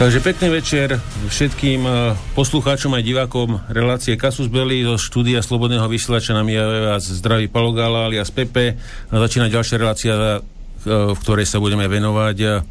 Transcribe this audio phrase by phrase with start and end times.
[0.00, 0.96] Takže pekný večer
[1.28, 7.52] všetkým eh, poslucháčom aj divákom relácie Kasus Belli zo štúdia Slobodného vysielača na vás zdraví
[7.52, 8.80] Palogala alias Pepe.
[9.12, 10.40] Začína ďalšia relácia eh,
[10.88, 12.64] v ktorej sa budeme venovať eh,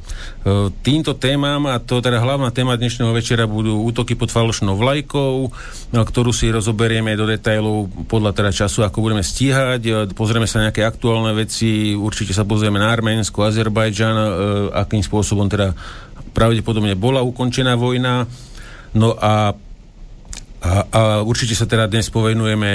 [0.82, 5.54] týmto témam a to teda hlavná téma dnešného večera budú útoky pod falošnou vlajkou,
[5.94, 10.10] ktorú si rozoberieme do detailov podľa teda času, ako budeme stíhať.
[10.18, 14.18] Pozrieme sa na nejaké aktuálne veci, určite sa pozrieme na Arménsko, Azerbajdžan,
[14.74, 15.78] akým spôsobom teda
[16.32, 18.26] pravdepodobne bola ukončená vojna.
[18.96, 19.54] No a,
[20.60, 22.72] a, a určite sa teda dnes povenujeme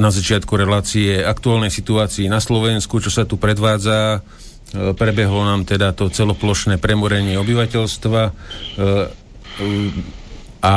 [0.00, 4.20] na začiatku relácie aktuálnej situácii na Slovensku, čo sa tu predvádza.
[4.72, 8.32] E, prebehlo nám teda to celoplošné premorenie obyvateľstva e,
[10.60, 10.74] a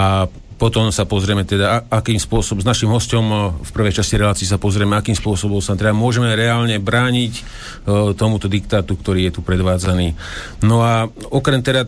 [0.64, 3.36] potom sa pozrieme teda, akým spôsobom, s našim hostom e,
[3.68, 8.48] v prvej časti relácii sa pozrieme, akým spôsobom sa teda môžeme reálne brániť uh, tomuto
[8.48, 10.16] diktátu, ktorý je tu predvádzaný.
[10.64, 11.84] No a okrem teda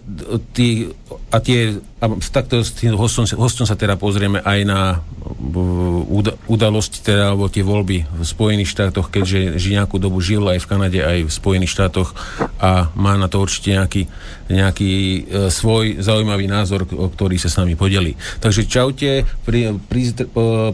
[0.52, 0.92] tých,
[1.32, 7.00] a tie, a takto s tým hostom, hostom sa teda pozrieme aj na uh, udalosti,
[7.00, 11.20] teda, alebo tie voľby v Spojených štátoch, keďže nejakú dobu žil aj v Kanade, aj
[11.24, 12.12] v Spojených štátoch
[12.60, 14.12] a má na to určite nejaký,
[14.46, 18.14] nejaký uh, svoj zaujímavý názor, o ktorý sa s nami podeli.
[18.40, 20.14] Takže čaute, pri, pri,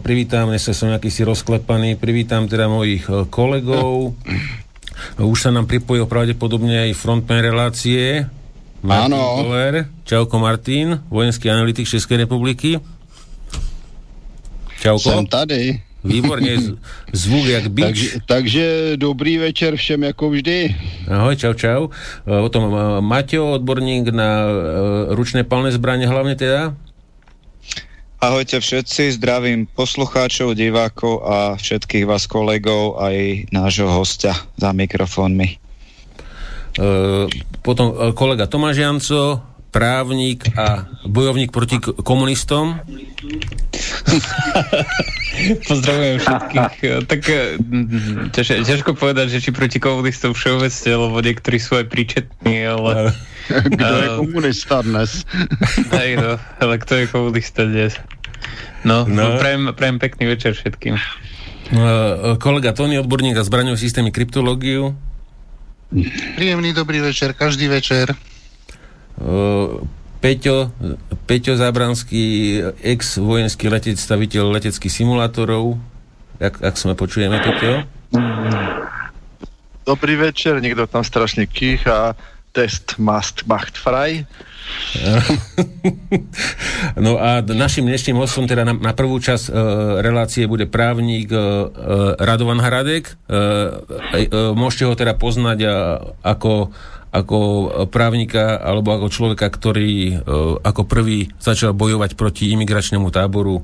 [0.04, 4.12] privítam, dnes som nejaký si rozklepaný, privítam teda mojich e, kolegov.
[5.18, 8.28] Už sa nám pripojil pravdepodobne aj frontman relácie.
[8.82, 9.46] Martin Áno.
[9.46, 9.74] Koller.
[10.04, 12.82] Čauko Martin, vojenský analytik Českej republiky.
[14.82, 15.10] Čauko.
[15.10, 15.91] Jsem tady.
[16.02, 16.78] Výborne,
[17.14, 17.86] zvuk jak bič.
[17.86, 18.64] Takže, takže
[18.98, 20.74] dobrý večer všem ako vždy.
[21.06, 21.80] Ahoj, čau, čau.
[22.26, 24.52] O tom e, Maťo, odborník na e,
[25.14, 26.74] ručné palné zbranie hlavne teda.
[28.22, 35.48] Ahojte všetci, zdravím poslucháčov, divákov a všetkých vás kolegov, aj nášho hostia za mikrofónmi.
[35.50, 36.86] E,
[37.62, 42.76] potom e, kolega Tomáš Janco, právnik a bojovník proti komunistom.
[45.68, 46.68] Pozdravujem všetkých.
[47.08, 47.56] Tak e,
[48.36, 53.16] ťaž, ťažko povedať, že či proti komunistom všeobecne, lebo niektorí sú aj príčetní, ale...
[53.48, 55.24] Kto je komunista dnes?
[55.98, 57.96] Hej no, ale kto je komunista dnes?
[58.84, 59.40] No, no.
[59.40, 61.00] Prajem, prajem pekný večer všetkým.
[61.72, 64.92] Uh, kolega Tony, odborník a zbraňové systémy kryptológiu.
[66.36, 68.12] Príjemný dobrý večer, každý večer.
[70.22, 70.70] Peťo,
[71.26, 75.76] Peťo Zábranský, ex-vojenský letec, staviteľ leteckých simulátorov.
[76.38, 77.82] Ak, ak sme počujeme, Peťo?
[79.82, 82.14] Dobrý večer, niekto tam strašne kýcha
[82.52, 84.22] test must macht frei.
[86.92, 89.54] No a našim dnešným hostom teda na, na prvú časť uh,
[90.04, 91.66] relácie bude právnik uh,
[92.20, 93.16] Radovan Hradek.
[93.26, 93.82] Uh,
[94.12, 95.72] uh, môžete ho teda poznať uh,
[96.22, 96.70] ako
[97.12, 97.38] ako
[97.92, 103.60] právnika alebo ako človeka, ktorý uh, ako prvý začal bojovať proti imigračnému táboru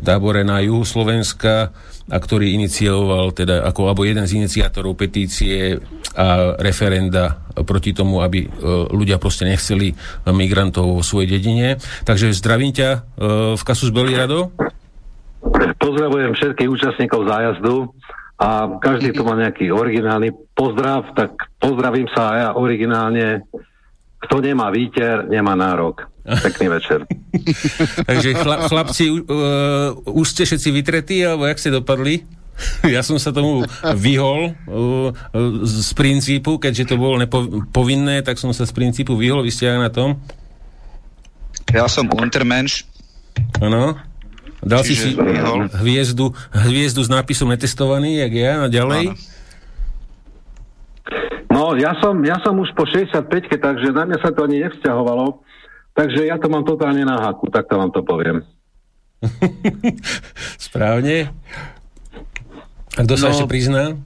[0.00, 1.72] tábore na juhu Slovenska
[2.06, 5.80] a ktorý inicioval, teda ako alebo jeden z iniciátorov petície
[6.16, 8.48] a referenda proti tomu, aby e,
[8.92, 9.96] ľudia proste nechceli
[10.28, 11.80] migrantov vo svojej dedine.
[12.04, 12.98] Takže zdravím ťa e,
[13.56, 14.52] v Kasus Belli Rado.
[15.80, 17.90] Pozdravujem všetkých účastníkov zájazdu
[18.36, 23.26] a každý tu má nejaký originálny pozdrav, tak pozdravím sa aj ja originálne.
[24.20, 26.04] Kto nemá výter, nemá nárok.
[26.26, 27.06] Pekný večer.
[28.10, 32.24] Takže chla, chlapci, uh, už ste všetci vytretí, alebo jak ste dopadli?
[32.88, 33.68] Ja som sa tomu
[34.00, 35.12] vyhol uh,
[35.60, 39.44] z princípu, keďže to bolo nepovinné, tak som sa z princípu vyhol.
[39.44, 40.16] Vy ste aj na tom?
[41.68, 42.88] Ja som Untermensch.
[43.60, 44.00] Áno.
[44.66, 46.34] Dal Čiže si si hviezdu,
[46.66, 49.14] hviezdu s nápisom netestovaný, jak ja, a ďalej?
[49.14, 49.34] Áno.
[51.56, 55.40] No, ja som, ja som už po 65 takže na mňa sa to ani nevzťahovalo.
[55.96, 58.44] Takže ja to mám totálne na haku, tak to vám to poviem.
[60.68, 61.32] Správne.
[62.98, 63.96] A kto sa no, ešte prizná?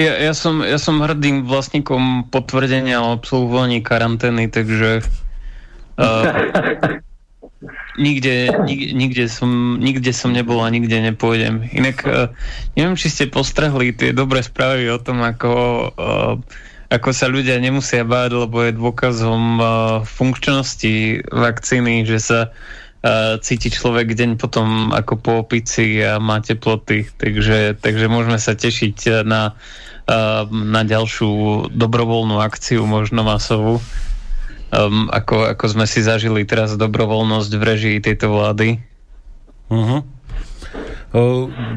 [0.00, 5.04] Ja, ja, som, ja som hrdým vlastníkom potvrdenia o absolvovaní karantény, takže
[6.00, 6.24] uh,
[7.98, 11.66] nikde, nik, nikde, som, nikde som nebol a nikde nepôjdem.
[11.74, 12.30] Inak uh,
[12.78, 15.52] neviem, či ste postrehli tie dobré správy o tom, ako
[15.94, 16.34] uh,
[16.88, 19.68] ako sa ľudia nemusia báť, lebo je dôkazom uh,
[20.08, 22.40] funkčnosti vakcíny, že sa
[23.38, 27.06] cíti človek deň potom ako po opici a má teploty.
[27.06, 29.54] Takže, takže môžeme sa tešiť na,
[30.50, 31.30] na ďalšiu
[31.70, 33.78] dobrovoľnú akciu, možno masovú.
[34.68, 38.76] Um, ako, ako sme si zažili teraz dobrovoľnosť v režii tejto vlády.
[39.72, 40.04] Uh-huh.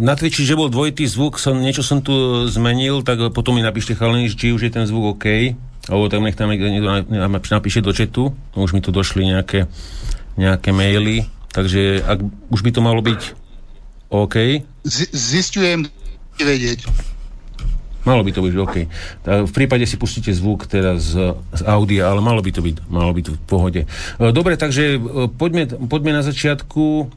[0.04, 2.12] Na Twitchi, že bol dvojitý zvuk, som, niečo som tu
[2.52, 5.56] zmenil, tak potom mi napíšte chalani, či už je ten zvuk OK.
[5.88, 9.72] alebo tak nech tam niekto napíše do četu, už mi tu došli nejaké,
[10.36, 12.20] nejaké maily, takže ak
[12.52, 13.22] už by to malo byť
[14.12, 14.68] OK.
[14.84, 15.88] Z- zistujem
[16.36, 16.84] vedieť.
[18.02, 18.76] Malo by to byť OK.
[19.26, 23.14] V prípade si pustíte zvuk teda z, z audia, ale malo by to byť, malo
[23.14, 23.82] by to v pohode.
[24.18, 24.98] Dobre, takže
[25.38, 27.14] poďme, poďme na začiatku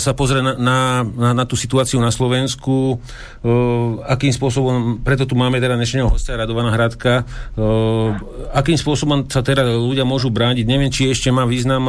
[0.00, 5.36] sa pozrie na, na, na, na tú situáciu na Slovensku, uh, akým spôsobom, preto tu
[5.36, 8.16] máme teda dnešného hostia Radovana Hradka, uh,
[8.56, 10.64] akým spôsobom sa teda ľudia môžu brániť.
[10.64, 11.86] Neviem, či ešte má význam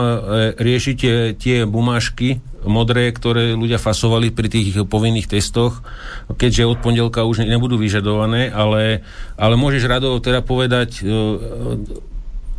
[0.60, 5.82] riešiť tie, tie bumášky modré, ktoré ľudia fasovali pri tých povinných testoch,
[6.30, 9.02] keďže od pondelka už nebudú vyžadované, ale,
[9.34, 11.02] ale môžeš Rado teda povedať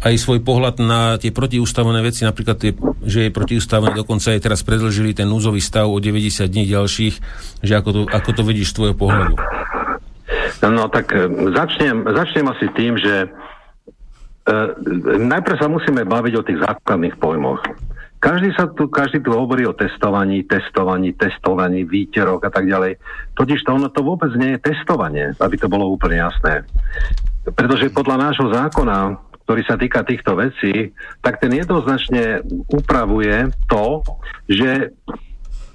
[0.03, 2.75] aj svoj pohľad na tie protiústavné veci, napríklad, tie,
[3.07, 7.15] že je protiústavné, dokonca aj teraz predlžili ten núzový stav o 90 dní ďalších,
[7.63, 9.35] že ako to, ako to vidíš z tvojho pohľadu?
[10.63, 14.75] No tak e, začnem, začnem asi tým, že uh,
[15.19, 17.63] najprv sa musíme baviť o tých základných pojmoch.
[18.23, 22.95] Každý sa tu, každý tu hovorí o testovaní, testovaní, testovaní, výterok a tak ďalej.
[23.35, 26.63] Totiž to ono to vôbec nie je testovanie, aby to bolo úplne jasné.
[27.43, 34.03] Pretože podľa nášho zákona ktorý sa týka týchto vecí, tak ten jednoznačne upravuje to,
[34.47, 34.95] že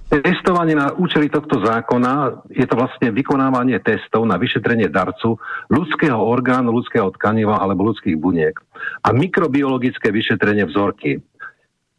[0.07, 5.35] Testovanie na účely tohto zákona je to vlastne vykonávanie testov na vyšetrenie darcu
[5.67, 8.55] ľudského orgánu, ľudského tkaniva alebo ľudských buniek
[9.03, 11.19] a mikrobiologické vyšetrenie vzorky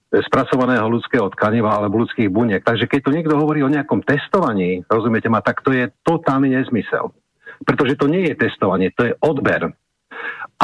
[0.09, 2.65] spracovaného ľudského tkaniva alebo ľudských buniek.
[2.65, 7.13] Takže keď tu niekto hovorí o nejakom testovaní, rozumiete ma, tak to je totálny nezmysel.
[7.61, 9.77] Pretože to nie je testovanie, to je odber.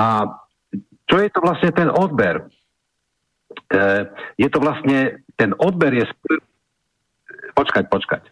[0.00, 0.06] A
[1.04, 2.48] čo je to vlastne ten odber?
[3.68, 3.78] E,
[4.40, 6.04] je to vlastne, ten odber je...
[7.54, 8.22] Počkať, počkať.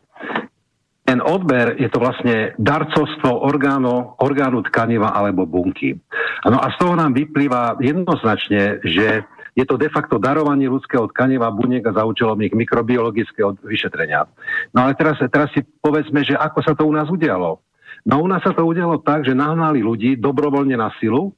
[1.03, 5.99] Ten odber je to vlastne darcovstvo orgánu, orgánu tkaniva alebo bunky.
[6.47, 11.53] No a z toho nám vyplýva jednoznačne, že je to de facto darovanie ľudského tkaniva
[11.53, 14.25] buniek a za účelom ich mikrobiologického vyšetrenia.
[14.73, 17.61] No ale teraz, teraz si povedzme, že ako sa to u nás udialo.
[18.09, 21.37] No u nás sa to udialo tak, že nahnali ľudí dobrovoľne na silu,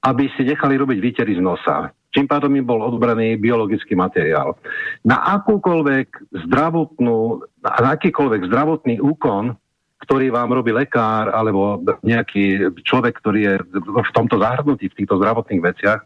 [0.00, 1.92] aby si nechali robiť výtery z nosa.
[2.10, 4.58] Čím pádom im bol odbraný biologický materiál.
[5.06, 9.54] Na akúkoľvek zdravotnú, na akýkoľvek zdravotný úkon,
[10.00, 13.54] ktorý vám robí lekár alebo nejaký človek, ktorý je
[13.84, 16.00] v tomto zahrnutí, v týchto zdravotných veciach,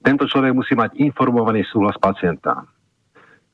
[0.00, 2.64] tento človek musí mať informovaný súhlas pacienta.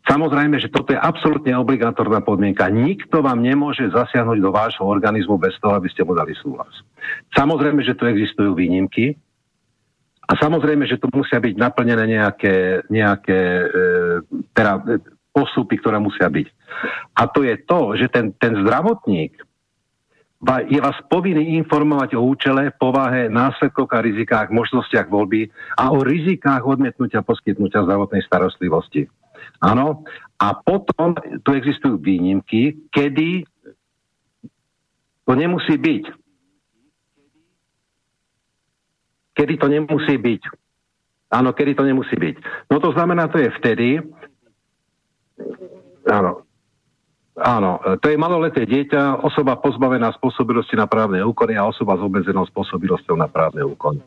[0.09, 2.73] Samozrejme, že toto je absolútne obligatórna podmienka.
[2.73, 6.73] Nikto vám nemôže zasiahnuť do vášho organizmu bez toho, aby ste mu dali súhlas.
[7.37, 9.21] Samozrejme, že tu existujú výnimky,
[10.29, 13.67] a samozrejme, že tu musia byť naplnené nejaké, nejaké e,
[14.53, 15.01] teda, e,
[15.33, 16.47] postupy, ktoré musia byť.
[17.17, 19.41] A to je to, že ten, ten zdravotník
[20.71, 26.63] je vás povinný informovať o účele, povahe, následkoch a rizikách, možnostiach voľby a o rizikách
[26.63, 29.11] odmietnutia poskytnutia zdravotnej starostlivosti.
[29.59, 30.07] Áno.
[30.39, 33.43] A potom tu existujú výnimky, kedy
[35.27, 36.05] to nemusí byť.
[39.39, 40.43] Kedy to nemusí byť.
[41.31, 42.67] Áno, kedy to nemusí byť.
[42.75, 44.03] No to znamená, to je vtedy,
[46.11, 46.43] áno,
[47.39, 52.43] Áno, to je maloleté dieťa, osoba pozbavená spôsobilosti na právne úkony a osoba s obmedzenou
[52.51, 54.03] spôsobilosťou na právne úkony.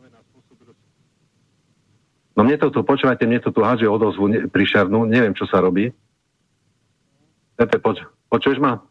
[2.36, 5.64] No mne to tu, počúvajte, mne to tu hádže odozvu ne, prišarnú, neviem, čo sa
[5.64, 5.96] robí.
[7.56, 8.84] Pepe, poč, počuješ ma?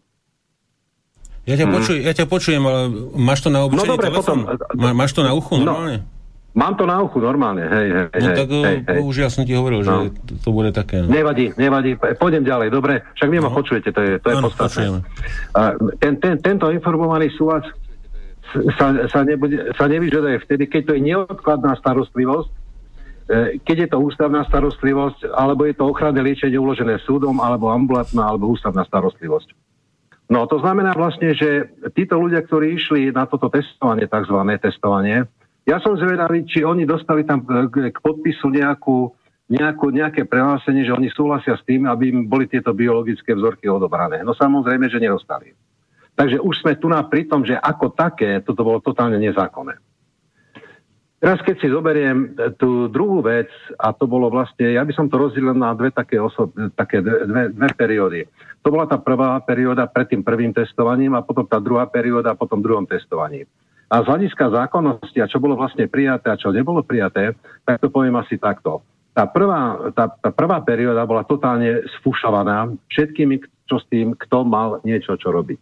[1.46, 1.76] Ja ťa, hmm.
[1.78, 2.82] počuj, ja ťa počujem, ale
[3.18, 4.40] máš to na obyčajný no, dobre, telefón?
[4.46, 6.02] Potom, Má, máš to na uchu normálne?
[6.02, 6.21] No,
[6.52, 8.08] Mám to na uchu normálne, hej, hej.
[8.12, 9.00] No hej, tak hej, hej.
[9.08, 10.12] už ja som ti hovoril, no.
[10.12, 11.00] že to, bude také.
[11.00, 11.08] No.
[11.08, 13.56] Nevadí, nevadí, pôjdem ďalej, dobre, však vy ma no.
[13.56, 14.84] počujete, to je, to je ano, podstatné.
[16.04, 17.64] ten, ten, tento informovaný súhlas
[18.76, 22.60] sa, sa, nebude, sa nevyžaduje vtedy, keď to je neodkladná starostlivosť, e,
[23.64, 28.52] keď je to ústavná starostlivosť, alebo je to ochranné liečenie uložené súdom, alebo ambulantná, alebo
[28.52, 29.56] ústavná starostlivosť.
[30.32, 34.36] No to znamená vlastne, že títo ľudia, ktorí išli na toto testovanie, tzv.
[34.64, 35.28] testovanie,
[35.66, 39.14] ja som zvedavý, či oni dostali tam k, k podpisu nejakú,
[39.52, 44.26] nejakú, nejaké prehlásenie, že oni súhlasia s tým, aby im boli tieto biologické vzorky odobrané.
[44.26, 45.54] No samozrejme, že nedostali.
[46.18, 49.78] Takže už sme tu na pri tom, že ako také toto bolo totálne nezákonné.
[51.22, 53.46] Teraz keď si zoberiem tú druhú vec,
[53.78, 57.54] a to bolo vlastne, ja by som to rozdelil na dve také, osob, také dve,
[57.54, 58.26] dve periódy.
[58.66, 62.50] To bola tá prvá perióda pred tým prvým testovaním a potom tá druhá perióda po
[62.50, 63.46] tom druhom testovaní.
[63.92, 67.36] A z hľadiska zákonnosti a čo bolo vlastne prijaté a čo nebolo prijaté,
[67.68, 68.80] tak to poviem asi takto.
[69.12, 74.80] Tá prvá, tá, tá prvá perióda bola totálne sfušovaná všetkými, čo s tým, kto mal
[74.88, 75.60] niečo, čo robiť.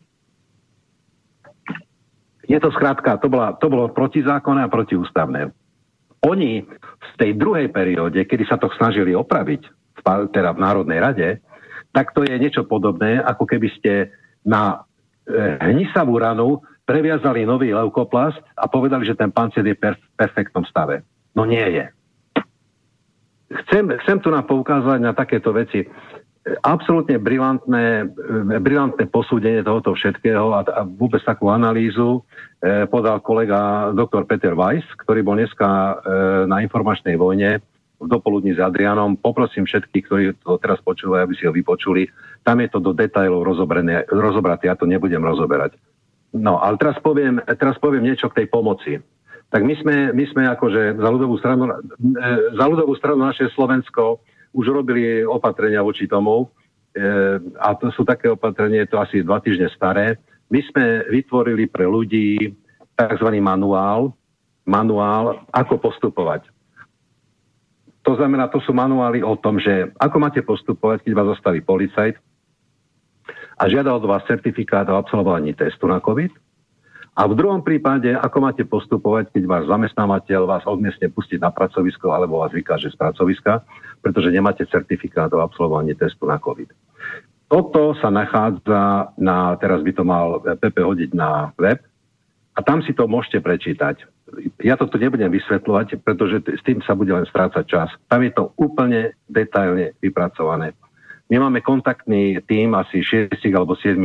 [2.45, 5.49] Je to skrátka, to, bola, to bolo protizákonné a protiústavné.
[6.25, 11.29] Oni v tej druhej perióde, kedy sa to snažili opraviť, v teda v Národnej rade,
[11.89, 14.13] tak to je niečo podobné, ako keby ste
[14.45, 14.85] na
[15.25, 20.65] e, hnisavú ranu previazali nový leukoplast a povedali, že ten pancier je per, v perfektnom
[20.65, 21.05] stave.
[21.37, 21.85] No nie je.
[23.65, 25.85] Chcem, chcem tu nám poukázať na takéto veci.
[25.85, 25.87] E,
[26.65, 32.25] Absolútne brilantné, e, brilantné posúdenie tohoto všetkého a, a vôbec takú analýzu
[32.65, 35.93] e, podal kolega doktor Peter Weiss, ktorý bol dneska e,
[36.49, 37.61] na informačnej vojne
[37.99, 39.19] v dopoludní s Adrianom.
[39.19, 42.09] Poprosím všetkých, ktorí to teraz počúvajú, aby si ho vypočuli.
[42.41, 43.45] Tam je to do detajlov
[44.09, 45.75] rozobraté, ja to nebudem rozoberať.
[46.33, 49.01] No, ale teraz poviem, teraz poviem niečo k tej pomoci.
[49.49, 51.73] Tak my sme, my sme akože za ľudovú stranu, e,
[52.53, 54.21] za ľudovú stranu naše Slovensko
[54.53, 56.47] už robili opatrenia voči tomu e,
[57.57, 60.21] a to sú také opatrenie, to asi dva týždne staré.
[60.53, 62.53] My sme vytvorili pre ľudí
[62.93, 63.29] tzv.
[63.41, 64.13] manuál,
[64.69, 66.45] manuál, ako postupovať.
[68.05, 72.21] To znamená, to sú manuály o tom, že ako máte postupovať, keď vás zastaví policajt
[73.59, 76.31] a žiada od vás certifikát o absolvovaní testu na COVID.
[77.19, 82.15] A v druhom prípade, ako máte postupovať, keď váš zamestnávateľ vás odmiestne pustiť na pracovisko
[82.15, 83.67] alebo vás vykáže z pracoviska,
[83.99, 86.71] pretože nemáte certifikát o absolvovaní testu na COVID.
[87.51, 91.83] Toto sa nachádza na, teraz by to mal Pepe hodiť na web,
[92.57, 94.03] a tam si to môžete prečítať.
[94.59, 97.87] Ja to tu nebudem vysvetľovať, pretože s tým sa bude len strácať čas.
[98.11, 100.75] Tam je to úplne detailne vypracované.
[101.29, 103.95] My máme kontaktný tím asi 6 alebo 7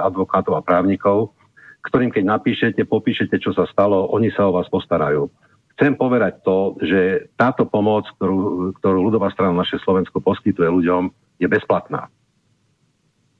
[0.00, 1.36] advokátov a právnikov,
[1.84, 5.28] ktorým keď napíšete, popíšete, čo sa stalo, oni sa o vás postarajú.
[5.76, 11.08] Chcem povedať to, že táto pomoc, ktorú, ktorú ľudová strana naše Slovensko poskytuje ľuďom,
[11.40, 12.08] je bezplatná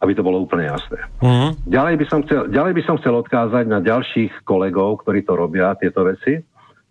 [0.01, 1.05] aby to bolo úplne jasné.
[1.21, 1.53] Uh-huh.
[1.69, 5.77] Ďalej by, som chcel, ďalej by som chcel odkázať na ďalších kolegov, ktorí to robia,
[5.77, 6.41] tieto veci.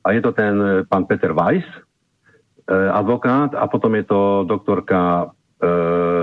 [0.06, 1.80] A je to ten e, pán Peter Weiss, e,
[2.72, 5.28] advokát, a potom je to doktorka e,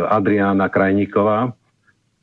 [0.09, 1.53] Adriána Krajníková.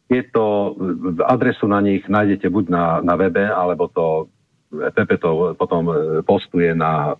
[0.10, 0.78] Je to,
[1.26, 4.30] adresu na nich nájdete buď na, na webe, alebo to
[4.74, 5.94] Pepe to potom e,
[6.26, 7.14] postuje na,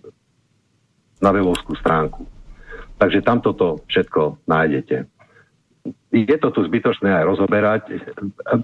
[1.22, 2.26] na webovskú stránku.
[2.98, 5.06] Takže tam toto všetko nájdete
[6.14, 7.82] je to tu zbytočné aj rozoberať,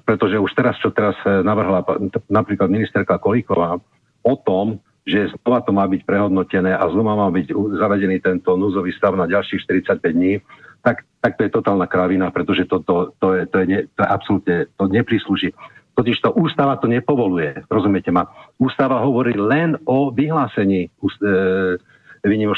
[0.06, 1.84] pretože už teraz, čo teraz navrhla
[2.30, 3.76] napríklad ministerka Kolíková
[4.22, 8.94] o tom, že znova to má byť prehodnotené a znova má byť zavedený tento núzový
[8.94, 10.38] stav na ďalších 45 dní,
[10.80, 14.00] tak, tak to je totálna kravina, pretože to, to, to, je, to, je, ne, to
[14.00, 15.52] je absolútne, to neprislúži.
[15.94, 18.25] Totiž to ústava to nepovoluje, rozumiete ma?
[18.56, 20.90] Ústava hovorí len o vyhlásení e,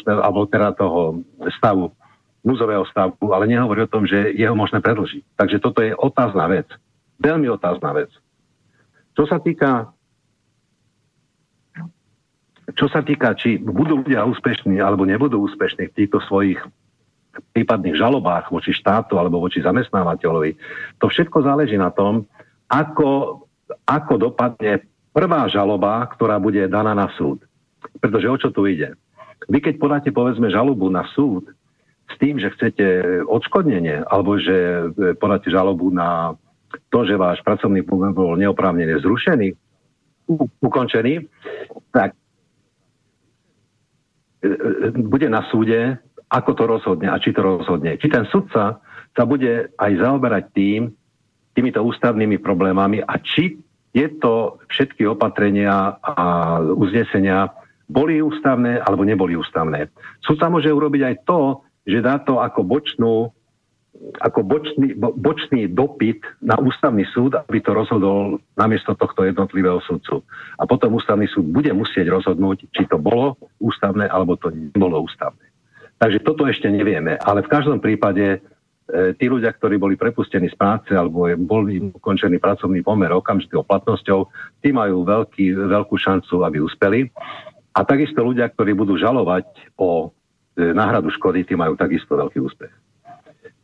[0.06, 1.26] alebo teda toho
[1.58, 1.90] stavu
[2.42, 5.38] núzového stavu, ale nehovorí o tom, že je ho možné predlžiť.
[5.38, 6.66] Takže toto je otázna vec.
[7.22, 8.10] Veľmi otázna vec.
[9.14, 9.94] Čo sa týka
[12.72, 16.62] čo sa týka, či budú ľudia úspešní alebo nebudú úspešní v týchto svojich
[17.52, 20.50] prípadných žalobách voči štátu alebo voči zamestnávateľovi,
[21.00, 22.28] to všetko záleží na tom,
[22.68, 23.42] ako,
[23.88, 27.44] ako dopadne prvá žaloba, ktorá bude daná na súd.
[28.00, 28.96] Pretože o čo tu ide?
[29.48, 31.50] Vy keď podáte povedzme žalobu na súd,
[32.12, 32.86] s tým, že chcete
[33.24, 36.36] odškodnenie alebo že e, podáte žalobu na
[36.92, 39.56] to, že váš pracovný pomer bol neoprávnene zrušený,
[40.60, 41.24] ukončený,
[41.92, 42.12] tak
[44.44, 45.96] e, e, bude na súde,
[46.32, 48.00] ako to rozhodne a či to rozhodne.
[48.00, 48.80] Či ten sudca
[49.12, 50.80] sa bude aj zaoberať tým,
[51.52, 53.60] týmito ústavnými problémami a či
[53.92, 56.24] tieto všetky opatrenia a
[56.64, 57.52] uznesenia
[57.92, 59.92] boli ústavné alebo neboli ústavné.
[60.24, 63.28] Sudca môže urobiť aj to, že dá to ako bočnú
[64.18, 70.26] ako bočný, bo, bočný dopyt na ústavný súd, aby to rozhodol namiesto tohto jednotlivého súdcu.
[70.58, 75.51] A potom ústavný súd bude musieť rozhodnúť, či to bolo ústavné, alebo to nebolo ústavné.
[76.02, 77.14] Takže toto ešte nevieme.
[77.22, 78.38] Ale v každom prípade e,
[79.14, 84.26] tí ľudia, ktorí boli prepustení z práce alebo boli ukončený pracovný pomer okamžitou platnosťou,
[84.58, 87.06] tí majú veľký, veľkú šancu, aby uspeli.
[87.78, 90.10] A takisto ľudia, ktorí budú žalovať o
[90.52, 92.72] E, náhradu škody, tí majú takisto veľký úspech.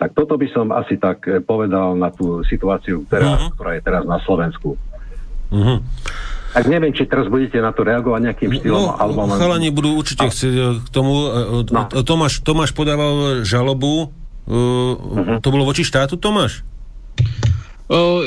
[0.01, 3.53] Tak toto by som asi tak e, povedal na tú situáciu, ktorá, uh-huh.
[3.53, 4.81] ktorá je teraz na Slovensku.
[5.53, 5.85] Uh-huh.
[6.59, 8.75] Tak neviem, či teraz budete na to reagovať nejakým štýlom.
[8.75, 10.33] No, alebo chalani budú určite a...
[10.35, 11.31] chcieť e, k tomu.
[11.71, 11.87] No.
[12.03, 14.11] Tomáš, Tomáš podával žalobu.
[14.51, 15.39] Uh-huh.
[15.39, 16.67] To bolo voči štátu, Tomáš?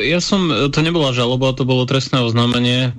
[0.02, 2.98] Ja som, to nebola žaloba, to bolo trestné oznámenie.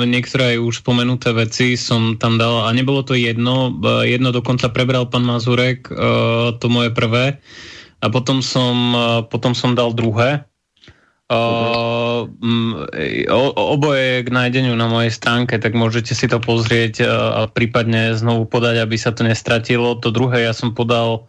[0.00, 3.76] Niektoré už spomenuté veci som tam dal a nebolo to jedno.
[4.00, 5.92] Jedno dokonca prebral pán Mazurek,
[6.56, 7.44] to moje prvé.
[8.00, 8.96] A potom som,
[9.28, 10.48] potom som dal druhé.
[11.28, 12.24] Uh,
[13.52, 18.48] oboje je k nájdeniu na mojej stránke, tak môžete si to pozrieť a prípadne znovu
[18.48, 20.00] podať, aby sa to nestratilo.
[20.00, 21.28] To druhé ja som podal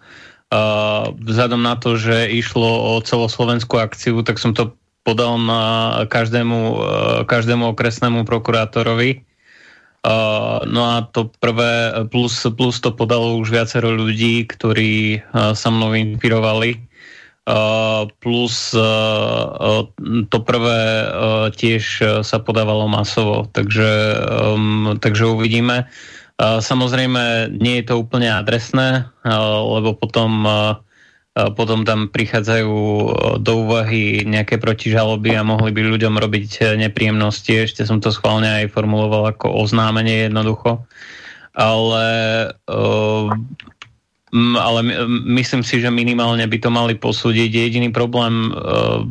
[0.56, 4.72] uh, vzhľadom na to, že išlo o celoslovenskú akciu, tak som to
[5.04, 9.28] podal na každému, uh, každému okresnému prokurátorovi.
[10.64, 16.80] No a to prvé, plus, plus to podalo už viacero ľudí, ktorí sa mnou inspirovali
[16.80, 16.89] Uh,
[18.20, 18.56] plus
[20.30, 20.82] to prvé
[21.56, 21.84] tiež
[22.22, 23.90] sa podávalo masovo, takže,
[25.02, 25.90] takže uvidíme.
[26.40, 30.48] Samozrejme, nie je to úplne adresné, lebo potom,
[31.36, 32.74] potom tam prichádzajú
[33.44, 37.68] do úvahy nejaké protižaloby a mohli by ľuďom robiť nepríjemnosti.
[37.68, 40.86] Ešte som to schválne aj formuloval ako oznámenie jednoducho.
[41.60, 42.08] Ale
[44.36, 44.86] ale
[45.26, 47.50] myslím si, že minimálne by to mali posúdiť.
[47.50, 49.02] Jediný problém, uh,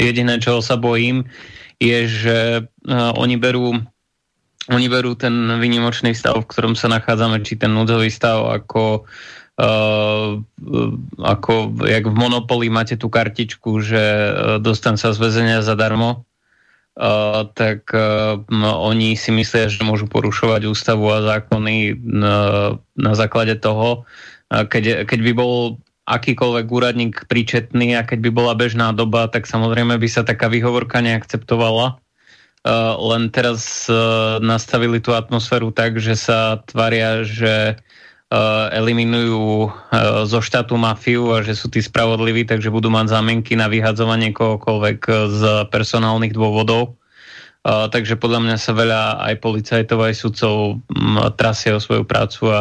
[0.00, 1.28] jediné, čoho sa bojím,
[1.76, 3.76] je, že uh, oni berú
[4.64, 9.04] oni berú ten výnimočný stav, v ktorom sa nachádzame, či ten núdzový stav ako
[9.54, 10.42] Uh,
[11.22, 14.02] ako jak v Monopoli máte tú kartičku, že
[14.58, 16.26] dostan sa z väzenia zadarmo,
[17.54, 22.38] Tak uh, oni si myslia, že môžu porušovať ústavu a zákony na,
[22.94, 24.06] na základe toho.
[24.46, 29.96] Keď, keď by bol akýkoľvek úradník príčetný a keď by bola bežná doba, tak samozrejme
[29.98, 31.98] by sa taká výhovorka neakceptovala.
[32.64, 37.76] Uh, len teraz uh, nastavili tú atmosféru tak, že sa tvária, že
[38.74, 39.72] eliminujú eh,
[40.26, 44.98] zo štátu mafiu a že sú tí spravodliví, takže budú mať zámienky na vyhadzovanie kohokoľvek
[45.08, 46.98] eh, z personálnych dôvodov.
[47.64, 52.60] takže podľa mňa sa veľa aj policajtov, aj sudcov mm, trasie o svoju prácu a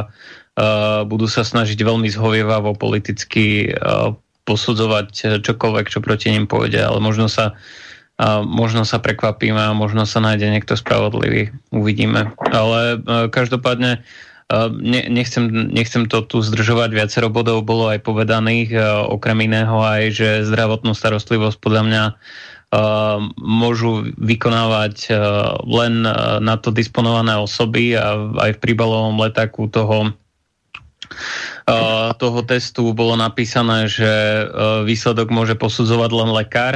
[1.10, 3.74] budú sa snažiť veľmi zhovievavo politicky
[4.46, 7.58] posudzovať čokoľvek, čo proti ním pôjde, ale možno sa
[8.46, 11.50] možno sa prekvapíme a možno sa nájde niekto spravodlivý.
[11.74, 12.32] Uvidíme.
[12.54, 13.02] Ale
[13.34, 14.06] každopádne
[14.70, 18.78] ne, nechcem, nechcem to tu zdržovať, viacero bodov bolo aj povedaných,
[19.10, 22.04] okrem iného aj, že zdravotnú starostlivosť podľa mňa
[23.38, 25.14] môžu vykonávať
[25.70, 25.94] len
[26.42, 28.18] na to disponované osoby a
[28.50, 30.18] aj v príbalovom letáku toho
[32.18, 34.10] toho testu bolo napísané, že
[34.84, 36.74] výsledok môže posudzovať len lekár.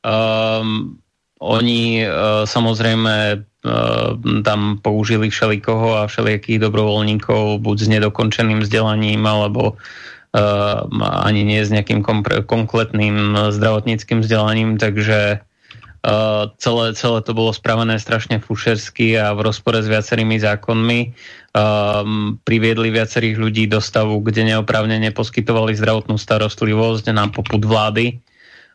[0.00, 0.96] Um,
[1.40, 9.76] oni uh, samozrejme Ehm, tam použili všelikoho a všelijakých dobrovoľníkov buď s nedokončeným vzdelaním alebo
[9.76, 10.80] uh,
[11.28, 12.00] ani nie s nejakým
[12.48, 15.44] kompletným zdravotníckým vzdelaním, takže
[16.56, 21.12] celé, celé to bolo spravené strašne fušersky a v rozpore s viacerými zákonmi.
[22.40, 28.16] Priviedli viacerých ľudí do stavu, kde neoprávne neposkytovali zdravotnú starostlivosť na poput vlády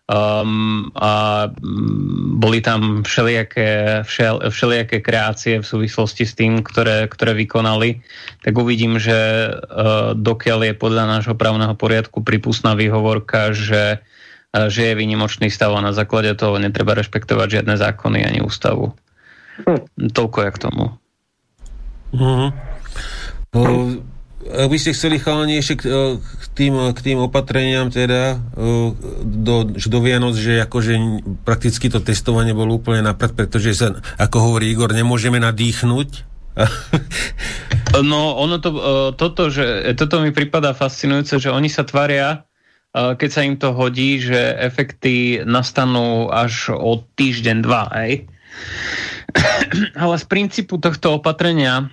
[0.05, 1.11] um, a
[1.49, 8.05] mm, boli tam všelijaké, všel, všelijaké kreácie v súvislosti s tým, ktoré, ktoré vykonali,
[8.45, 14.01] tak uvidím, že uh, dokiaľ je podľa nášho právneho poriadku pripustná výhovorka, že,
[14.53, 18.93] uh, že je výnimočný stav a na základe toho netreba rešpektovať žiadne zákony ani ústavu.
[19.65, 20.11] Hm.
[20.11, 20.85] Toľko ja k tomu.
[22.15, 22.51] Uh-huh.
[23.55, 24.03] Uh,
[24.45, 28.93] ak by ste chceli chalani ešte k, e, k, tým, k tým opatreniam teda e,
[29.25, 30.93] do, do Vianoc, že akože
[31.41, 36.09] prakticky to testovanie bolo úplne napred, pretože sa, ako hovorí Igor, nemôžeme nadýchnuť.
[38.09, 38.81] no ono to, e,
[39.17, 42.45] toto, že, toto mi prípada fascinujúce, že oni sa tvária,
[42.95, 48.23] keď sa im to hodí, že efekty nastanú až o týždeň, dva, hej.
[49.99, 51.91] Ale z princípu tohto opatrenia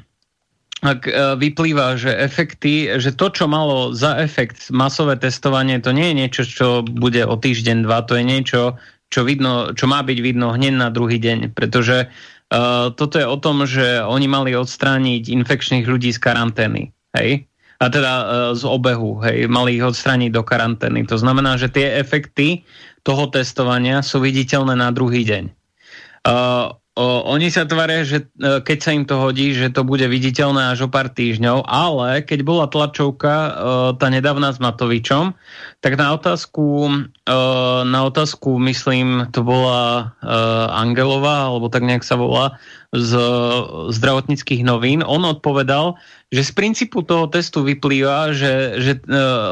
[0.82, 6.10] ak e, vyplýva, že efekty, že to, čo malo za efekt masové testovanie, to nie
[6.10, 8.74] je niečo, čo bude o týždeň, dva, to je niečo,
[9.06, 13.38] čo, vidno, čo má byť vidno hneď na druhý deň, pretože uh, toto je o
[13.38, 17.46] tom, že oni mali odstrániť infekčných ľudí z karantény, hej?
[17.78, 19.46] A teda uh, z obehu, hej?
[19.46, 21.06] Mali ich odstrániť do karantény.
[21.06, 22.66] To znamená, že tie efekty
[23.06, 25.44] toho testovania sú viditeľné na druhý deň.
[26.26, 30.04] Uh, O, oni sa tvária, že e, keď sa im to hodí, že to bude
[30.04, 33.50] viditeľné až o pár týždňov, ale keď bola tlačovka e,
[33.96, 35.32] tá nedávna s Matovičom,
[35.80, 36.92] tak na otázku,
[37.24, 37.36] e,
[37.88, 40.12] na otázku myslím, to bola
[40.76, 42.60] Angelová, alebo tak nejak sa volá,
[42.92, 43.16] z
[43.88, 45.96] zdravotníckých novín, on odpovedal,
[46.28, 49.00] že z princípu toho testu vyplýva, že, že,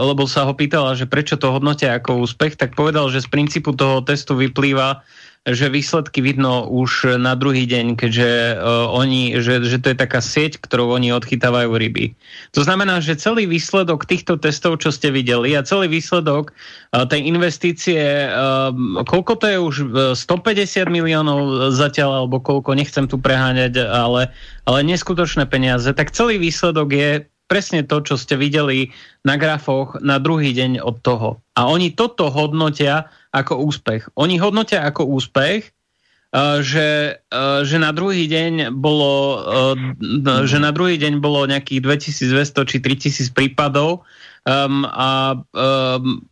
[0.05, 3.73] lebo sa ho pýtala, že prečo to hodnotia ako úspech, tak povedal, že z princípu
[3.73, 5.01] toho testu vyplýva,
[5.49, 10.21] že výsledky vidno už na druhý deň, keďže uh, oni, že, že to je taká
[10.21, 12.13] sieť, ktorou oni odchytávajú ryby.
[12.53, 17.25] To znamená, že celý výsledok týchto testov, čo ste videli a celý výsledok uh, tej
[17.25, 18.69] investície, uh,
[19.09, 19.77] koľko to je už
[20.13, 24.29] 150 miliónov zatiaľ, alebo koľko, nechcem tu preháňať, ale,
[24.69, 27.11] ale neskutočné peniaze, tak celý výsledok je
[27.51, 28.95] presne to, čo ste videli
[29.27, 31.43] na grafoch na druhý deň od toho.
[31.59, 34.11] A oni toto hodnotia ako úspech.
[34.19, 35.71] Oni hodnotia ako úspech,
[36.35, 39.75] uh, že, uh, že na druhý deň bolo uh,
[40.47, 44.03] že na druhý deň bolo nejakých 2200 či 3000 prípadov
[44.47, 46.23] um, a um,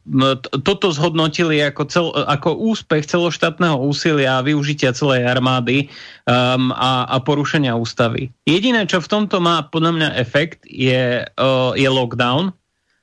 [0.65, 5.89] toto zhodnotili ako, cel, ako úspech celoštátneho úsilia a využitia celej armády
[6.27, 8.33] um, a, a porušenia ústavy.
[8.49, 12.55] Jediné, čo v tomto má podľa mňa efekt, je, uh, je lockdown,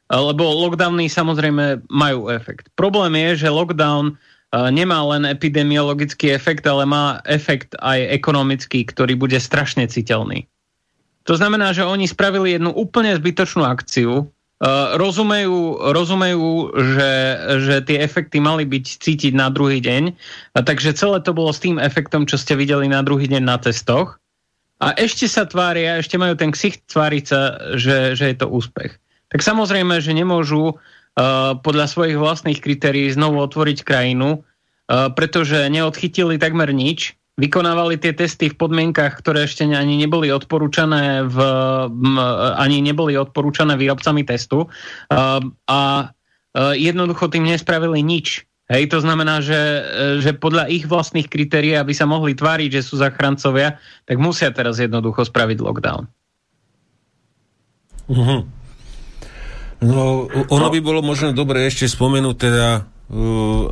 [0.10, 2.70] lebo lockdowny samozrejme majú efekt.
[2.78, 9.18] Problém je, že lockdown uh, nemá len epidemiologický efekt, ale má efekt aj ekonomický, ktorý
[9.18, 10.46] bude strašne citeľný.
[11.26, 17.12] To znamená, že oni spravili jednu úplne zbytočnú akciu, Uh, rozumejú, rozumejú že,
[17.60, 20.16] že tie efekty mali byť cítiť na druhý deň,
[20.56, 24.16] takže celé to bolo s tým efektom, čo ste videli na druhý deň na testoch.
[24.80, 27.40] A ešte sa tvária, ešte majú ten ksicht tváriť sa,
[27.76, 28.96] že, že je to úspech.
[29.34, 30.78] Tak samozrejme, že nemôžu uh,
[31.60, 38.48] podľa svojich vlastných kritérií znovu otvoriť krajinu, uh, pretože neodchytili takmer nič, vykonávali tie testy
[38.48, 41.38] v podmienkach, ktoré ešte ani neboli odporúčané v,
[42.56, 44.72] ani neboli odporúčané výrobcami testu
[45.12, 45.80] a, a
[46.56, 48.48] jednoducho tým nespravili nič.
[48.66, 49.62] Hej, to znamená, že,
[50.26, 53.78] že podľa ich vlastných kritérií, aby sa mohli tváriť, že sú zachrancovia,
[54.10, 56.10] tak musia teraz jednoducho spraviť lockdown.
[58.10, 58.42] Uh-huh.
[59.84, 62.68] No, ono by bolo možno dobre ešte spomenúť teda
[63.06, 63.70] Uh,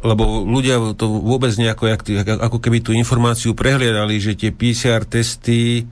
[0.00, 2.00] lebo ľudia to vôbec nejako,
[2.40, 5.84] ako keby tú informáciu prehliadali, že tie PCR testy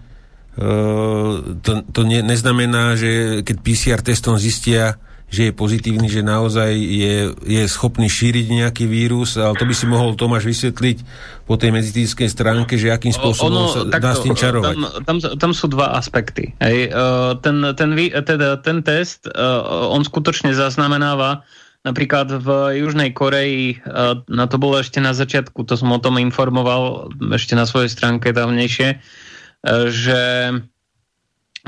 [0.56, 4.96] uh, to, to ne, neznamená, že keď PCR testom zistia,
[5.28, 9.84] že je pozitívny, že naozaj je, je schopný šíriť nejaký vírus, ale to by si
[9.84, 11.04] mohol Tomáš vysvetliť
[11.44, 14.74] po tej medicínskej stránke, že akým spôsobom ono, sa takto, dá s tým čarovať.
[15.04, 16.56] Tam, tam, tam sú dva aspekty.
[16.64, 16.92] Hej.
[16.92, 17.92] Uh, ten, ten,
[18.24, 21.44] teda, ten test, uh, on skutočne zaznamenáva
[21.86, 22.48] Napríklad v
[22.82, 23.78] Južnej Koreji,
[24.26, 28.34] na to bolo ešte na začiatku, to som o tom informoval ešte na svojej stránke
[28.34, 28.96] dávnejšie, e,
[29.86, 30.22] že,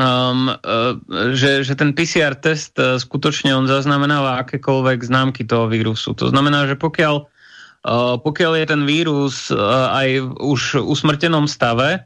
[0.00, 6.16] um, e, že, že ten PCR test e, skutočne on zaznamenáva akékoľvek známky toho vírusu.
[6.16, 7.28] To znamená, že pokiaľ,
[8.20, 12.04] pokiaľ je ten vírus aj už v usmrtenom stave,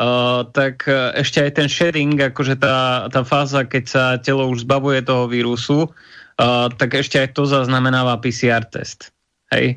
[0.00, 0.86] Uh, tak
[1.18, 5.92] ešte aj ten sharing, akože tá, tá fáza, keď sa telo už zbavuje toho vírusu,
[6.40, 9.12] Uh, tak ešte aj to zaznamenáva PCR test.
[9.52, 9.76] Hej.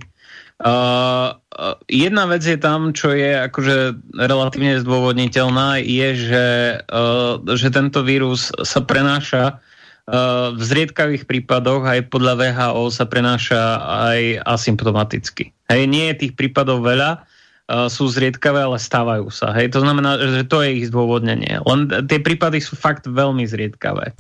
[0.63, 1.42] Uh, uh,
[1.89, 6.47] jedna vec je tam, čo je akože relatívne zdôvodniteľná, je, že,
[6.89, 13.81] uh, že tento vírus sa prenáša uh, v zriedkavých prípadoch aj podľa VHO sa prenáša
[14.09, 15.53] aj asymptomaticky.
[15.69, 17.23] Hej, nie je tých prípadov veľa,
[17.63, 19.55] sú zriedkavé, ale stávajú sa.
[19.55, 19.71] Hej?
[19.71, 21.63] To znamená, že to je ich zdôvodnenie.
[21.63, 24.11] Len tie prípady sú fakt veľmi zriedkavé.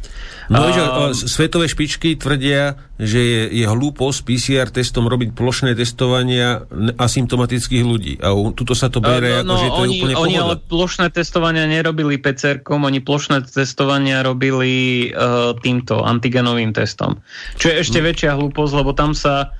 [0.47, 6.63] No, uh, že, svetové špičky tvrdia, že je, je hlúposť PCR testom robiť plošné testovania
[6.95, 8.15] asymptomatických ľudí.
[8.23, 10.55] A tuto sa to bere, uh, no, ako, že to oni, je úplne Oni ale
[10.63, 17.19] plošné testovania nerobili PCR-kom, oni plošné testovania robili uh, týmto antigenovým testom.
[17.59, 18.07] Čo je ešte hmm.
[18.07, 19.51] väčšia hlúposť, lebo tam sa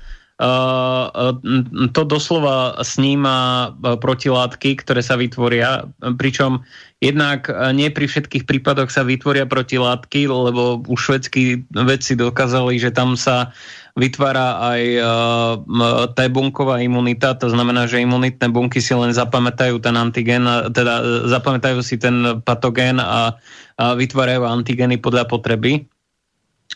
[1.94, 5.86] to doslova sníma protilátky, ktoré sa vytvoria,
[6.18, 6.66] pričom
[6.98, 13.14] jednak nie pri všetkých prípadoch sa vytvoria protilátky, lebo už švedskí vedci dokázali, že tam
[13.14, 13.54] sa
[13.94, 14.82] vytvára aj
[16.18, 21.94] T-bunková imunita, to znamená, že imunitné bunky si len zapamätajú ten antigen, teda zapamätajú si
[21.94, 23.38] ten patogén a,
[23.78, 25.86] a vytvárajú antigeny podľa potreby.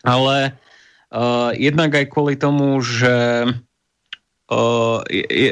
[0.06, 0.67] Ale Uh,
[1.56, 3.48] jednak aj kvôli tomu, že
[4.52, 4.98] uh,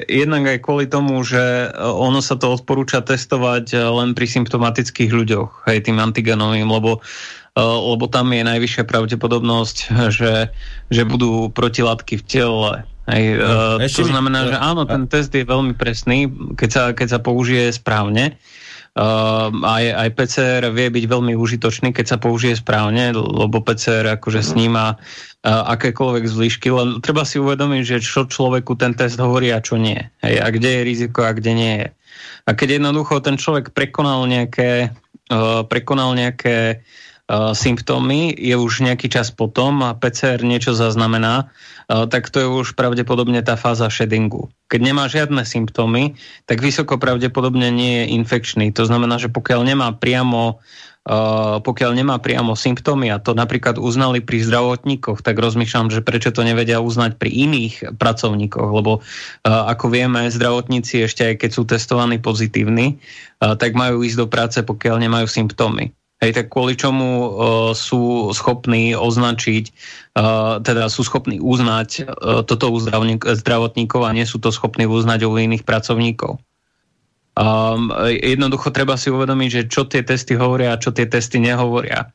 [0.09, 5.89] jednak aj kvôli tomu, že ono sa to odporúča testovať len pri symptomatických ľuďoch, hej,
[5.89, 9.77] tým antigenovým, lebo uh, lebo tam je najvyššia pravdepodobnosť,
[10.17, 10.53] že,
[10.93, 12.73] že budú protilátky v tele.
[13.07, 16.27] No, uh, to znamená, že áno, ten test je veľmi presný,
[16.59, 18.35] keď sa, keď sa použije správne.
[18.97, 24.41] Uh, aj, aj PCR vie byť veľmi užitočný, keď sa použije správne, lebo PCR akože
[24.41, 29.61] sníma uh, akékoľvek zvyšky, len treba si uvedomiť, že čo človeku ten test hovorí a
[29.61, 30.01] čo nie.
[30.25, 31.89] Hej, a kde je riziko a kde nie je.
[32.49, 34.97] A keď jednoducho ten človek prekonal nejaké,
[35.29, 36.81] uh, prekonal nejaké
[37.59, 41.51] symptómy, je už nejaký čas potom a PCR niečo zaznamená,
[41.87, 44.51] tak to je už pravdepodobne tá fáza shedingu.
[44.67, 48.75] Keď nemá žiadne symptómy, tak vysoko pravdepodobne nie je infekčný.
[48.75, 50.59] To znamená, že pokiaľ nemá priamo
[51.07, 56.35] Uh, pokiaľ nemá priamo symptómy a to napríklad uznali pri zdravotníkoch, tak rozmýšľam, že prečo
[56.35, 61.63] to nevedia uznať pri iných pracovníkoch, lebo uh, ako vieme, zdravotníci ešte aj keď sú
[61.63, 62.99] testovaní pozitívni,
[63.39, 65.95] tak majú ísť do práce, pokiaľ nemajú symptómy.
[66.17, 67.29] Hej, tak kvôli čomu uh,
[67.77, 69.65] sú schopní označiť,
[70.17, 75.29] uh, teda sú schopní uznať uh, toto u zdravotníkov a nie sú to schopní uznať
[75.29, 76.41] u iných pracovníkov.
[77.37, 82.09] Um, jednoducho treba si uvedomiť, že čo tie testy hovoria a čo tie testy nehovoria.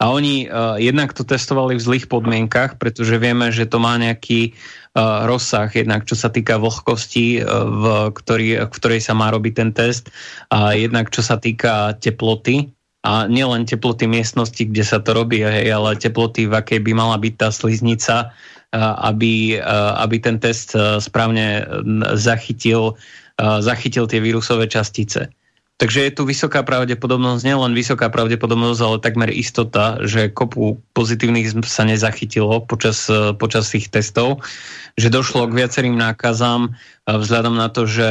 [0.00, 4.56] A oni uh, jednak to testovali v zlých podmienkach, pretože vieme, že to má nejaký
[4.96, 7.84] uh, rozsah, jednak čo sa týka vlhkosti, uh, v,
[8.16, 10.08] ktorý, v ktorej sa má robiť ten test,
[10.48, 15.74] a jednak čo sa týka teploty, a nielen teploty miestnosti, kde sa to robí, hej,
[15.74, 18.30] ale teploty, v akej by mala byť tá sliznica,
[18.78, 19.58] aby,
[19.98, 21.66] aby ten test správne
[22.14, 22.94] zachytil
[23.42, 25.32] zachytil tie vírusové častice.
[25.80, 31.82] Takže je tu vysoká pravdepodobnosť, nielen vysoká pravdepodobnosť, ale takmer istota, že kopu pozitívnych sa
[31.82, 33.10] nezachytilo počas,
[33.42, 34.46] počas tých testov,
[34.94, 36.76] že došlo k viacerým nákazám
[37.08, 38.06] vzhľadom na to, že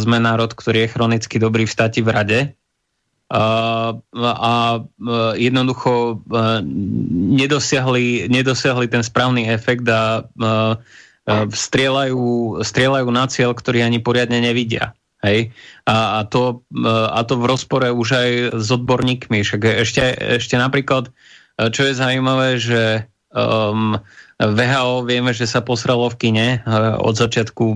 [0.00, 2.38] sme národ, ktorý je chronicky dobrý v stati v rade,
[3.32, 4.84] a,
[5.40, 6.20] jednoducho
[7.32, 10.74] nedosiahli, nedosiahli ten správny efekt a, a
[11.48, 14.92] strieľajú, strieľajú na cieľ, ktorý ani poriadne nevidia.
[15.24, 15.54] Hej?
[15.88, 19.40] A, a, to, a to v rozpore už aj s odborníkmi.
[19.40, 21.08] Však ešte, ešte napríklad,
[21.56, 23.96] čo je zaujímavé, že um,
[24.42, 26.48] VHO vieme, že sa posralo v kine
[26.98, 27.66] od začiatku,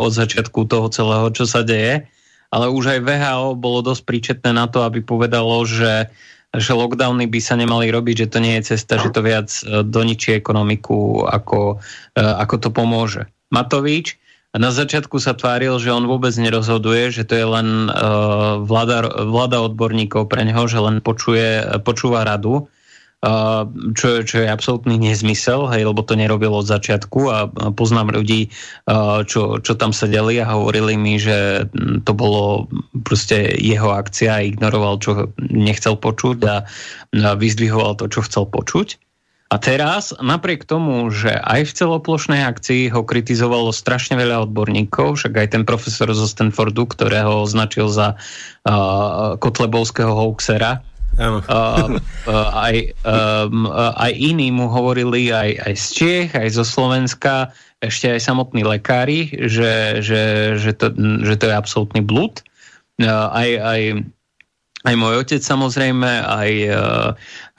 [0.00, 2.08] od začiatku toho celého, čo sa deje,
[2.50, 6.10] ale už aj VHO bolo dosť príčetné na to, aby povedalo, že
[6.50, 9.86] že lockdowny by sa nemali robiť, že to nie je cesta, že to viac e,
[9.86, 11.78] doničí ekonomiku, ako,
[12.18, 13.30] e, ako to pomôže.
[13.54, 14.18] Matovič
[14.50, 19.62] na začiatku sa tváril, že on vôbec nerozhoduje, že to je len uh, vláda, vláda
[19.62, 22.66] odborníkov pre neho, že len počuje, počúva radu
[23.92, 28.48] čo, čo je absolútny nezmysel, hej, lebo to nerobil od začiatku a poznám ľudí,
[29.28, 31.68] čo, čo tam sedeli a hovorili mi, že
[32.08, 32.64] to bolo
[33.04, 36.56] proste jeho akcia ignoroval, čo nechcel počuť a
[37.36, 38.96] vyzdvihoval to, čo chcel počuť.
[39.50, 45.34] A teraz, napriek tomu, že aj v celoplošnej akcii ho kritizovalo strašne veľa odborníkov, však
[45.34, 50.86] aj ten profesor zo Stanfordu, ktorého označil za uh, kotlebovského hoaxera,
[51.20, 56.64] Uh, uh, aj, um, uh, aj iní mu hovorili, aj, aj z Čiech, aj zo
[56.64, 57.52] Slovenska,
[57.84, 62.40] ešte aj samotní lekári, že, že, že, to, že to je absolútny blúd.
[62.96, 63.80] Uh, aj, aj,
[64.88, 67.08] aj môj otec samozrejme, aj, uh,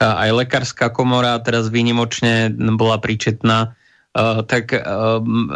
[0.02, 3.78] aj lekárska komora teraz výnimočne bola príčetná.
[4.12, 5.54] Uh, tak um,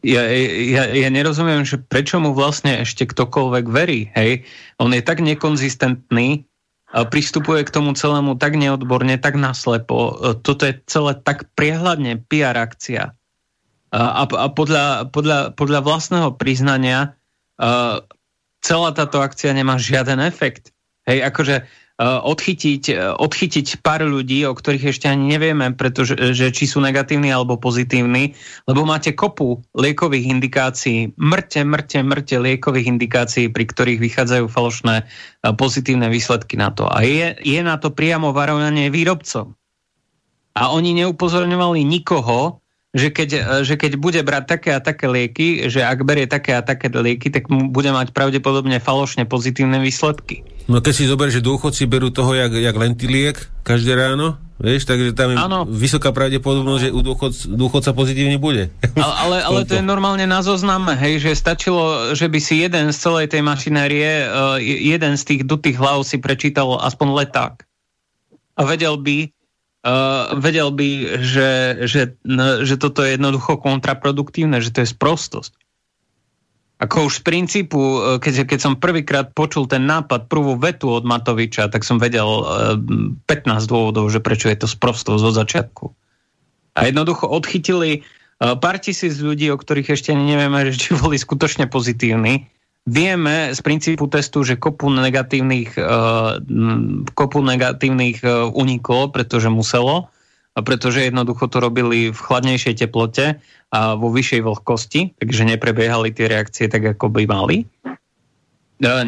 [0.00, 4.08] ja, ja, ja nerozumiem, že prečo mu vlastne ešte ktokoľvek verí.
[4.16, 4.48] Hej?
[4.80, 6.48] On je tak nekonzistentný,
[6.90, 10.18] pristupuje k tomu celému tak neodborne, tak naslepo.
[10.42, 13.14] Toto je celé tak priehľadne PR akcia.
[13.90, 17.14] A, a podľa, podľa, podľa vlastného priznania
[18.62, 20.74] celá táto akcia nemá žiaden efekt.
[21.06, 21.66] Hej, akože
[22.00, 27.28] odchytiť, eh, odchytiť pár ľudí, o ktorých ešte ani nevieme, pretože, že či sú negatívni
[27.28, 28.32] alebo pozitívni,
[28.64, 35.04] lebo máte kopu liekových indikácií, mŕte, mŕte, mŕte liekových indikácií, pri ktorých vychádzajú falošné
[35.60, 36.88] pozitívne výsledky na to.
[36.88, 39.52] A je, je na to priamo varovanie výrobcom.
[40.56, 42.59] A oni neupozorňovali nikoho,
[42.90, 46.62] že keď, že keď bude brať také a také lieky, že ak berie také a
[46.62, 50.42] také lieky, tak bude mať pravdepodobne falošne pozitívne výsledky.
[50.66, 55.14] No keď si zober, že dôchodci berú toho jak, jak lentiliek každé ráno, vieš, takže
[55.14, 55.62] tam je ano.
[55.70, 58.74] vysoká pravdepodobnosť, že u dôchod, dôchodca pozitívne bude.
[58.98, 62.90] Ale, ale, ale to je normálne na zozname, hej, že stačilo, že by si jeden
[62.90, 67.54] z celej tej mašinérie, uh, jeden z tých dutých hlav si prečítal aspoň leták.
[68.58, 69.30] A vedel by,
[69.84, 70.88] uh, vedel by,
[71.20, 71.50] že,
[71.86, 72.02] že,
[72.64, 75.52] že toto je jednoducho kontraproduktívne, že to je sprostosť.
[76.80, 81.04] Ako už z princípu, e, keď, keď som prvýkrát počul ten nápad, prvú vetu od
[81.04, 82.24] Matoviča, tak som vedel
[83.28, 85.92] 15 e, dôvodov, že prečo je to sprostov zo začiatku.
[86.80, 92.48] A jednoducho odchytili e, pár tisíc ľudí, o ktorých ešte nevieme, či boli skutočne pozitívni.
[92.88, 95.76] Vieme z princípu testu, že kopu negatívnych,
[97.12, 98.24] kopu negatívnych
[98.56, 100.08] uniklo, pretože muselo
[100.58, 103.38] pretože jednoducho to robili v chladnejšej teplote
[103.70, 107.70] a vo vyššej vlhkosti, takže neprebiehali tie reakcie tak, ako by mali.
[108.80, 109.04] A,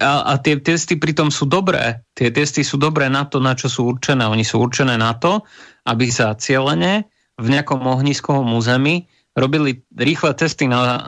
[0.00, 2.00] a, a tie testy pritom sú dobré.
[2.14, 4.24] Tie testy sú dobré na to, na čo sú určené.
[4.24, 5.42] Oni sú určené na to,
[5.84, 11.00] aby sa cieľene v nejakom ohniskovom území robili rýchle testy na, e,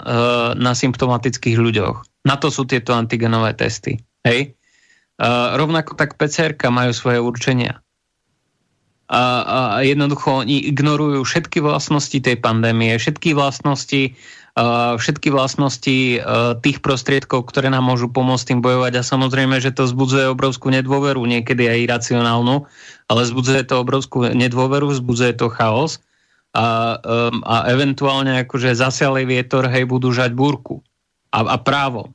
[0.59, 1.97] na symptomatických ľuďoch.
[2.27, 3.99] Na to sú tieto antigenové testy.
[4.23, 4.55] Hej?
[5.19, 7.79] A rovnako tak PCR majú svoje určenia.
[9.13, 9.55] A, a
[9.85, 14.17] jednoducho oni ignorujú všetky vlastnosti tej pandémie, všetky vlastnosti
[15.01, 16.21] všetky vlastnosti
[16.61, 21.25] tých prostriedkov, ktoré nám môžu pomôcť tým bojovať a samozrejme, že to zbudzuje obrovskú nedôveru,
[21.25, 22.69] niekedy aj iracionálnu,
[23.09, 26.05] ale zbudzuje to obrovskú nedôveru, zbudzuje to chaos
[26.53, 30.85] a, um, a eventuálne akože zasialej vietor, hej, budú žať búrku.
[31.33, 32.13] A, a právo.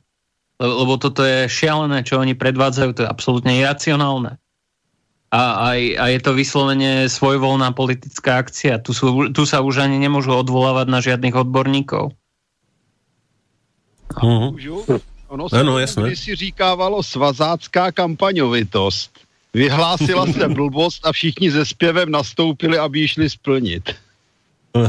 [0.58, 4.38] Lebo toto je šialené, čo oni predvádzajú, to je absolútne iracionálne.
[5.28, 8.80] A, a, a je to vyslovene svojvoľná politická akcia.
[8.80, 12.16] Tu, sú, tu sa už ani nemôžu odvolávať na žiadnych odborníkov.
[14.08, 14.56] Uh-huh.
[15.28, 16.16] Ono se ano, jasné.
[16.16, 19.10] si říkávalo svazácká kampaňovitost.
[19.54, 23.94] Vyhlásila se blbost a všichni ze zpěvem nastoupili, aby ji šli splnit.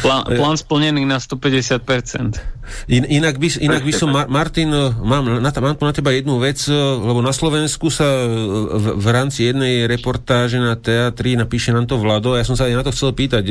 [0.00, 2.38] Plán, plán splnený na 150%.
[2.86, 4.70] In, inak, by, inak by som, Martin,
[5.02, 9.90] mám na, mám na teba jednu vec, lebo na Slovensku sa v, v rámci jednej
[9.90, 13.44] reportáže na teatri napíše nám to Vlado, ja som sa aj na to chcel pýtať,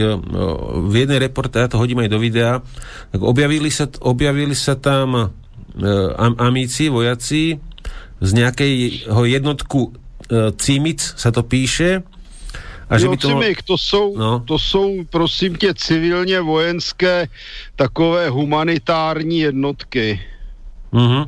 [0.87, 2.63] v jednej reportáži, ja to hodím aj do videa,
[3.11, 5.35] tak objavili sa, objavili sa tam
[6.15, 7.59] am, amíci, vojaci
[8.19, 9.91] z nejakého jednotku
[10.55, 12.05] Cimic sa to píše,
[12.89, 13.27] a že by to...
[13.27, 14.39] Cimik, to jsou, no.
[14.39, 17.27] to jsou, prosím tě, civilně vojenské
[17.75, 20.21] takové humanitární jednotky.
[20.93, 21.27] Mm-hmm.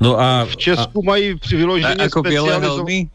[0.00, 3.08] No a, v Česku a, mají vyloženě jako specializované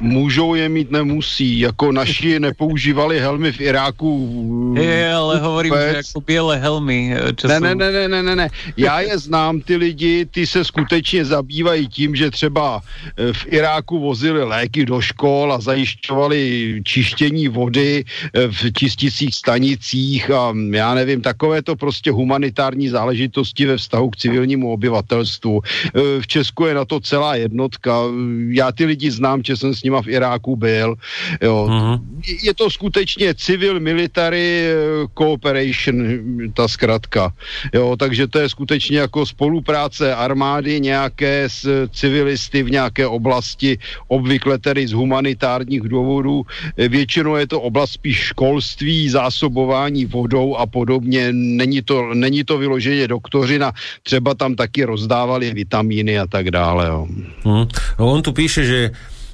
[0.00, 1.60] Můžou je mít, nemusí.
[1.60, 4.74] Jako naši nepoužívali helmy v Iráku.
[4.80, 7.14] Je, ale hovorím, že jako bělé helmy.
[7.36, 8.48] Čo ne, ne, ne, ne, ne, ne.
[8.76, 12.80] Já je znám, ty lidi, ty se skutečně zabývají tím, že třeba
[13.16, 16.40] eh, v Iráku vozili léky do škol a zajišťovali
[16.84, 23.76] čištění vody eh, v čisticích stanicích a já nevím, takové to prostě humanitární záležitosti ve
[23.76, 25.60] vztahu k civilnímu obyvatelstvu.
[25.60, 28.00] Eh, v Česku je na to celá jednotka.
[28.48, 30.94] Já ty lidi znám, že jsem s nima v Iráku byl.
[31.42, 31.66] Jo.
[31.66, 31.98] Uh-huh.
[32.42, 34.74] Je to skutečně civil military eh,
[35.18, 36.06] cooperation,
[36.54, 37.34] ta zkratka.
[37.74, 44.58] Jo, takže to je skutečně jako spolupráce armády nějaké s civilisty v nějaké oblasti, obvykle
[44.58, 46.46] tedy z humanitárních důvodů.
[46.78, 51.32] Eh, většinou je to oblast spíš školství, zásobování vodou a podobně.
[51.32, 53.72] Není to, není to vyloženě doktořina,
[54.02, 56.86] třeba tam taky rozdávali vitamíny a tak dále.
[56.86, 57.06] Jo.
[57.42, 57.66] Uh-huh.
[57.98, 58.90] On tu píše, že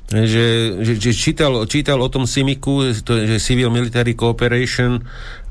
[0.07, 5.03] že, že, že čítal, čítal o tom SIMIKu, to že Civil Military Cooperation,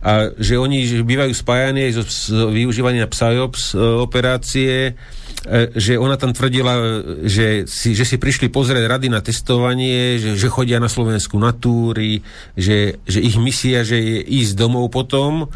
[0.05, 5.97] a že oni že bývajú spájani aj so, s využívaním PSYOPS e, operácie, e, že
[5.97, 6.77] ona tam tvrdila,
[7.25, 11.57] že si, že si prišli pozrieť rady na testovanie, že, že chodia na Slovensku na
[11.57, 12.21] túry,
[12.53, 15.49] že, že ich misia, že je ísť domov potom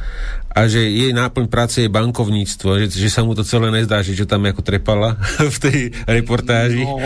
[0.50, 4.18] a že jej náplň práce je bankovníctvo, že, že sa mu to celé nezdá, že
[4.18, 5.14] čo tam ako trepala
[5.56, 5.78] v tej
[6.10, 6.84] reportáži.
[6.84, 6.97] No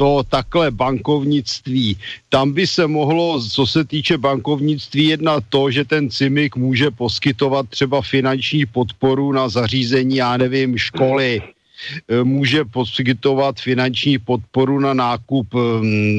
[0.00, 1.96] to takhle bankovnictví.
[2.28, 7.68] Tam by se mohlo, co se týče bankovnictví, jednat to, že ten CIMIK může poskytovat
[7.68, 11.42] třeba finanční podporu na zařízení, já nevím, školy,
[12.24, 15.46] může poskytovat finanční podporu na nákup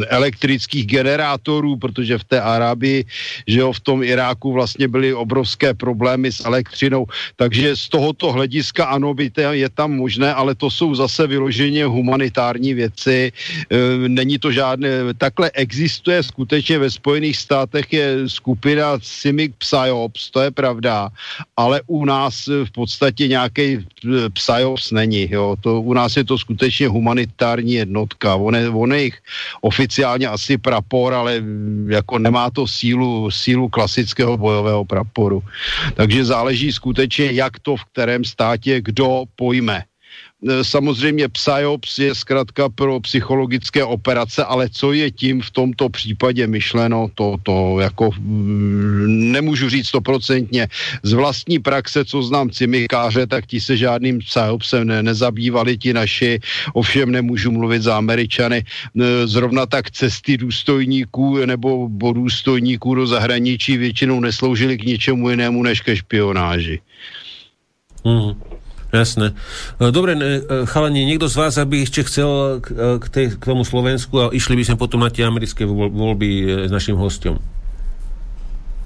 [0.07, 3.05] elektrických generátorů, protože v té Arabii,
[3.47, 7.05] že jo, v tom Iráku vlastně byly obrovské problémy s elektřinou,
[7.35, 12.73] takže z tohoto hlediska ano, by je tam možné, ale to jsou zase vyloženě humanitární
[12.73, 20.31] věci, e, není to žádné, takhle existuje skutečně ve Spojených státech je skupina Simic Psyops,
[20.31, 21.09] to je pravda,
[21.57, 23.81] ale u nás v podstatě nějaký e,
[24.29, 28.35] Psyops není, jo, to, u nás je to skutečně humanitární jednotka.
[28.35, 29.17] On je, on je jich
[29.61, 31.43] oficiálně asi prapor, ale
[31.87, 35.43] jako nemá to sílu, sílu klasického bojového praporu.
[35.93, 39.90] Takže záleží skutečně, jak to v kterém státě kdo pojme.
[40.49, 46.47] E, samozřejmě PSYOPS je zkrátka pro psychologické operace, ale co je tím v tomto případě
[46.47, 50.67] myšleno, to, to jako mm, nemůžu říct stoprocentně.
[51.03, 56.39] Z vlastní praxe, co znám cimikáře, tak ti se žádným PSYOPSem ne, nezabývali ti naši,
[56.73, 58.63] ovšem nemůžu mluvit za Američany.
[58.65, 65.81] E, zrovna tak cesty důstojníků nebo důstojníků do zahraničí většinou nesloužily k ničemu jinému než
[65.81, 66.79] ke špionáži.
[68.05, 68.60] Mm.
[68.91, 69.31] Jasné.
[69.79, 73.63] E, dobre, e, chalani, niekto z vás, aby ešte chcel e, k, tej, k tomu
[73.63, 77.39] Slovensku a išli by sme potom na tie americké voľby s našim hostom.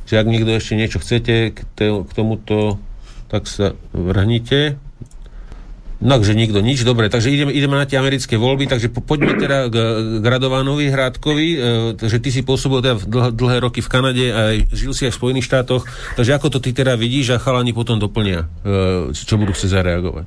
[0.05, 2.77] Čiže ak niekto ešte niečo chcete k, te, k tomuto,
[3.33, 4.77] tak sa vrhnite.
[6.05, 9.41] No, že nikto nič, dobre, takže ideme, ideme na tie americké voľby, takže po, poďme
[9.41, 9.75] teda k,
[10.21, 11.57] k Radovánovi Hrádkovi, e,
[11.97, 15.19] takže ty si pôsobil teda dlh, dlhé roky v Kanade a žil si aj v
[15.25, 15.81] Spojených štátoch,
[16.13, 20.25] takže ako to ty teda vidíš a chalani potom doplnia, e, čo budú chcieť zareagovať?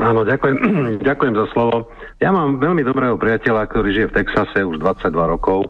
[0.00, 0.56] Áno, ďakujem,
[1.08, 1.92] ďakujem za slovo.
[2.24, 5.68] Ja mám veľmi dobrého priateľa, ktorý žije v Texase už 22 rokov.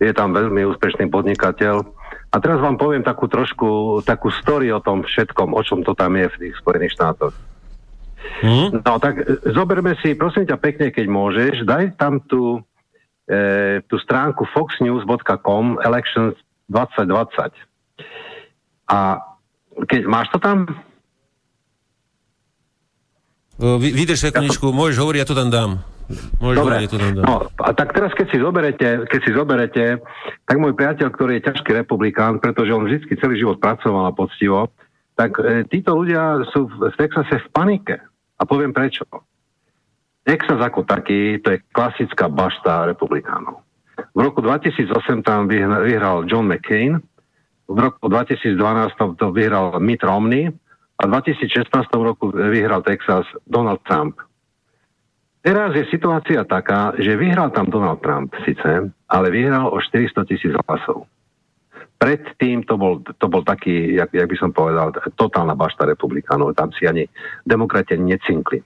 [0.00, 1.84] Je tam veľmi úspešný podnikateľ.
[2.32, 6.16] A teraz vám poviem takú trošku, takú story o tom všetkom, o čom to tam
[6.16, 7.49] je v tých Spojených štátoch.
[8.40, 8.80] Hmm?
[8.84, 12.64] No tak e, zoberme si, prosím ťa pekne, keď môžeš, daj tam tú,
[13.28, 16.36] e, tú stránku foxnews.com elections
[16.72, 17.52] 2020.
[18.90, 19.22] A
[19.86, 20.66] keď máš to tam?
[23.60, 25.70] Vy, vydrž sekundečku, môžeš hovoriť, ja to tam dám.
[26.40, 27.24] Môžeš Dobre, hovoriť, ja to tam dám.
[27.28, 29.84] No, a tak teraz, keď si zoberete, keď si zoberete,
[30.48, 34.72] tak môj priateľ, ktorý je ťažký republikán, pretože on vždy celý život pracoval a poctivo,
[35.14, 38.00] tak e, títo ľudia sú v Texase v panike.
[38.40, 39.04] A poviem prečo.
[40.24, 43.60] Texas ako taký, to je klasická bašta republikánov.
[44.16, 47.00] V roku 2008 tam vyhral John McCain,
[47.70, 48.58] v roku 2012
[49.14, 50.50] to vyhral Mitt Romney
[50.98, 54.18] a v 2016 roku vyhral Texas Donald Trump.
[55.40, 60.52] Teraz je situácia taká, že vyhral tam Donald Trump síce, ale vyhral o 400 tisíc
[60.66, 61.08] hlasov.
[62.00, 64.88] Predtým to bol, to bol taký, jak, jak by som povedal,
[65.20, 66.56] totálna bašta republikánov.
[66.56, 67.04] Tam si ani
[67.44, 68.64] demokrati necinkli.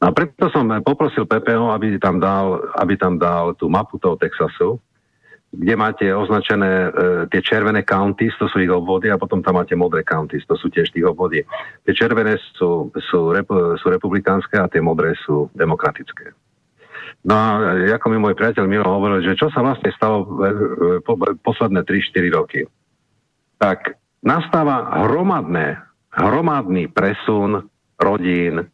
[0.00, 4.16] No a preto som poprosil PPO, aby tam dal, aby tam dal tú mapu toho
[4.16, 4.80] Texasu,
[5.50, 6.90] kde máte označené e,
[7.28, 10.70] tie červené counties, to sú ich obvody, a potom tam máte modré counties, to sú
[10.70, 11.42] tiež tých obvody.
[11.84, 16.32] Tie červené sú, sú, rep, sú republikánske a tie modré sú demokratické.
[17.20, 20.24] No a ako mi môj priateľ Milo hovoril, že čo sa vlastne stalo
[21.04, 22.64] po, posledné 3-4 roky.
[23.60, 23.92] Tak
[24.24, 25.84] nastáva hromadné,
[26.16, 27.68] hromadný presun
[28.00, 28.66] rodín e,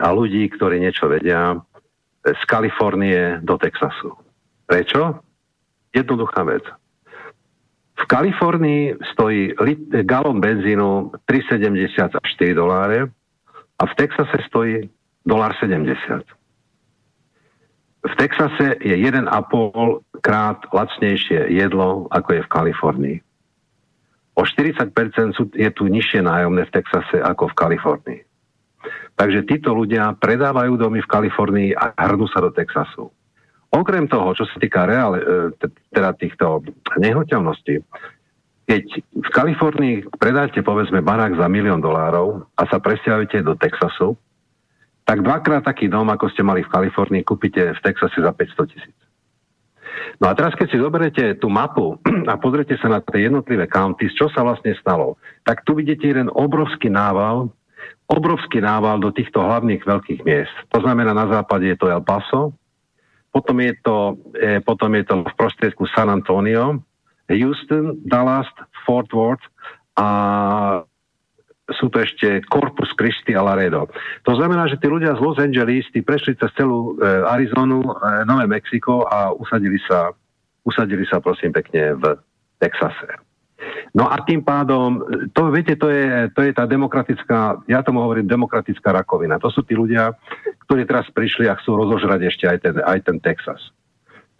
[0.00, 1.58] a ľudí, ktorí niečo vedia, e,
[2.32, 4.16] z Kalifornie do Texasu.
[4.64, 5.20] Prečo?
[5.92, 6.64] Jednoduchá vec.
[8.00, 9.52] V Kalifornii stojí
[10.08, 13.12] galón benzínu 3,70 až 4 doláre
[13.76, 14.88] a v Texase stojí
[15.28, 16.39] 1,70
[18.00, 19.28] v Texase je 1,5
[20.24, 23.18] krát lacnejšie jedlo, ako je v Kalifornii.
[24.40, 28.20] O 40% sú, je tu nižšie nájomné v Texase ako v Kalifornii.
[29.20, 33.12] Takže títo ľudia predávajú domy v Kalifornii a hrnú sa do Texasu.
[33.70, 35.22] Okrem toho, čo sa týka reál, e,
[35.92, 36.64] teda týchto
[36.96, 37.84] nehnuteľností,
[38.64, 44.16] keď v Kalifornii predáte povedzme barák za milión dolárov a sa presťahujete do Texasu,
[45.10, 48.98] tak dvakrát taký dom, ako ste mali v Kalifornii, kúpite v Texase za 500 tisíc.
[50.22, 51.98] No a teraz, keď si zoberete tú mapu
[52.30, 56.30] a pozriete sa na tie jednotlivé counties, čo sa vlastne stalo, tak tu vidíte jeden
[56.30, 57.50] obrovský nával,
[58.06, 60.54] obrovský nával do týchto hlavných veľkých miest.
[60.70, 62.54] To znamená, na západe je to El Paso,
[63.34, 66.78] potom je to, e, potom je to v prostriedku San Antonio,
[67.26, 68.46] Houston, Dallas,
[68.86, 69.42] Fort Worth
[69.98, 70.06] a
[71.76, 73.86] sú to ešte Corpus Christi a Laredo.
[74.26, 77.92] To znamená, že tí ľudia z Los Angeles tí prešli cez celú e, Arizonu, e,
[78.26, 80.10] Nové Mexiko a usadili sa,
[80.66, 82.04] usadili sa prosím pekne v
[82.58, 83.30] Texase.
[83.92, 85.02] No a tým pádom,
[85.36, 89.36] to viete, to je, to je tá demokratická, ja tomu hovorím demokratická rakovina.
[89.42, 90.14] To sú tí ľudia,
[90.64, 93.60] ktorí teraz prišli a chcú rozožrať ešte aj ten, aj ten Texas.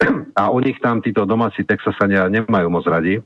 [0.39, 3.21] A o nich tam títo domáci Texasania nemajú moc radi.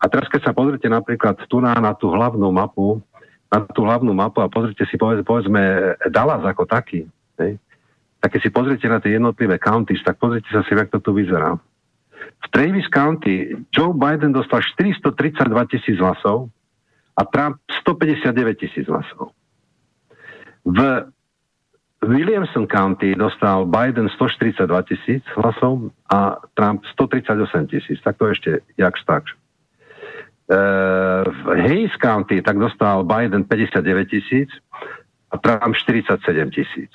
[0.00, 3.04] A teraz, keď sa pozrite napríklad tu na, na tú hlavnú mapu,
[3.50, 5.62] na tú hlavnú mapu a pozrite si povedzme, povedzme
[6.06, 7.02] Dallas ako taký,
[7.42, 7.58] hej,
[8.22, 11.10] tak keď si pozrite na tie jednotlivé counties, tak pozrite sa si, jak to tu
[11.10, 11.58] vyzerá.
[12.40, 16.48] V Travis County Joe Biden dostal 432 tisíc hlasov
[17.18, 19.34] a Trump 159 tisíc hlasov.
[20.64, 20.78] V
[22.00, 27.98] Williamson County dostal Biden 142 tisíc hlasov a Trump 138 tisíc.
[28.00, 29.24] Tak to ešte jakž tak
[30.50, 34.50] v Hayes County tak dostal Biden 59 tisíc
[35.30, 36.90] a Trump 47 tisíc.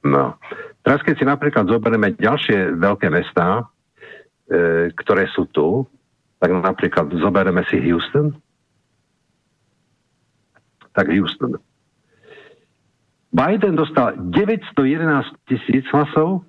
[0.00, 0.40] No.
[0.82, 3.62] Teraz keď si napríklad zoberieme ďalšie veľké mestá,
[4.50, 5.86] e, ktoré sú tu,
[6.42, 8.34] tak napríklad zoberieme si Houston,
[10.96, 11.54] tak Houston.
[13.30, 14.74] Biden dostal 911
[15.46, 16.44] tisíc hlasov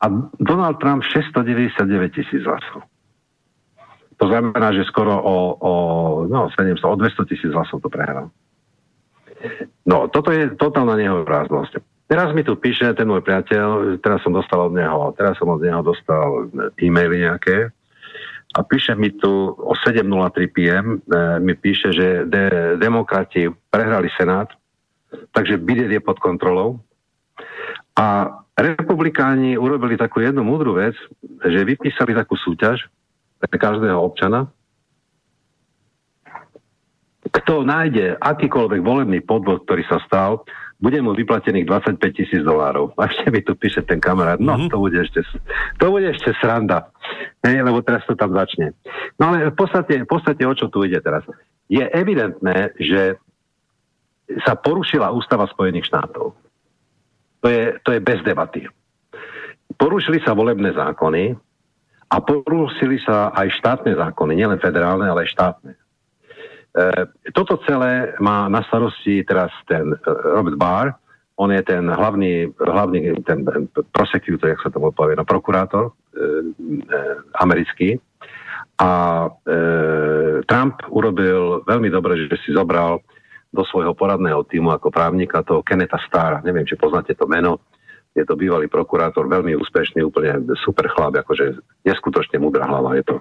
[0.00, 0.06] a
[0.38, 2.86] Donald Trump 699 tisíc hlasov.
[4.20, 5.72] To znamená, že skoro o, o,
[6.28, 8.28] no, 700, o 200 tisíc hlasov to prehral.
[9.88, 11.80] No, toto je totálna nehoráznosť.
[12.04, 15.62] Teraz mi tu píše ten môj priateľ, teraz som dostal od neho, teraz som od
[15.64, 17.72] neho dostal e-maily nejaké,
[18.50, 24.50] a píše mi tu o 7.03 PM, e, mi píše, že de, demokrati prehrali Senát,
[25.30, 26.82] takže Biden je pod kontrolou.
[27.94, 28.26] A
[28.58, 30.98] republikáni urobili takú jednu múdru vec,
[31.46, 32.90] že vypísali takú súťaž
[33.40, 34.52] pre každého občana,
[37.30, 40.42] kto nájde akýkoľvek volebný podvod, ktorý sa stal,
[40.80, 42.96] bude mu vyplatených 25 tisíc dolárov.
[42.96, 44.70] A ešte mi tu píše ten kamarát, no mm-hmm.
[44.72, 45.20] to bude ešte,
[45.76, 46.88] to bude ešte sranda.
[47.44, 48.72] Hej, lebo teraz to tam začne.
[49.20, 51.22] No ale v podstate, v podstate o čo tu ide teraz?
[51.68, 53.20] Je evidentné, že
[54.40, 56.32] sa porušila ústava Spojených štátov.
[57.40, 58.64] To je, to je bez debaty.
[59.76, 61.36] Porušili sa volebné zákony
[62.10, 65.72] a porušili sa aj štátne zákony, nielen federálne, ale aj štátne.
[65.72, 65.80] E,
[67.30, 69.96] toto celé má na starosti teraz ten e,
[70.34, 70.88] Robert Barr,
[71.40, 73.48] on je ten hlavný, hlavný ten
[73.96, 76.24] prosecutor, jak sa tomu povie, no, prokurátor e, e,
[77.40, 77.96] americký.
[78.76, 79.54] A e,
[80.44, 83.00] Trump urobil veľmi dobre, že si zobral
[83.50, 86.44] do svojho poradného týmu ako právnika toho Keneta Starra.
[86.44, 87.64] Neviem, či poznáte to meno
[88.10, 93.16] je to bývalý prokurátor, veľmi úspešný, úplne super chlap, akože neskutočne mudrá hlava je to.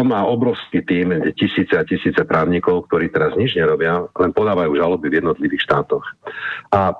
[0.00, 5.12] On má obrovský tým, tisíce a tisíce právnikov, ktorí teraz nič nerobia, len podávajú žaloby
[5.12, 6.04] v jednotlivých štátoch.
[6.72, 6.96] A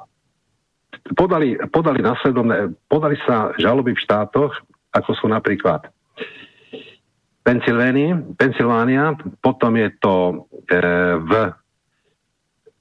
[1.17, 4.53] podali, podali následovné, podali sa žaloby v štátoch,
[4.93, 5.89] ako sú napríklad
[7.45, 9.05] Pensylvánia,
[9.45, 10.77] potom je to e,
[11.21, 11.33] v,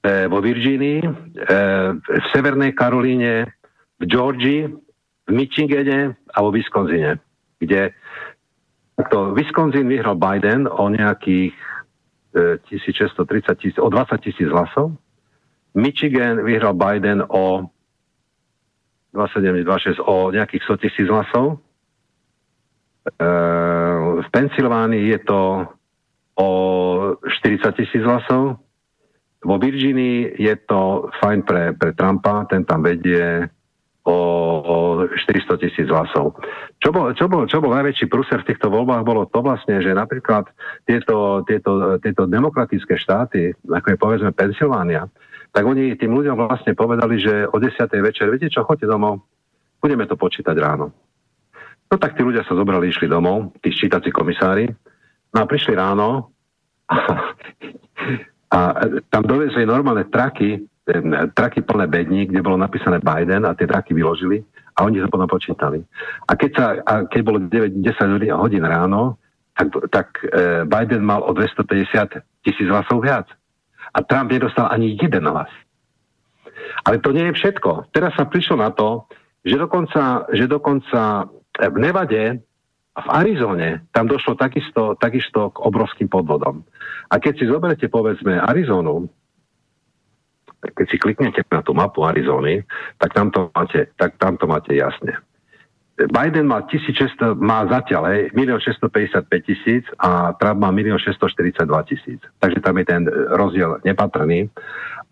[0.00, 1.10] e, vo Virgínii, e,
[2.00, 3.60] v Severnej Karolíne,
[4.00, 4.60] v Georgii,
[5.28, 7.18] v Michigane a vo Wisconsine,
[7.58, 7.94] kde
[9.10, 11.54] to Wisconsin vyhral Biden o nejakých
[12.34, 14.94] e, 1630 tisíc, o 20 tisíc hlasov.
[15.74, 17.66] Michigan vyhral Biden o
[19.14, 21.58] 27, 26, o nejakých 100 tisíc hlasov.
[23.08, 23.26] E,
[24.22, 25.40] v Pensylvánii je to
[26.38, 26.48] o
[27.18, 28.62] 40 tisíc hlasov.
[29.44, 33.50] Vo Virginii je to fajn pre, pre Trumpa, ten tam vedie
[34.04, 34.16] o,
[34.60, 34.76] o
[35.08, 36.36] 400 tisíc hlasov.
[36.78, 39.96] Čo bol, čo, bol, čo bol najväčší prúser v týchto voľbách, bolo to vlastne, že
[39.96, 40.44] napríklad
[40.84, 45.08] tieto, tieto, tieto demokratické štáty, ako je povedzme Pensylvánia,
[45.54, 47.88] tak oni tým ľuďom vlastne povedali, že o 10.
[48.04, 49.24] večer, viete čo, choďte domov,
[49.80, 50.92] budeme to počítať ráno.
[51.88, 54.68] No tak tí ľudia sa zobrali, išli domov, tí ščítací komisári,
[55.32, 56.28] no a prišli ráno
[56.90, 56.96] a,
[58.56, 58.58] a
[59.08, 60.60] tam dovezli normálne traky
[61.32, 64.44] traky plné bední, kde bolo napísané Biden a tie traky vyložili
[64.76, 65.80] a oni to potom počítali.
[66.28, 69.16] A keď, sa, a keď bolo 9-10 hodín ráno,
[69.54, 73.30] tak, tak e, Biden mal o 250 tisíc hlasov viac.
[73.94, 75.48] A Trump nedostal ani jeden hlas.
[76.84, 77.94] Ale to nie je všetko.
[77.94, 79.06] Teraz sa prišlo na to,
[79.46, 82.42] že dokonca, že dokonca v Nevade
[82.94, 86.66] a v Arizone tam došlo takisto, takisto k obrovským podvodom.
[87.08, 89.06] A keď si zoberete povedzme Arizonu,
[90.72, 92.64] keď si kliknete na tú mapu Arizony,
[92.96, 95.20] tak tam to máte, tak tam to máte jasne.
[95.94, 98.50] Biden má 1600, má zatiaľ, hej, 1
[98.82, 102.18] 655 tisíc a Trump má 1 642 tisíc.
[102.42, 104.50] Takže tam je ten rozdiel nepatrný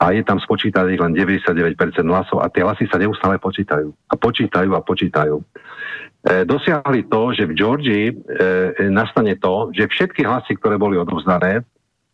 [0.03, 3.95] a je tam spočítaných len 99% hlasov a tie hlasy sa neustále počítajú.
[4.11, 5.39] A počítajú a počítajú.
[5.39, 5.45] E,
[6.43, 8.15] dosiahli to, že v Georgii e,
[8.91, 11.63] nastane to, že všetky hlasy, ktoré boli odovzdané,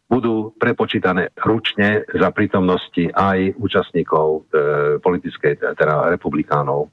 [0.09, 4.41] budú prepočítané ručne za prítomnosti aj účastníkov e,
[5.05, 6.89] politickej, teda republikánov.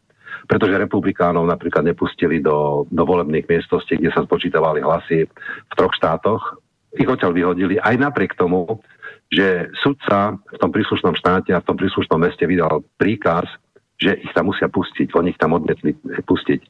[0.45, 6.59] Pretože republikánov napríklad nepustili do, do volebných miestností, kde sa spočítavali hlasy v troch štátoch.
[6.99, 8.83] Ich odtiaľ vyhodili aj napriek tomu,
[9.31, 13.47] že sudca v tom príslušnom štáte a v tom príslušnom meste vydal príkaz,
[13.95, 15.15] že ich tam musia pustiť.
[15.15, 15.95] Oni ich tam odmietli
[16.27, 16.61] pustiť.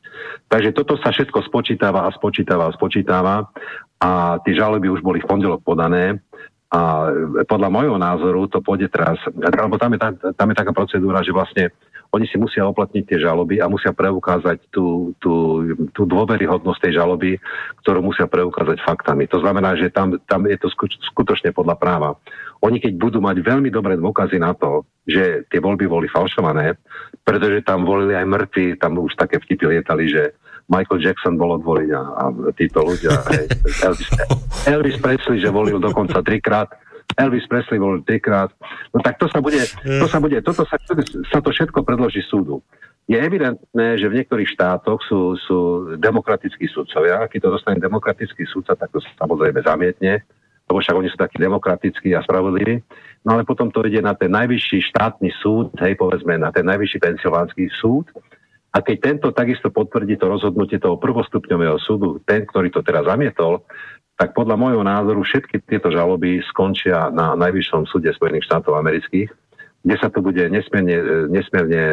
[0.46, 3.50] Takže toto sa všetko spočítava a spočítava a spočítava
[3.98, 6.22] a tie žaloby už boli v pondelok podané
[6.76, 7.08] a
[7.48, 10.00] podľa môjho názoru to pôjde teraz, alebo tam je,
[10.36, 11.72] tam je taká procedúra, že vlastne
[12.12, 15.64] oni si musia oplatniť tie žaloby a musia preukázať tú, tú,
[15.96, 17.40] tú dôveryhodnosť tej žaloby,
[17.84, 19.28] ktorú musia preukázať faktami.
[19.32, 20.68] To znamená, že tam, tam je to
[21.12, 22.10] skutočne podľa práva.
[22.64, 26.80] Oni keď budú mať veľmi dobré dôkazy na to, že tie voľby boli falšované,
[27.24, 30.36] pretože tam volili aj mŕtvi, tam už také vtipy lietali, že
[30.66, 32.24] Michael Jackson bol odvoliť a, a
[32.58, 33.46] títo ľudia, hej,
[33.86, 34.10] Elvis,
[34.66, 36.74] Elvis Presley, že volil dokonca trikrát,
[37.16, 38.50] Elvis Presley volil trikrát,
[38.90, 40.82] no tak to sa bude, to sa bude, toto sa,
[41.30, 42.66] sa to všetko predloží súdu.
[43.06, 45.58] Je evidentné, že v niektorých štátoch sú, sú
[46.02, 47.30] demokratickí sudcovia.
[47.30, 50.26] Keď to dostane demokratický sudca, tak to samozrejme zamietne,
[50.66, 52.82] lebo však oni sú takí demokratickí a spravodliví.
[53.22, 56.98] No ale potom to ide na ten najvyšší štátny súd, hej, povedzme, na ten najvyšší
[56.98, 58.10] pensylvánsky súd,
[58.76, 63.64] a keď tento takisto potvrdí to rozhodnutie toho prvostupňového súdu, ten, ktorý to teraz zamietol,
[64.20, 69.32] tak podľa môjho názoru všetky tieto žaloby skončia na Najvyššom súde Spojených štátov amerických,
[69.86, 71.84] kde sa to bude nesmierne, e, nesmierne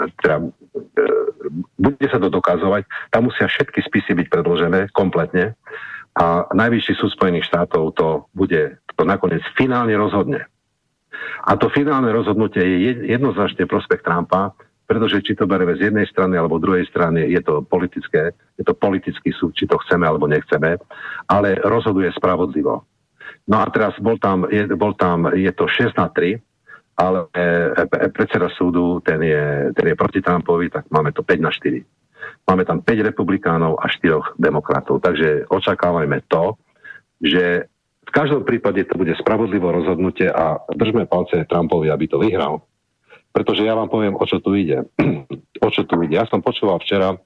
[0.00, 1.04] e, teda, e,
[1.76, 2.88] bude sa to dokazovať.
[3.12, 5.52] Tam musia všetky spisy byť predložené kompletne
[6.16, 10.48] a Najvyšší súd Spojených štátov to bude, to nakoniec finálne rozhodne.
[11.44, 14.56] A to finálne rozhodnutie je jednoznačne prospech Trumpa,
[14.86, 18.72] pretože či to bereme z jednej strany alebo druhej strany, je to politické, je to
[18.72, 20.78] politický súd, či to chceme alebo nechceme,
[21.26, 22.86] ale rozhoduje spravodlivo.
[23.50, 26.38] No a teraz bol tam, je, bol tam, je to 6 na 3,
[26.96, 27.42] ale e,
[27.74, 31.82] e, predseda súdu, ten je, ten je proti Trumpovi, tak máme to 5 na 4.
[32.46, 36.54] Máme tam 5 republikánov a 4 demokratov, takže očakávajme to,
[37.22, 37.66] že
[38.06, 42.62] v každom prípade to bude spravodlivo rozhodnutie a držme palce Trumpovi, aby to vyhral
[43.36, 44.88] pretože ja vám poviem, o čo tu ide.
[45.66, 46.16] o čo tu ide.
[46.16, 47.20] Ja som počúval včera,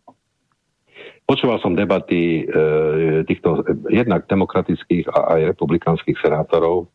[1.22, 6.90] počúval som debaty e, týchto jednak demokratických a aj republikánskych senátorov.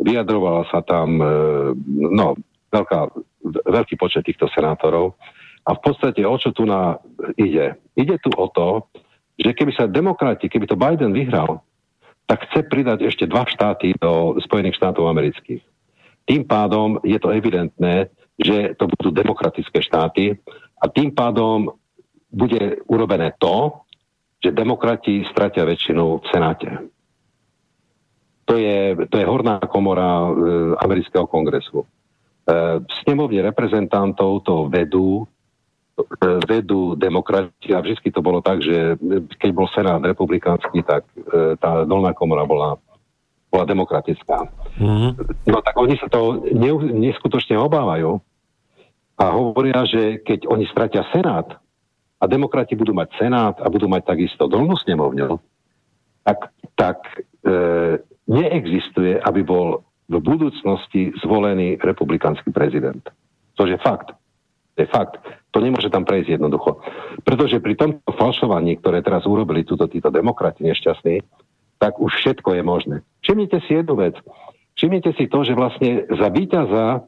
[0.00, 1.28] Vyjadrovala sa tam e,
[2.16, 2.32] no,
[2.72, 3.12] veľká,
[3.68, 5.20] veľký počet týchto senátorov.
[5.68, 6.96] A v podstate o čo tu na
[7.36, 7.76] ide?
[7.92, 8.88] Ide tu o to,
[9.36, 11.60] že keby sa demokrati, keby to Biden vyhral,
[12.24, 15.60] tak chce pridať ešte dva štáty do Spojených štátov amerických.
[16.24, 20.36] Tým pádom je to evidentné, že to budú demokratické štáty
[20.76, 21.72] a tým pádom
[22.28, 23.80] bude urobené to,
[24.36, 26.68] že demokrati stratia väčšinu v Senáte.
[28.46, 30.30] To je, to je horná komora e,
[30.78, 31.82] amerického kongresu.
[31.82, 31.86] E,
[33.02, 35.26] snemovne reprezentantov to vedú,
[35.98, 38.94] e, vedú demokrati a vždy to bolo tak, že
[39.40, 42.78] keď bol Senát republikánsky, tak e, tá dolná komora bola
[43.56, 44.44] bola demokratická.
[44.76, 45.10] Mm-hmm.
[45.48, 46.76] No tak oni sa to ne,
[47.08, 48.20] neskutočne obávajú
[49.16, 51.56] a hovoria, že keď oni stratia Senát
[52.20, 55.40] a demokrati budú mať Senát a budú mať takisto dolnú snemovňu,
[56.20, 56.98] tak, tak
[57.40, 57.96] e,
[58.28, 63.02] neexistuje, aby bol v budúcnosti zvolený republikánsky prezident.
[63.56, 64.12] To je fakt.
[64.76, 65.16] To je fakt.
[65.56, 66.84] To nemôže tam prejsť jednoducho.
[67.24, 71.24] Pretože pri tomto falšovaní, ktoré teraz urobili túto, títo demokrati nešťastní,
[71.78, 72.96] tak už všetko je možné.
[73.20, 74.16] Všimnite si jednu vec.
[74.76, 77.04] Všimnite si to, že vlastne za víťaza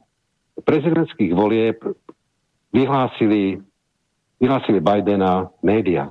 [0.65, 1.79] prezidentských volieb
[2.73, 3.61] vyhlásili,
[4.41, 6.11] vyhlásili Bidena média.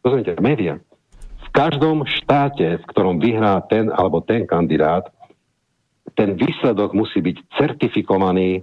[0.00, 0.80] Rozumiete, média.
[1.44, 5.08] V každom štáte, v ktorom vyhrá ten alebo ten kandidát,
[6.16, 8.62] ten výsledok musí byť certifikovaný e,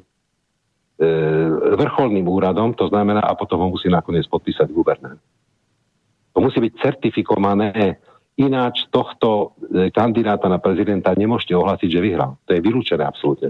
[1.77, 5.17] vrcholným úradom, to znamená, a potom ho musí nakoniec podpísať guvernér.
[6.33, 7.97] To musí byť certifikované
[8.37, 12.37] Ináč tohto e, kandidáta na prezidenta nemôžete ohlásiť, že vyhral.
[12.45, 13.49] To je vylúčené absolútne.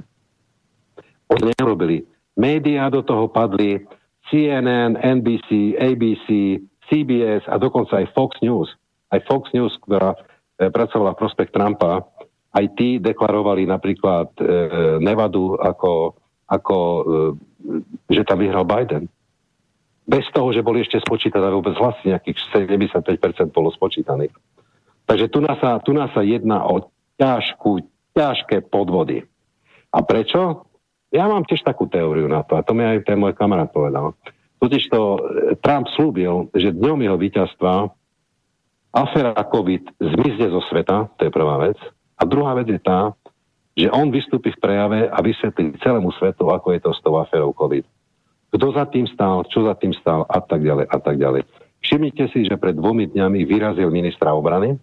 [1.27, 2.07] Oni nerobili.
[2.39, 3.83] Média do toho padli,
[4.31, 8.71] CNN, NBC, ABC, CBS a dokonca aj Fox News.
[9.11, 12.07] Aj Fox News, ktorá e, pracovala v prospech Trumpa,
[12.55, 14.43] aj tí deklarovali napríklad e,
[15.03, 16.15] Nevadu ako,
[16.47, 17.01] ako e,
[18.07, 19.11] že tam vyhral Biden.
[20.07, 24.31] Bez toho, že boli ešte spočítané vôbec hlasy, nejakých 75% bolo spočítaných.
[25.07, 27.79] Takže tu nás sa, tu nás sa jedná o ťažkú,
[28.11, 29.23] ťažké podvody.
[29.95, 30.67] A prečo?
[31.07, 34.11] Ja mám tiež takú teóriu na to, a to mi aj ten môj kamarát povedal.
[34.59, 35.19] Totiž to e,
[35.63, 37.87] Trump slúbil, že dňom jeho víťazstva
[38.91, 41.79] aféra COVID zmizne zo sveta, to je prvá vec.
[42.19, 43.15] A druhá vec je tá,
[43.77, 47.53] že on vystúpi v prejave a vysvetlí celému svetu, ako je to s tou aférou
[47.53, 47.85] COVID.
[48.51, 51.45] Kto za tým stál, čo za tým stál a tak ďalej a tak ďalej.
[51.85, 54.81] Všimnite si, že pred dvomi dňami vyrazil ministra obrany,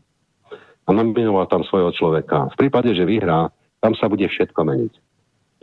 [0.84, 2.52] a nominoval tam svojho človeka.
[2.52, 3.48] V prípade, že vyhrá,
[3.80, 4.92] tam sa bude všetko meniť.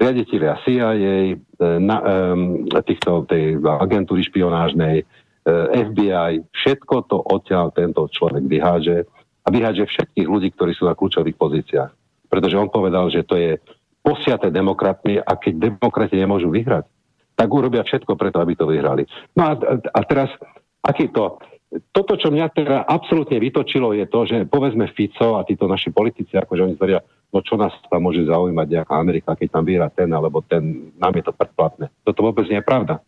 [0.02, 1.36] Riaditeľia CIA, e,
[1.78, 1.98] na,
[2.34, 9.06] um, týchto, tej agentúry špionážnej, uh, e, FBI, všetko to odtiaľ tento človek vyháže
[9.46, 11.92] a vyháže všetkých ľudí, ktorí sú na kľúčových pozíciách.
[12.34, 13.62] Pretože on povedal, že to je
[14.02, 16.90] posiate demokratmi a keď demokrati nemôžu vyhrať,
[17.38, 19.06] tak urobia všetko preto, aby to vyhrali.
[19.38, 19.54] No a,
[19.86, 20.34] a teraz,
[20.82, 21.38] aký to,
[21.72, 26.36] toto, čo mňa teda absolútne vytočilo, je to, že povedzme Fico a títo naši politici,
[26.36, 27.00] akože oni zveria,
[27.32, 31.16] no čo nás tam môže zaujímať nejaká Amerika, keď tam vyhrá ten, alebo ten, nám
[31.16, 31.88] je to predplatné.
[32.04, 33.00] Toto vôbec nie je pravda.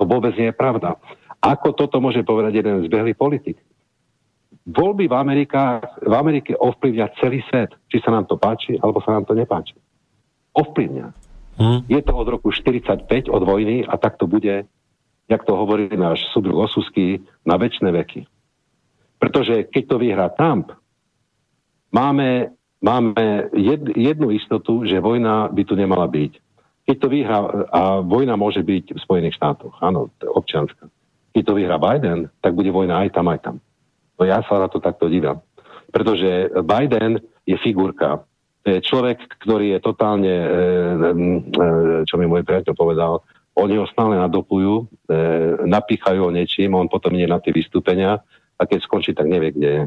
[0.00, 0.96] To vôbec nie je pravda.
[1.44, 3.60] Ako toto môže povedať jeden zbehlý politik?
[4.64, 9.12] Voľby v, Amerika, v Amerike ovplyvňa celý svet, či sa nám to páči, alebo sa
[9.12, 9.76] nám to nepáči.
[10.56, 11.06] Ovplyvňa.
[11.60, 11.84] Hmm.
[11.92, 14.64] Je to od roku 45, od vojny a tak to bude
[15.32, 18.20] jak to hovorí náš súdruh Osusky, na väčšie veky.
[19.16, 20.76] Pretože keď to vyhrá Trump,
[21.88, 22.52] máme,
[22.84, 26.32] máme jed, jednu istotu, že vojna by tu nemala byť.
[26.82, 27.38] Keď to vyhrá,
[27.70, 30.90] a vojna môže byť v Spojených štátoch, áno, občianská.
[31.32, 33.56] Keď to vyhrá Biden, tak bude vojna aj tam, aj tam.
[34.18, 35.40] No ja sa na to takto dívam.
[35.88, 38.26] Pretože Biden je figurka.
[38.62, 41.38] To je človek, ktorý je totálne, e, e,
[42.06, 43.22] čo mi môj priateľ povedal,
[43.52, 45.16] oni ho stále nadopujú, e,
[45.68, 48.24] napíchajú ho niečím, on potom ide na tie vystúpenia
[48.56, 49.84] a keď skončí, tak nevie, kde je.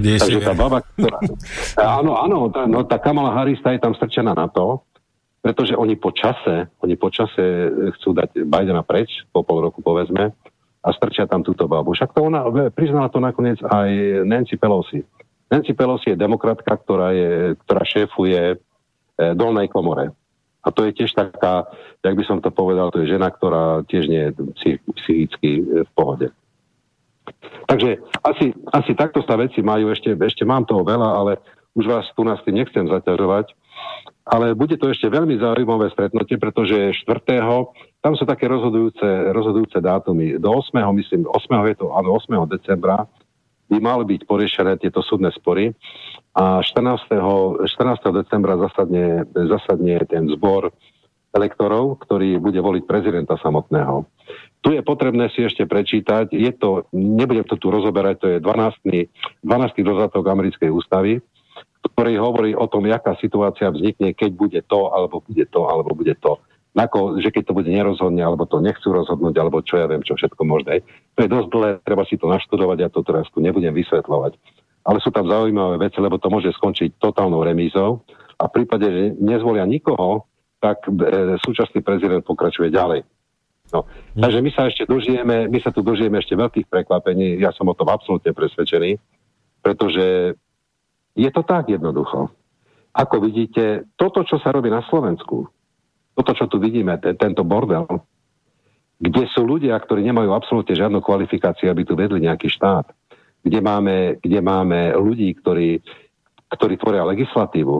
[0.00, 1.18] Kde Takže tá baba, ktorá...
[2.00, 4.80] áno, áno, tá, no, tá Kamala Harris tá je tam strčená na to,
[5.40, 7.68] pretože oni po čase, oni po čase
[7.98, 10.32] chcú dať Bidena preč, po pol roku povedzme,
[10.80, 11.92] a strčia tam túto babu.
[11.92, 13.88] Však to ona, priznala to nakoniec aj
[14.24, 15.04] Nancy Pelosi.
[15.52, 18.56] Nancy Pelosi je demokratka, ktorá, je, ktorá šéfuje e,
[19.36, 20.16] dolnej komore.
[20.60, 21.68] A to je tiež taká,
[22.04, 24.30] jak by som to povedal, to je žena, ktorá tiež nie je
[25.00, 26.28] psychicky v pohode.
[27.70, 31.32] Takže asi, asi takto sa veci majú, ešte, ešte mám toho veľa, ale
[31.72, 33.54] už vás tu nás nechcem zaťažovať.
[34.30, 37.24] Ale bude to ešte veľmi zaujímavé stretnutie, pretože 4.
[38.04, 40.38] tam sú také rozhodujúce, rozhodujúce dátumy.
[40.38, 40.76] Do 8.
[41.00, 41.70] myslím, 8.
[41.72, 42.36] je to, áno, 8.
[42.46, 43.08] decembra
[43.70, 45.70] by mali byť poriešené tieto súdne spory
[46.34, 47.06] a 14.
[47.62, 47.66] 14.
[48.10, 50.74] decembra zasadne, zasadne ten zbor
[51.30, 54.02] elektorov, ktorý bude voliť prezidenta samotného.
[54.60, 59.46] Tu je potrebné si ešte prečítať, je to, nebudem to tu rozoberať, to je 12.
[59.46, 59.86] 12.
[59.86, 61.22] dodatok americkej ústavy,
[61.80, 66.12] ktorý hovorí o tom, jaká situácia vznikne, keď bude to, alebo bude to, alebo bude
[66.20, 66.36] to.
[66.70, 70.14] Nako, že keď to bude nerozhodne, alebo to nechcú rozhodnúť, alebo čo ja viem, čo
[70.14, 70.86] všetko možné.
[71.18, 74.38] To je dosť dlhé, treba si to naštudovať, ja to teraz tu nebudem vysvetľovať.
[74.86, 78.06] Ale sú tam zaujímavé veci, lebo to môže skončiť totálnou remízou
[78.38, 80.30] a v prípade, že nezvolia nikoho,
[80.62, 83.02] tak e, súčasný prezident pokračuje ďalej.
[83.74, 83.86] No.
[84.16, 84.22] Hm.
[84.22, 87.74] Takže my sa ešte dožijeme, my sa tu dožijeme ešte veľkých prekvapení, ja som o
[87.74, 88.94] tom absolútne presvedčený,
[89.58, 90.38] pretože
[91.18, 92.30] je to tak jednoducho.
[92.94, 95.46] Ako vidíte, toto, čo sa robí na Slovensku,
[96.14, 97.86] toto, čo tu vidíme, ten, tento bordel,
[99.00, 102.92] kde sú ľudia, ktorí nemajú absolútne žiadnu kvalifikáciu, aby tu vedli nejaký štát,
[103.40, 105.80] kde máme, kde máme ľudí, ktorí,
[106.52, 107.76] ktorí tvoria legislatívu,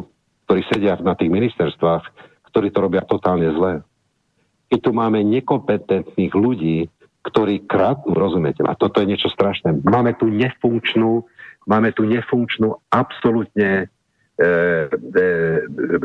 [0.48, 2.02] ktorí sedia na tých ministerstvách,
[2.48, 3.84] ktorí to robia totálne zle
[4.70, 6.86] keď tu máme nekompetentných ľudí,
[7.26, 9.82] ktorí kradnú, rozumiete A toto je niečo strašné.
[9.82, 11.26] Máme tu nefunkčnú,
[11.66, 13.90] máme tu nefunkčnú absolútne
[14.41, 14.47] e,
[14.88, 15.26] e,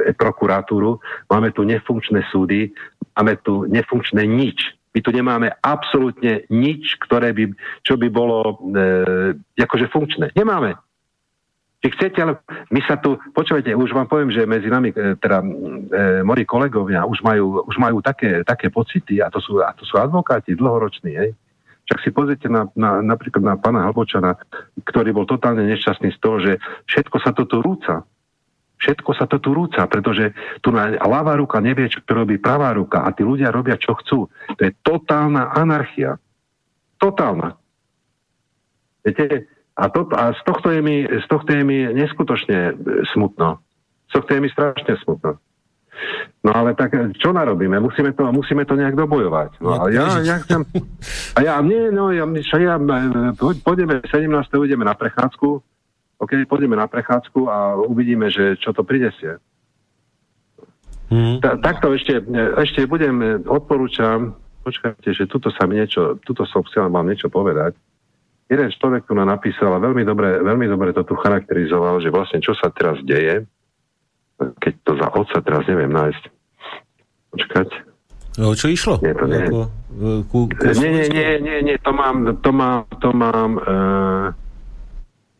[0.09, 0.99] e, prokuratúru,
[1.31, 2.75] máme tu nefunkčné súdy,
[3.15, 4.75] máme tu nefunkčné nič.
[4.95, 7.51] My tu nemáme absolútne nič, ktoré by,
[7.83, 8.83] čo by bolo e,
[9.59, 10.31] akože funkčné.
[10.35, 10.75] Nemáme.
[11.83, 12.41] Či chcete, ale
[12.73, 15.47] my sa tu, počujete, už vám poviem, že medzi nami, e, teda e,
[16.25, 19.99] moji kolegovia už majú, už majú také, také pocity a to sú, a to sú
[19.99, 21.31] advokáti dlhoroční, hej.
[21.85, 24.33] Však si pozrite na, na, napríklad na pána Hlbočana,
[24.81, 26.57] ktorý bol totálne nešťastný z toho, že
[26.89, 28.01] všetko sa to tu rúca.
[28.85, 30.29] Všetko sa to tu rúca, pretože
[30.61, 34.29] tu na ľavá ruka nevie, čo robí pravá ruka a tí ľudia robia, čo chcú.
[34.29, 36.21] To je totálna anarchia.
[37.01, 37.57] Totálna.
[39.01, 42.73] Viete, a, to, a z, tohto je mi, z tohto je mi neskutočne e,
[43.09, 43.57] smutno.
[44.13, 45.41] Z tohto je mi strašne smutno.
[46.45, 47.81] No ale tak čo narobíme?
[47.81, 49.65] Musíme to, musíme to nejak dobojovať.
[49.65, 50.61] No, ale ja, ja chcem...
[51.37, 52.29] A ja, nie, no, ja,
[52.61, 53.33] ja, e,
[53.65, 54.29] pôjdeme 17.
[54.61, 55.74] ideme na prechádzku,
[56.25, 59.37] ok, pôjdeme na prechádzku a uvidíme, že čo to prinesie.
[61.13, 61.37] Mm.
[61.37, 62.17] Ta, takto ešte,
[62.57, 64.33] ešte budem, odporúčam,
[64.65, 67.77] počkajte, že tuto sa mi niečo, tuto som chcel vám niečo povedať
[68.49, 72.39] jeden človek tu nám napísal a veľmi dobre, veľmi dobre to tu charakterizoval, že vlastne
[72.41, 73.45] čo sa teraz deje,
[74.37, 76.23] keď to za otca teraz neviem nájsť.
[77.33, 77.69] Počkať.
[78.35, 78.99] No, čo išlo?
[78.99, 79.47] Nie, to nie.
[79.47, 83.51] Ako, e, ku, ku nie, nie, nie, nie, nie, to mám, to mám, to mám,
[83.63, 84.27] uh,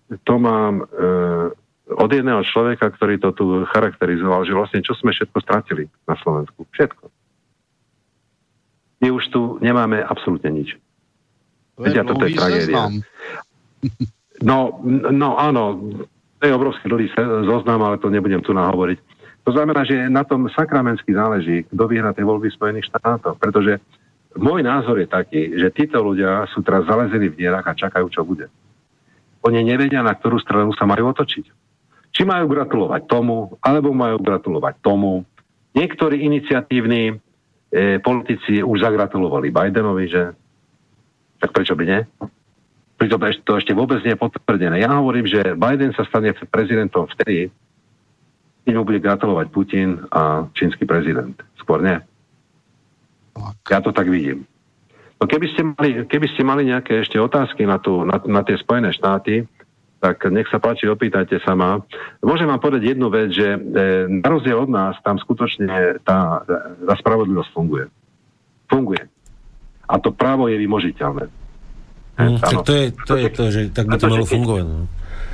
[0.06, 1.50] to mám uh,
[1.86, 6.66] od jedného človeka, ktorý to tu charakterizoval, že vlastne čo sme všetko stratili na Slovensku.
[6.74, 7.06] Všetko.
[9.06, 10.74] My už tu nemáme absolútne nič.
[11.78, 12.90] Veď, toto je tragédia.
[14.42, 14.82] No,
[15.12, 15.94] no áno,
[16.40, 17.08] to je obrovský dlhý
[17.46, 19.00] zoznam, ale to nebudem tu nahovoriť.
[19.46, 23.78] To znamená, že na tom sakramensky záleží, kto vyhrá tie voľby Spojených štátov, pretože
[24.34, 28.26] môj názor je taký, že títo ľudia sú teraz zalezení v dierach a čakajú, čo
[28.26, 28.50] bude.
[29.46, 31.46] Oni nevedia, na ktorú stranu sa majú otočiť.
[32.10, 35.22] Či majú gratulovať tomu, alebo majú gratulovať tomu.
[35.78, 37.16] Niektorí iniciatívni e,
[38.02, 40.34] politici už zagratulovali Bidenovi, že
[41.38, 42.00] tak prečo by nie?
[42.96, 44.80] Pritom to ešte vôbec nie je potvrdené.
[44.80, 47.52] Ja hovorím, že Biden sa stane prezidentom vtedy,
[48.64, 51.36] keď mu bude gratulovať Putin a čínsky prezident.
[51.60, 52.00] Skôr nie.
[53.68, 54.48] Ja to tak vidím.
[55.16, 58.60] No keby ste mali, keby ste mali nejaké ešte otázky na, tú, na, na tie
[58.60, 59.48] Spojené štáty,
[60.04, 61.82] tak nech sa páči, opýtajte sa ma.
[62.22, 63.60] Môžem vám povedať jednu vec, že e,
[64.12, 67.86] na rozdiel od nás tam skutočne tá, tá spravodlivosť funguje.
[68.70, 69.02] Funguje.
[69.90, 71.26] A to právo je vymožiteľné.
[72.16, 74.64] Mm, tak to je, to je to, že tak by to malo fungovať.
[74.64, 74.86] No.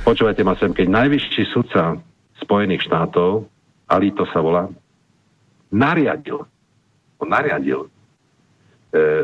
[0.02, 2.00] Počúvajte ma sem, keď najvyšší sudca
[2.42, 3.46] Spojených štátov,
[3.86, 4.66] Alito sa volá,
[5.68, 6.42] nariadil,
[7.20, 7.90] on nariadil e,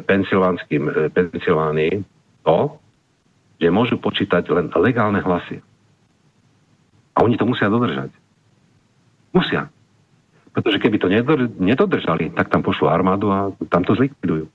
[0.05, 1.95] pensylvánským, e, Pensylvánii
[2.43, 2.59] to,
[3.61, 5.61] že môžu počítať len legálne hlasy.
[7.13, 8.15] A oni to musia dodržať.
[9.35, 9.69] Musia.
[10.55, 11.13] Pretože keby to
[11.59, 14.49] nedodržali, tak tam pošlú armádu a tam to zlikvidujú.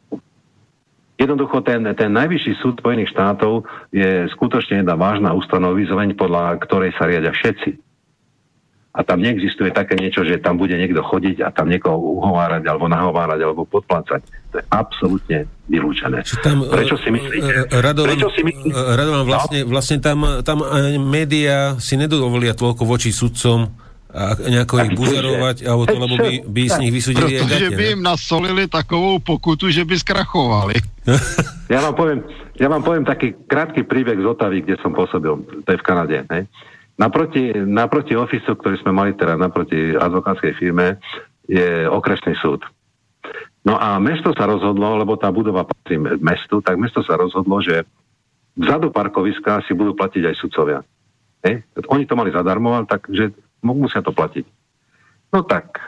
[1.13, 7.05] Jednoducho ten, ten najvyšší súd Spojených štátov je skutočne jedna vážna ustanovizoveň, podľa ktorej sa
[7.05, 7.92] riadia všetci
[8.93, 12.85] a tam neexistuje také niečo, že tam bude niekto chodiť a tam niekoho uhovárať alebo
[12.85, 14.21] nahovárať alebo podplácať.
[14.53, 16.21] To je absolútne vylúčené.
[16.45, 17.73] Tam, Prečo si myslíte?
[17.73, 18.77] Radovan, Prečo si myslíte?
[18.77, 19.69] Radovan vlastne, no?
[19.73, 20.61] vlastne tam, tam
[21.09, 23.73] médiá si nedovolia toľko voči sudcom
[24.13, 28.03] a nejako ich buzerovať, alebo to, lebo by, by z nich vysudili Protože by im
[28.05, 30.77] nasolili takovou pokutu, že by skrachovali.
[31.73, 32.19] ja, vám poviem,
[32.61, 35.33] ja vám poviem taký krátky príbeh z Otavy, kde som pôsobil,
[35.65, 36.29] to je v Kanade.
[36.29, 36.45] Ne?
[36.93, 41.01] Naproti, naproti ofisu, ktorý sme mali teda naproti advokátskej firme,
[41.49, 42.61] je okresný súd.
[43.63, 47.87] No a mesto sa rozhodlo, lebo tá budova patrí mestu, tak mesto sa rozhodlo, že
[48.59, 50.79] vzadu parkoviska si budú platiť aj sudcovia.
[51.47, 51.63] Hej?
[51.89, 53.33] Oni to mali zadarmo, takže
[53.63, 54.45] musia to platiť.
[55.33, 55.81] No tak,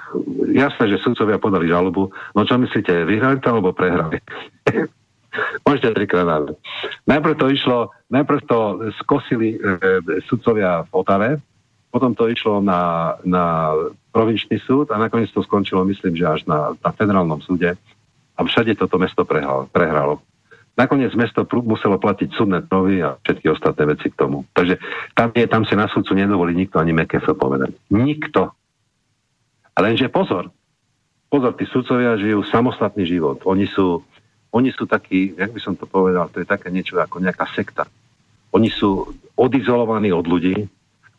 [0.58, 2.10] jasné, že sudcovia podali žalobu.
[2.34, 4.18] No čo myslíte, vyhrali to alebo prehrali?
[5.64, 6.56] Môžete trikrát dať.
[7.08, 7.80] Najprv to išlo,
[8.12, 8.60] najprv to
[9.02, 9.58] skosili e,
[10.28, 11.30] sudcovia v Otave,
[11.96, 13.72] potom to išlo na, na
[14.12, 17.80] provinčný súd a nakoniec to skončilo, myslím, že až na, na federálnom súde
[18.36, 19.72] a všade toto mesto prehralo.
[19.72, 20.20] prehralo.
[20.76, 24.44] Nakoniec mesto muselo platiť súdne trovy a všetky ostatné veci k tomu.
[24.52, 24.76] Takže
[25.16, 27.72] tam, je, tam si na súdcu nedovolí nikto ani MKF povedať.
[27.88, 28.52] Nikto.
[29.72, 30.52] A lenže pozor.
[31.32, 33.40] Pozor, tí sudcovia žijú samostatný život.
[33.48, 34.04] Oni sú,
[34.56, 37.84] oni sú takí, jak by som to povedal, to je také niečo ako nejaká sekta.
[38.56, 40.56] Oni sú odizolovaní od ľudí,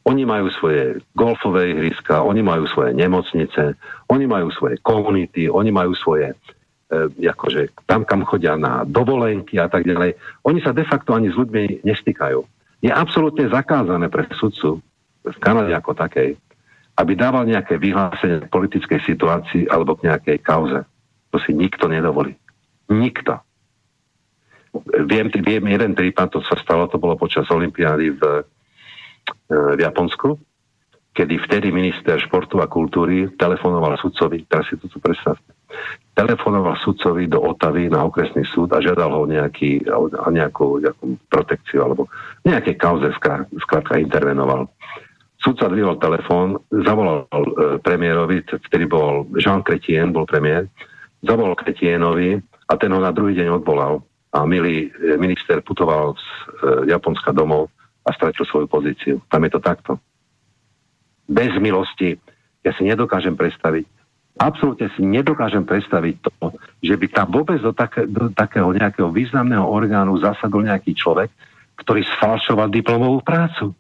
[0.08, 3.76] oni majú svoje golfové ihriska, oni majú svoje nemocnice,
[4.08, 6.32] oni majú svoje komunity, oni majú svoje,
[6.88, 10.16] e, akože tam, kam chodia na dovolenky a tak ďalej.
[10.48, 12.40] Oni sa de facto ani s ľuďmi nestýkajú.
[12.80, 14.80] Je absolútne zakázané pre sudcu
[15.26, 16.38] v Kanade ako takej,
[16.96, 20.80] aby dával nejaké vyhlásenie politickej situácii alebo k nejakej kauze.
[21.34, 22.38] To si nikto nedovolí.
[22.90, 23.42] Nikto.
[25.08, 28.22] Viem, viem jeden prípad, to sa stalo, to bolo počas Olympiády v,
[29.48, 30.36] e, v Japonsku,
[31.16, 35.48] kedy vtedy minister športu a kultúry telefonoval sudcovi, teraz si to tu predstavte,
[36.12, 41.80] telefonoval sudcovi do Otavy na okresný súd a žiadal ho nejaký, a nejakú, nejakú protekciu
[41.88, 42.12] alebo
[42.44, 43.08] nejaké kauze
[43.64, 44.68] skrátka intervenoval.
[45.40, 50.68] Sudca dvihol telefón, zavolal e, premiérovi, vtedy bol Jean Chrétien, bol premiér,
[51.24, 54.02] zavolal Chrétienovi a ten ho na druhý deň odvolal.
[54.34, 56.28] A milý e, minister putoval z e,
[56.92, 57.70] Japonska domov
[58.04, 59.22] a stratil svoju pozíciu.
[59.30, 59.92] Tam je to takto.
[61.26, 62.18] Bez milosti.
[62.66, 63.86] Ja si nedokážem predstaviť,
[64.36, 66.30] absolútne si nedokážem predstaviť to,
[66.84, 71.32] že by tam vôbec do, také, do takého nejakého významného orgánu zasadol nejaký človek,
[71.80, 73.72] ktorý sfalšoval diplomovú prácu.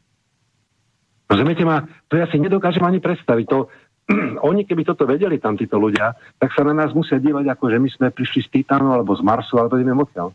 [1.26, 1.82] Rozumiete ma?
[2.08, 3.46] To ja si nedokážem ani predstaviť.
[3.50, 3.66] To,
[4.48, 7.78] oni keby toto vedeli tam títo ľudia, tak sa na nás musia dívať ako, že
[7.82, 10.30] my sme prišli z Titánu alebo z Marsu, alebo neviem odkiaľ.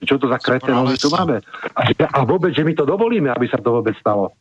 [0.00, 1.44] Čo to za kretenov my tu máme?
[1.76, 4.32] A, a vôbec, že my to dovolíme, aby sa to vôbec stalo.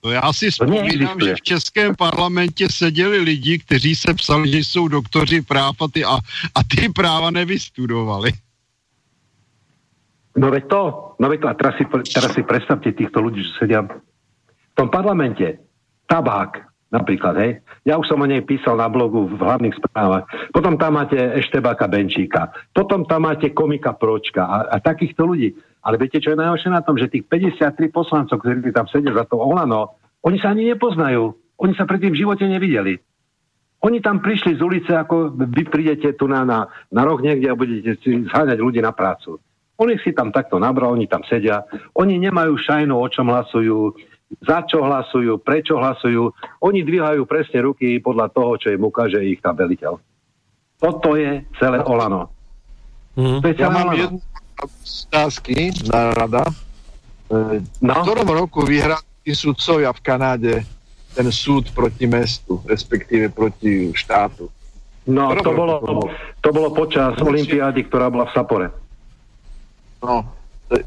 [0.00, 4.88] To já si vzpomínám, že v Českém parlamentě seděli lidi, kteří se psali, že jsou
[4.88, 6.16] doktoři práv a ty, a,
[6.54, 8.30] a ty práva nevystudovali.
[10.38, 10.82] No veď to,
[11.18, 11.84] no veď to, a teraz si,
[12.14, 15.58] teraz si predstavte týchto ľudí, že sedia v tom parlamente,
[16.06, 17.60] tabák, Napríklad, hej.
[17.84, 20.24] Ja už som o nej písal na blogu v hlavných správach.
[20.56, 22.48] Potom tam máte Eštebáka Benčíka.
[22.72, 25.52] Potom tam máte komika Pročka a, a takýchto ľudí.
[25.84, 26.96] Ale viete, čo je najhoršie na tom?
[26.96, 31.36] Že tých 53 poslancov, ktorí tam sedia za to Olano, oni sa ani nepoznajú.
[31.60, 32.96] Oni sa predtým v živote nevideli.
[33.84, 37.54] Oni tam prišli z ulice, ako vy prídete tu na, na, na roh niekde a
[37.54, 39.38] budete si zháňať ľudí na prácu.
[39.78, 41.62] Oni si tam takto nabral, oni tam sedia,
[41.94, 43.94] oni nemajú šajnu, o čom hlasujú,
[44.44, 46.30] za čo hlasujú, prečo hlasujú.
[46.60, 49.96] Oni dvíhajú presne ruky podľa toho, čo im ukáže ich tam veliteľ.
[50.78, 52.30] Toto je celé Olano.
[53.16, 53.40] Mm.
[53.42, 54.20] To je celé ja mám jednu
[54.58, 56.44] otázky na rada.
[57.32, 57.94] E, no?
[57.94, 60.54] V ktorom roku vyhrali sudcovia v Kanáde
[61.16, 64.46] ten súd proti mestu, respektíve proti štátu?
[65.08, 65.80] No, to bolo,
[66.44, 68.68] to bolo počas Olympiády, ktorá bola v Sapore.
[70.04, 70.37] No,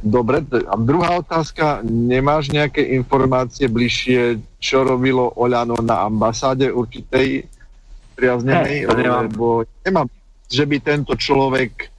[0.06, 7.50] Dobre, a druhá otázka, nemáš nejaké informácie bližšie, čo robilo Oľano na ambasáde určitej
[8.14, 10.06] priaznenej, hey, lebo nemám,
[10.46, 11.90] že by tento človek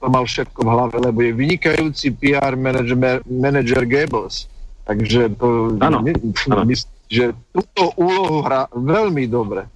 [0.00, 4.48] to mal všetko v hlave, lebo je vynikajúci PR manager, manager Gables.
[4.84, 6.12] Takže to ano, my,
[6.48, 6.64] ano.
[6.68, 9.68] myslím, že túto úlohu hrá veľmi dobre.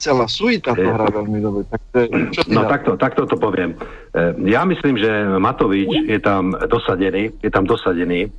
[0.00, 1.68] Celá suita to hrá veľmi dobre.
[1.92, 3.76] Takže, čo no takto, takto to poviem.
[4.16, 8.32] E, ja myslím, že Matovič je tam dosadený, je tam dosadený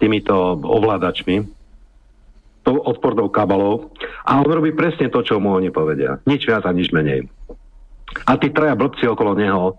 [0.00, 0.32] týmito
[0.64, 1.44] ovládačmi,
[2.64, 3.92] tou odpornou kabalou
[4.24, 6.20] a on robí presne to, čo mu oni povedia.
[6.24, 7.28] Nič viac a nič menej.
[8.24, 9.76] A tí traja blbci okolo neho,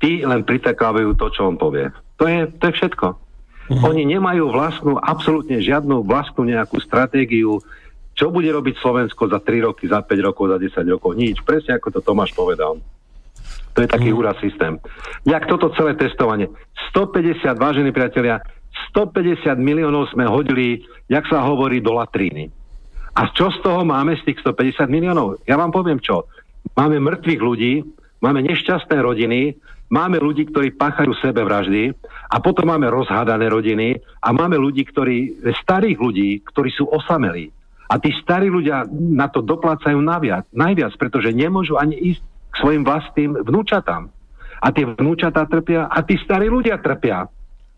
[0.00, 1.88] tí len pritakávajú to, čo on povie.
[2.20, 3.06] To je, to je všetko.
[3.72, 3.88] Uh-huh.
[3.88, 7.60] Oni nemajú vlastnú, absolútne žiadnu vlastnú nejakú stratégiu,
[8.22, 11.18] čo bude robiť Slovensko za 3 roky, za 5 rokov, za 10 rokov.
[11.18, 11.42] Nič.
[11.42, 12.78] Presne ako to Tomáš povedal.
[13.74, 14.78] To je taký úraz systém.
[15.26, 16.46] Jak toto celé testovanie.
[16.94, 18.38] 150, vážení priatelia,
[18.94, 22.46] 150 miliónov sme hodili, jak sa hovorí, do latríny.
[23.18, 25.42] A čo z toho máme z tých 150 miliónov?
[25.42, 26.30] Ja vám poviem čo.
[26.78, 27.82] Máme mŕtvych ľudí,
[28.22, 29.58] máme nešťastné rodiny,
[29.90, 31.90] máme ľudí, ktorí páchajú sebevraždy
[32.30, 37.50] a potom máme rozhádané rodiny a máme ľudí, ktorí, starých ľudí, ktorí sú osamelí.
[37.88, 42.82] A tí starí ľudia na to doplácajú naviac, najviac, pretože nemôžu ani ísť k svojim
[42.84, 44.08] vlastným vnúčatám.
[44.62, 47.26] A tie vnúčatá trpia a tí starí ľudia trpia.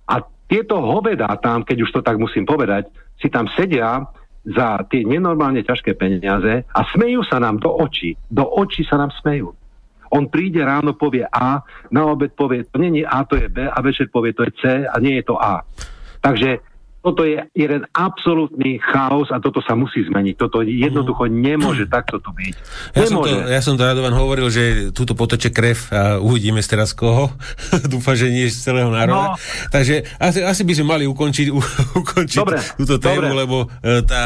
[0.04, 4.04] A tieto hovedá tam, keď už to tak musím povedať, si tam sedia
[4.44, 8.12] za tie nenormálne ťažké peniaze a smejú sa nám do očí.
[8.28, 9.56] Do očí sa nám smejú.
[10.12, 13.78] On príde ráno, povie A, na obed povie, to je A, to je B a
[13.80, 15.64] večer povie, to je C a nie je to A.
[16.20, 16.62] Takže
[17.04, 20.40] toto je jeden absolútny chaos a toto sa musí zmeniť.
[20.40, 22.54] Toto jednoducho nemôže takto to byť.
[22.96, 26.96] Ja som, to, ja som to Radovan hovoril, že túto poteče krev a uvidíme teraz
[26.96, 27.28] koho.
[27.92, 29.36] Dúfam, že nie z celého národa.
[29.36, 29.68] No.
[29.68, 31.60] Takže asi, asi by sme mali ukončiť, u,
[32.00, 33.40] ukončiť dobre, túto tému, dobre.
[33.44, 34.24] lebo e, tá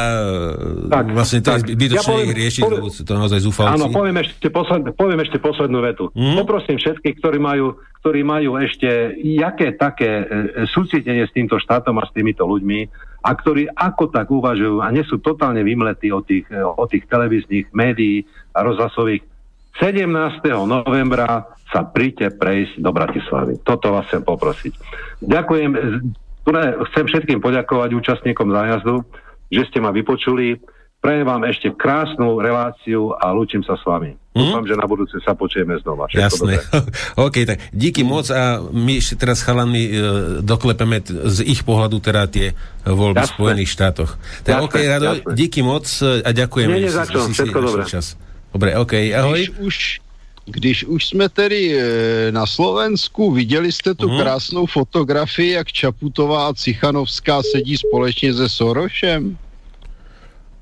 [0.87, 3.75] tak, vlastne to je zbytočné ja ich riešiť, poviem, lebo to naozaj zúfalci.
[3.75, 6.15] Áno, poviem ešte, posled, poviem ešte poslednú vetu.
[6.15, 6.47] Mm?
[6.47, 10.25] Poprosím všetkých, ktorí majú ktorí majú ešte jaké také e,
[10.71, 12.81] súcitenie s týmto štátom a s týmito ľuďmi
[13.27, 17.11] a ktorí ako tak uvažujú a nie sú totálne vymletí od tých, e, od tých
[17.11, 18.23] televíznych médií
[18.55, 19.27] a rozhlasových.
[19.83, 20.11] 17.
[20.67, 23.63] novembra sa príďte prejsť do Bratislavy.
[23.63, 24.73] Toto vás chcem poprosiť.
[25.23, 25.71] Ďakujem,
[26.91, 29.05] chcem všetkým poďakovať účastníkom zájazdu,
[29.53, 30.59] že ste ma vypočuli.
[30.99, 34.19] Prajem vám ešte krásnu reláciu a lúčim sa s vami.
[34.35, 34.51] Hmm?
[34.51, 36.11] Dúfam, že na budúce sa počujeme znova.
[36.11, 36.55] Všetko Jasné.
[37.27, 39.91] OK, tak díky moc a my ešte teraz chalami e,
[40.43, 42.51] doklepeme t- z ich pohľadu teda tie
[42.83, 43.31] voľby Jasné.
[43.31, 44.11] v Spojených štátoch.
[44.43, 45.35] Tak OK, Rado, jasné.
[45.39, 46.67] díky moc a ďakujem.
[46.67, 47.83] Nie, nie, za čo, všetko dobré.
[47.87, 48.19] Čas.
[48.51, 49.39] Dobre, OK, ahoj.
[49.39, 49.77] Když už,
[50.51, 54.19] když už jsme tedy e, na Slovensku, viděli jste tu hmm.
[54.19, 59.39] krásnou fotografii, jak Čaputová a Cichanovská sedí společně se Sorošem?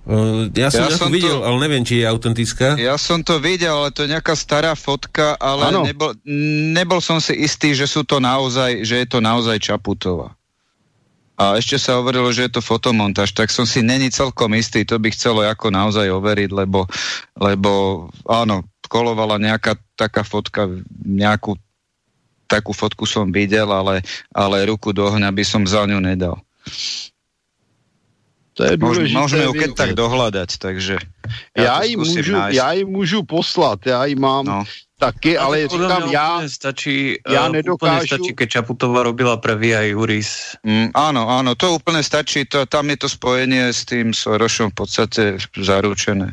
[0.07, 2.79] Uh, ja som, ja, som to videl, ale neviem, či je autentická.
[2.79, 6.15] Ja som to videl, ale to je nejaká stará fotka, ale nebol,
[6.71, 10.31] nebol som si istý, že sú to naozaj, že je to naozaj Čaputová.
[11.37, 14.97] A ešte sa hovorilo, že je to fotomontáž, tak som si není celkom istý, to
[14.97, 16.87] by chcelo ako naozaj overiť, lebo,
[17.37, 20.71] lebo áno, kolovala nejaká taká fotka,
[21.03, 21.59] nejakú
[22.47, 26.39] takú fotku som videl, ale, ale ruku do ohňa by som za ňu nedal.
[28.57, 29.21] To je dôležité.
[29.21, 30.97] Môžeme ju keď tak dohľadať, takže
[31.53, 34.61] ja, ja, im môžu, ja im môžu poslať, ja im mám no.
[34.97, 38.17] taky, ale, ale říkám, ja, stačí, ja uh, nedokážu...
[38.17, 40.57] stačí, keď Čaputová robila pre Via Juris.
[40.65, 44.77] Mm, áno, áno, to úplne stačí, to, tam je to spojenie s tým Sorošom v
[44.81, 46.33] podstate zaručené.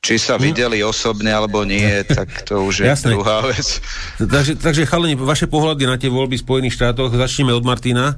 [0.00, 0.42] Či sa hm?
[0.48, 1.84] videli osobne alebo nie,
[2.16, 3.12] tak to už je Jasné.
[3.12, 3.84] druhá vec.
[4.16, 8.16] Takže, takže chalani, vaše pohľady na tie voľby v Spojených štátoch, začneme od Martina.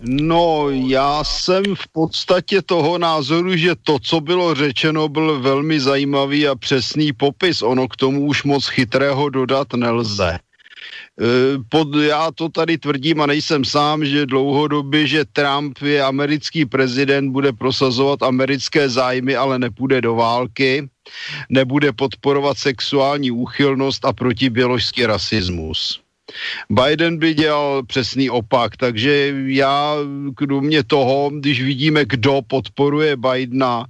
[0.00, 6.48] No, já jsem v podstatě toho názoru, že to, co bylo řečeno, byl velmi zajímavý
[6.48, 7.62] a přesný popis.
[7.62, 10.28] Ono k tomu už moc chytrého dodat nelze.
[10.28, 10.38] E,
[11.68, 17.32] pod, já to tady tvrdím a nejsem sám, že dlouhodobě, že Trump je americký prezident,
[17.32, 20.88] bude prosazovat americké zájmy, ale nepůjde do války,
[21.48, 26.05] nebude podporovat sexuální úchylnost a protiběložský rasismus.
[26.70, 29.96] Biden by dělal přesný opak, takže já
[30.34, 33.86] kromě toho, když vidíme, kdo podporuje Bidena,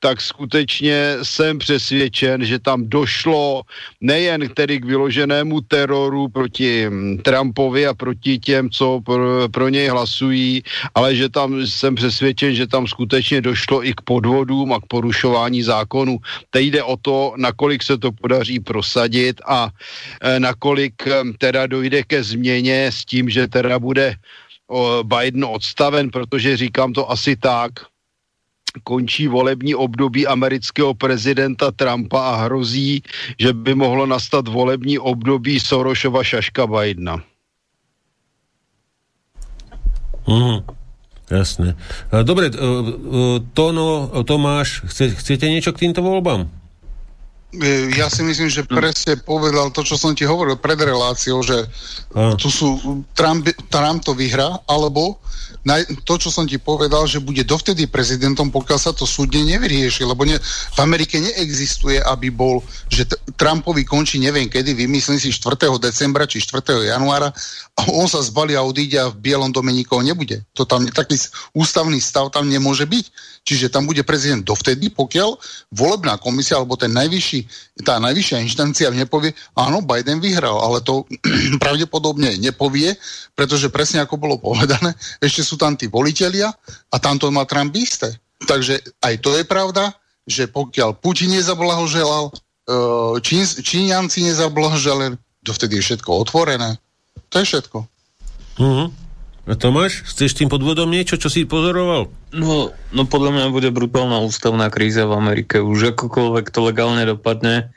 [0.00, 3.62] tak skutečně jsem přesvědčen, že tam došlo
[4.00, 9.88] nejen tedy k vyloženému teroru proti mm, Trumpovi a proti těm, co pro, pro něj
[9.88, 10.62] hlasují,
[10.94, 15.62] ale že tam jsem přesvědčen, že tam skutečně došlo i k podvodům a k porušování
[15.62, 16.18] zákonů.
[16.50, 19.70] Teď jde o to, nakolik se to podaří prosadit a
[20.22, 24.14] e, nakolik e, teda dojde ke změně s tím, že teda bude
[25.02, 27.72] Biden odstaven, protože říkám to asi tak,
[28.84, 33.02] končí volební období amerického prezidenta Trumpa a hrozí,
[33.38, 37.22] že by mohlo nastat volební období Sorošova šaška Bidena.
[40.28, 40.60] Mm,
[41.32, 41.72] jasné.
[42.22, 42.52] Dobre,
[43.56, 43.88] Tono,
[44.28, 46.44] Tomáš, chce, chcete niečo k týmto voľbám?
[47.48, 51.64] E, ja si myslím, že presne povedal to, čo som ti hovoril pred reláciou, že
[52.36, 52.76] tu sú
[53.16, 55.16] Trump, Trump to vyhrá, alebo
[56.06, 60.24] to, čo som ti povedal, že bude dovtedy prezidentom, pokiaľ sa to súdne nevyrieši, lebo
[60.24, 60.38] ne,
[60.74, 63.04] v Amerike neexistuje, aby bol, že
[63.36, 65.68] Trumpovi končí neviem kedy, vymyslím si 4.
[65.78, 66.88] decembra či 4.
[66.88, 67.28] januára
[67.78, 70.42] a on sa zbalí a odíde a v Bielom dome nikoho nebude.
[70.56, 71.20] To tam, taký
[71.52, 73.06] ústavný stav tam nemôže byť.
[73.48, 75.40] Čiže tam bude prezident dovtedy, pokiaľ
[75.72, 77.40] volebná komisia alebo ten najvyšší,
[77.80, 81.08] tá najvyššia inštancia nepovie, áno, Biden vyhral, ale to
[81.62, 82.92] pravdepodobne nepovie,
[83.32, 84.92] pretože presne ako bolo povedané,
[85.24, 86.54] ešte sú tam tí volitelia
[86.88, 88.14] a tam to má Trump isté.
[88.46, 89.92] Takže aj to je pravda,
[90.24, 92.32] že pokiaľ Putin nezablahoželal, e,
[93.20, 96.78] Čín, Číňanci nezablahoželali, dovtedy je všetko otvorené.
[97.34, 97.78] To je všetko.
[98.62, 98.88] Uh-huh.
[99.48, 102.12] A Tomáš, chceš tým podvodom niečo, čo si pozoroval?
[102.36, 105.64] No, no podľa mňa bude brutálna ústavná kríza v Amerike.
[105.64, 107.72] Už akokoľvek to legálne dopadne.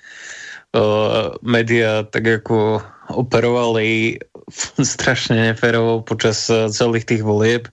[0.76, 4.20] Uh, média tak ako operovali
[4.96, 7.68] strašne neférovo počas uh, celých tých volieb,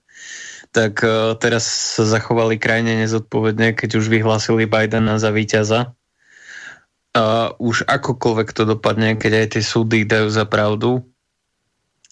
[0.71, 1.65] tak uh, teraz
[1.99, 5.95] sa zachovali krajne nezodpovedne, keď už vyhlásili Bidena za víťaza.
[7.17, 11.03] Uh, už akokoľvek to dopadne, keď aj tie súdy dajú za pravdu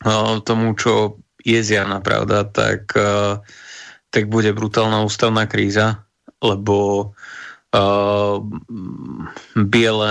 [0.03, 2.91] uh, tomu, čo je zjavná pravda, tak,
[4.11, 6.03] tak bude brutálna ústavná kríza,
[6.43, 7.11] lebo uh,
[9.57, 10.11] biele,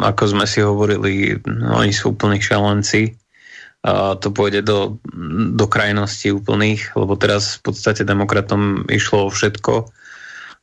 [0.00, 3.14] ako sme si hovorili, no, oni sú úplní šalenci,
[3.84, 4.96] a to pôjde do,
[5.52, 9.92] do krajnosti úplných, lebo teraz v podstate demokratom išlo o všetko.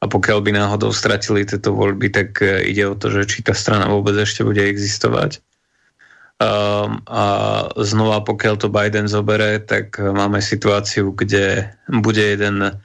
[0.01, 3.53] A pokiaľ by náhodou stratili tieto voľby, tak e, ide o to, že či tá
[3.53, 5.37] strana vôbec ešte bude existovať.
[6.41, 7.23] Um, a
[7.77, 11.69] znova, pokiaľ to Biden zobere, tak máme situáciu, kde
[12.01, 12.81] bude jeden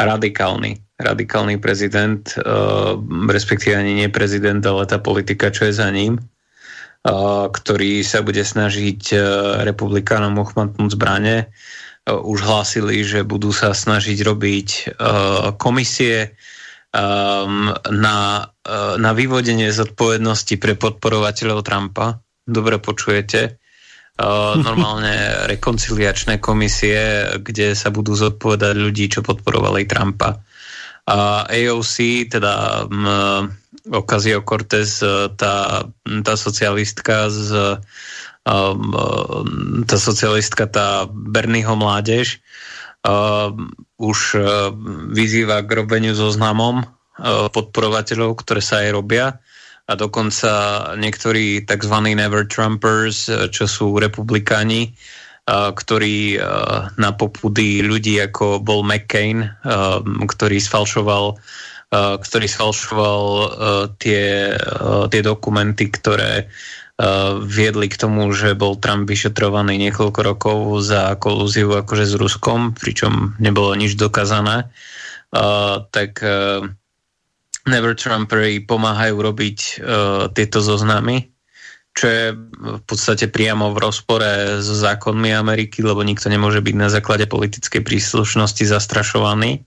[0.00, 2.96] radikálny, radikálny prezident, uh,
[3.28, 8.40] respektíve ani nie prezident, ale tá politika, čo je za ním, uh, ktorý sa bude
[8.40, 9.20] snažiť uh,
[9.64, 11.36] republikánom uchmatnúť zbrane.
[12.08, 14.68] Uh, už hlásili, že budú sa snažiť robiť
[15.58, 16.32] komisie
[16.94, 18.18] um, na,
[18.96, 25.14] na vyvodenie zodpovednosti pre podporovateľov Trumpa dobre počujete, uh, normálne
[25.52, 30.38] rekonciliačné komisie, kde sa budú zodpovedať ľudí, čo podporovali Trumpa.
[31.06, 33.46] AOC, teda um,
[33.86, 34.98] Ocasio-Cortez,
[35.38, 37.78] tá, tá socialistka z
[38.46, 42.38] um, tá socialistka, tá Bernieho mládež,
[43.02, 43.50] uh,
[43.98, 44.70] už uh,
[45.10, 49.26] vyzýva k robeniu zoznamom uh, podporovateľov, ktoré sa aj robia
[49.86, 50.50] a dokonca
[50.98, 51.94] niektorí tzv.
[52.10, 54.90] never Trumpers, čo sú republikáni,
[55.46, 56.42] ktorí
[56.98, 59.46] na popudy ľudí ako bol McCain,
[60.26, 61.38] ktorý sfalšoval
[61.94, 63.22] ktorý sfalšoval
[64.02, 64.58] tie,
[65.06, 66.50] tie dokumenty, ktoré
[67.46, 73.36] viedli k tomu, že bol Trump vyšetrovaný niekoľko rokov za kolúziu akože s Ruskom, pričom
[73.38, 74.66] nebolo nič dokázané,
[75.92, 76.10] tak
[77.66, 79.58] Never Trumpery pomáhajú robiť
[80.32, 81.35] tieto zoznamy,
[81.96, 82.24] čo je
[82.76, 87.80] v podstate priamo v rozpore s zákonmi Ameriky, lebo nikto nemôže byť na základe politickej
[87.80, 89.64] príslušnosti zastrašovaný,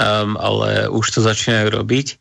[0.00, 2.16] um, ale už to začínajú robiť.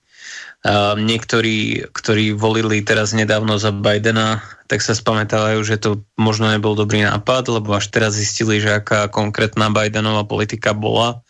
[0.63, 6.75] Um, niektorí, ktorí volili teraz nedávno za Bidena, tak sa spamätávajú, že to možno nebol
[6.75, 11.23] dobrý nápad, lebo až teraz zistili, že aká konkrétna Bidenová politika bola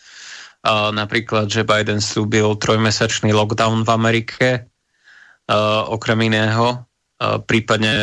[0.63, 4.47] Uh, napríklad, že Biden slúbil trojmesačný lockdown v Amerike,
[5.51, 6.87] uh, okrem iného.
[7.23, 7.93] Prípadne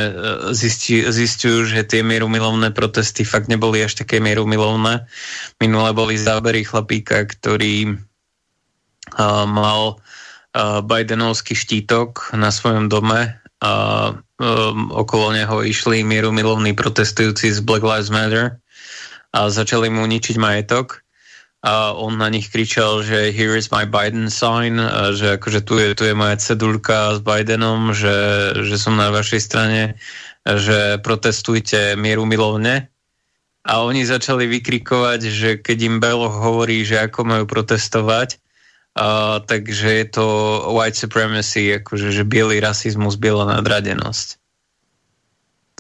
[0.57, 5.05] zisti, zistujú, že tie mierumilovné protesty fakt neboli až také mierumilovné.
[5.61, 8.01] Minule boli zábery chlapíka, ktorý
[9.21, 13.73] uh, mal uh, Bidenovský štítok na svojom dome a
[14.97, 18.57] okolo neho išli mierumilovní protestujúci z Black Lives Matter
[19.37, 21.05] a začali mu ničiť majetok
[21.61, 25.77] a on na nich kričal, že here is my Biden sign, a že akože tu
[25.77, 28.17] je, tu je moja cedulka s Bidenom, že,
[28.65, 30.01] že som na vašej strane,
[30.49, 32.89] že protestujte mieru milovne.
[33.69, 38.41] A oni začali vykrikovať, že keď im Beloch hovorí, že ako majú protestovať,
[38.97, 40.27] a, takže je to
[40.73, 44.40] white supremacy, akože že biely rasizmus, biela nadradenosť.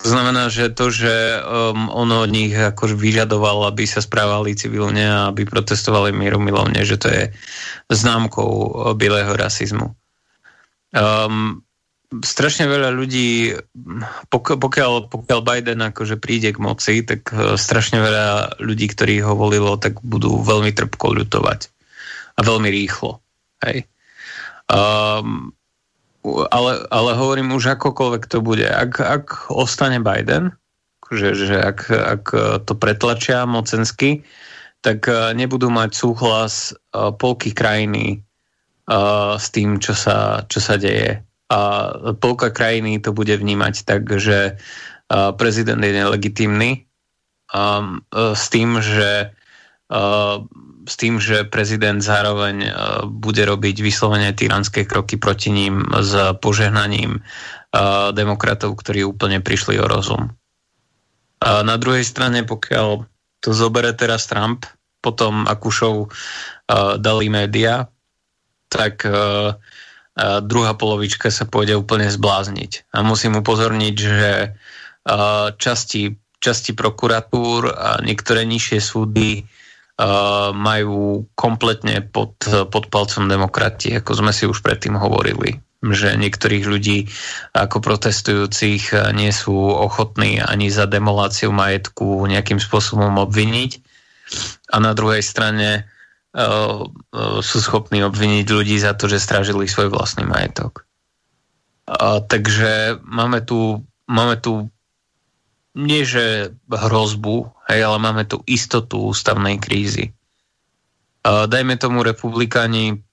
[0.00, 1.12] To znamená, že to, že
[1.44, 6.96] um, on od nich akož vyžadoval, aby sa správali civilne a aby protestovali mierumilovne, že
[6.96, 7.22] to je
[7.92, 9.92] známkou uh, bieleho rasizmu.
[10.96, 11.60] Um,
[12.24, 13.52] strašne veľa ľudí,
[14.32, 19.36] pok- pokiaľ, pokiaľ Biden akože príde k moci, tak uh, strašne veľa ľudí, ktorí ho
[19.36, 21.68] volilo, tak budú veľmi trpko ľutovať.
[22.34, 23.20] A veľmi rýchlo.
[23.68, 23.84] Hej.
[24.64, 25.52] Um,
[26.26, 28.68] ale, ale hovorím už akokoľvek to bude.
[28.68, 30.52] Ak, ak ostane Biden,
[31.10, 32.24] že, že ak, ak
[32.64, 34.22] to pretlačia mocensky,
[34.80, 38.20] tak eh, nebudú mať súhlas uh, polky krajiny
[38.88, 41.20] uh, s tým, čo sa, čo sa deje.
[41.50, 41.58] A
[42.22, 44.54] polka krajiny to bude vnímať tak, že
[45.34, 46.86] prezident je nelegitímny
[48.14, 49.34] s tým, že
[50.90, 52.70] s tým, že prezident zároveň e,
[53.06, 57.20] bude robiť vyslovene tyranské kroky proti ním s požehnaním e,
[58.10, 60.34] demokratov, ktorí úplne prišli o rozum.
[61.40, 63.06] A na druhej strane, pokiaľ
[63.40, 64.68] to zobere teraz Trump,
[65.00, 67.88] potom akú show uh, dali média,
[68.68, 72.92] tak uh, uh, druhá polovička sa pôjde úplne zblázniť.
[72.92, 79.48] A musím upozorniť, že uh, časti, časti prokuratúr a niektoré nižšie súdy
[80.56, 82.40] majú kompletne pod,
[82.72, 87.08] pod palcom demokrati, ako sme si už predtým hovorili že niektorých ľudí
[87.56, 93.80] ako protestujúcich nie sú ochotní ani za demoláciu majetku nejakým spôsobom obviniť.
[94.70, 95.88] A na druhej strane
[96.36, 96.84] uh,
[97.40, 100.84] sú schopní obviniť ľudí za to, že strážili svoj vlastný majetok.
[101.88, 104.68] Uh, takže máme tu, máme tu
[105.76, 110.10] nie že hrozbu, hej, ale máme tu istotu ústavnej krízy.
[111.22, 113.04] Dajme tomu republikáni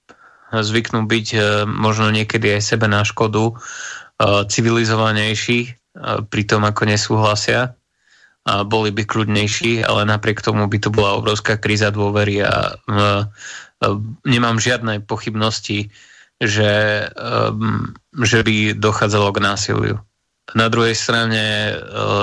[0.52, 3.54] zvyknú byť e, možno niekedy aj sebe na škodu e,
[4.48, 5.70] civilizovanejší e,
[6.24, 7.76] pri tom, ako nesúhlasia
[8.48, 12.80] a boli by kľudnejší, ale napriek tomu by to bola obrovská kríza dôvery a
[14.24, 15.92] nemám žiadne pochybnosti,
[16.40, 17.04] že,
[18.16, 19.96] že by dochádzalo k násiliu.
[20.56, 21.76] Na druhej strane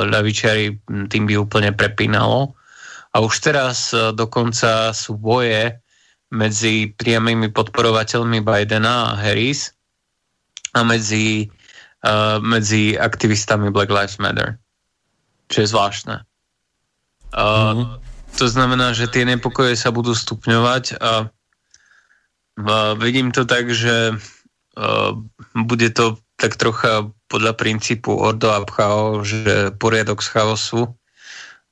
[0.09, 0.81] ľavičiari
[1.11, 2.57] tým by úplne prepínalo.
[3.13, 5.77] A už teraz dokonca sú boje
[6.33, 9.71] medzi priamými podporovateľmi Bidena a Harris
[10.75, 11.47] a medzi,
[12.03, 14.59] uh, medzi aktivistami Black Lives Matter.
[15.47, 16.15] Čo je zvláštne.
[17.31, 17.87] Uh, mm-hmm.
[18.35, 24.19] To znamená, že tie nepokoje sa budú stupňovať a uh, vidím to tak, že
[24.75, 25.11] uh,
[25.55, 30.81] bude to tak trocha podľa princípu Ordo a Pchao, že poriadok z chaosu.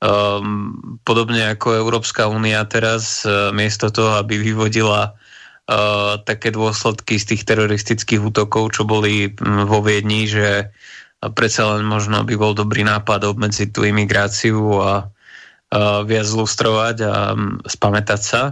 [0.04, 7.32] Um, podobne ako Európska únia teraz, uh, miesto toho, aby vyvodila uh, také dôsledky z
[7.32, 12.52] tých teroristických útokov, čo boli um, vo Viedni, že uh, predsa len možno by bol
[12.52, 18.42] dobrý nápad obmedziť tú imigráciu a uh, viac zlustrovať a um, spamätať sa,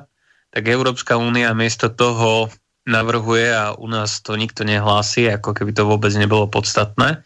[0.52, 2.48] tak Európska únia miesto toho
[2.82, 7.22] navrhuje, a u nás to nikto nehlási, ako keby to vôbec nebolo podstatné,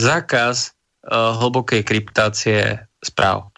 [0.00, 3.52] zákaz uh, hlbokej kryptácie správ.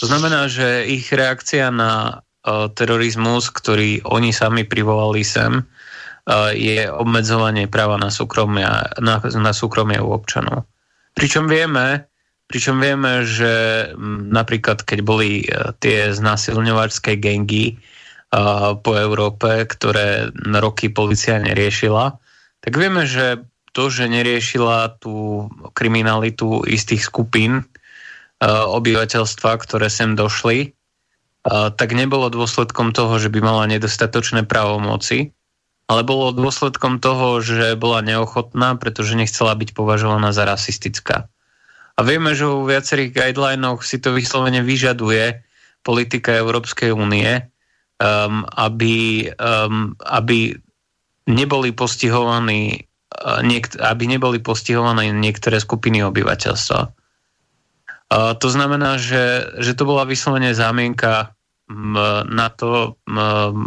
[0.00, 6.88] To znamená, že ich reakcia na uh, terorizmus, ktorý oni sami privolali sem, uh, je
[6.88, 10.64] obmedzovanie práva na, súkromia, na, na súkromie u občanov.
[11.14, 12.08] Pričom vieme,
[12.48, 17.76] pričom vieme, že m, napríklad keď boli uh, tie znásilňovačské gengy
[18.82, 22.18] po Európe, ktoré roky policia neriešila,
[22.58, 27.62] tak vieme, že to, že neriešila tú kriminalitu istých skupín,
[28.48, 30.74] obyvateľstva, ktoré sem došli,
[31.46, 35.30] tak nebolo dôsledkom toho, že by mala nedostatočné právomoci,
[35.86, 41.28] ale bolo dôsledkom toho, že bola neochotná, pretože nechcela byť považovaná za rasistická.
[41.94, 45.44] A vieme, že vo viacerých guidelinoch si to vyslovene vyžaduje
[45.84, 47.46] politika Európskej únie,
[48.00, 50.54] um, aby, um, aby
[51.30, 52.86] neboli postihovaní
[53.20, 56.80] uh, niekt- aby neboli postihované niektoré skupiny obyvateľstva.
[58.14, 61.34] Uh, to znamená, že, že to bola vyslovene zámienka
[62.28, 63.00] na to,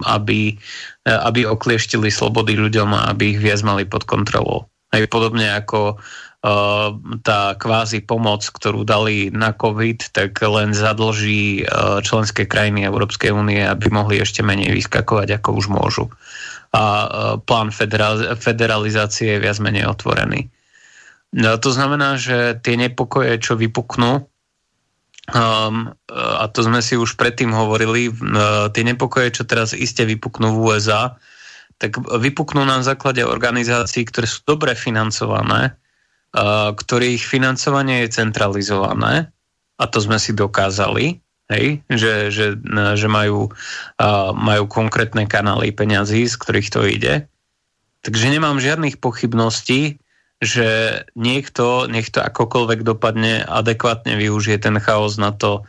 [0.05, 0.53] aby,
[1.01, 4.69] aby oklieštili slobody ľuďom a aby ich viac mali pod kontrolou.
[4.93, 5.97] Aj podobne ako
[7.27, 11.67] tá kvázi pomoc, ktorú dali na COVID, tak len zadlží
[12.05, 16.05] členské krajiny Európskej únie, aby mohli ešte menej vyskakovať, ako už môžu.
[16.71, 16.83] A
[17.43, 17.73] plán
[18.39, 20.47] federalizácie je viac menej otvorený.
[21.35, 24.23] No, to znamená, že tie nepokoje, čo vypuknú,
[25.35, 30.55] um, a to sme si už predtým hovorili, uh, tie nepokoje, čo teraz iste vypuknú
[30.55, 31.19] v USA,
[31.77, 35.75] tak vypuknú na základe organizácií, ktoré sú dobre financované,
[36.75, 39.31] ktorých financovanie je centralizované,
[39.77, 41.21] a to sme si dokázali,
[41.53, 42.57] hej, že, že,
[42.97, 43.53] že majú,
[44.35, 47.15] majú konkrétne kanály peňazí, z ktorých to ide.
[48.01, 50.01] Takže nemám žiadnych pochybností,
[50.37, 55.65] že niekto, nech to akokoľvek dopadne, adekvátne využije ten chaos na to,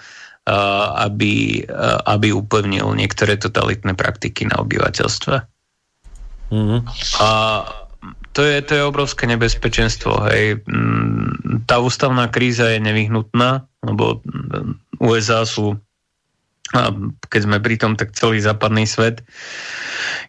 [1.05, 1.65] aby,
[2.09, 5.37] aby upevnil niektoré totalitné praktiky na obyvateľstve.
[6.49, 6.81] Mm-hmm.
[7.21, 7.29] A
[8.39, 10.31] to je, to je obrovské nebezpečenstvo.
[10.31, 10.63] Hej.
[10.71, 14.23] Mm, tá ústavná kríza je nevyhnutná, lebo
[15.03, 15.75] USA sú,
[17.27, 19.27] keď sme pri tom, tak celý západný svet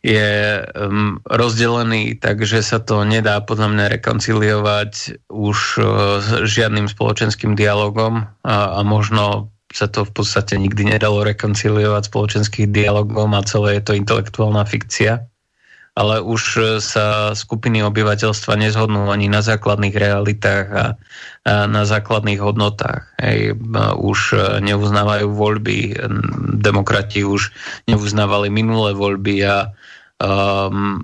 [0.02, 5.86] je um, rozdelený, takže sa to nedá podľa mňa rekonciliovať už uh,
[6.50, 13.38] žiadnym spoločenským dialogom a, a možno sa to v podstate nikdy nedalo rekonciliovať spoločenským dialogom
[13.38, 15.30] a celé je to intelektuálna fikcia.
[16.00, 20.86] Ale už uh, sa skupiny obyvateľstva nezhodnú ani na základných realitách a,
[21.44, 23.04] a na základných hodnotách.
[23.20, 23.60] Hej,
[24.00, 26.00] už uh, neuznávajú voľby,
[26.64, 27.52] demokrati už
[27.92, 29.76] neuznávali minulé voľby a
[30.20, 31.00] Um,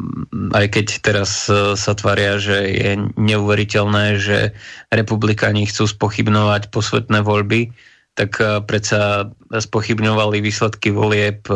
[0.51, 4.51] aj keď teraz uh, sa tvária, že je neuveriteľné, že
[4.91, 7.71] republikáni chcú spochybnovať posvetné voľby,
[8.19, 11.47] tak uh, predsa spochybňovali výsledky volieb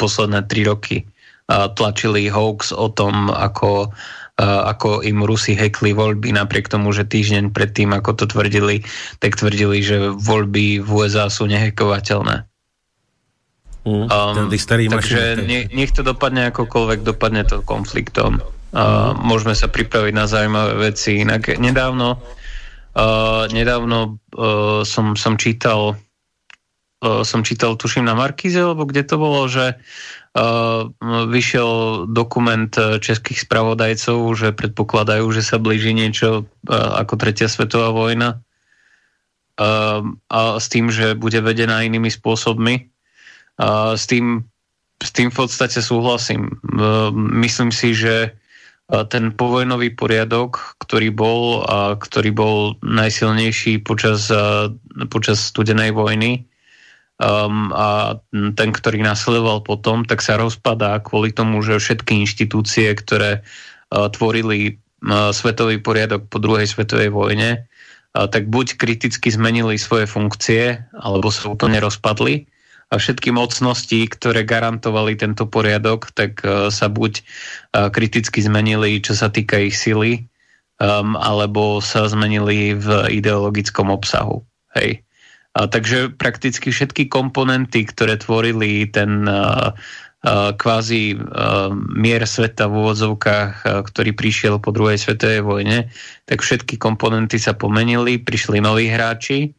[0.00, 1.04] posledné tri roky.
[1.48, 3.92] Tlačili hoax o tom, ako,
[4.40, 8.80] ako im Rusi hekli voľby, napriek tomu, že týždeň predtým, ako to tvrdili,
[9.20, 12.48] tak tvrdili, že voľby v USA sú nehekovateľné.
[13.84, 18.40] Mm, um, starý takže ne, nech to dopadne akokoľvek, dopadne to konfliktom.
[18.72, 19.12] Uh.
[19.20, 21.20] Môžeme sa pripraviť na zaujímavé veci.
[21.20, 22.16] Inak nedávno,
[22.96, 26.00] uh, nedávno uh, som, som čítal
[27.04, 29.76] uh, som čítal, tuším, na Markíze, alebo kde to bolo, že
[31.30, 31.70] vyšiel
[32.10, 38.42] dokument českých spravodajcov, že predpokladajú, že sa blíži niečo uh, ako tretia svetová vojna
[39.62, 42.90] uh, a s tým, že bude vedená inými spôsobmi
[43.62, 44.42] a s tým,
[44.98, 46.58] s tým v podstate súhlasím.
[47.14, 48.34] Myslím si, že
[48.90, 54.28] ten povojnový poriadok, ktorý bol, a ktorý bol najsilnejší počas,
[55.14, 56.44] počas studenej vojny
[57.20, 63.40] um, a ten, ktorý nasledoval potom, tak sa rozpadá kvôli tomu, že všetky inštitúcie, ktoré
[63.40, 70.10] uh, tvorili uh, svetový poriadok po druhej svetovej vojne, uh, tak buď kriticky zmenili svoje
[70.10, 72.50] funkcie, alebo sa úplne rozpadli
[72.92, 79.14] a všetky mocnosti, ktoré garantovali tento poriadok, tak uh, sa buď uh, kriticky zmenili, čo
[79.14, 80.26] sa týka ich sily,
[80.82, 84.42] um, alebo sa zmenili v ideologickom obsahu.
[84.74, 85.03] Hej.
[85.54, 89.22] Takže prakticky všetky komponenty, ktoré tvorili ten
[90.58, 91.14] kvázi
[91.94, 95.94] mier sveta v úvodzovkách, ktorý prišiel po druhej svetovej vojne,
[96.26, 99.54] tak všetky komponenty sa pomenili, prišli noví hráči,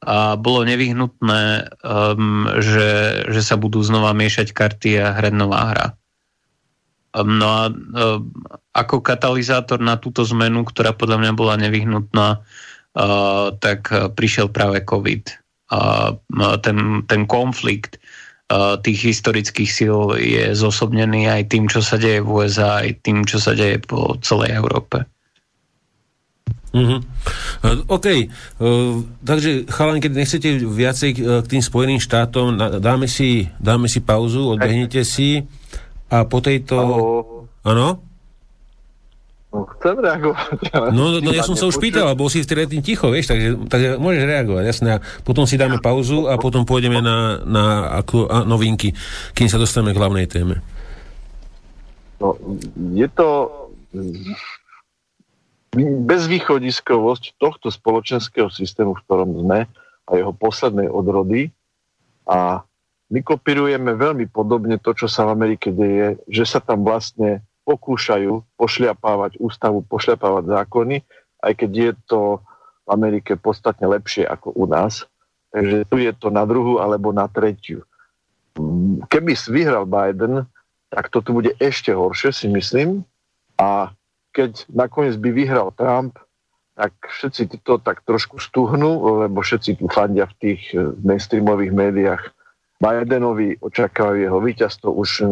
[0.00, 5.86] a bolo nevyhnutné, um, že, že sa budú znova miešať karty a hrať nová hra.
[7.12, 8.32] Um, no a um,
[8.72, 12.40] ako katalizátor na túto zmenu, ktorá podľa mňa bola nevyhnutná,
[13.60, 15.38] tak uh, prišiel práve COVID.
[15.70, 16.10] A
[16.58, 18.02] ten, ten konflikt
[18.50, 23.22] uh, tých historických síl je zosobnený aj tým, čo sa deje v USA, aj tým,
[23.22, 25.06] čo sa deje po celej Európe.
[26.70, 27.02] Uh-huh.
[27.86, 34.02] OK, uh, takže chalani, keď nechcete viacej k tým Spojeným štátom, dáme si, dáme si
[34.02, 35.46] pauzu, odbehnite si
[36.10, 36.78] a po tejto...
[37.62, 38.09] Áno?
[39.50, 40.58] No, chcem reagovať.
[40.70, 43.66] Ale no, no ja som sa už pýtal, bol si vtedy tým ticho, vieš, takže,
[43.66, 44.88] takže môžeš reagovať, jasné.
[44.94, 47.64] A potom si dáme pauzu a potom pôjdeme na, na
[47.98, 48.94] ako, a novinky,
[49.34, 50.62] kým sa dostaneme k hlavnej téme.
[52.22, 52.38] No,
[52.94, 53.26] je to
[56.06, 59.66] bezvýchodiskovosť tohto spoločenského systému, v ktorom sme
[60.06, 61.50] a jeho poslednej odrody
[62.26, 62.62] a
[63.10, 68.58] my kopírujeme veľmi podobne to, čo sa v Amerike deje, že sa tam vlastne pokúšajú
[68.58, 71.06] pošliapávať ústavu, pošliapávať zákony,
[71.46, 72.20] aj keď je to
[72.82, 75.06] v Amerike podstatne lepšie ako u nás.
[75.54, 77.86] Takže tu je to na druhú alebo na tretiu.
[79.06, 80.46] Keby vyhral Biden,
[80.90, 83.06] tak to tu bude ešte horšie, si myslím.
[83.54, 83.94] A
[84.34, 86.18] keď nakoniec by vyhral Trump,
[86.74, 92.22] tak všetci to tak trošku stuhnú, lebo všetci tu fandia v tých eh, mainstreamových médiách
[92.80, 95.28] Bidenovi, očakávajú jeho víťazstvo, už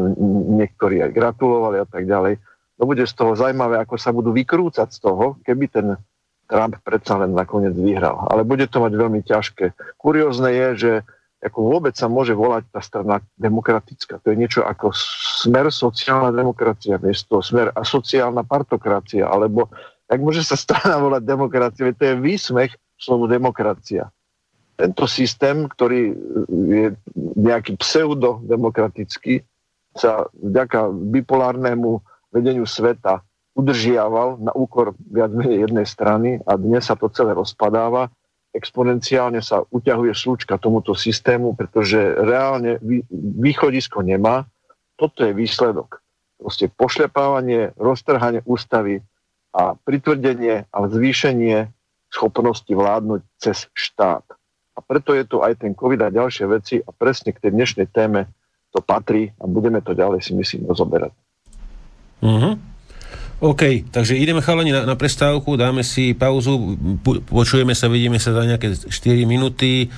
[0.61, 2.37] niektorí aj gratulovali a tak ďalej.
[2.77, 5.97] No bude z toho zaujímavé, ako sa budú vykrúcať z toho, keby ten
[6.45, 8.29] Trump predsa len nakoniec vyhral.
[8.29, 9.73] Ale bude to mať veľmi ťažké.
[9.97, 10.93] Kuriózne je, že
[11.39, 14.19] ako vôbec sa môže volať tá strana demokratická.
[14.21, 14.91] To je niečo ako
[15.47, 19.71] smer sociálna demokracia, miesto smer a sociálna partokracia, alebo
[20.11, 21.95] jak môže sa strana volať demokracia?
[21.95, 24.11] To je výsmech slovu demokracia.
[24.79, 26.15] Tento systém, ktorý
[26.47, 26.95] je
[27.35, 29.43] nejaký pseudodemokratický,
[29.99, 31.99] sa vďaka bipolárnemu
[32.31, 33.27] vedeniu sveta
[33.59, 38.07] udržiaval na úkor viac menej jednej strany a dnes sa to celé rozpadáva.
[38.55, 42.79] Exponenciálne sa uťahuje slučka tomuto systému, pretože reálne
[43.19, 44.47] východisko nemá.
[44.95, 45.99] Toto je výsledok.
[46.39, 49.03] Proste pošľapávanie, roztrhanie ústavy,
[49.59, 51.67] a pritvrdenie a zvýšenie
[52.15, 54.25] schopnosti vládnuť cez štát.
[54.79, 57.91] A preto je tu aj ten COVID a ďalšie veci a presne k tej dnešnej
[57.91, 58.31] téme
[58.71, 61.11] to patrí a budeme to ďalej si myslím rozoberať.
[62.23, 62.55] Uh-huh.
[63.43, 66.79] OK, takže ideme chalani na, na prestávku, dáme si pauzu,
[67.27, 68.91] počujeme sa, vidíme sa za nejaké 4
[69.27, 69.91] minúty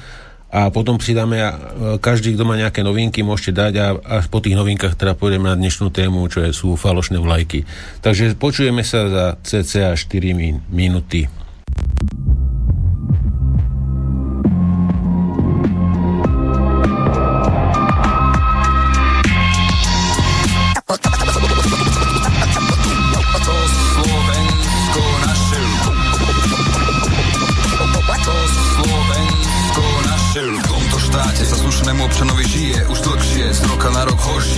[0.48, 1.50] a potom pridáme a
[2.00, 5.56] každý, kto má nejaké novinky, môžete dať a, a po tých novinkách teda pôjdeme na
[5.60, 7.68] dnešnú tému, čo je, sú falošné vlajky.
[8.00, 11.28] Takže počujeme sa za cca 4 minúty.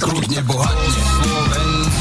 [0.00, 1.02] kľudne bohatne.
[1.20, 1.99] Slovensko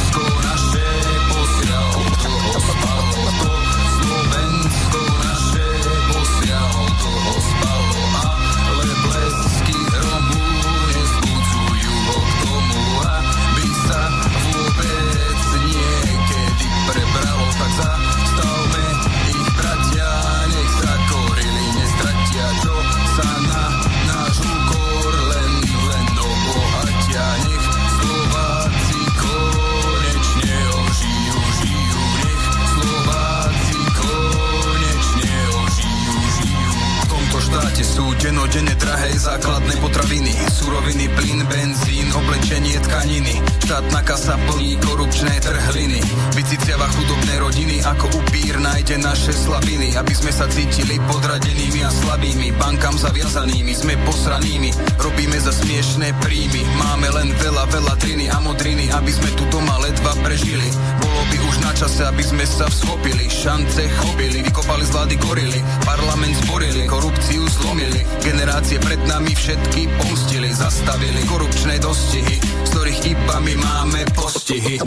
[38.30, 38.89] štáte sú denodene drahé
[39.20, 43.36] základné potraviny, suroviny, plyn, benzín, oblečenie, tkaniny.
[43.68, 46.00] Štátna kasa plní korupčné trhliny.
[46.40, 52.56] Vyciciava chudobné rodiny, ako upír nájde naše slabiny, aby sme sa cítili podradenými a slabými,
[52.56, 58.88] bankám zaviazanými, sme posranými, robíme za smiešné príjmy, máme len veľa, veľa triny a modriny,
[58.88, 60.72] aby sme tu doma ledva prežili.
[61.04, 65.60] Bolo by už na čase, aby sme sa vzchopili, šance chopili, vykopali z vlády gorily,
[65.84, 73.36] parlament zborili, korupciu zlomili, generácie pred nami všetky pomstili, zastavili korupčné dostihy, z ktorých iba
[73.42, 74.78] my máme postihy.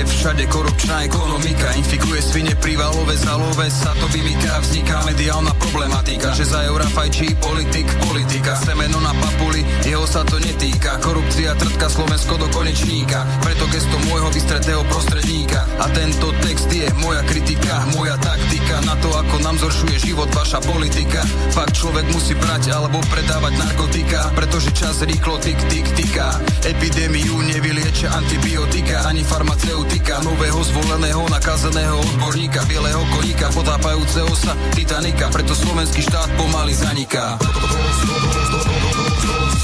[0.00, 6.48] Je všade korupčná ekonomika, infikuje svine privalové zalové, sa to vymýka, vzniká mediálna problematika, že
[6.48, 12.40] za eura fajčí politik, politika, semeno na papuli, jeho sa to netýka, korupcia trtka Slovensko
[12.40, 15.68] do konečníka, preto gesto môjho vystretého prostredníka.
[15.76, 18.80] A tento text je moja kritika, moja taktika.
[18.88, 21.20] Na to, ako nám zhoršuje život vaša politika.
[21.52, 26.40] Fakt človek musí brať alebo predávať narkotika, pretože čas rýchlo tik tik tiká.
[26.64, 29.04] Epidémiu nevyliečia antibiotika.
[29.04, 29.89] Ani farmaceutika.
[30.20, 37.40] Nového zvoleného nakazeného odborníka, bieleho koníka, potápajúceho sa Titanika, preto slovenský štát pomaly zaniká.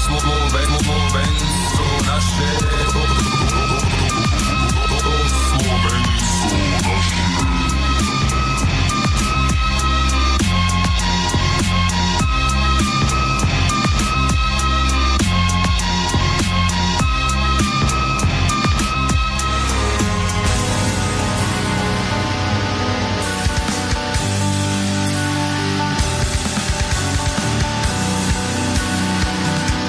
[0.01, 2.49] Slovensko naše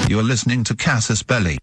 [0.09, 1.59] You're listening to Casus Belli.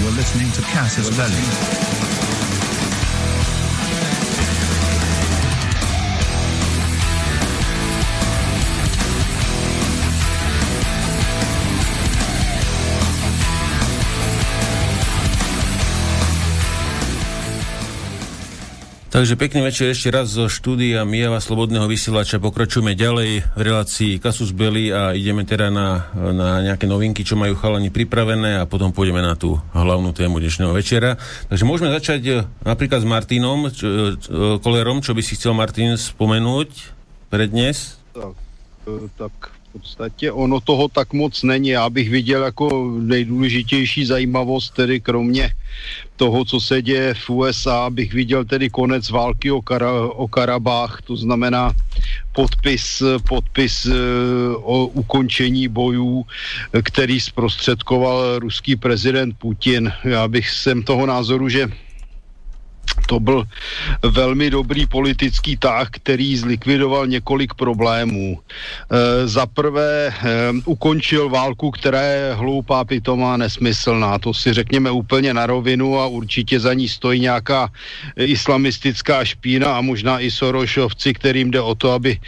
[0.00, 2.23] You're listening to Casus Belli.
[19.14, 22.42] Takže pekný večer ešte raz zo štúdia Mijava Slobodného vysielača.
[22.42, 27.54] Pokračujeme ďalej v relácii Kasus Belli a ideme teda na, na nejaké novinky, čo majú
[27.54, 31.14] chalani pripravené a potom pôjdeme na tú hlavnú tému dnešného večera.
[31.46, 32.32] Takže môžeme začať e,
[32.66, 36.70] napríklad s Martinom čo, e, Kolerom, čo by si chcel Martin spomenúť
[37.30, 38.02] pre dnes?
[38.18, 38.34] Tak,
[38.90, 41.68] e, tak podstatě ono toho tak moc není.
[41.68, 45.50] Já bych viděl jako nejdůležitější zajímavost, tedy kromě
[46.16, 51.02] toho, co se děje v USA, bych viděl tedy konec války o, Kara, o Karabách,
[51.02, 51.74] to znamená
[52.32, 53.92] podpis, podpis eh,
[54.62, 56.24] o ukončení bojů,
[56.82, 59.92] který zprostředkoval ruský prezident Putin.
[60.04, 61.68] Já bych jsem toho názoru, že
[63.06, 63.44] to byl
[64.02, 68.38] velmi dobrý politický tah, který zlikvidoval několik problémů.
[68.38, 70.12] E, Za prvé e,
[70.64, 74.18] ukončil válku, která je hloupá, pitomá, nesmyslná.
[74.18, 77.68] To si řekněme úplně na rovinu a určitě za ní stojí nějaká
[78.16, 82.18] islamistická špína a možná i Sorošovci, kterým jde o to, aby e,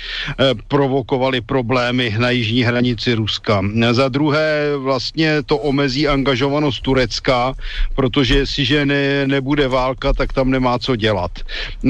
[0.69, 3.63] provokovali problémy na jižní hranici Ruska.
[3.93, 7.55] Za druhé vlastně to omezí angažovanost Turecka,
[7.95, 11.31] protože jestliže ne, nebude válka, tak tam nemá co dělat.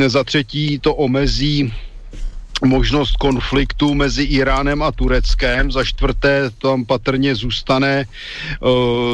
[0.07, 1.73] Za třetí to omezí
[2.65, 5.73] možnost konfliktu mezi Iránem a Tureckem.
[5.73, 8.05] Za čtvrté tam patrně zůstane
[8.61, 8.69] uh,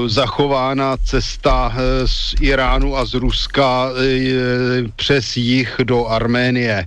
[0.09, 1.74] zachována cesta uh,
[2.06, 3.98] z Iránu a z Ruska uh,
[4.97, 6.86] přes jich do Arménie.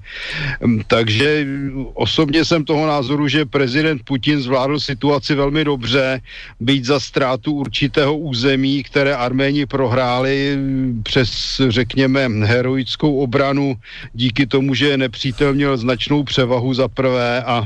[0.59, 1.47] Um, takže
[1.93, 6.21] osobně jsem toho názoru, že prezident Putin zvládl situaci velmi dobře,
[6.59, 10.57] být za ztrátu určitého území, které Arméni prohráli
[11.03, 13.75] přes, řekněme, heroickou obranu
[14.13, 17.65] díky tomu, že nepřítel měl značnou převahu převahu za prvé a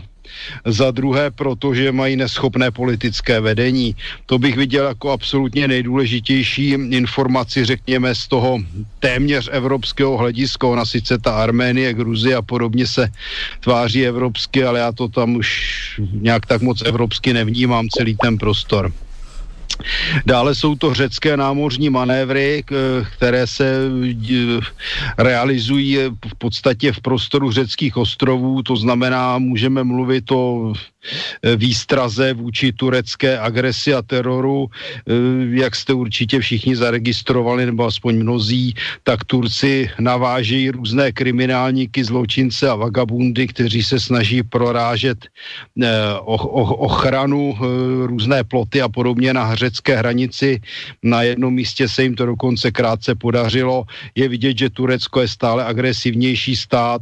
[0.66, 3.96] za druhé, protože mají neschopné politické vedení.
[4.26, 8.60] To bych viděl jako absolutně nejdůležitější informaci, řekněme, z toho
[9.00, 10.68] téměř evropského hlediska.
[10.68, 13.12] Ona sice ta Arménie, Gruzie a podobně se
[13.60, 15.50] tváří evropsky, ale já to tam už
[16.00, 18.94] nějak tak moc evropsky nevnímám celý ten prostor.
[20.26, 22.64] Dále jsou to řecké námořní manévry,
[23.14, 23.76] které se
[25.18, 25.98] realizují
[26.28, 30.74] v podstatě v prostoru řeckých ostrovů, to znamená, můžeme mluvit o
[31.56, 34.68] výstraze vůči turecké agresi a teroru,
[35.50, 42.76] jak jste určitě všichni zaregistrovali, nebo aspoň mnozí, tak Turci navážejí různé kriminálníky, zločince a
[42.76, 45.18] vagabundy, kteří se snaží prorážet
[46.80, 47.58] ochranu,
[48.06, 50.62] různé ploty a podobně na řecké hranici.
[51.04, 53.86] Na jednom místě se jim to dokonce krátce podařilo.
[54.16, 57.02] Je vidět, že Turecko je stále agresivnější stát,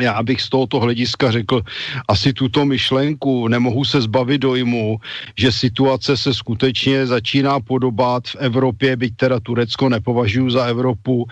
[0.00, 1.62] já bych z tohoto hlediska řekl
[2.08, 4.98] asi tuto myšlenku, nemohu se zbavit dojmu,
[5.36, 11.26] že situace se skutečně začíná podobat v Evropě, byť teda Turecko nepovažuji za Evropu,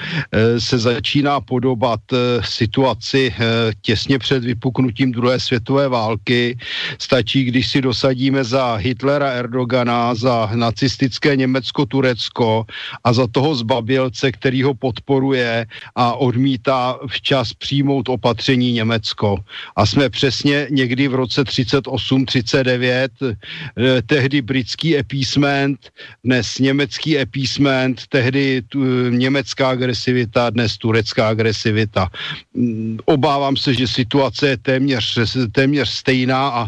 [0.58, 2.00] se začíná podobat
[2.40, 3.34] situaci
[3.82, 6.58] těsně před vypuknutím druhé světové války.
[6.98, 12.64] Stačí, když si dosadíme za Hitlera Erdogana, za nacistické Německo-Turecko
[13.04, 19.36] a za toho zbabělce, který ho podporuje a odmítá včas přijmout opatření zničení Německo.
[19.76, 25.92] A jsme přesně někdy v roce 38-39, eh, tehdy britský epísment,
[26.24, 28.80] dnes německý epísment, tehdy tu,
[29.10, 32.08] německá agresivita, dnes turecká agresivita.
[32.54, 36.62] Mm, obávám se, že situace je téměř, téměř stejná a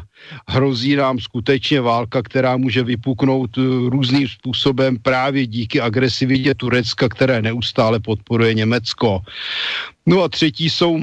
[0.49, 7.43] hrozí nám skutečně válka, která může vypuknout eh, různým způsobem právě díky agresivitě Turecka, které
[7.43, 9.21] neustále podporuje Německo.
[10.07, 11.01] No a třetí jsou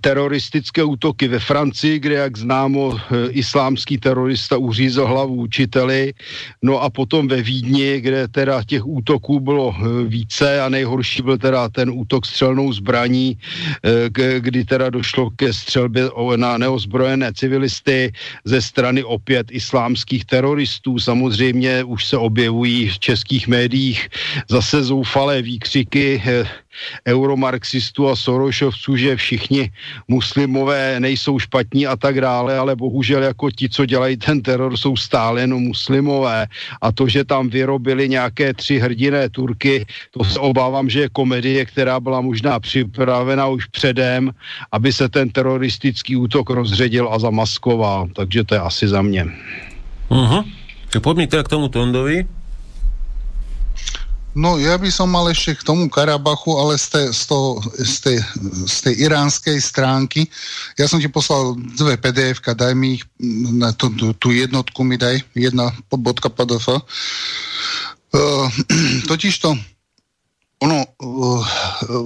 [0.00, 6.14] teroristické útoky ve Francii, kde, jak známo, eh, islámský terorista uřízl hlavu učiteli,
[6.62, 11.38] no a potom ve Vídni, kde teda těch útoků bylo eh, více a nejhorší byl
[11.38, 13.38] teda ten útok střelnou zbraní,
[13.82, 18.12] eh, kdy teda došlo ke střelbě na neozbrojené civilisty
[18.44, 20.98] ze strany opět islámských teroristů.
[20.98, 24.08] Samozřejmě už se objevují v českých médiích
[24.50, 26.22] zase zoufalé výkřiky
[27.06, 29.70] euromarxistů a Sorošovců, že všichni
[30.08, 34.96] muslimové nejsou špatní a tak dále, ale bohužel jako ti, co dělají ten teror, jsou
[34.96, 36.46] stále jenom muslimové.
[36.80, 41.64] A to, že tam vyrobili nějaké tři hrdiné Turky, to se obávám, že je komedie,
[41.64, 44.30] která byla možná připravena už předem,
[44.72, 48.08] aby se ten teroristický útok rozředil a zamaskoval.
[48.14, 49.26] Takže to je asi za mě.
[50.10, 50.44] Uh-huh.
[51.00, 52.41] Poďme teda k tomu Tondovi.
[54.32, 57.96] No ja by som mal ešte k tomu Karabachu, ale z tej, z, toho, z,
[58.00, 58.18] tej,
[58.64, 60.24] z tej iránskej stránky.
[60.80, 63.04] Ja som ti poslal dve pdf daj mi ich,
[63.52, 66.80] na tú, tú, tú jednotku mi daj, jedna bodka pdf.
[68.12, 68.48] Uh,
[69.10, 69.52] totižto
[70.62, 71.42] ono, uh,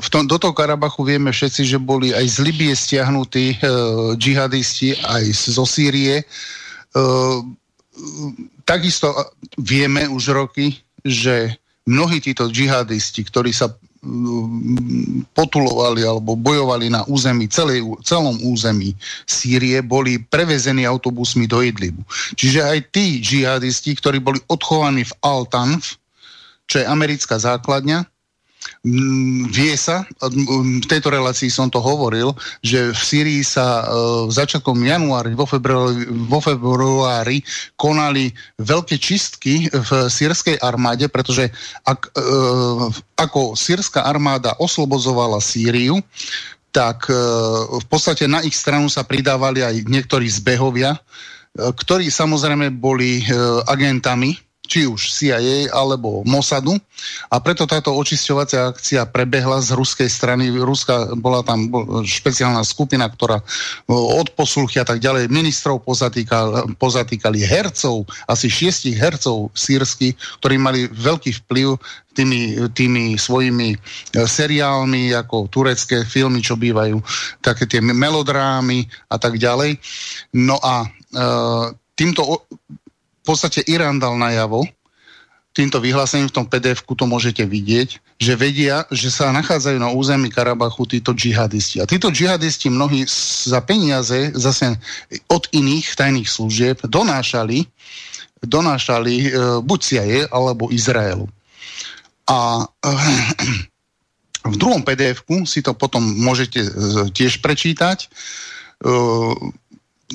[0.01, 4.97] v tom, do toho Karabachu vieme všetci, že boli aj z Libie stiahnutí uh, džihadisti,
[4.98, 6.24] aj zo Sýrie.
[6.97, 7.44] Uh,
[8.65, 9.12] takisto
[9.61, 10.73] vieme už roky,
[11.05, 11.55] že
[11.87, 13.71] mnohí títo džihadisti, ktorí sa
[14.03, 18.93] mm, potulovali alebo bojovali na území, celej, celom území
[19.25, 22.03] Sýrie, boli prevezení autobusmi do Idlibu.
[22.35, 25.97] Čiže aj tí džihadisti, ktorí boli odchovaní v Al-Tanf,
[26.67, 28.03] čo je americká základňa,
[29.51, 35.35] vie sa, v tejto relácii som to hovoril, že v Syrii sa uh, začiatkom januári,
[35.35, 37.43] vo februári, vo februári
[37.75, 38.31] konali
[38.63, 41.51] veľké čistky v sírskej armáde, pretože
[41.83, 42.87] ak, uh,
[43.19, 45.99] ako sírska armáda oslobozovala Sýriu,
[46.71, 50.95] tak uh, v podstate na ich stranu sa pridávali aj niektorí zbehovia,
[51.57, 53.25] ktorí samozrejme boli
[53.65, 54.37] agentami
[54.67, 56.77] či už CIA alebo Mossadu
[57.31, 60.51] a preto táto očisťovacia akcia prebehla z ruskej strany.
[60.51, 61.71] Ruska bola tam
[62.03, 63.41] špeciálna skupina, ktorá
[63.89, 70.91] od posluchy a tak ďalej ministrov pozatýkali, pozatýkali hercov, asi šiestich hercov sírsky, ktorí mali
[70.91, 71.79] veľký vplyv
[72.17, 73.79] tými, tými svojimi e,
[74.25, 76.97] seriálmi, ako turecké filmy, čo bývajú,
[77.45, 79.77] také tie melodrámy a tak ďalej.
[80.41, 80.89] No a e,
[81.93, 82.49] týmto
[83.27, 84.62] podstate Irán dal najavo,
[85.57, 90.28] týmto vyhlásením v tom pdf to môžete vidieť, že vedia, že sa nachádzajú na území
[90.28, 91.81] Karabachu títo džihadisti.
[91.81, 93.09] A títo džihadisti mnohí
[93.48, 94.77] za peniaze zase
[95.32, 97.65] od iných tajných služieb donášali,
[98.44, 99.28] donášali e,
[99.65, 101.24] buď CIA alebo Izraelu.
[102.28, 102.90] A e,
[104.53, 106.70] v druhom pdf si to potom môžete e,
[107.16, 108.05] tiež prečítať.
[108.05, 108.09] E,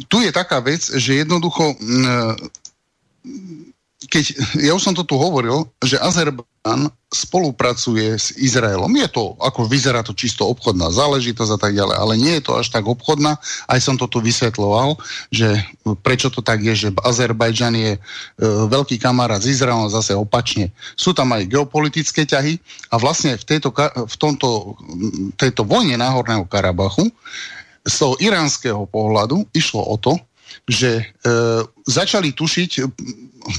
[0.07, 1.75] tu je taká vec, že jednoducho
[4.02, 4.23] keď,
[4.65, 8.89] ja už som to tu hovoril, že Azerbajdžan spolupracuje s Izraelom.
[8.98, 12.57] Je to, ako vyzerá to čisto obchodná záležitosť a tak ďalej, ale nie je to
[12.57, 13.38] až tak obchodná.
[13.69, 14.98] Aj som to tu vysvetloval,
[15.30, 15.53] že
[16.02, 17.99] prečo to tak je, že Azerbajdžan je e,
[18.65, 20.73] veľký kamarát s Izraelom zase opačne.
[20.98, 22.57] Sú tam aj geopolitické ťahy
[22.89, 23.69] a vlastne v, tejto,
[24.10, 24.81] v tomto,
[25.38, 27.06] tejto vojne Náhorného Karabachu
[27.85, 30.18] z toho iránskeho pohľadu išlo o to,
[30.68, 31.03] že e,
[31.88, 32.72] začali tušiť,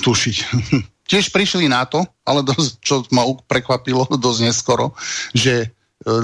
[0.03, 0.37] tušiť,
[1.11, 4.97] tiež prišli na to, ale dosť, čo ma prekvapilo dosť neskoro,
[5.37, 5.69] že e,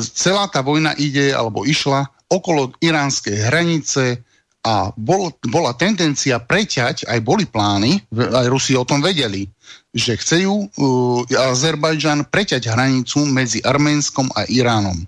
[0.01, 4.21] celá tá vojna ide, alebo išla okolo iránskej hranice
[4.69, 9.49] a bol, bola tendencia preťať, aj boli plány, aj Rusi o tom vedeli,
[9.97, 14.99] že chcejú uh, Azerbajdžan preťať hranicu medzi Arménskom a Iránom.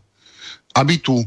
[0.72, 1.20] Aby tu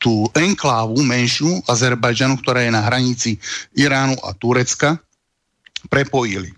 [0.00, 3.36] tú enklávu menšiu Azerbajdžanu, ktorá je na hranici
[3.76, 4.96] Iránu a Turecka,
[5.92, 6.56] prepojili.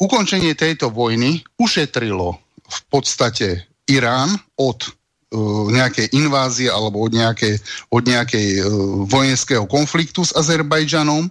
[0.00, 7.60] Ukončenie tejto vojny ušetrilo v podstate Irán od uh, nejakej invázie alebo od nejakej,
[7.92, 8.64] od nejakej uh,
[9.04, 11.28] vojenského konfliktu s Azerbajdžanom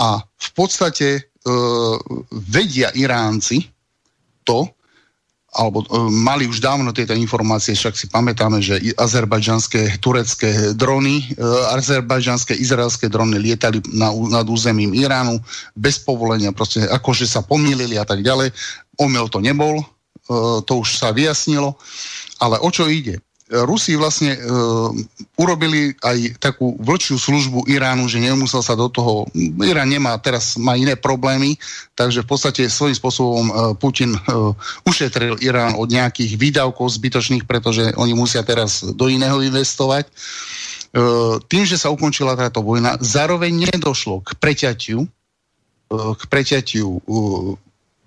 [0.00, 1.96] a v podstate uh,
[2.32, 3.64] vedia Iránci
[4.46, 4.72] to,
[5.52, 11.44] alebo e, mali už dávno tieto informácie, však si pamätáme, že azerbajdžanské, turecké drony, e,
[11.76, 15.36] azerbajdžanské, izraelské drony lietali na, nad územím Iránu
[15.76, 18.48] bez povolenia, proste akože sa pomýlili a tak ďalej.
[18.96, 19.84] Omel to nebol, e,
[20.64, 21.76] to už sa vyjasnilo,
[22.40, 23.20] ale o čo ide?
[23.52, 24.38] Rusi vlastne e,
[25.36, 29.28] urobili aj takú vlčiu službu Iránu, že nemusel sa do toho...
[29.60, 31.60] Irán nemá, teraz má iné problémy,
[31.92, 34.20] takže v podstate svojím spôsobom e, Putin e,
[34.88, 40.08] ušetril Irán od nejakých výdavkov zbytočných, pretože oni musia teraz do iného investovať.
[40.08, 40.12] E,
[41.44, 45.08] tým, že sa ukončila táto vojna, zároveň nedošlo k preťatiu, e,
[45.92, 47.00] k preťatiu e,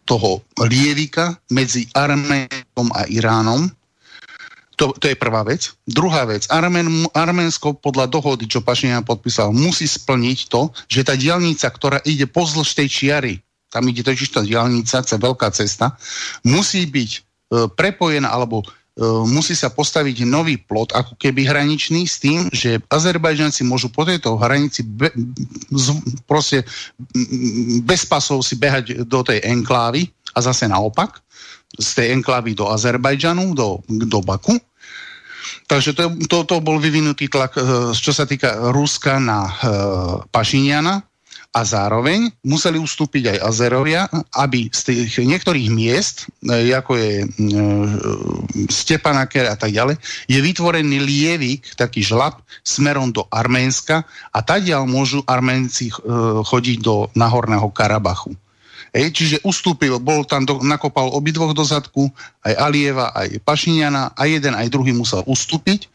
[0.09, 3.69] toho lievika medzi Arménom a Iránom,
[4.75, 5.71] to, to je prvá vec.
[5.87, 6.47] Druhá vec.
[6.51, 12.27] Armen, Arménsko podľa dohody, čo Pašinian podpísal, musí splniť to, že tá diálnica, ktorá ide
[12.27, 13.33] pozdĺž tej čiary,
[13.71, 15.95] tam ide totiž tá diálnica, to je veľká cesta,
[16.47, 17.19] musí byť e,
[17.75, 18.65] prepojená alebo e,
[19.27, 24.39] musí sa postaviť nový plot, ako keby hraničný, s tým, že Azerbajdžanci môžu po tejto
[24.39, 25.11] hranici be,
[25.71, 25.87] z,
[26.23, 26.63] proste
[27.83, 31.24] bez pasov si behať do tej enklávy a zase naopak
[31.77, 34.55] z tej enklávy do Azerbajdžanu, do, do Baku.
[35.65, 39.51] Takže to, to, to bol vyvinutý tlak, e, čo sa týka Ruska na e,
[40.29, 41.01] Pašiniana
[41.55, 47.27] a zároveň museli ustúpiť aj Azerovia, aby z tých niektorých miest, e, ako je e,
[48.67, 49.95] Stepanaker a tak ďalej,
[50.27, 54.03] je vytvorený lievik, taký žlab, smerom do Arménska
[54.35, 55.95] a tadiaľ môžu Arménci e,
[56.43, 58.35] chodiť do Nahorného Karabachu.
[58.95, 62.07] Hej, čiže ustúpil, bol tam, do, nakopal obidvoch do zadku,
[62.47, 65.83] aj Alieva, aj Pašiniana, aj jeden, aj druhý musel ustúpiť.
[65.83, 65.89] E,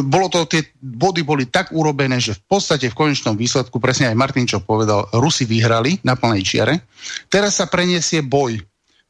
[0.00, 4.16] bolo to, tie body boli tak urobené, že v podstate v konečnom výsledku, presne aj
[4.16, 6.88] Martin čo povedal, Rusi vyhrali na plnej čiare.
[7.28, 8.56] Teraz sa preniesie boj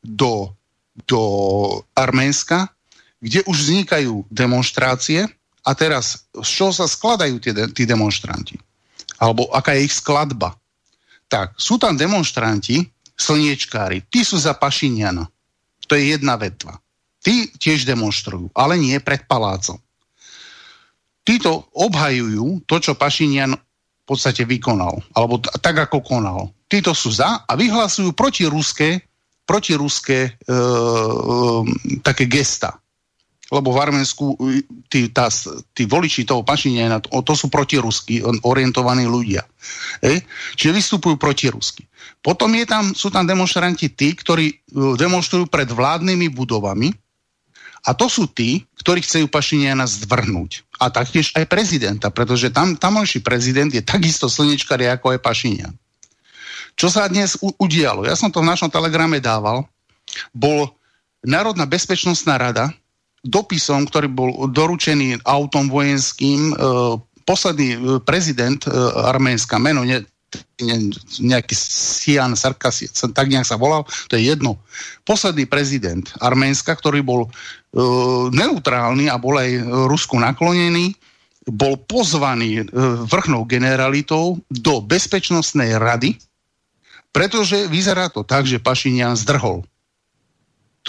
[0.03, 0.51] do,
[1.07, 1.23] do
[1.95, 2.75] Arménska,
[3.23, 5.31] kde už vznikajú demonstrácie
[5.63, 8.59] a teraz z čoho sa skladajú tie, tí demonstranti?
[9.21, 10.59] Alebo aká je ich skladba?
[11.31, 12.83] Tak sú tam demonstranti,
[13.15, 15.31] slniečkári, tí sú za Pašiniana.
[15.87, 16.83] To je jedna vetva.
[17.23, 19.79] Tí tiež demonstrujú, ale nie pred palácom.
[21.23, 26.51] Títo obhajujú to, čo Pašinian v podstate vykonal, alebo t- tak, ako konal.
[26.67, 29.05] Títo sú za a vyhlasujú protiruské,
[29.47, 30.55] protiruské e, e,
[32.03, 32.81] také gesta
[33.51, 34.39] lebo v Arménsku
[34.87, 35.27] tí, tá,
[35.75, 39.43] tí voliči toho Pašiniana, to, to sú protirusky orientovaní ľudia.
[40.01, 40.23] Ej?
[40.55, 41.85] Čiže vystupujú protirusky.
[42.23, 44.55] Potom je tam, sú tam demonstranti tí, ktorí e,
[44.95, 46.95] demonstrujú pred vládnymi budovami
[47.81, 50.69] a to sú tí, ktorí chcú Pašiniana zdvrhnúť.
[50.81, 55.75] A taktiež aj prezidenta, pretože tam tamojší prezident je takisto slnečkari ako aj Pašinian.
[56.77, 58.05] Čo sa dnes u- udialo?
[58.05, 59.65] Ja som to v našom telegrame dával.
[60.33, 60.69] Bol
[61.21, 62.73] Národná bezpečnostná rada,
[63.25, 66.55] dopisom, ktorý bol doručený autom vojenským, e,
[67.29, 68.73] posledný e, prezident e,
[69.13, 70.01] Arménska, meno ne,
[70.65, 70.77] ne,
[71.21, 74.57] nejaký Sian Sarkasiec, tak nejak sa volal, to je jedno.
[75.05, 77.29] Posledný prezident Arménska, ktorý bol
[78.35, 80.91] neutrálny a bol aj Rusku naklonený,
[81.47, 82.67] bol pozvaný
[83.07, 86.19] vrchnou generalitou do Bezpečnostnej rady,
[87.15, 89.63] pretože vyzerá to tak, že Pašinian zdrhol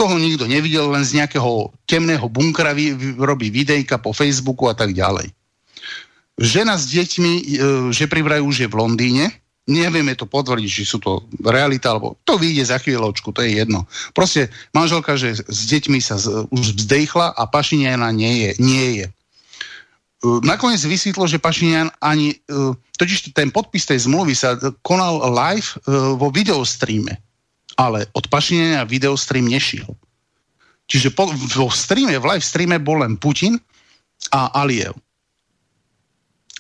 [0.02, 2.74] toho nikto nevidel, len z nejakého temného bunkra
[3.22, 5.30] robí videjka po Facebooku a tak ďalej.
[6.42, 7.44] Žena s deťmi, e,
[7.94, 9.30] že privrajú, že v Londýne,
[9.70, 13.86] nevieme to potvrdiť, či sú to realita, alebo to vyjde za chvíľočku, to je jedno.
[14.18, 18.52] Proste manželka, že s deťmi sa z, už vzdejchla a Pašiniana nie je.
[18.58, 19.06] Nie je.
[19.06, 19.12] E,
[20.42, 25.78] nakoniec vysvetlo, že Pašinian ani, e, totiž ten podpis tej zmluvy sa konal live
[26.18, 27.22] vo videostreame
[27.82, 29.90] ale od Pašinenia videostream nešiel.
[30.86, 33.58] Čiže po, vo streame, v live streame bol len Putin
[34.30, 34.94] a Aliev.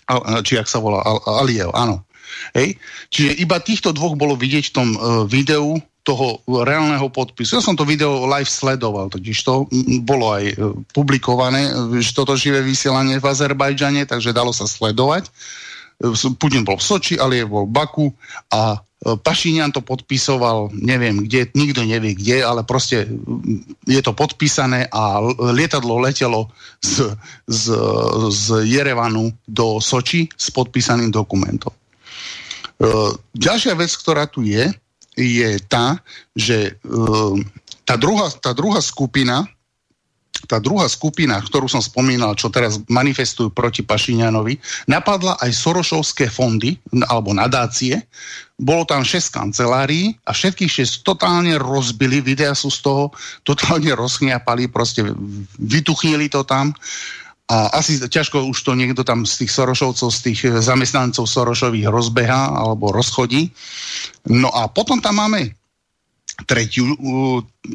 [0.10, 1.06] A, či ak sa volá
[1.45, 2.02] Aliev, áno.
[2.57, 2.80] Hej?
[3.14, 7.61] Čiže iba týchto dvoch bolo vidieť v tom uh, videu toho reálneho podpisu.
[7.61, 9.69] Ja som to video live sledoval, totiž to
[10.02, 11.69] bolo aj uh, publikované,
[12.02, 15.30] že toto živé vysielanie v Azerbajdžane, takže dalo sa sledovať.
[16.41, 18.07] Putin bol v Soči, Aliev bol v Baku
[18.49, 23.10] a E, Pašinian to podpisoval, neviem kde, nikto nevie kde, ale proste
[23.90, 25.18] je to podpísané a
[25.57, 26.53] lietadlo letelo
[26.86, 27.18] z,
[27.49, 27.73] z,
[28.30, 31.73] z Jerevanu do Soči s podpísaným dokumentom.
[31.73, 31.78] E,
[33.34, 34.69] ďalšia vec, ktorá tu je,
[35.18, 35.98] je tá,
[36.38, 36.94] že e,
[37.82, 39.49] tá druhá, tá druhá skupina
[40.49, 44.57] tá druhá skupina, ktorú som spomínal, čo teraz manifestujú proti Pašinianovi,
[44.90, 48.02] napadla aj Sorošovské fondy alebo nadácie.
[48.61, 53.09] Bolo tam 6 kancelárií a všetkých 6 totálne rozbili, videa sú z toho,
[53.41, 55.01] totálne rozchňapali, proste
[55.57, 56.69] vytuchnili to tam.
[57.49, 62.53] A asi ťažko už to niekto tam z tých Sorošovcov, z tých zamestnancov Sorošových rozbeha
[62.53, 63.49] alebo rozchodí.
[64.29, 65.51] No a potom tam máme
[66.45, 66.95] tretiu,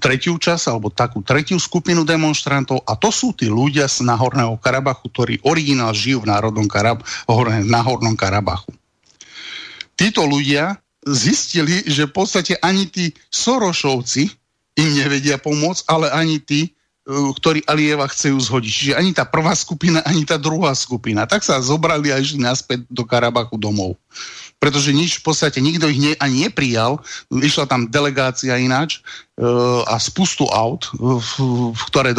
[0.01, 5.11] tretiu časť, alebo takú tretiu skupinu demonstrantov a to sú tí ľudia z Nahorného Karabachu,
[5.11, 7.05] ktorí originál žijú v Národnom Karab-
[7.67, 8.71] Náhornom Karabachu.
[9.97, 10.77] Títo ľudia
[11.09, 14.29] zistili, že v podstate ani tí Sorošovci
[14.77, 18.73] im nevedia pomôcť, ale ani tí, ktorí Alieva chcú zhodiť.
[18.73, 21.25] Čiže ani tá prvá skupina, ani tá druhá skupina.
[21.25, 23.95] Tak sa zobrali a išli naspäť do Karabachu domov
[24.57, 27.05] pretože nič v podstate nikto ich ne, ani neprijal.
[27.29, 28.99] Išla tam delegácia ináč
[29.37, 29.45] e,
[29.85, 31.13] a spustu aut, v,
[31.77, 32.17] v ktoré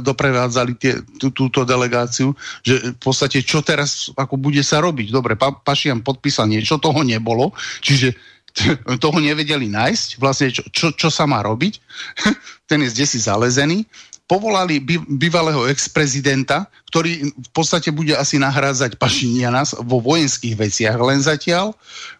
[0.00, 2.32] doprevádzali tie, tú, túto delegáciu,
[2.64, 5.12] že v podstate čo teraz ako bude sa robiť.
[5.12, 7.52] Dobre, pa, Pašian podpísal niečo, toho nebolo,
[7.84, 8.16] čiže
[9.04, 11.74] toho nevedeli nájsť, vlastne čo, čo, čo sa má robiť.
[12.70, 13.84] Ten je zdesi zalezený
[14.26, 21.70] povolali bývalého ex-prezidenta, ktorý v podstate bude asi nahrádzať Pašiniana vo vojenských veciach len zatiaľ.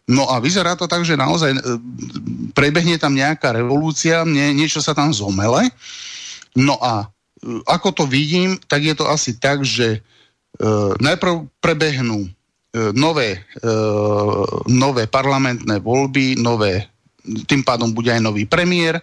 [0.07, 1.61] No a vyzerá to tak, že naozaj e,
[2.55, 5.67] prebehne tam nejaká revolúcia, nie, niečo sa tam zomele.
[6.55, 7.07] No a e,
[7.67, 10.01] ako to vidím, tak je to asi tak, že e,
[11.03, 12.31] najprv prebehnú e,
[12.95, 13.73] nové, e,
[14.71, 16.87] nové parlamentné voľby, nové,
[17.51, 19.03] tým pádom bude aj nový premiér,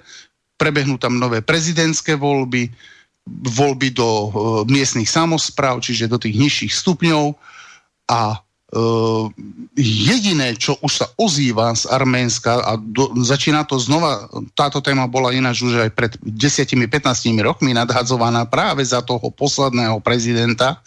[0.64, 2.72] prebehnú tam nové prezidentské voľby,
[3.28, 4.28] voľby do e,
[4.72, 7.36] miestnych samozpráv, čiže do tých nižších stupňov
[8.08, 8.38] a e,
[9.84, 15.36] jediné, čo už sa ozýva z Arménska a do, začína to znova, táto téma bola
[15.36, 16.80] ináč už aj pred 10-15
[17.44, 20.80] rokmi nadhadzovaná práve za toho posledného prezidenta,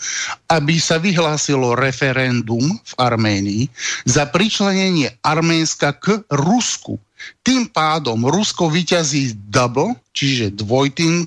[0.49, 3.69] aby sa vyhlásilo referendum v Arménii
[4.09, 6.97] za pričlenenie Arménska k Rusku.
[7.43, 11.27] Tým pádom Rusko vyťazí double, čiže dvojtým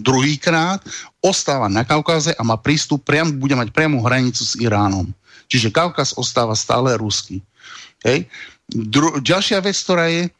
[0.00, 0.80] druhýkrát,
[1.20, 5.12] ostáva na Kaukaze a má prístup, priam, bude mať priamu hranicu s Iránom.
[5.48, 7.40] Čiže Kaukaz ostáva stále ruský.
[8.04, 8.28] Hej.
[8.68, 10.30] Dru- ďalšia vec, ktorá je, e,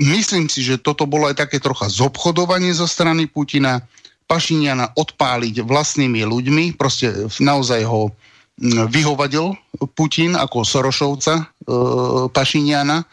[0.00, 3.80] myslím si, že toto bolo aj také trocha zobchodovanie zo strany Putina,
[4.26, 8.10] Pašiniana odpáliť vlastnými ľuďmi, proste naozaj ho
[8.64, 9.52] vyhovadil
[9.92, 11.44] Putin ako Sorošovca e,
[12.32, 13.04] Pašiniana,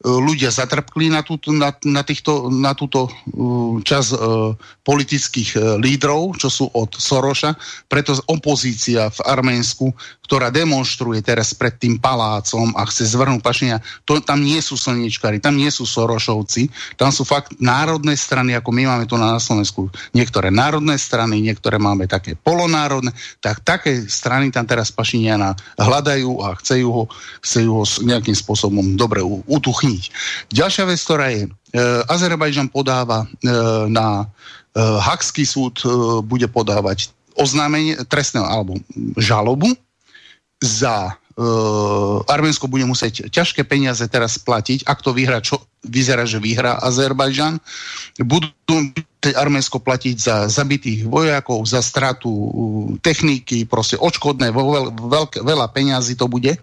[0.00, 6.48] ľudia zatrpkli na, túto, na, na, týchto, na túto uh, čas uh, politických lídrov, čo
[6.48, 7.54] sú od Soroša,
[7.86, 9.92] preto opozícia v Arménsku,
[10.30, 15.42] ktorá demonstruje teraz pred tým palácom a chce zvrhnúť Pašinia, to, tam nie sú slniečkári,
[15.42, 19.90] tam nie sú Sorošovci, tam sú fakt národné strany, ako my máme tu na Slovensku,
[20.14, 23.10] niektoré národné strany, niektoré máme také polonárodné,
[23.42, 27.04] tak také strany tam teraz Pašiniana hľadajú a chcejú ho,
[27.42, 30.04] chcejú ho nejakým spôsobom dobre utuchniť zmeniť.
[30.54, 31.50] Ďalšia vec, ktorá je, e,
[32.06, 33.50] Azerbajžan podáva e,
[33.90, 34.26] na e,
[34.78, 35.82] Hakský súd,
[36.30, 38.78] bude podávať oznámenie trestného alebo
[39.18, 39.74] žalobu
[40.62, 41.18] za
[42.28, 47.56] Arménsko bude musieť ťažké peniaze teraz platiť, ak to vyhrá, čo vyzerá, že vyhrá Azerbajžan.
[48.20, 48.52] Budú
[49.20, 52.48] Arménsko platiť za zabitých vojakov, za stratu uh,
[53.04, 56.56] techniky, proste odškodné, veľ, veľk, veľa peňazí to bude.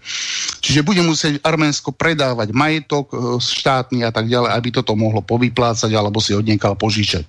[0.61, 5.93] Čiže bude musieť Arménsko predávať majetok uh, štátny a tak ďalej, aby toto mohlo povyplácať
[5.93, 6.45] alebo si od
[6.77, 7.25] požičať.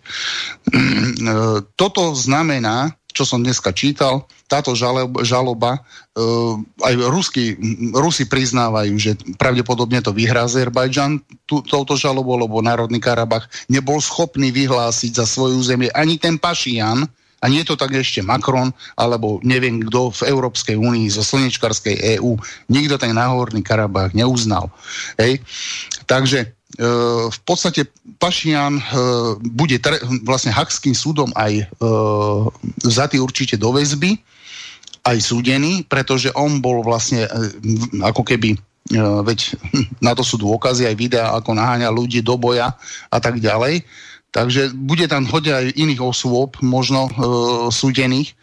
[1.81, 4.79] Toto znamená, čo som dneska čítal, táto
[5.27, 6.55] žaloba, uh,
[6.87, 7.59] aj Rusky,
[7.91, 15.19] Rusi priznávajú, že pravdepodobne to vyhrá Azerbajdžan touto žalobou, lebo Národný Karabach nebol schopný vyhlásiť
[15.19, 19.79] za svoju územie ani ten Pašian, a nie je to tak ešte Macron, alebo neviem
[19.87, 22.35] kto v Európskej únii, zo slnečkarskej EÚ.
[22.67, 24.75] Nikto ten náhorný Karabach neuznal.
[25.15, 25.39] Hej?
[26.11, 26.58] Takže
[27.33, 27.89] v podstate
[28.21, 28.83] Pašian e,
[29.41, 29.81] bude
[30.21, 31.67] vlastne Hakským súdom aj e,
[32.85, 34.21] zatý určite do väzby,
[35.09, 37.25] aj súdený, pretože on bol vlastne
[38.05, 38.61] ako keby
[38.95, 39.57] veď
[40.07, 42.77] na to sú dôkazy, aj videá, ako naháňa ľudí do boja
[43.09, 43.85] a tak ďalej.
[44.29, 47.13] Takže bude tam hodia aj iných osôb, možno e,
[47.73, 48.37] súdených.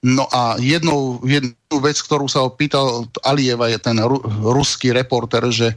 [0.00, 5.76] No a jednou, jednu vec, ktorú sa opýtal Alieva, je ten ru, ruský reporter, že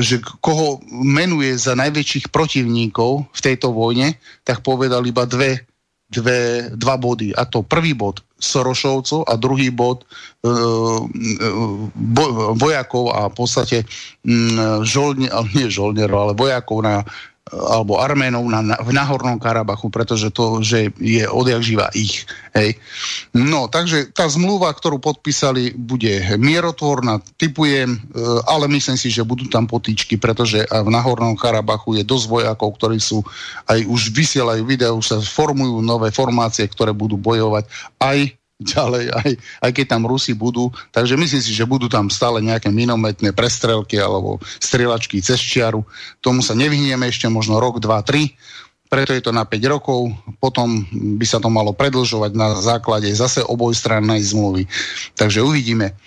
[0.00, 5.64] že koho menuje za najväčších protivníkov v tejto vojne, tak povedal iba dve,
[6.10, 7.34] dve, dva body.
[7.34, 11.48] A to prvý bod Sorošovcov a druhý bod e, e,
[11.94, 13.78] bo, vojakov a v podstate
[14.22, 17.02] mm, žolne, ale nie žolnerov, ale vojakov na
[17.46, 22.26] alebo Arménov na, v Nahornom Karabachu, pretože to, že je odjak živa ich.
[22.50, 22.74] Hej.
[23.30, 27.98] No, takže tá zmluva, ktorú podpísali, bude mierotvorná, typujem, e,
[28.50, 32.98] ale myslím si, že budú tam potýčky, pretože v Nahornom Karabachu je dosť vojakov, ktorí
[32.98, 33.22] sú
[33.70, 37.70] aj už vysielajú video, sa formujú nové formácie, ktoré budú bojovať
[38.02, 38.34] aj
[38.74, 40.72] ďalej, aj, aj keď tam Rusi budú.
[40.92, 45.84] Takže myslím si, že budú tam stále nejaké minometné prestrelky alebo strelačky cez čiaru.
[46.24, 48.32] Tomu sa nevyhnieme ešte možno rok, dva, tri.
[48.86, 50.86] Preto je to na 5 rokov, potom
[51.18, 54.70] by sa to malo predlžovať na základe zase obojstrannej zmluvy.
[55.18, 55.98] Takže uvidíme.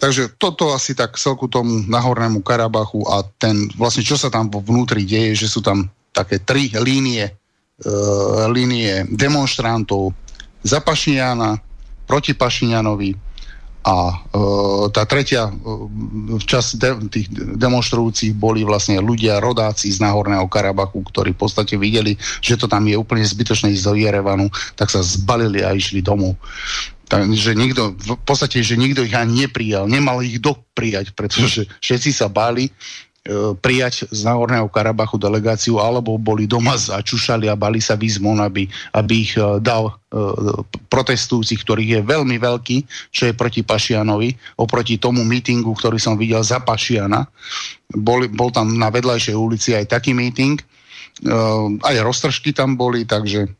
[0.00, 5.08] Takže toto asi tak celku tomu nahornému Karabachu a ten, vlastne čo sa tam vnútri
[5.08, 7.32] deje, že sú tam také tri línie, e,
[8.52, 10.12] línie demonstrantov,
[10.60, 11.56] Zapašniana,
[12.10, 13.30] proti Pašinianovi
[13.80, 14.14] a e,
[14.90, 15.52] tá tretia e,
[16.42, 22.18] časť de, tých demonstrujúcich boli vlastne ľudia, rodáci z Náhorného Karabachu, ktorí v podstate videli,
[22.42, 26.34] že to tam je úplne zbytočné ísť do Jerevanu, tak sa zbalili a išli domov.
[27.10, 32.30] Takže nikto, v podstate, že nikto ich ani neprijal, nemal ich doprijať, pretože všetci sa
[32.30, 32.70] báli,
[33.60, 38.64] prijať z Náhorného Karabachu delegáciu, alebo boli doma začušali a bali sa výzmon, aby,
[38.96, 39.92] aby ich e, dal e,
[40.88, 42.76] protestujúcich, ktorých je veľmi veľký,
[43.12, 47.28] čo je proti Pašianovi, oproti tomu mítingu, ktorý som videl za Pašiana.
[47.92, 50.56] Bol, bol tam na vedľajšej ulici aj taký míting,
[51.84, 53.59] aj roztržky tam boli, takže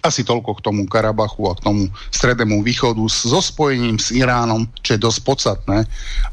[0.00, 4.96] asi toľko k tomu Karabachu a k tomu strednému východu so spojením s Iránom, čo
[4.96, 5.84] je dosť podstatné.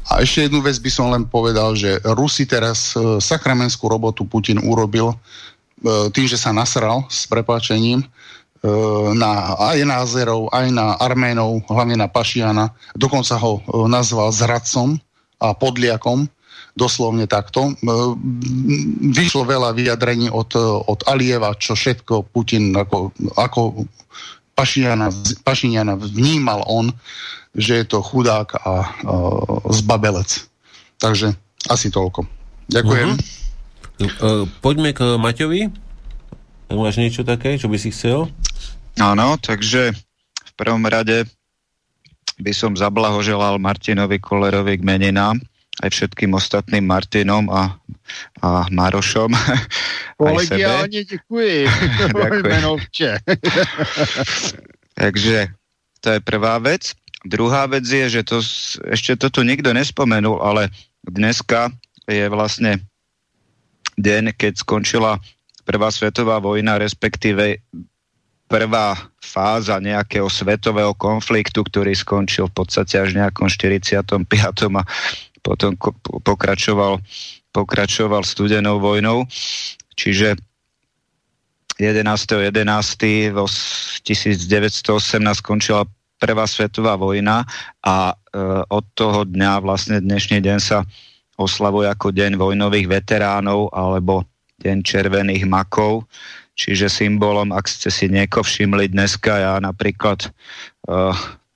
[0.08, 4.62] A ešte jednu vec by som len povedal, že Rusi teraz e, sakramenskú robotu Putin
[4.64, 5.16] urobil e,
[6.10, 8.06] tým, že sa nasral s prepáčením e,
[9.12, 12.72] na, aj na Azerov, aj na Arménov, hlavne na Pašiana.
[12.96, 13.60] Dokonca ho
[13.90, 14.96] nazval zradcom
[15.40, 16.28] a podliakom
[16.80, 17.76] doslovne takto.
[19.12, 20.56] Vyšlo veľa vyjadrení od,
[20.88, 23.84] od Alieva, čo všetko Putin ako, ako
[24.56, 25.12] Pašiniana,
[25.44, 26.88] Pašiniana vnímal on,
[27.52, 28.74] že je to chudák a, a
[29.68, 30.48] zbabelec.
[30.96, 31.36] Takže
[31.68, 32.24] asi toľko.
[32.72, 33.08] Ďakujem.
[34.00, 34.48] Uh-huh.
[34.64, 35.68] Poďme k Maťovi.
[36.70, 38.30] Máš niečo také, čo by si chcel?
[38.96, 39.92] Áno, takže
[40.40, 41.26] v prvom rade
[42.40, 45.42] by som zablahoželal Martinovi Kolerovi k meninám
[45.80, 47.78] aj všetkým ostatným Martinom a,
[48.42, 49.30] a Marošom.
[50.18, 51.66] Kolegiálne ďakujem.
[55.00, 55.36] Takže
[56.02, 56.92] to je prvá vec.
[57.22, 58.42] Druhá vec je, že to,
[58.90, 60.72] ešte to tu nikto nespomenul, ale
[61.04, 61.72] dneska
[62.08, 62.80] je vlastne
[64.00, 65.20] deň, keď skončila
[65.70, 67.62] Prvá svetová vojna, respektíve
[68.50, 74.26] prvá fáza nejakého svetového konfliktu, ktorý skončil v podstate až v nejakom 45.
[74.74, 74.82] a
[75.40, 75.76] potom
[76.24, 77.00] pokračoval,
[77.52, 79.24] pokračoval studenou vojnou,
[79.96, 80.36] čiže
[81.80, 82.52] 11.11.
[82.52, 83.90] 11.
[84.00, 85.84] 1918 skončila
[86.20, 87.48] Prvá svetová vojna
[87.80, 88.14] a e,
[88.68, 90.84] od toho dňa, vlastne dnešný deň sa
[91.40, 94.28] oslavuje ako Deň vojnových veteránov alebo
[94.60, 96.04] Deň červených makov,
[96.52, 100.30] čiže symbolom, ak ste si nieko všimli dneska, ja napríklad e,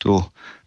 [0.01, 0.17] tu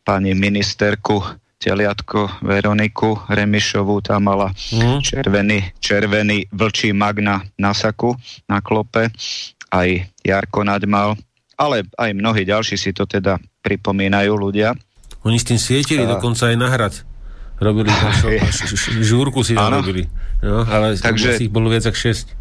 [0.05, 1.17] pani ministerku
[1.57, 5.01] teliatko Veroniku Remišovú, tam mala mm.
[5.01, 8.13] červený, červený vlčí magna na saku,
[8.45, 9.09] na klope,
[9.73, 11.17] aj Jarko Naďmal,
[11.57, 14.77] ale aj mnohí ďalší si to teda pripomínajú ľudia.
[15.25, 16.15] Oni s tým svietili a...
[16.15, 16.93] dokonca aj na hrad.
[17.57, 18.29] Robili tam šo,
[19.01, 20.05] žúrku si tam robili.
[20.45, 22.37] No, ale takže, ich bolo viac ako 6.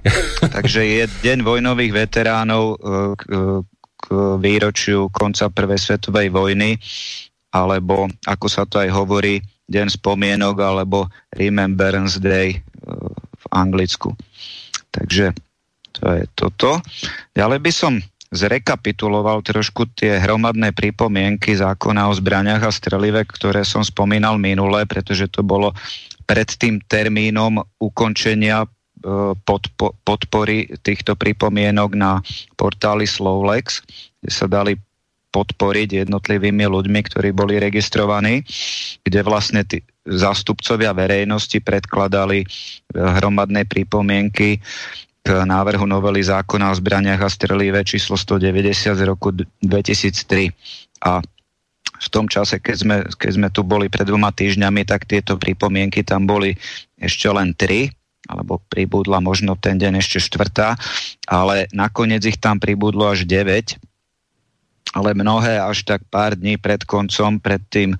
[0.56, 2.74] takže je Deň vojnových veteránov e,
[3.18, 3.22] k,
[4.00, 4.04] k
[4.40, 6.78] výročiu konca Prvej svetovej vojny
[7.50, 12.58] alebo ako sa to aj hovorí, deň spomienok alebo Remembrance Day e,
[13.14, 14.14] v Anglicku.
[14.90, 15.30] Takže
[15.94, 16.82] to je toto.
[17.34, 17.92] Ďalej by som
[18.30, 25.26] zrekapituloval trošku tie hromadné pripomienky zákona o zbraniach a strelive, ktoré som spomínal minule, pretože
[25.26, 25.74] to bolo
[26.30, 28.68] pred tým termínom ukončenia e,
[29.34, 32.22] podpo- podpory týchto pripomienok na
[32.54, 33.82] portáli Slovlex,
[34.22, 34.78] kde sa dali
[35.30, 38.42] podporiť jednotlivými ľuďmi, ktorí boli registrovaní,
[39.06, 42.46] kde vlastne tí zástupcovia verejnosti predkladali eh,
[42.94, 44.58] hromadné pripomienky
[45.20, 49.30] k návrhu novely zákona o zbraniach a strelive číslo 190 z roku
[49.62, 50.48] 2003.
[51.04, 51.20] A
[52.00, 56.00] v tom čase, keď sme, keď sme tu boli pred dvoma týždňami, tak tieto pripomienky
[56.00, 56.56] tam boli
[56.96, 57.92] ešte len tri,
[58.24, 60.80] alebo pribudla možno ten deň ešte štvrtá,
[61.28, 63.89] ale nakoniec ich tam pribudlo až 9
[64.90, 67.94] ale mnohé až tak pár dní pred koncom, pred tým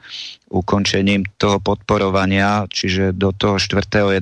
[0.51, 4.19] ukončením toho podporovania, čiže do toho 4.11.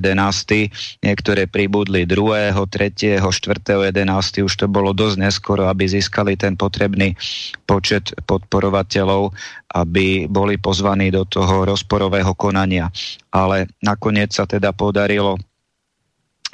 [1.01, 4.45] Niektoré pribudli 2., 3., 4.11.
[4.45, 7.17] už to bolo dosť neskoro, aby získali ten potrebný
[7.65, 9.33] počet podporovateľov,
[9.73, 12.93] aby boli pozvaní do toho rozporového konania.
[13.33, 15.41] Ale nakoniec sa teda podarilo,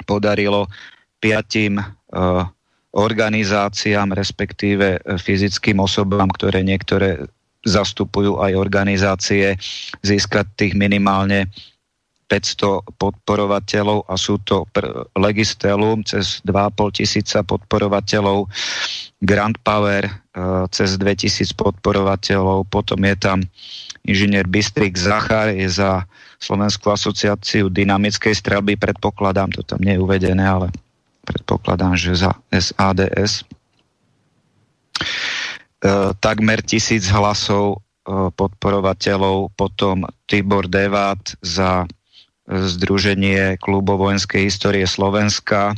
[0.08, 0.64] podarilo
[1.20, 2.48] piatim uh,
[2.96, 7.28] organizáciám, respektíve fyzickým osobám, ktoré niektoré
[7.66, 9.60] zastupujú aj organizácie,
[10.00, 11.50] získať tých minimálne
[12.26, 14.66] 500 podporovateľov a sú to
[15.14, 18.50] Legistelum cez 2,5 tisíca podporovateľov,
[19.22, 23.38] Grand Power uh, cez 2000 podporovateľov, potom je tam
[24.02, 26.02] inžinier Bystrik Zachar, je za
[26.42, 30.68] Slovenskú asociáciu dynamickej strelby, predpokladám, to tam nie je uvedené, ale
[31.26, 33.42] predpokladám, že za SADS
[35.76, 37.78] E, takmer tisíc hlasov
[38.08, 41.86] e, podporovateľov, potom Tibor Devát za e,
[42.48, 45.76] Združenie klubov vojenskej histórie Slovenska,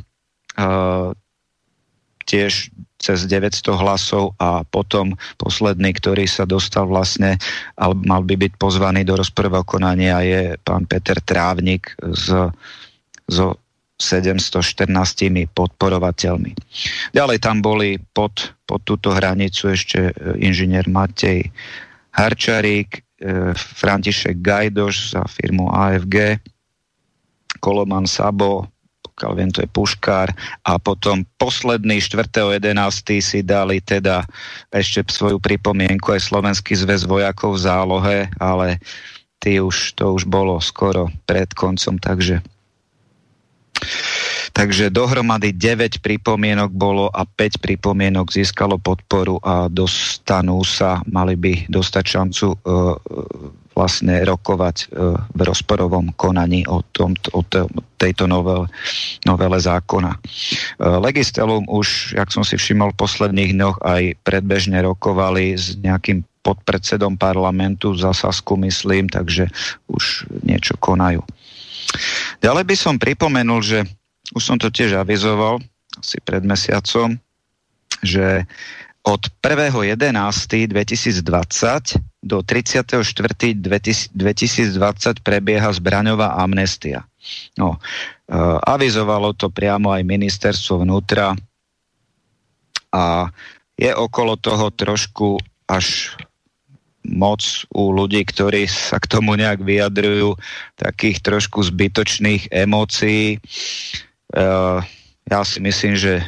[2.26, 7.38] tiež cez 900 hlasov a potom posledný, ktorý sa dostal vlastne,
[7.78, 12.50] ale mal by byť pozvaný do rozprvého konania je pán Peter Trávnik z,
[13.30, 13.62] zo
[13.98, 14.86] 714
[15.50, 16.54] podporovateľmi.
[17.10, 21.50] Ďalej tam boli pod, pod túto hranicu ešte e, inžinier Matej
[22.14, 26.38] Harčarík, e, František Gajdoš za firmu AFG,
[27.58, 28.70] Koloman Sabo,
[29.02, 30.30] pokiaľ viem, to je Puškár
[30.62, 33.18] a potom posledný 4.11.
[33.18, 34.22] si dali teda
[34.70, 38.78] ešte svoju pripomienku aj Slovenský zväz vojakov v zálohe, ale
[39.42, 42.38] ty už, to už bolo skoro pred koncom, takže
[44.52, 51.70] Takže dohromady 9 pripomienok bolo a 5 pripomienok získalo podporu a dostanú sa, mali by
[51.70, 52.56] dostať šancu e,
[53.78, 57.46] vlastne rokovať e, v rozporovom konaní o, tom, o
[58.02, 58.66] tejto novele,
[59.22, 60.10] novele zákona.
[60.10, 60.18] E,
[60.82, 67.14] Legistelum už, jak som si všimol v posledných dňoch, aj predbežne rokovali s nejakým podpredsedom
[67.14, 69.46] parlamentu za Sasku, myslím, takže
[69.86, 71.22] už niečo konajú.
[72.44, 73.88] Ďalej by som pripomenul, že
[74.36, 75.56] už som to tiež avizoval
[75.98, 77.16] asi pred mesiacom,
[78.04, 78.44] že
[79.08, 84.12] od 1.11.2020 do 34.2020
[85.24, 87.08] prebieha zbraňová amnestia.
[87.56, 87.80] No, e,
[88.68, 91.32] avizovalo to priamo aj ministerstvo vnútra
[92.92, 93.32] a
[93.78, 95.38] je okolo toho trošku
[95.70, 96.18] až
[97.08, 97.40] moc
[97.72, 100.36] u ľudí, ktorí sa k tomu nejak vyjadrujú,
[100.76, 103.40] takých trošku zbytočných emócií.
[104.32, 104.84] Uh,
[105.28, 106.24] ja si myslím, že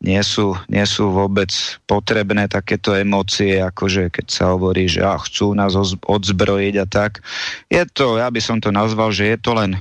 [0.00, 1.52] nie sú, nie sú vôbec
[1.84, 7.20] potrebné takéto emócie, akože keď sa hovorí, že ach, chcú nás odzbrojiť a tak.
[7.68, 9.80] Je to, ja by som to nazval, že je to len, e,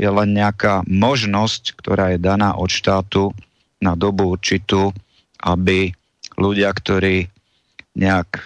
[0.00, 3.36] je len nejaká možnosť, ktorá je daná od štátu
[3.84, 4.96] na dobu určitú,
[5.44, 5.92] aby
[6.40, 7.28] ľudia, ktorí
[7.92, 8.40] nejak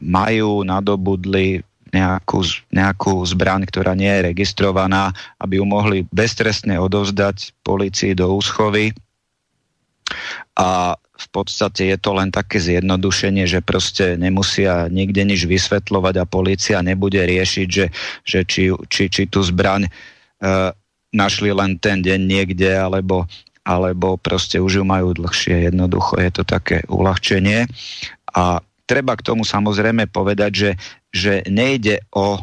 [0.00, 1.62] majú, nadobudli
[1.94, 2.42] nejakú,
[2.74, 8.90] nejakú zbraň, ktorá nie je registrovaná, aby ju mohli beztrestne odovzdať policii do úschovy.
[10.58, 16.26] A v podstate je to len také zjednodušenie, že proste nemusia nikde nič vysvetľovať a
[16.26, 17.86] policia nebude riešiť, že,
[18.26, 19.90] že či, či, či tú zbraň e,
[21.14, 23.30] našli len ten deň niekde, alebo,
[23.62, 25.70] alebo proste už ju majú dlhšie.
[25.70, 27.70] Jednoducho je to také uľahčenie.
[28.34, 30.70] A treba k tomu samozrejme povedať, že,
[31.10, 32.40] že nejde o,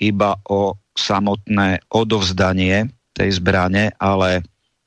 [0.00, 4.42] iba o samotné odovzdanie tej zbrane, ale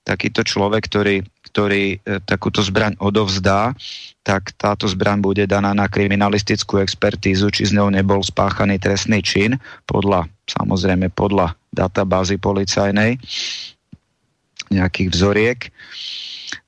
[0.07, 1.17] takýto človek, ktorý,
[1.51, 3.75] ktorý e, takúto zbraň odovzdá,
[4.23, 9.59] tak táto zbraň bude daná na kriminalistickú expertízu, či z ňou nebol spáchaný trestný čin,
[9.83, 13.19] podľa, samozrejme podľa databázy policajnej,
[14.71, 15.59] nejakých vzoriek.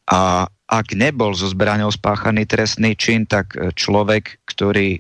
[0.10, 5.00] A ak nebol zo zbraňou spáchaný trestný čin, tak e, človek, ktorý e,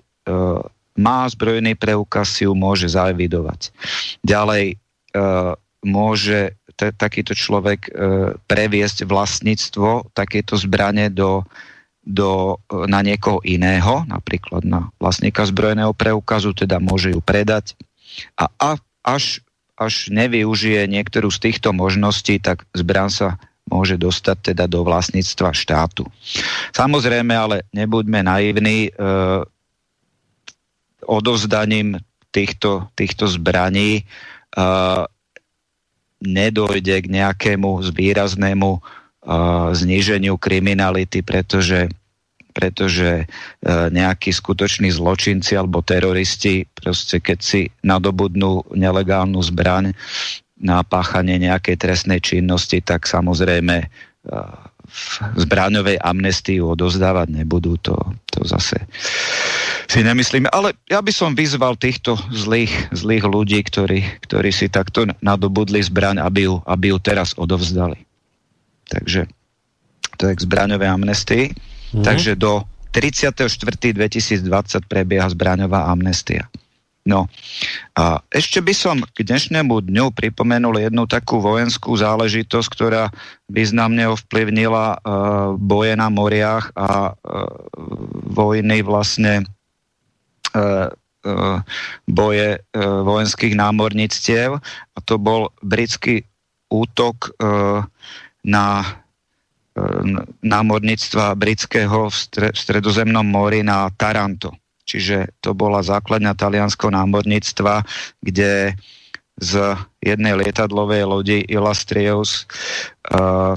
[0.97, 3.69] má zbrojný preukaz, si ju môže zaevidovať.
[4.25, 4.75] Ďalej e,
[5.85, 7.91] môže t- takýto človek e,
[8.49, 11.43] previesť vlastníctvo takéto zbrane do,
[12.03, 17.75] do, e, na niekoho iného, napríklad na vlastníka zbrojného preukazu, teda môže ju predať.
[18.39, 18.69] A, a
[19.03, 19.43] až,
[19.75, 26.03] až nevyužije niektorú z týchto možností, tak zbran sa môže dostať teda do vlastníctva štátu.
[26.73, 28.91] Samozrejme, ale nebuďme naivní, e,
[31.05, 31.97] odovzdaním
[32.29, 34.03] týchto, týchto zbraní e,
[36.21, 38.79] nedojde k nejakému výraznému e,
[39.73, 41.89] zníženiu kriminality, pretože,
[42.53, 43.25] pretože e,
[43.89, 49.95] nejakí skutoční zločinci alebo teroristi, proste keď si nadobudnú nelegálnu zbraň
[50.59, 53.87] na páchanie nejakej trestnej činnosti, tak samozrejme e,
[54.89, 57.95] v zbraňovej amnestii odozdávať nebudú, to,
[58.29, 58.83] to zase
[59.89, 60.53] si nemyslíme.
[60.53, 66.21] Ale ja by som vyzval týchto zlých, zlých ľudí, ktorí, ktorí si takto nadobudli zbraň,
[66.21, 67.97] aby ju, aby ju teraz odovzdali.
[68.85, 69.25] Takže
[70.21, 71.45] to je k zbraňovej amnestii.
[71.97, 72.05] Mm.
[72.05, 72.61] Takže do
[72.93, 74.45] 34.2020
[74.85, 76.45] prebieha zbraňová amnestia.
[77.09, 77.25] No
[77.97, 83.09] a ešte by som k dnešnému dňu pripomenul jednu takú vojenskú záležitosť, ktorá
[83.49, 87.49] významne ovplyvnila uh, boje na moriach a uh,
[88.29, 89.41] vojny vlastne
[90.53, 91.57] uh, uh,
[92.05, 96.29] boje uh, vojenských námorníctiev a to bol britský
[96.69, 97.81] útok uh,
[98.45, 98.65] na
[100.43, 104.51] námorníctva britského v, stre, v stredozemnom mori na Taranto.
[104.89, 107.85] Čiže to bola základňa talianského námorníctva,
[108.25, 108.73] kde
[109.37, 109.51] z
[110.01, 112.49] jednej lietadlovej lodi Illustrious
[113.13, 113.53] uh,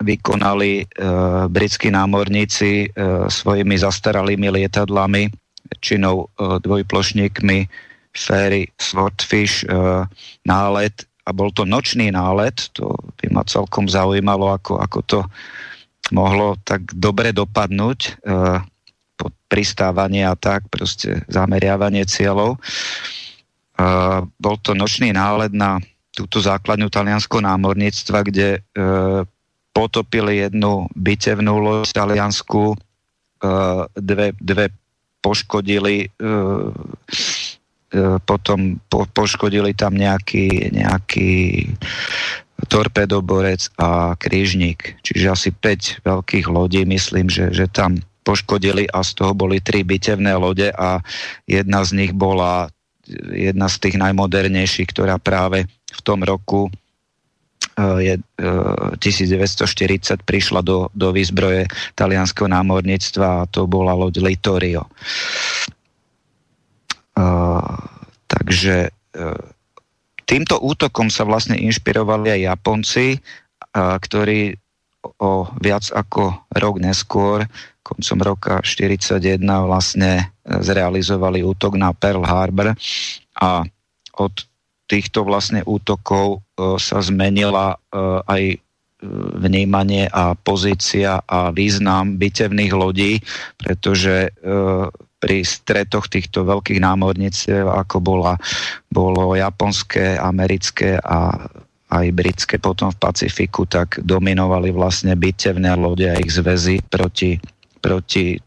[0.00, 5.30] vykonali uh, britskí námorníci uh, svojimi zastaralými lietadlami,
[5.70, 7.68] väčšinou uh, dvojplošníkmi
[8.16, 10.08] Ferry Swordfish uh,
[10.48, 12.90] nálet a bol to nočný nálet, to
[13.22, 15.20] by ma celkom zaujímalo, ako, ako to
[16.12, 18.20] mohlo tak dobre dopadnúť.
[18.26, 18.60] Uh,
[19.54, 22.58] pristávanie a tak, proste zameriavanie cieľov.
[23.78, 25.78] Uh, bol to nočný nálet na
[26.10, 29.22] túto základňu talianského námorníctva, kde uh,
[29.70, 34.74] potopili jednu bitevnú loď taliansku, uh, dve, dve
[35.22, 41.70] poškodili, uh, uh, potom po, poškodili tam nejaký, nejaký
[42.70, 49.20] torpedoborec a krížnik, čiže asi 5 veľkých lodí, myslím, že, že tam poškodili a z
[49.20, 50.98] toho boli tri bitevné lode a
[51.44, 52.72] jedna z nich bola
[53.36, 56.72] jedna z tých najmodernejších, ktorá práve v tom roku
[57.76, 58.16] je,
[58.96, 61.68] 1940 prišla do, do výzbroje
[61.98, 64.88] talianského námorníctva a to bola loď Litorio.
[67.14, 67.60] Uh,
[68.30, 68.90] takže
[70.26, 73.06] týmto útokom sa vlastne inšpirovali aj Japonci,
[73.74, 74.54] ktorí
[75.20, 77.44] o viac ako rok neskôr
[77.84, 80.24] koncom roka 1941 vlastne e,
[80.64, 82.72] zrealizovali útok na Pearl Harbor
[83.36, 83.48] a
[84.16, 84.34] od
[84.88, 87.78] týchto vlastne útokov e, sa zmenila e,
[88.24, 88.42] aj
[89.36, 93.20] vnímanie a pozícia a význam bitevných lodí,
[93.60, 94.32] pretože
[95.20, 98.40] pri stretoch týchto veľkých námorníctiev, ako bola,
[98.88, 101.36] bolo japonské, americké a
[101.94, 107.38] aj britské potom v Pacifiku, tak dominovali vlastne bitevné lode a ich zväzy proti
[107.84, 108.40] proti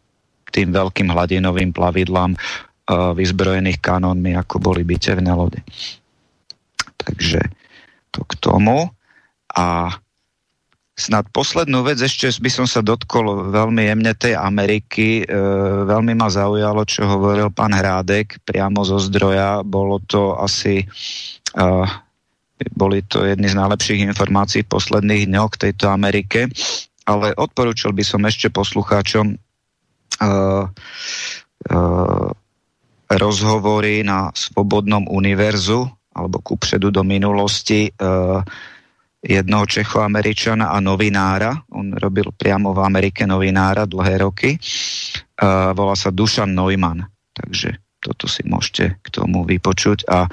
[0.49, 5.61] tým veľkým hladinovým plavidlám uh, vyzbrojených kanónmi, ako boli bitevné lode.
[6.97, 7.45] Takže
[8.09, 8.89] to k tomu.
[9.53, 9.93] A
[10.97, 15.21] snad poslednú vec, ešte by som sa dotkol veľmi jemne tej Ameriky.
[15.21, 15.25] E,
[15.85, 19.61] veľmi ma zaujalo, čo hovoril pán Hrádek priamo zo zdroja.
[19.61, 20.83] Bolo to asi...
[21.53, 21.65] E,
[22.73, 26.49] boli to jedny z najlepších informácií v posledných dňoch k tejto Amerike
[27.07, 30.67] ale odporúčal by som ešte poslucháčom uh,
[31.71, 32.29] uh,
[33.07, 38.43] rozhovory na Svobodnom univerzu alebo kupředu do minulosti uh,
[39.23, 41.55] jednoho Čechoameričana a novinára.
[41.71, 44.59] On robil priamo v Amerike novinára dlhé roky.
[45.39, 47.07] Uh, volá sa Dušan Neumann.
[47.31, 50.27] Takže toto si môžete k tomu vypočuť a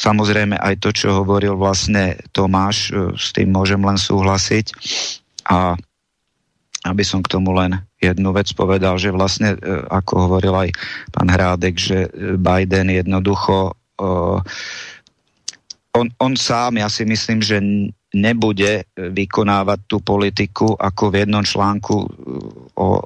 [0.00, 4.72] samozrejme aj to, čo hovoril vlastne Tomáš, s tým môžem len súhlasiť.
[5.50, 5.74] A
[6.88, 9.58] aby som k tomu len jednu vec povedal, že vlastne, e,
[9.92, 10.68] ako hovoril aj
[11.12, 12.08] pán Hrádek, že
[12.40, 14.40] Biden jednoducho uh,
[15.92, 17.58] on, on sám, ja si myslím, že
[18.10, 22.06] nebude vykonávať tú politiku, ako v jednom článku e,
[22.74, 23.02] o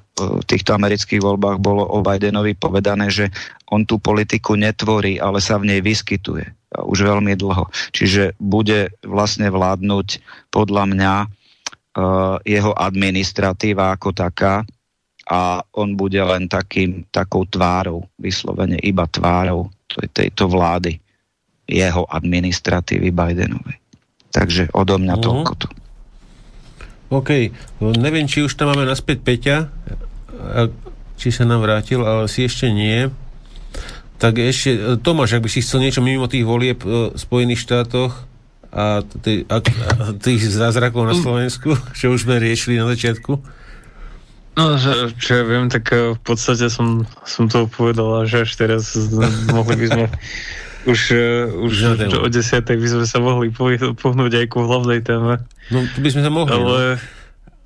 [0.48, 3.28] týchto amerických voľbách bolo o Bidenovi povedané, že
[3.68, 6.44] on tú politiku netvorí, ale sa v nej vyskytuje
[6.88, 7.68] už veľmi dlho.
[7.92, 11.14] Čiže bude vlastne vládnuť podľa mňa
[12.42, 14.66] jeho administratíva ako taká
[15.24, 19.72] a on bude len takým, takou tvárou, vyslovene iba tvárou
[20.12, 21.00] tejto vlády,
[21.64, 23.78] jeho administratívy Bidenovej.
[24.34, 25.24] Takže odo mňa uh-huh.
[25.24, 25.68] toľko to.
[27.14, 27.30] OK,
[27.80, 29.56] neviem, či už tam máme naspäť Peťa,
[31.14, 33.06] či sa nám vrátil, ale si ešte nie.
[34.18, 38.26] Tak ešte, Tomáš, ak by si chcel niečo mimo tých volieb v Spojených štátoch,
[38.74, 43.38] a, tý, a, a tých zázrakov na Slovensku, čo už sme riešili na začiatku?
[44.54, 48.94] No, že, čo ja viem, tak v podstate som, som to povedal, že až teraz
[49.50, 50.04] mohli by sme
[50.92, 51.00] už,
[51.58, 51.74] už
[52.22, 52.62] o 10.
[52.62, 53.50] by sme sa mohli
[53.98, 55.42] pohnúť aj ku hlavnej téme.
[55.74, 56.54] No, to by sme sa mohli.
[56.54, 56.82] Ale,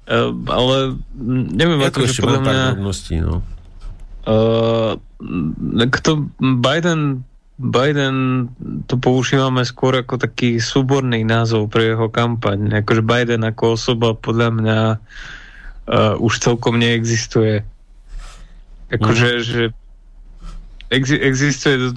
[0.08, 0.48] no.
[0.48, 0.76] ale
[1.56, 2.64] neviem, ja ako, že podľa mňa...
[3.24, 3.44] no.
[4.28, 5.00] Uh,
[5.88, 7.24] kto Biden
[7.58, 8.46] Biden
[8.86, 12.70] to používame skôr ako taký súborný názov pre jeho kampaň.
[12.86, 17.66] Akože Biden ako osoba podľa mňa uh, už celkom neexistuje.
[18.94, 19.42] Akože, mm.
[19.42, 19.62] že
[20.94, 21.90] ex- existuje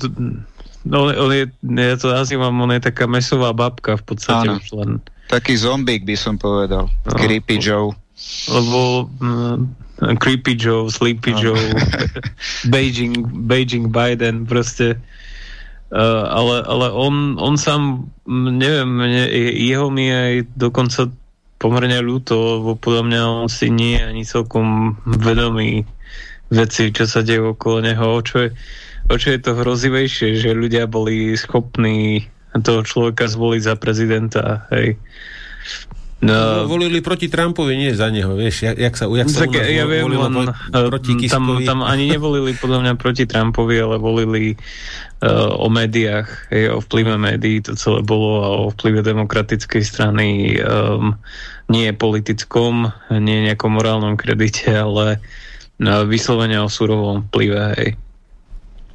[0.81, 4.57] no, on je, ja to nazývam, on je taká mesová babka v podstate Áno.
[4.57, 4.91] už len.
[5.29, 6.89] Taký zombík by som povedal.
[7.05, 7.93] No, Creepy Joe.
[8.49, 9.61] Lebo uh,
[10.17, 11.57] Creepy Joe, Sleepy Joe,
[12.73, 14.97] Beijing, Beijing Biden, proste
[15.91, 19.23] ale, ale on, on sám, neviem, mne,
[19.59, 21.11] jeho mi aj dokonca
[21.59, 25.83] pomerne ľúto, lebo podľa mňa on si nie je ani celkom vedomý
[26.49, 28.17] veci, čo sa deje okolo neho.
[28.17, 28.49] O čo, je,
[29.11, 34.99] o čo je to hrozivejšie, že ľudia boli schopní toho človeka zvoliť za prezidenta, hej.
[36.21, 39.89] No, volili proti Trumpovi, nie za neho, vieš, jak, jak sa, jak sa tak, ja
[39.89, 45.65] viem, len, proti tam, tam ani nevolili podľa mňa proti Trumpovi, ale volili uh, o
[45.65, 51.17] médiách, hej, o vplyve médií, to celé bolo a o vplyve demokratickej strany um,
[51.73, 55.17] nie politickom, nie nejakom morálnom kredite, ale
[55.81, 57.89] uh, vyslovene o surovom vplyve, hej.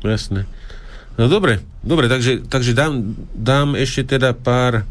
[0.07, 0.47] Jasné.
[1.19, 4.87] No dobre, dobre, takže, takže dám, dám ešte teda pár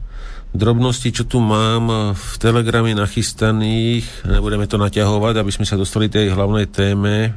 [0.56, 4.28] drobnosti, čo tu mám v telegrame nachystaných.
[4.28, 7.36] Nebudeme to naťahovať, aby sme sa dostali tej hlavnej téme.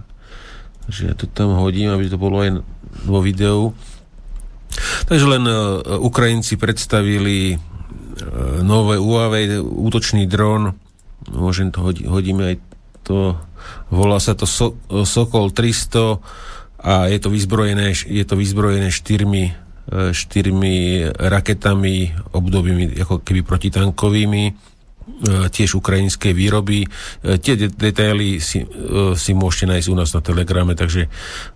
[0.89, 2.65] Takže ja to tam hodím, aby to bolo aj
[3.05, 3.77] vo videu.
[5.05, 10.73] Takže len uh, Ukrajinci predstavili uh, nové UAV, útočný dron.
[11.29, 12.57] Môžem to hodí, hodíme aj
[13.05, 13.37] to.
[13.93, 16.19] Volá sa to so, Sokol 300
[16.79, 21.97] a je to vyzbrojené, je to vyzbrojené štyrmi štyrmi raketami
[22.37, 24.53] obdobými ako keby protitankovými e,
[25.49, 26.85] tiež ukrajinské výroby.
[26.85, 26.89] E,
[27.41, 28.69] tie detaily si, e,
[29.17, 31.09] si môžete nájsť u nás na Telegrame, takže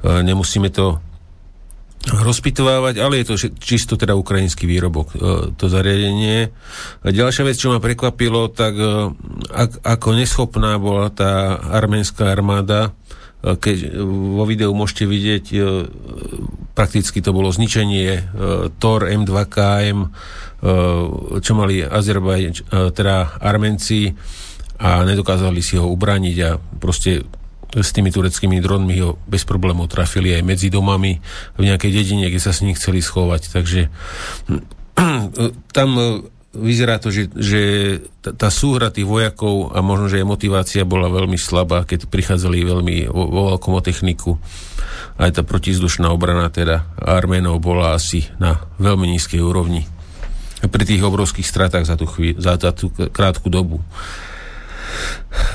[0.02, 1.04] nemusíme to
[2.02, 5.14] rozpitovávať, ale je to čisto teda ukrajinský výrobok,
[5.54, 6.50] to zariadenie.
[7.06, 8.74] Ďalšia vec, čo ma prekvapilo, tak
[9.86, 12.90] ako neschopná bola tá arménska armáda
[13.42, 15.58] keď vo videu môžete vidieť, e,
[16.78, 18.22] prakticky to bolo zničenie e,
[18.78, 20.08] TOR M2KM, e,
[21.42, 24.14] čo mali Azerbaj, teda Armenci
[24.78, 27.26] a nedokázali si ho ubraniť a proste
[27.72, 31.18] s tými tureckými dronmi ho bez problémov trafili aj medzi domami
[31.56, 33.48] v nejakej dedine, kde sa s nich chceli schovať.
[33.48, 33.80] Takže
[35.76, 35.88] tam
[36.52, 37.60] vyzerá to, že, že
[38.20, 42.96] tá súhra tých vojakov a možno, že aj motivácia bola veľmi slabá, keď prichádzali veľmi
[43.08, 44.36] vo, vo veľkom techniku.
[45.16, 49.88] Aj tá protizdušná obrana teda Arménov bola asi na veľmi nízkej úrovni
[50.62, 53.82] pri tých obrovských stratách za tú, chví, za tú krátku dobu.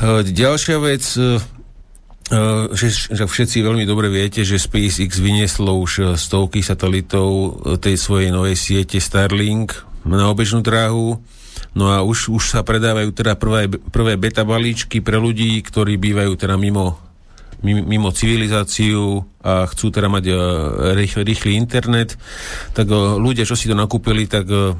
[0.03, 1.39] E, ďalšia vec, e,
[2.27, 2.41] e,
[2.75, 8.59] že, že všetci veľmi dobre viete, že SpaceX vynieslo už stovky satelitov tej svojej novej
[8.59, 11.19] siete Starlink, na obežnú dráhu.
[11.77, 16.33] No a už, už sa predávajú teda prvé, prvé beta balíčky pre ľudí, ktorí bývajú
[16.37, 16.97] teda mimo,
[17.61, 20.37] mimo civilizáciu a chcú teda mať uh,
[20.97, 22.17] rýchly, rýchly internet.
[22.73, 24.73] Tak uh, ľudia, čo si to nakúpili, tak uh,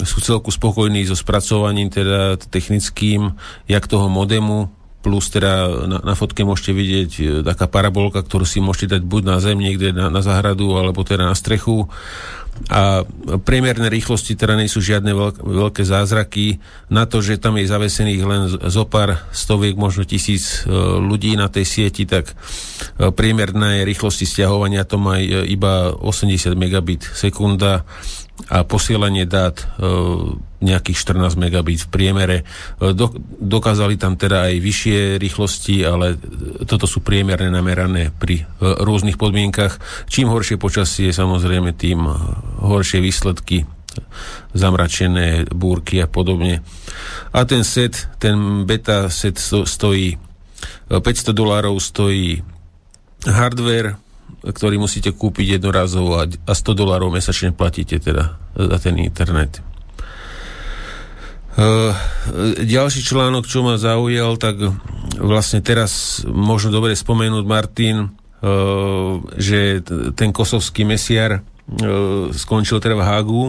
[0.00, 3.36] sú celku spokojní so spracovaním teda technickým,
[3.68, 7.12] jak toho modemu, plus teda na, na fotke môžete vidieť
[7.44, 11.28] taká parabolka, ktorú si môžete dať buď na zem niekde na, na zahradu, alebo teda
[11.28, 11.88] na strechu
[12.68, 13.08] a
[13.40, 16.60] priemerné rýchlosti teda nie sú žiadne veľk, veľké zázraky.
[16.92, 20.70] Na to, že tam je zavesených len zo pár stoviek, možno tisíc e,
[21.00, 22.34] ľudí na tej sieti, tak e,
[23.10, 27.88] priemerné rýchlosti stiahovania to má e, iba 80 megabit sekunda
[28.48, 29.64] a posielanie dát e,
[30.64, 32.36] nejakých 14 megabit v priemere.
[32.40, 33.12] E, do,
[33.42, 36.16] dokázali tam teda aj vyššie rýchlosti, ale
[36.64, 39.76] toto sú priemerné namerané pri e, rôznych podmienkach.
[40.08, 42.06] Čím horšie počasie, samozrejme, tým
[42.64, 43.68] horšie výsledky
[44.54, 46.62] zamračené búrky a podobne.
[47.34, 50.30] A ten set, ten beta set stojí
[50.90, 52.42] 500 dolárov stojí
[53.26, 53.96] hardware,
[54.40, 59.60] ktorý musíte kúpiť jednorazovo a 100 dolárov mesačne platíte teda za ten internet.
[61.60, 61.92] Uh,
[62.62, 64.56] ďalší článok, čo ma zaujal, tak
[65.18, 68.08] vlastne teraz možno dobre spomenúť Martin, uh,
[69.36, 69.82] že
[70.16, 73.44] ten kosovský mesiar uh, skončil teda v Hagu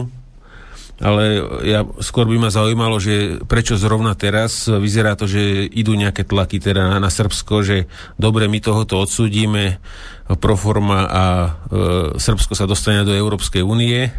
[1.02, 6.22] ale ja, skôr by ma zaujímalo, že prečo zrovna teraz vyzerá to, že idú nejaké
[6.22, 9.82] tlaky teda na Srbsko, že dobre, my tohoto odsúdime,
[10.38, 11.50] proforma a e,
[12.16, 14.08] Srbsko sa dostane do Európskej únie.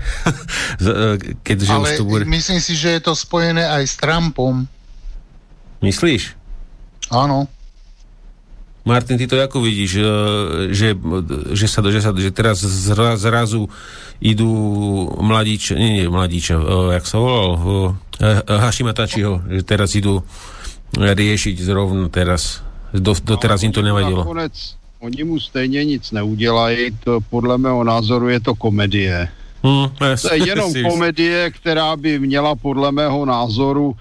[0.84, 2.26] E, keďže ale už to bude...
[2.28, 4.68] myslím si, že je to spojené aj s Trumpom.
[5.80, 6.36] Myslíš?
[7.14, 7.48] Áno.
[8.84, 10.04] Martin, ty to ako vidíš, e,
[10.76, 10.92] že,
[11.56, 13.72] že, sa, že, sa, že teraz zra, zrazu
[14.20, 14.52] idú
[15.24, 17.50] mladíč, nie, nie mladíča, e, jak sa volal,
[18.20, 20.28] e, Hašima Tačiho, že teraz idú
[21.00, 22.60] riešiť zrovna teraz.
[22.94, 24.22] Do, do teraz im to nevadilo.
[24.22, 24.54] Nakonec,
[25.02, 29.28] oni mu stejně nic neudělají, to podle mého názoru je to komedie.
[29.64, 33.96] Hmm, to je jenom komedie, která by měla podle mého názoru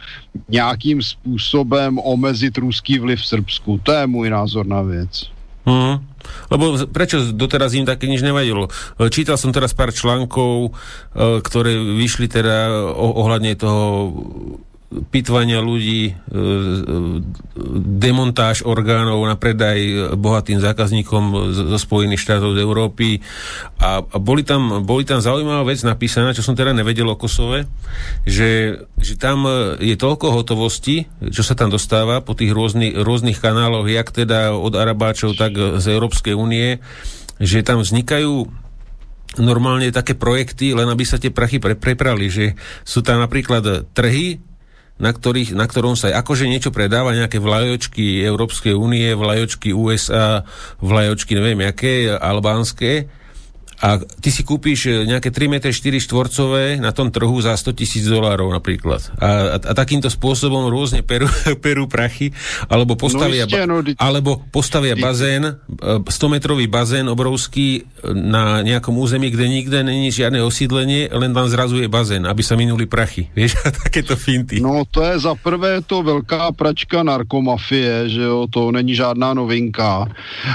[0.49, 3.81] nějakým způsobem omezit ruský vliv v Srbsku.
[3.83, 5.31] To je můj názor na věc.
[5.67, 6.03] Hmm.
[6.51, 8.67] Lebo prečo doteraz im také nič nevadilo?
[9.11, 14.11] Čítal som teraz pár článkov, eh, ktoré vyšli teda ohľadne toho
[15.09, 16.13] pitvania ľudí, e,
[17.81, 23.09] demontáž orgánov na predaj bohatým zákazníkom zo Spojených štátov z Európy.
[23.81, 27.65] A, boli, tam, boli tam zaujímavá vec napísaná, čo som teda nevedel o Kosove,
[28.29, 29.49] že, že tam
[29.81, 34.77] je toľko hotovosti, čo sa tam dostáva po tých rôznych, rôznych kanáloch, jak teda od
[34.77, 36.79] Arabáčov, tak z Európskej únie,
[37.41, 38.63] že tam vznikajú
[39.41, 42.53] normálne také projekty, len aby sa tie prachy pre, preprali, že
[42.85, 44.52] sú tam napríklad trhy,
[45.01, 50.45] na, ktorých, na ktorom sa akože niečo predáva, nejaké vlajočky Európskej únie, vlajočky USA,
[50.83, 53.22] vlajočky neviem aké, albánske
[53.83, 57.75] a ty si kúpiš e, nejaké 3 m 4 štvorcové na tom trhu za 100
[57.75, 59.03] tisíc dolárov napríklad.
[59.19, 61.27] A, a, a takýmto spôsobom rôzne perú,
[61.67, 62.31] perú prachy,
[62.71, 65.59] alebo postavia, no, isté, no, alebo postavia bazén,
[66.07, 71.51] 100-metrový e, bazén obrovský e, na nejakom území, kde nikde není žiadne osídlenie, len tam
[71.51, 73.27] zrazu je bazén, aby sa minuli prachy.
[73.37, 74.63] Vieš, a takéto finty.
[74.63, 80.07] No to je za prvé to velká pračka narkomafie, že jo, to není žádná novinka.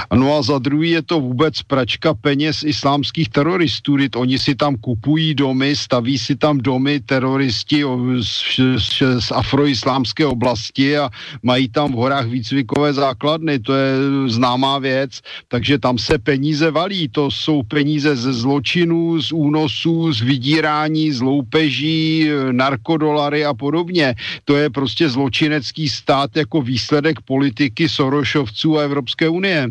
[0.08, 4.76] No a za druhý je to vůbec pračka peněz islámských islámských teroristů, oni si tam
[4.76, 7.82] kupují domy, staví si tam domy teroristi
[8.20, 11.10] z, z, z afroislámské oblasti a
[11.42, 13.90] mají tam v horách výcvikové základny, to je
[14.26, 20.20] známá věc, takže tam se peníze valí, to jsou peníze ze zločinů, z únosů, z
[20.22, 24.14] vydírání, z loupeží, narkodolary a podobně.
[24.44, 29.70] To je prostě zločinecký stát jako výsledek politiky Sorošovců a Evropské unie.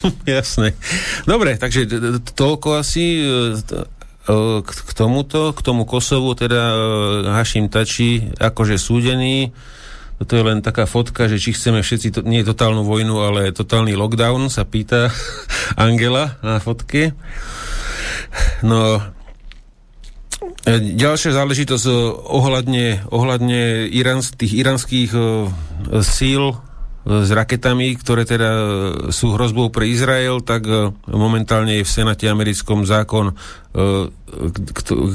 [0.26, 0.72] Jasné.
[1.28, 1.84] Dobre, takže
[2.32, 6.76] toľko asi e, e, k tomuto, k tomu Kosovu, teda e,
[7.28, 9.52] Hašim Tači, akože súdený.
[10.20, 13.96] To je len taká fotka, že či chceme všetci, to, nie totálnu vojnu, ale totálny
[13.96, 15.08] lockdown, sa pýta
[15.80, 17.16] Angela na fotke.
[18.64, 19.00] No,
[20.70, 21.88] Ďalšia záležitosť
[22.20, 25.08] ohľadne, ohľadne irans, tých iranských
[26.04, 26.44] síl
[27.00, 28.50] s raketami, ktoré teda
[29.08, 33.34] sú hrozbou pre Izrael, tak e, momentálne je v Senáte americkom zákon, e,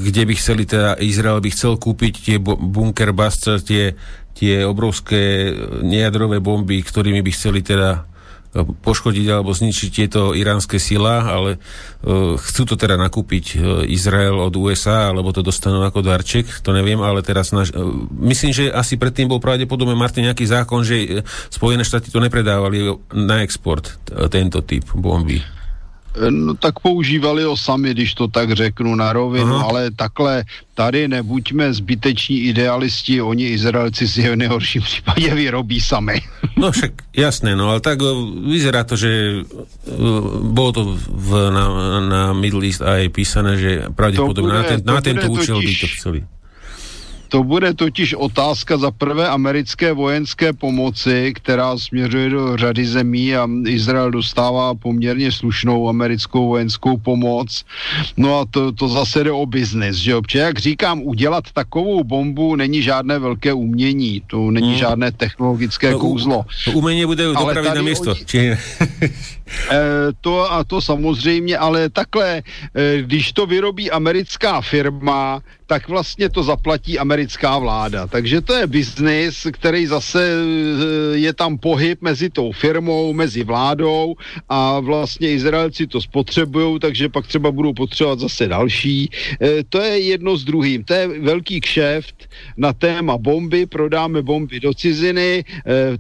[0.02, 3.94] kde by chceli teda, Izrael by chcel kúpiť tie bunker buster, tie,
[4.34, 5.54] tie obrovské
[5.86, 8.15] nejadrové bomby, ktorými by chceli teda
[8.64, 14.56] poškodiť alebo zničiť tieto iránske sila, ale uh, chcú to teda nakúpiť uh, Izrael od
[14.56, 17.84] USA, alebo to dostanú ako darček, to neviem, ale teraz naš, uh,
[18.24, 23.44] myslím, že asi predtým bol pravdepodobne Martin nejaký zákon, že Spojené štáty to nepredávali na
[23.44, 24.00] export,
[24.32, 25.44] tento typ bomby.
[26.30, 29.66] No tak používali ho sami, když to tak řeknu na rovinu, Aha.
[29.70, 30.44] ale takhle
[30.74, 36.22] tady nebuďme zbyteční idealisti, oni Izraelci si v nejhorším případě vyrobí sami.
[36.56, 38.00] No však jasné, no ale tak
[38.48, 39.44] vyzerá to, že
[40.40, 41.64] bolo to v, na,
[42.00, 46.24] na Middle East aj písané, že pravdepodobne na, ten, na tento účel by to chceli.
[47.30, 53.50] To bude totiž otázka za prvé americké vojenské pomoci, která směřuje do řady zemí a
[53.68, 57.66] Izrael dostává poměrně slušnou americkou vojenskou pomoc.
[58.18, 60.22] No a to, to zase jde o biznis, že jo?
[60.22, 64.78] Protože jak říkám, udělat takovou bombu není žádné velké umění, to není hmm.
[64.78, 66.46] žádné technologické to, kouzlo.
[66.66, 68.12] To umění bude dopravit na město.
[68.12, 68.26] Oni...
[68.26, 68.58] Či...
[69.72, 69.78] E,
[70.22, 72.42] to a to samozřejmě, ale takhle,
[72.76, 78.08] e, když to vyrobí americká firma, tak vlastně to zaplatí americká vláda.
[78.08, 84.16] Takže to je biznis, který zase e, je tam pohyb mezi tou firmou, mezi vládou
[84.50, 89.10] a vlastně Izraelci to spotřebují, takže pak třeba budou potřebovat zase další.
[89.70, 90.84] To je jedno s druhým.
[90.84, 95.46] To je velký kšeft na téma bomby, prodáme bomby do ciziny,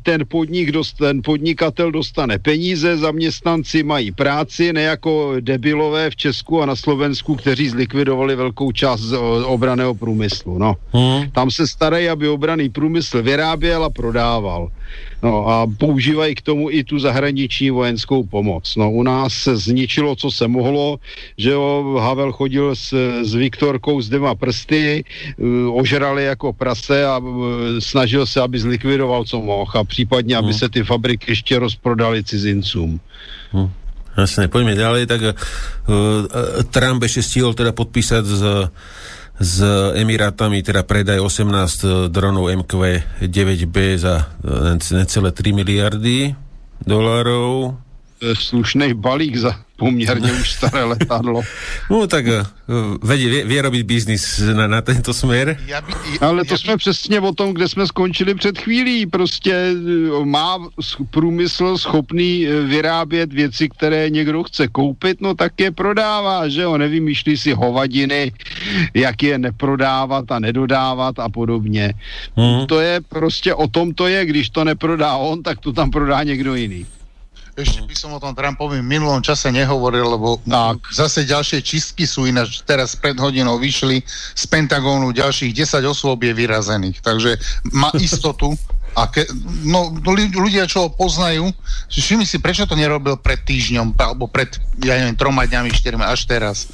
[0.04, 6.16] ten podnik, ten podnikatel dostane peníze, za mě zaměstnanci mají práci, ne jako debilové v
[6.16, 10.58] Česku a na Slovensku, kteří zlikvidovali velkou část z obraného průmyslu.
[10.58, 10.76] No.
[10.92, 11.32] Hmm.
[11.32, 14.70] Tam se starají, aby obraný průmysl vyráběl a prodával.
[15.24, 18.76] No a používají k tomu i tu zahraniční vojenskou pomoc.
[18.76, 21.00] No u nás se zničilo, co se mohlo,
[21.38, 22.94] že jo, Havel chodil s,
[23.24, 25.04] s Viktorkou s dvěma prsty,
[25.38, 27.34] uh, ožrali jako prase a uh,
[27.80, 30.60] snažil se, aby zlikvidoval, co mohl a případně, aby hmm.
[30.60, 33.00] se ty fabriky ještě rozprodali cizincům.
[33.52, 33.70] Hmm.
[34.16, 35.36] Jasne, poďme ďalej, tak uh,
[36.72, 38.44] Trump ešte stihol teda podpísať z
[39.36, 39.60] s
[39.96, 44.32] Emirátami, teda predaj 18 dronov MQ-9B za
[44.96, 46.32] necelé 3 miliardy
[46.84, 47.85] dolárov.
[48.34, 51.42] Slušný balík za poměrně už staré letadlo.
[51.92, 52.42] No tak uh,
[53.04, 55.60] vie, vie robiť biznis na, na tento smer.
[55.68, 56.78] Ja by, ja, Ale to ja jsme by...
[56.78, 59.06] přesně o tom, kde jsme skončili před chvílí.
[59.06, 60.58] Prostě uh, má
[61.12, 67.38] průmysl schopný vyrábět věci, které někdo chce koupit, no tak je prodává, že jo, nevymýšlí
[67.38, 68.32] si hovadiny,
[68.94, 71.94] jak je neprodávat a nedodávat a podobně.
[72.36, 72.66] Hmm.
[72.68, 76.24] To je prostě o tom to je, když to neprodá on, tak to tam prodá
[76.24, 76.86] někdo jiný.
[77.56, 80.84] Ešte by som o tom Trumpovi v minulom čase nehovoril, lebo tak.
[80.92, 82.60] zase ďalšie čistky sú ináč.
[82.68, 84.04] Teraz pred hodinou vyšli
[84.36, 87.00] z Pentagónu ďalších 10 osôb je vyrazených.
[87.00, 87.40] Takže
[87.72, 88.52] má istotu.
[88.96, 89.28] A ke,
[89.64, 89.92] no,
[90.36, 91.52] ľudia, čo ho poznajú,
[91.92, 96.24] všimni si, prečo to nerobil pred týždňom, alebo pred, ja neviem, troma dňami, štyrmi, až
[96.28, 96.72] teraz.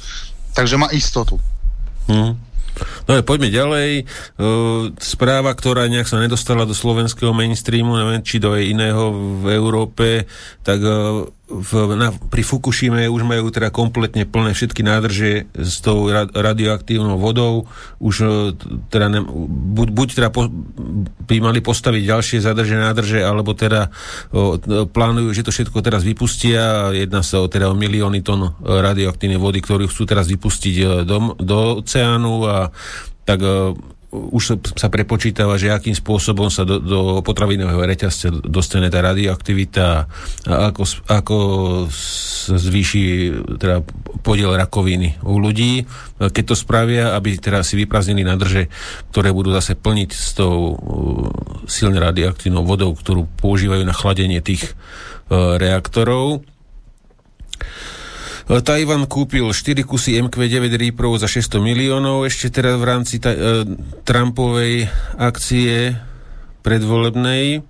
[0.54, 1.38] Takže má istotu.
[2.06, 2.38] Hmm.
[3.06, 3.90] No poďme ďalej.
[4.38, 9.12] Uh, správa, ktorá nejak sa nedostala do slovenského mainstreamu, neviem, či do iného
[9.42, 10.30] v Európe,
[10.62, 11.70] tak uh, v,
[12.00, 17.68] na, pri Fukushime už majú teda kompletne plné všetky nádrže s tou ra, radioaktívnou vodou.
[18.00, 18.28] Už e,
[18.88, 19.20] teda ne,
[19.76, 20.48] buď, buď teda po,
[21.28, 23.92] by mali postaviť ďalšie zadrže nádrže, alebo teda
[24.32, 24.56] o,
[24.88, 26.90] plánujú, že to všetko teraz vypustia.
[26.96, 31.36] Jedná sa o teda o milióny tón radioaktívnej vody, ktorú chcú teraz vypustiť e, do,
[31.36, 32.72] do oceánu a
[33.28, 33.76] tak e,
[34.12, 39.84] už sa prepočítava, že akým spôsobom sa do, do potravinového reťazca dostane tá radioaktivita
[40.44, 41.36] a ako, ako
[42.52, 43.04] zvýši
[43.56, 43.80] teda
[44.20, 45.88] podiel rakoviny u ľudí.
[46.20, 48.68] Keď to spravia, aby teda si vypraznili nádrže,
[49.08, 50.76] ktoré budú zase plniť s tou uh,
[51.64, 54.76] silne radioaktívnou vodou, ktorú používajú na chladenie tých
[55.32, 56.44] uh, reaktorov
[58.50, 63.62] Tajvan kúpil 4 kusy MQ-9 Reaperov za 600 miliónov ešte teraz v rámci ta, uh,
[64.02, 65.94] Trumpovej akcie
[66.66, 67.62] predvolebnej.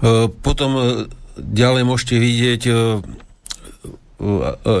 [0.00, 0.84] Uh, potom uh,
[1.36, 2.76] ďalej môžete vidieť uh,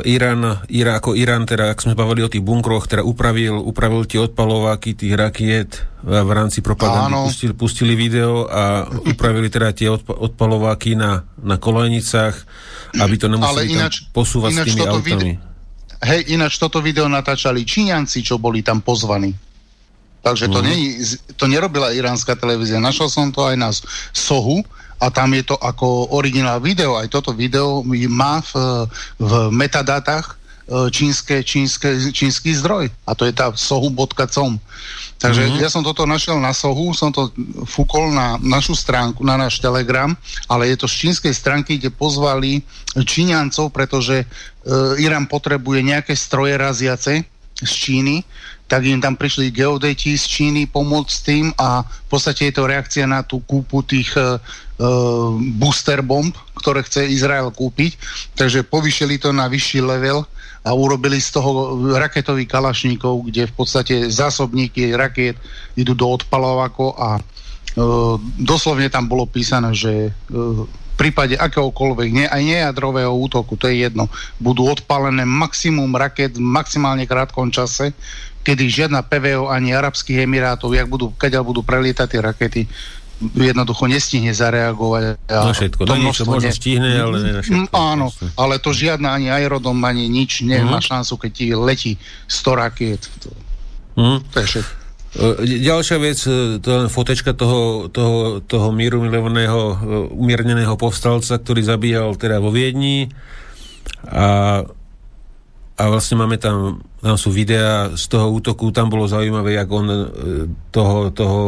[0.08, 4.16] Irán, Irán, ako Irán, teda, ak sme bavili o tých bunkroch, teda upravil, upravil tie
[4.24, 10.96] odpalováky tých rakiet v rámci propagandy, pustili, pustili video a upravili teda tie odpa- odpalováky
[10.96, 12.48] na, na kolejnicách
[12.96, 15.32] aby to nemuseli Ale ináč, posúvať ináč s tými autami.
[15.36, 15.38] Vide-
[16.06, 19.36] hej, ináč toto video natáčali Číňanci, čo boli tam pozvaní.
[20.24, 20.66] Takže to, mm.
[20.66, 20.98] nie,
[21.38, 22.82] to nerobila iránska televízia.
[22.82, 23.70] Našiel som to aj na
[24.10, 24.66] Sohu
[24.96, 26.96] a tam je to ako originál video.
[26.96, 28.52] Aj toto video má v,
[29.20, 32.88] v metadátach e, čínske, čínske, čínsky zdroj.
[33.04, 34.56] A to je tá sohu.com.
[35.16, 35.64] Takže mm-hmm.
[35.64, 37.32] ja som toto našiel na Sohu, som to
[37.64, 40.12] fúkol na našu stránku, na náš Telegram,
[40.44, 42.60] ale je to z čínskej stránky, kde pozvali
[42.92, 44.26] Číňancov, pretože e,
[45.00, 47.24] Irán potrebuje nejaké stroje raziace
[47.56, 48.20] z Číny,
[48.66, 53.06] tak im tam prišli geodeti z Číny pomôcť tým a v podstate je to reakcia
[53.06, 54.28] na tú kúpu tých e, e
[55.54, 57.94] booster bomb, ktoré chce Izrael kúpiť,
[58.34, 60.26] takže povyšili to na vyšší level
[60.66, 65.38] a urobili z toho raketový kalašníkov, kde v podstate zásobníky raket
[65.78, 67.22] idú do odpalovákov a e,
[68.42, 70.12] doslovne tam bolo písané, že e,
[70.66, 74.08] v prípade akéhokoľvek, ne, aj nejadrového útoku, to je jedno,
[74.40, 77.92] budú odpalené maximum raket v maximálne krátkom čase,
[78.46, 82.62] kedy žiadna PVO ani Arabských Emirátov, jak budú, keď budú prelietať tie rakety,
[83.34, 85.18] jednoducho nestihne zareagovať.
[85.26, 87.66] A no všetko, to niečo možno stihne, ale ne na všetko.
[87.66, 88.06] Mm, áno,
[88.38, 90.86] ale to žiadna ani aerodom, ani nič nemá mm.
[90.86, 91.92] šancu, keď ti letí
[92.30, 93.02] 100 rakiet.
[93.26, 93.28] To,
[93.98, 94.18] mm.
[94.30, 94.74] to je všetko.
[95.16, 99.74] E, ďalšia vec, e, to fotečka toho, toho, toho míru milovaného e,
[100.12, 103.10] umierneného povstalca, ktorý zabíjal teda vo Viedni
[104.06, 104.60] a
[105.76, 109.86] a vlastne máme tam, tam sú videá z toho útoku, tam bolo zaujímavé, jak on
[109.86, 109.96] e,
[110.74, 111.40] toho, toho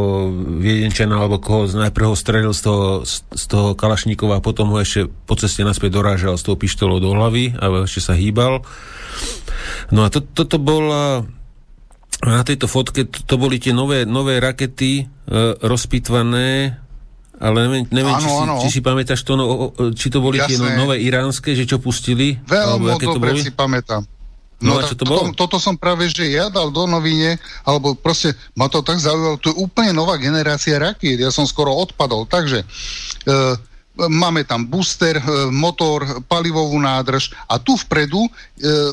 [0.63, 5.11] viedenčana, alebo koho najprv ho strelil z toho, z toho Kalašníkova a potom ho ešte
[5.27, 8.63] po ceste naspäť dorážal s tou pištolou do hlavy a ešte sa hýbal.
[9.91, 11.27] No a to, toto bola
[12.23, 15.05] na tejto fotke, to, to boli tie nové, nové rakety e,
[15.59, 16.79] rozpitvané
[17.39, 20.51] ale neviem, neviem ano, či, si, či si pamätáš to, no, či to boli Jasné.
[20.51, 22.35] tie no, nové iránske, že čo pustili?
[22.43, 24.18] Veľmi dobre si pamätám.
[24.59, 25.31] No, no a čo to bolo?
[25.31, 29.39] Toto, toto som práve, že ja dal do novine, alebo proste ma to tak zaujalo,
[29.39, 32.67] to je úplne nová generácia rakiet, ja som skoro odpadol, takže e,
[34.07, 38.31] máme tam booster, e, motor, palivovú nádrž a tu vpredu e,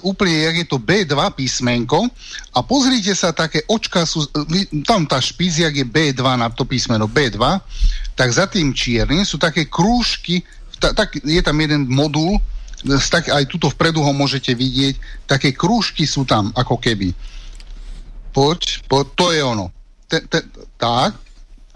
[0.02, 2.10] úplne, jak je to B2 písmenko
[2.54, 6.66] a pozrite sa, také očka sú, e, tam tá špíz, jak je B2 na to
[6.66, 7.38] písmeno B2,
[8.18, 10.42] tak za tým čiernym sú také krúžky,
[10.82, 12.42] ta, tak je tam jeden modul,
[13.10, 17.12] tak aj tuto vpredu ho môžete vidieť, také krúžky sú tam, ako keby.
[18.30, 19.66] Poď, poď to je ono.
[20.06, 20.46] Te, te,
[20.78, 21.18] tak,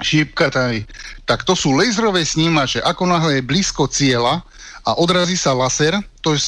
[0.02, 0.86] šípka tady.
[1.26, 2.82] Tak to sú laserové snímače.
[2.82, 4.44] Ako náhle je blízko cieľa
[4.88, 6.40] a odrazí sa laser, to je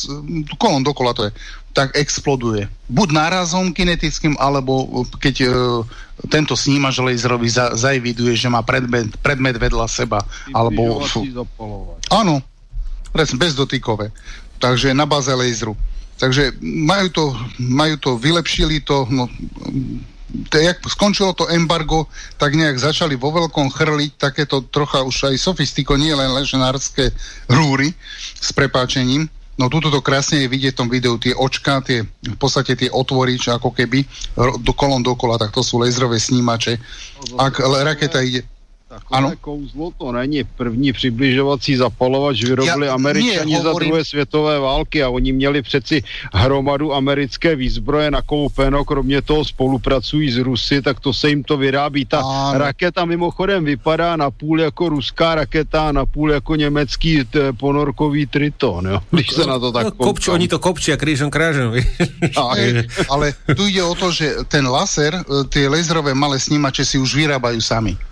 [0.56, 1.32] kolom dokola to je,
[1.72, 2.68] tak exploduje.
[2.92, 5.50] Buď nárazom kinetickým, alebo keď e,
[6.28, 10.20] tento snímač laserový za, zaeviduje, že má predmet, predmet vedľa seba.
[10.52, 11.04] Alebo...
[12.12, 12.44] Áno,
[13.16, 14.12] bezdotykové
[14.62, 15.74] takže na báze laseru.
[16.22, 17.26] Takže majú to,
[17.58, 19.26] majú to vylepšili to, no,
[20.54, 22.06] to, jak skončilo to embargo,
[22.38, 27.10] tak nejak začali vo veľkom chrliť takéto trocha už aj sofistiko, nie len leženárske
[27.50, 27.90] rúry
[28.38, 29.26] s prepáčením.
[29.60, 32.90] No tuto to krásne je vidieť v tom videu, tie očka, tie, v podstate tie
[32.90, 34.06] otvory, čo ako keby
[34.64, 36.78] do kolom dokola, tak to sú laserové snímače.
[37.38, 38.46] Ak raketa ide...
[38.92, 39.32] Takové ano?
[39.42, 40.44] kouzlo to není.
[40.44, 46.04] První přibližovací zapalovač vyrobili ja, američani nie, za druhé světové války a oni měli přeci
[46.34, 52.06] hromadu americké výzbroje nakoupeno, kromě toho spolupracují s Rusy, tak to se jim to vyrábí.
[52.06, 52.60] Ta ano.
[52.60, 58.88] raketa mimochodem vypadá na půl jako ruská raketa, na půl jako německý t- ponorkový triton,
[58.88, 59.00] jo?
[59.12, 61.80] když se na to tak no, kopč, Oni to kopčia krížom krážom.
[62.36, 67.00] ale, ale tu ide o to, že ten laser, e, tie laserové malé snímače si
[67.00, 68.11] už vyrábajú sami.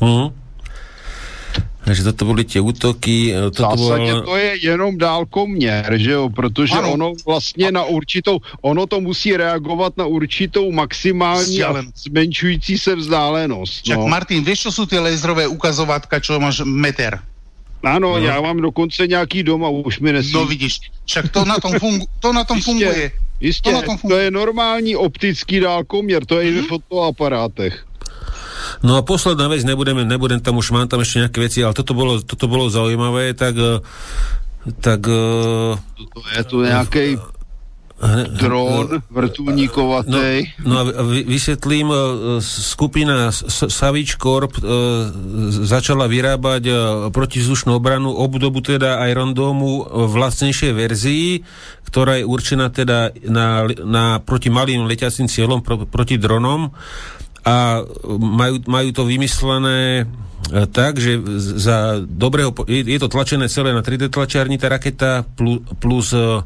[0.00, 0.32] Uh-huh.
[1.86, 3.30] Takže toto byly tie útoky.
[3.30, 4.22] E, toto v zásadě bol...
[4.26, 6.92] to je jenom dálkoměr, že jo, protože ano.
[6.92, 13.86] ono vlastně na určitou, ono to musí reagovat na určitou maximální a zmenšující se vzdálenost.
[13.86, 14.10] Čak no.
[14.10, 17.22] Martin, vieš, čo sú tie laserové ukazovatka, čo máš meter?
[17.86, 18.26] Ano, no.
[18.26, 20.32] já mám dokonce nějaký doma, už mi nesmí.
[20.32, 23.12] No vidíš, však to na tom, fungu- to na tom funguje.
[23.40, 26.58] Jistě, to, to je normální optický dálkoměr, to je mm-hmm.
[26.58, 27.85] i v fotoaparátech.
[28.82, 31.92] No a posledná vec, nebudem, nebudem tam už, mám tam ešte nejaké veci, ale toto
[31.96, 33.78] bolo, toto bolo zaujímavé, tak eh,
[34.82, 35.06] tak...
[35.06, 37.06] Eh, toto je tu nejaký
[38.36, 40.60] dron vrtulníkovatej.
[40.68, 41.98] No, no a vysvetlím, eh,
[42.44, 44.52] skupina Savage Corp
[45.64, 46.62] začala vyrábať
[47.08, 51.28] protizdušnú obranu obdobu teda Iron Domu vlastnejšej verzii,
[51.88, 56.76] ktorá je určená teda na, na proti malým leťacím cieľom, pro, proti dronom
[57.46, 57.78] a
[58.18, 60.04] majú, majú to vymyslené e,
[60.66, 61.22] tak, že
[61.62, 66.42] za dobrého, je, to tlačené celé na 3D tlačiarni, tá raketa plus, plus uh,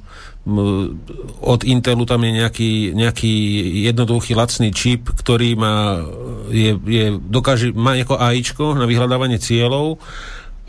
[1.40, 3.34] od Intelu tam je nejaký, nejaký
[3.92, 6.00] jednoduchý lacný čip, ktorý má,
[6.48, 10.00] je, je, dokáže, má nejaké AIčko na vyhľadávanie cieľov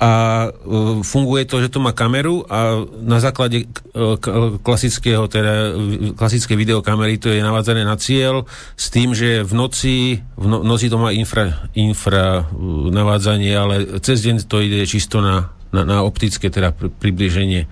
[0.01, 0.11] a
[0.49, 4.17] uh, funguje to, že to má kameru a na základe uh,
[4.65, 5.77] klasického, teda
[6.17, 10.89] klasické videokamery to je navádzané na cieľ s tým, že v noci, v no, noci
[10.89, 15.97] to má infra, infra uh, navádzanie, ale cez deň to ide čisto na, na, na
[16.01, 17.69] optické teda pri, približenie.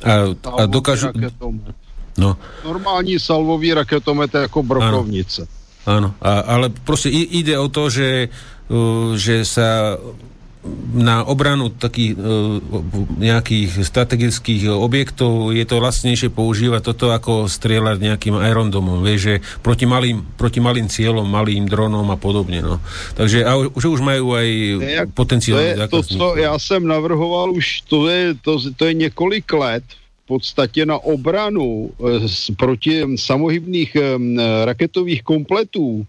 [0.00, 1.12] A, a dokážu...
[2.16, 2.40] No.
[2.64, 5.44] Normální salvový raketomet ako brokovnice.
[5.84, 8.32] Áno, a, ale proste ide o to, že,
[9.20, 10.00] že sa
[10.96, 12.18] na obranu takých e,
[13.20, 19.84] nejakých strategických objektov je to vlastnejšie používať toto ako strieľať nejakým aerondomom, vieš, že proti
[19.84, 22.82] malým, proti malým cieľom, malým dronom a podobne, no.
[23.14, 24.48] Takže a už, už majú aj
[24.80, 25.58] Jak, potenciál.
[25.58, 29.84] To, je, to, co já jsem navrhoval už, to je, to, to je několik let
[30.24, 34.00] v podstatě na obranu e, proti samohybných e,
[34.64, 36.06] raketových kompletů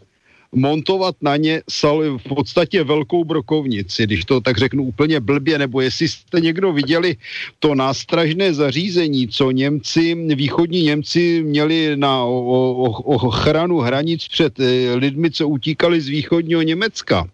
[0.51, 5.81] montovat na ně sal, v podstatě velkou brokovnici, když to tak řeknu úplně blbě, nebo
[5.81, 7.15] jestli jste někdo viděli
[7.59, 15.47] to nástražné zařízení, co Němci, východní Němci měli na ochranu hranic před eh, lidmi, co
[15.47, 17.27] utíkali z východního Německa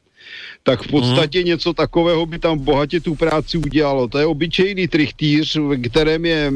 [0.63, 1.47] tak v podstatě hmm.
[1.47, 4.07] něco takového by tam bohatě tu práci udělalo.
[4.07, 6.51] To je obyčejný trichtýř, ve kterém je,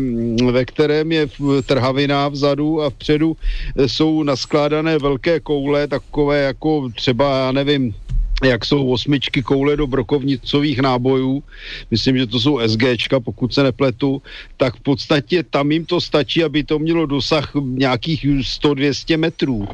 [0.51, 1.27] ve kterém je
[1.65, 3.37] trhavina vzadu a vpředu
[3.75, 7.95] e, jsou naskládané velké koule, takové jako třeba, já nevím,
[8.43, 11.43] jak jsou osmičky koule do brokovnicových nábojů,
[11.91, 14.21] myslím, že to jsou SGčka, pokud se nepletu,
[14.57, 19.67] tak v podstatě tam jim to stačí, aby to mělo dosah nějakých 100-200 metrů.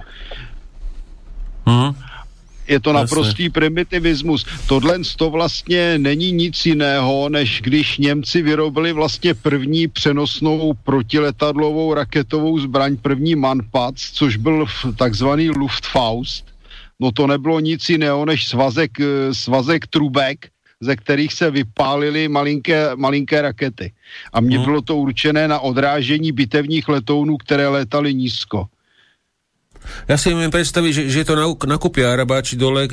[1.65, 1.93] Hmm.
[2.67, 4.45] Je to naprostý primitivismus.
[4.67, 12.59] Tohle to vlastně není nic jiného, než když Němci vyrobili vlastně první přenosnou protiletadlovou raketovou
[12.59, 16.45] zbraň, první Manpac, což byl takzvaný Luftfaust.
[16.99, 20.47] No to nebylo nic jiného, než svazek, eh, svazek trubek,
[20.81, 23.93] ze kterých se vypálily malinké, malinké rakety.
[24.33, 24.65] A mně hmm.
[24.65, 28.67] bylo to určené na odrážení bitevních letounů, které létaly nízko.
[30.07, 32.91] Ja si viem predstaviť, že, že to nakúpia Arabáči dole e,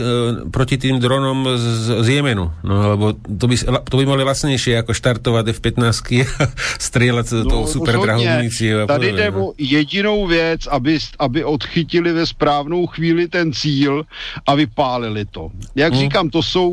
[0.51, 1.67] proti tým dronom z,
[2.03, 2.51] z Jemenu.
[2.63, 6.45] No, lebo to by, to by mohli vlastnejšie ako štartovať F-15 a
[6.91, 8.87] strieľať no, tou super drahou muníciou.
[8.87, 9.47] Tady jde no.
[9.47, 14.07] o jedinou věc, aby, aby odchytili ve správnou chvíli ten cíl
[14.47, 15.51] a vypálili to.
[15.75, 16.01] Jak hmm.
[16.01, 16.71] říkám, to jsou,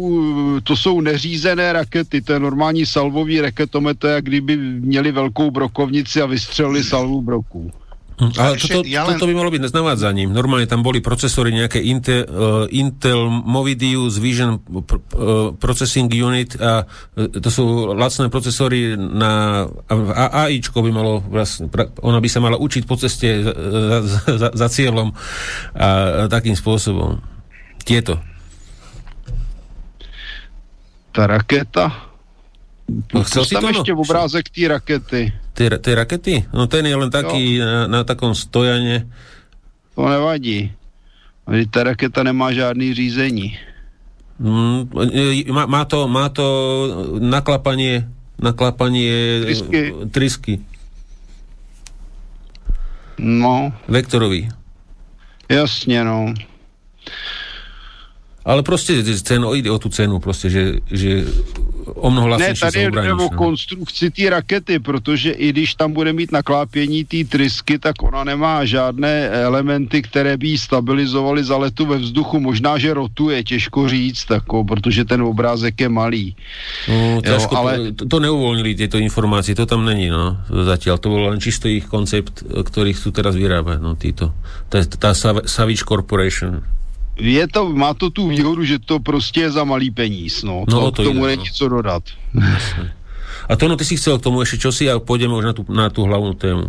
[0.63, 6.25] to jsou neřízené rakety, to je normální salvový raketometr, jak kdyby měli velkou brokovnici a
[6.25, 7.71] vystřelili salvu broků.
[8.17, 9.13] Hm, ale toto, ja len...
[9.13, 10.33] toto by malo byť navádzaním.
[10.33, 17.29] Normálne tam boli procesory nejaké Intel, uh, Intel Movidius Vision uh, Processing Unit a uh,
[17.29, 21.69] to sú lacné procesory na a, AIčko by malo vlastne,
[22.01, 23.53] ona by sa mala učiť po ceste za,
[24.01, 25.13] za, za, za cieľom
[25.77, 27.21] a, a takým spôsobom.
[27.85, 28.17] Tieto.
[31.13, 32.06] Tá raketa
[32.87, 35.21] No, chcel si tam to, ešte v obrázek tie rakety.
[35.57, 36.47] Tie rakety?
[36.55, 39.03] No ten je len taký na, na takom stojane.
[39.99, 40.71] To nevadí.
[41.71, 43.59] Ta raketa nemá žádný řízení.
[44.39, 44.87] Mm,
[45.51, 46.45] má, má, to, má to
[47.19, 48.07] naklapanie
[48.37, 49.81] naklapanie trysky.
[50.11, 50.53] trysky.
[53.17, 53.73] No.
[53.87, 54.49] Vektorový.
[55.49, 56.33] Jasně, no.
[58.47, 61.27] Ale proste cenu, ide o tú cenu, proste, že, že
[61.99, 63.29] o mnoho Ne, tady jde o no.
[63.29, 68.65] konstrukci té rakety, protože i když tam bude mít naklápění té trysky, tak ona nemá
[68.65, 72.39] žádné elementy, které by ji stabilizovaly za letu ve vzduchu.
[72.39, 76.35] Možná, že rotuje, těžko říct, tako, protože ten obrázek je malý.
[76.87, 77.91] No, jo, ale...
[77.91, 80.95] to, to neuvolnili tieto informácie, to tam není, no, zatiaľ.
[81.03, 84.31] To bol len čisto ich koncept, ktorý chcú teraz vyrábať, no, títo.
[84.71, 85.11] Tá, tá
[85.43, 86.76] Savage Corporation
[87.17, 90.65] je to, má to tu výhodu, že to prostě je za malý peníz, no.
[90.69, 91.43] no to, to k tomu je no.
[91.43, 92.03] něco dodat.
[93.49, 95.63] A to, no, ty si chcel k tomu ešte čosi a pôjdeme už na tú,
[95.71, 96.67] na tú hlavnú tému.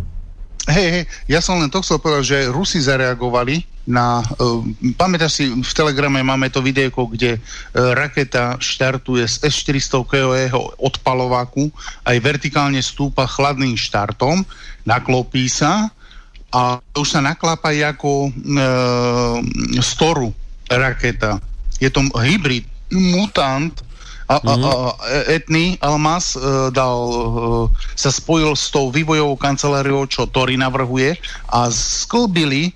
[0.69, 4.23] Hej, hej, ja som len to chcel povedať, že Rusi zareagovali na...
[4.39, 4.63] Uh,
[4.95, 7.41] pamätáš si, v Telegrame máme to videjko, kde uh,
[7.97, 11.67] raketa štartuje z S-400 odpalováku,
[12.07, 14.45] aj vertikálne stúpa chladným štartom,
[14.87, 15.91] naklopí sa
[16.49, 18.31] a už sa naklápa ako e,
[19.85, 20.33] storu
[20.65, 21.37] raketa.
[21.77, 23.85] Je to hybrid, mutant
[24.29, 24.65] a, a, mhm.
[24.65, 24.71] a
[25.29, 27.17] etný Almas e, dal, e,
[27.97, 31.17] sa spojil s tou vývojovou kanceláriou, čo Tori navrhuje
[31.49, 32.73] a sklbili e,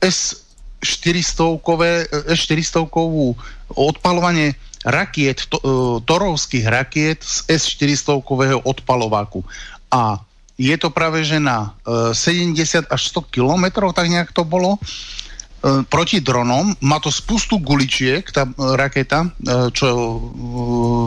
[0.00, 3.36] S-400-kové, S-400-kovú
[3.76, 4.56] odpalovanie
[4.88, 9.44] rakiet, to, e, torovských rakiet z S-400-kového odpalováku.
[9.92, 10.24] A
[10.60, 14.76] je to práve že na uh, e, 70 až 100 kilometrov, tak nejak to bolo,
[14.76, 16.76] uh, proti dronom.
[16.84, 19.32] Má to spustu guličiek, tá uh, raketa,
[19.72, 19.88] čo,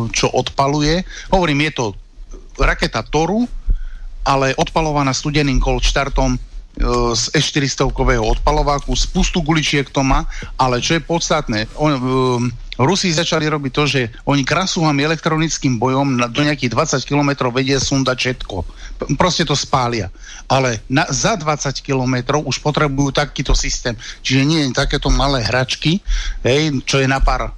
[0.10, 1.06] čo odpaluje.
[1.30, 1.86] Hovorím, je to
[2.58, 3.46] raketa Toru,
[4.26, 6.42] ale odpalovaná studeným kolčtartom
[7.14, 10.26] z S-400-kového odpalováku, spustu guličiek to má,
[10.58, 12.02] ale čo je podstatné, on,
[12.80, 17.78] Rusi začali robiť to, že oni krasúhami elektronickým bojom na, do nejakých 20 km vedia
[17.78, 18.56] sundať všetko.
[19.14, 20.10] Proste to spália.
[20.50, 23.94] Ale na, za 20 km už potrebujú takýto systém.
[24.26, 26.02] Čiže nie takéto malé hračky,
[26.42, 27.54] hej, čo je na pár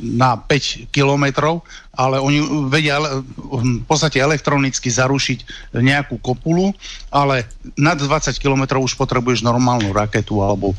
[0.00, 1.60] na 5 kilometrov,
[1.92, 2.40] ale oni
[2.72, 2.96] vedia
[3.36, 5.38] v podstate elektronicky zarušiť
[5.76, 6.72] nejakú kopulu,
[7.12, 7.44] ale
[7.76, 10.72] nad 20 kilometrov už potrebuješ normálnu raketu alebo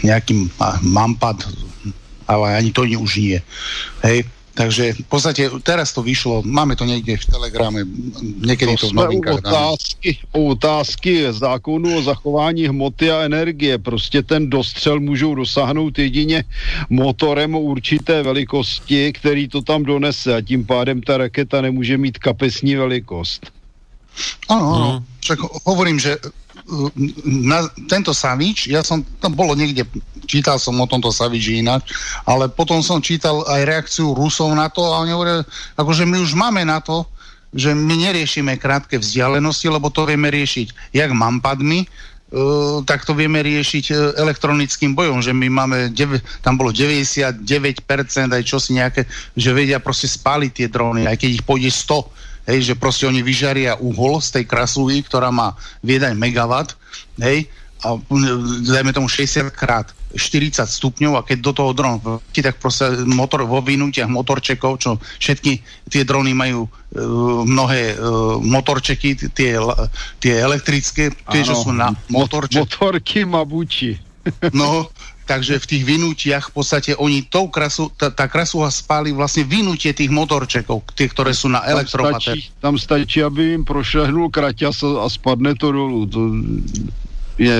[0.00, 0.48] nejaký
[0.80, 1.44] mampad
[2.28, 3.40] ale ani to už nie.
[4.04, 7.86] Hej, Takže v podstate teraz to vyšlo, máme to niekde v telegrame,
[8.42, 13.78] niekedy to, to v novinkách otázky, otázky zákonu o zachování hmoty a energie.
[13.78, 16.42] Prostě ten dostřel můžou dosáhnout jedině
[16.90, 22.74] motorem určité velikosti, který to tam donese a tím pádem ta raketa nemůže mít kapesní
[22.74, 23.46] velikost.
[24.50, 24.88] Áno, áno.
[24.98, 25.00] Mm.
[25.22, 26.18] Však hovorím, že
[27.24, 29.86] na tento Savič, ja som, tam bolo niekde,
[30.28, 31.88] čítal som o tomto Saviči ináč,
[32.28, 35.40] ale potom som čítal aj reakciu Rusov na to a oni hovoria,
[35.80, 37.08] akože my už máme na to,
[37.56, 41.88] že my neriešime krátke vzdialenosti, lebo to vieme riešiť jak mampadmi,
[42.28, 45.88] Uh, tak to vieme riešiť uh, elektronickým bojom, že my máme,
[46.44, 47.40] tam bolo 99%
[48.28, 52.58] aj čosi nejaké, že vedia proste spáliť tie dróny, aj keď ich pôjde 100, hej,
[52.68, 56.76] že proste oni vyžaria uhol z tej krasuvy, ktorá má viedať megawatt,
[57.16, 57.48] hej,
[57.80, 57.96] a
[58.76, 62.00] dajme tomu 60 krát 40 stupňov a keď do toho dron
[62.32, 65.60] tak proste motor, vo vynútiach motorčekov, čo všetky
[65.92, 69.58] tie drony majú uh, mnohé uh, motorčeky, tie,
[70.22, 72.64] tie elektrické, tie, čo sú na motorček.
[72.64, 74.00] Motorky Mabuči.
[74.56, 74.88] no,
[75.28, 79.92] takže v tých vynútiach v podstate oni tou krasu, tá, tá krasuha spáli vlastne vynutie
[79.92, 82.32] tých motorčekov, tie, ktoré sú na elektropater.
[82.32, 86.08] Tam stačí, tam stačí, aby im prošahnul kraťas a, a spadne to dolu.
[86.08, 86.20] To,
[87.38, 87.54] je,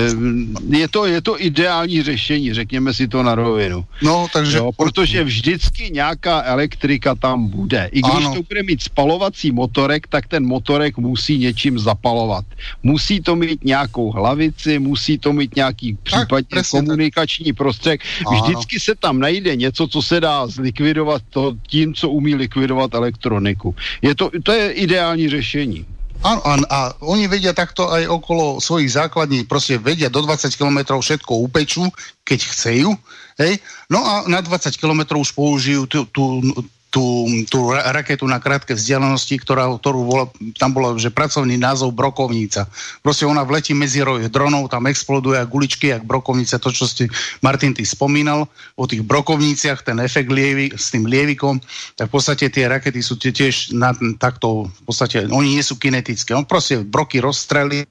[0.69, 3.85] je, to, je to ideální řešení, řekněme si to na rovinu.
[4.01, 4.57] No, takže...
[4.57, 7.89] Jo, protože vždycky nějaká elektrika tam bude.
[7.91, 8.35] I když ano.
[8.35, 12.45] to bude mít spalovací motorek, tak ten motorek musí něčím zapalovat.
[12.83, 17.57] Musí to mít nějakou hlavici, musí to mít nějaký případně komunikační tak.
[17.57, 18.01] prostředek.
[18.31, 23.75] Vždycky se tam najde něco, co se dá zlikvidovat to, tím, co umí likvidovat elektroniku.
[24.01, 25.85] Je to, to je ideální řešení.
[26.19, 30.99] Áno, a, a oni vedia takto aj okolo svojich základní, proste vedia do 20 km
[30.99, 31.87] všetko upečú,
[32.27, 32.91] keď chcejú,
[33.39, 33.63] hej?
[33.87, 36.43] No a na 20 km už použijú tú, tú,
[36.89, 40.25] tú, tú raketu na krátke vzdialenosti, ktorá, ktorú bola,
[40.57, 42.65] tam bolo, že pracovný názov brokovnica.
[43.05, 47.05] Proste ona vletí medzi roj dronov, tam exploduje a guličky, jak brokovnica, to, čo ste,
[47.45, 51.61] Martin, ty spomínal o tých brokovniciach, ten efekt lievy, s tým lievikom,
[51.93, 56.33] tak v podstate tie rakety sú tiež na, takto, v podstate, oni nie sú kinetické.
[56.33, 57.85] On proste broky rozstrelí,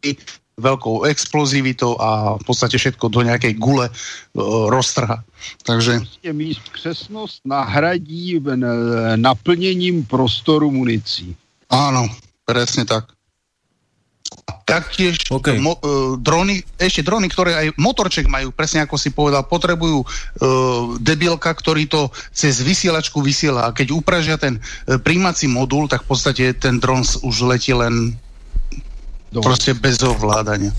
[0.59, 3.93] veľkou explozivitou a v podstate všetko do nejakej gule e,
[4.69, 5.23] roztrha.
[5.63, 6.03] Takže...
[6.35, 8.43] Míst přesnosť nahradí
[9.17, 11.33] naplnením prostoru munícií.
[11.71, 12.11] Áno,
[12.43, 13.15] presne tak.
[14.69, 15.57] Taktiež okay.
[15.57, 20.07] mo, e, drony, ešte drony, ktoré aj motorček majú, presne ako si povedal, potrebujú e,
[21.01, 26.13] debilka, ktorý to cez vysielačku vysiela a keď upražia ten e, príjmací modul, tak v
[26.13, 28.13] podstate ten dron už letí len
[29.29, 29.45] Dobre.
[29.45, 30.73] Proste bez ovládania.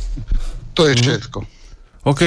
[0.74, 1.06] To je mm-hmm.
[1.06, 1.40] všetko.
[2.10, 2.22] OK.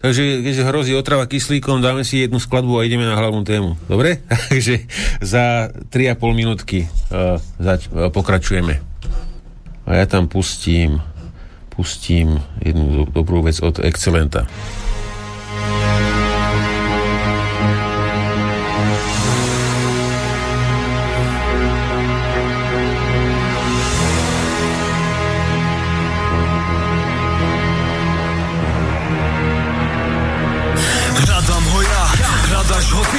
[0.00, 3.76] Takže keď hrozí otrava kyslíkom, dáme si jednu skladbu a ideme na hlavnú tému.
[3.84, 4.24] Dobre?
[4.50, 4.88] Takže
[5.20, 8.80] za 3,5 minútky uh, zač- uh, pokračujeme.
[9.84, 11.04] A ja tam pustím
[11.80, 14.44] pustím jednu dobrú vec od Excelenta.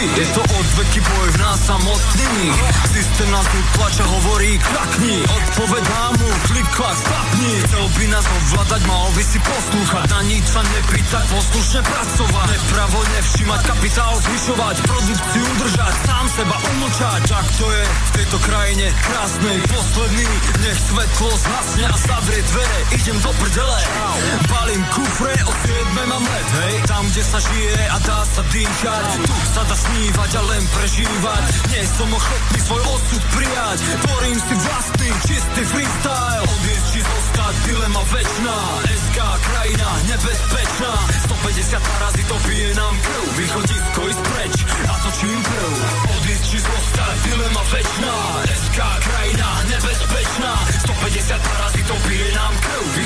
[0.02, 0.51] Je to
[0.92, 2.56] odveky boj v nás samotných
[2.92, 5.24] Systém nás tu tlača, hovorí krakni.
[5.24, 10.06] Odpovedám mu, klikla, stapni Chcel by nás ovládať, mal by si poslúchať.
[10.12, 12.48] Na nič sa nepýtať, poslušne pracovať.
[12.52, 17.22] Nepravo nevšímať, kapitál zvyšovať Produkciu držať, sám seba umlčať.
[17.32, 20.28] Tak to je v tejto krajine krásnej Posledný,
[20.60, 22.80] nech svetlo zhasne a zavrie dvere.
[23.00, 23.80] Idem do prdele,
[24.52, 29.06] balím kufre, od 7 mám let, hej Tam, kde sa žije a dá sa dýchať.
[29.24, 31.46] Tu sa dá sní snívať a len prežívať.
[31.70, 33.80] Nie som ochotný svoj osud prijať.
[34.02, 36.42] Tvorím si vlastný čistý freestyle.
[36.42, 38.58] Odviesť či zostať, dilema večná
[38.90, 40.94] SK krajina nebezpečná.
[41.30, 43.26] 150 razy to pije nám krv.
[43.38, 44.56] Východisko ísť preč
[44.90, 45.74] a točím prv
[46.18, 48.16] Odviesť či zostať, dilema večná
[48.50, 50.52] SK krajina nebezpečná.
[50.82, 53.01] 150 razy to pije nám krv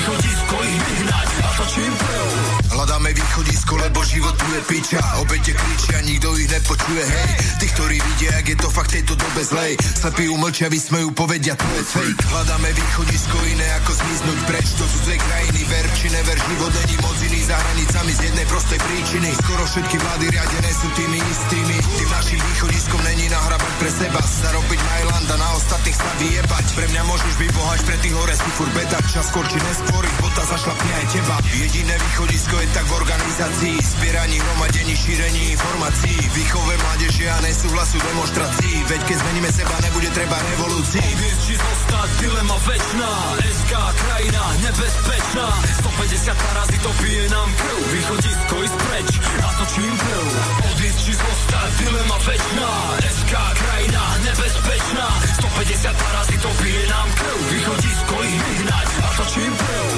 [3.86, 4.98] lebo život tu je piča.
[5.22, 7.30] Obete kričia, nikto ich nepočuje, hej.
[7.62, 9.78] Tí, ktorí vidia, jak je to fakt tejto dobe zlej.
[9.78, 12.22] Slepí umlčia, vysmejú, povedia, to je fake.
[12.26, 14.66] Hľadáme východisko iné ako zmiznúť preč.
[14.74, 16.34] Do cudzej krajiny, ver či never.
[16.34, 19.28] Život není moc iný za hranicami z jednej prostej príčiny.
[19.46, 21.76] Skoro všetky vlády riadené sú tými istými.
[21.78, 24.20] Tým našim východiskom není nahrávať pre seba.
[24.20, 26.64] Zarobiť Majlanda, na ostatných sa vyjebať.
[26.74, 30.02] Pre mňa môžeš byť bohač, pre tých hore si furt bedať Čas skôr či neskôr,
[30.02, 31.36] ich bota zašlapne aj teba.
[31.54, 38.84] Jediné východisko je tak v organizácii, zbieraní, hromadení, šírení informácií, výchove mládeže a nesúhlasu demonstrácií.
[38.88, 41.02] Veď keď zmeníme seba, nebude treba revolúcií.
[41.02, 45.46] Odviesť či zostať, dilema večná, SK krajina nebezpečná.
[45.82, 49.10] 150 razy to pije nám krv, východisko ísť preč
[49.42, 50.26] a točím prv.
[50.70, 52.70] Odviesť či zostať, dilema večná,
[53.04, 55.06] SK krajina nebezpečná.
[55.40, 59.95] 150 razy to pije nám krv, východisko ich vyhnať a točím prv.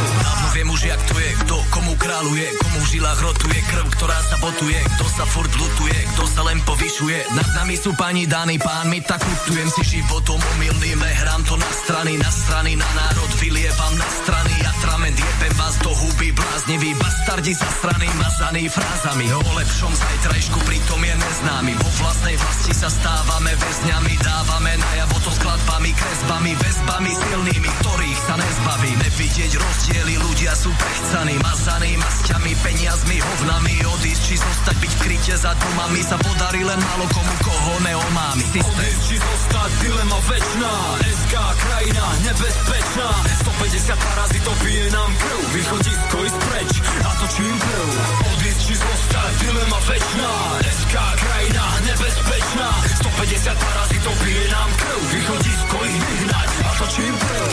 [0.78, 5.05] Jak to je, kto komu kráľuje, komu v žilách rotuje krv, ktorá sa botuje, kto
[5.10, 7.34] sa furt lutuje, kto sa len povyšuje.
[7.34, 12.15] Nad nami sú pani dány pánmi, tak lutujem si životom omylným, nehrám to na strany,
[12.15, 17.68] na strany, na národ, vylievam na strany, atrament, jebem vás do huby, bláznivý bastardi za
[17.68, 24.14] strany, mazaný frázami, o lepšom zajtrajšku, pritom je neznámy, vo vlastnej vlasti sa stávame väzňami,
[24.16, 31.36] dávame najavo to skladbami, kresbami, väzbami silnými, ktorých sa nezbaví, nevidieť rozdiely, ľudia sú prechcaní,
[31.44, 33.74] mazaní, masťami, peniazmi, hovnami.
[33.92, 38.44] Odísť či zostať, byť v kryte za domami Sa podarí len málo komu, koho neomámi.
[38.56, 40.72] Odísť či zostať, dilema večná
[41.05, 43.08] SK krajina, nebezpečná.
[43.44, 46.70] 150 parazitov pije nám krv Východisko ísť preč,
[47.02, 47.90] a to čím prv.
[48.30, 50.32] Odísť či zostať, dilema večná.
[50.62, 52.68] SK krajina, nebezpečná.
[53.02, 55.00] 150 parazitov pije nám krv.
[55.18, 57.50] Východisko ich vyhnať, a to čím prv.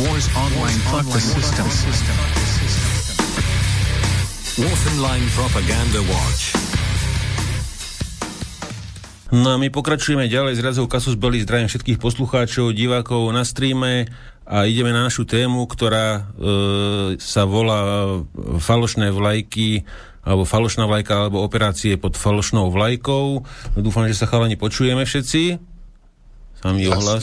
[0.00, 1.66] War's online fuck the system.
[4.64, 6.56] War's online propaganda watch.
[9.36, 14.08] No a my pokračujeme ďalej z razou Kasus Belli, zdravím všetkých poslucháčov, divákov na streame
[14.48, 18.16] a ideme na našu tému, ktorá e, sa volá
[18.56, 19.84] falošné vlajky
[20.24, 23.44] alebo falošná vlajka, alebo operácie pod falošnou vlajkou.
[23.76, 25.75] Dúfam, že sa chalani počujeme všetci.
[26.66, 27.22] Samý ohlas.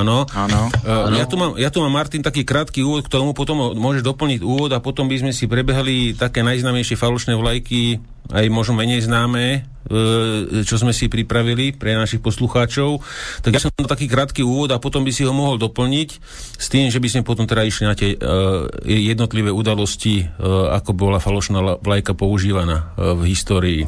[0.00, 0.24] Áno.
[0.24, 4.00] Uh, ja, tu mám, ja tu mám, Martin, taký krátky úvod k tomu, potom môžeš
[4.00, 8.00] doplniť úvod a potom by sme si prebehli také najznámejšie falošné vlajky,
[8.32, 13.04] aj možno menej známe, uh, čo sme si pripravili pre našich poslucháčov.
[13.44, 16.08] Tak ja som to taký krátky úvod a potom by si ho mohol doplniť
[16.56, 20.24] s tým, že by sme potom teda išli na tie uh, jednotlivé udalosti,
[20.72, 23.84] ako bola falošná vlajka používaná v histórii.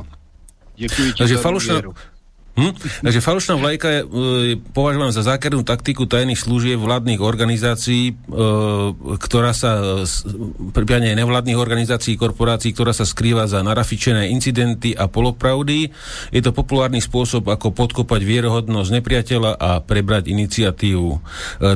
[0.76, 1.76] Ďakujem Takže falošná,
[2.58, 2.74] Hm?
[3.06, 4.06] Takže falošná vlajka je e,
[4.74, 8.14] považovaná za zákernú taktiku tajných služieb vládnych organizácií, e,
[9.22, 10.02] ktorá sa,
[10.74, 15.94] prípadne nevládnych organizácií, korporácií, ktorá sa skrýva za narafičené incidenty a polopravdy.
[16.34, 21.10] Je to populárny spôsob, ako podkopať vierohodnosť nepriateľa a prebrať iniciatívu.
[21.14, 21.18] E,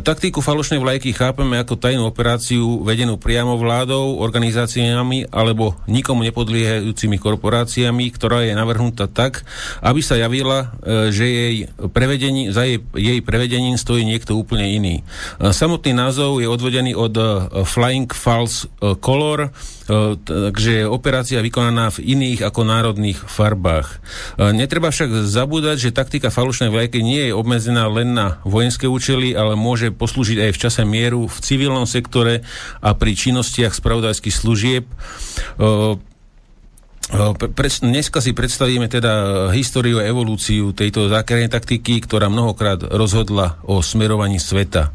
[0.02, 8.10] taktiku falošnej vlajky chápeme ako tajnú operáciu vedenú priamo vládou, organizáciami alebo nikomu nepodliehajúcimi korporáciami,
[8.10, 9.46] ktorá je navrhnutá tak,
[9.78, 11.56] aby sa javila E, že jej
[11.92, 14.94] prevedení, za jej, jej prevedením stojí niekto úplne iný.
[15.00, 17.24] E, samotný názov je odvodený od e,
[17.64, 18.68] Flying False
[19.00, 19.52] Color,
[20.24, 24.00] takže operácia vykonaná v iných ako národných farbách.
[24.56, 29.60] Netreba však zabúdať, že taktika falošnej vlajky nie je obmedzená len na vojenské účely, ale
[29.60, 32.48] môže poslúžiť aj v čase mieru v civilnom sektore
[32.80, 34.88] a pri činnostiach spravodajských služieb
[37.84, 44.40] dneska si predstavíme teda históriu a evolúciu tejto zákernej taktiky, ktorá mnohokrát rozhodla o smerovaní
[44.40, 44.88] sveta.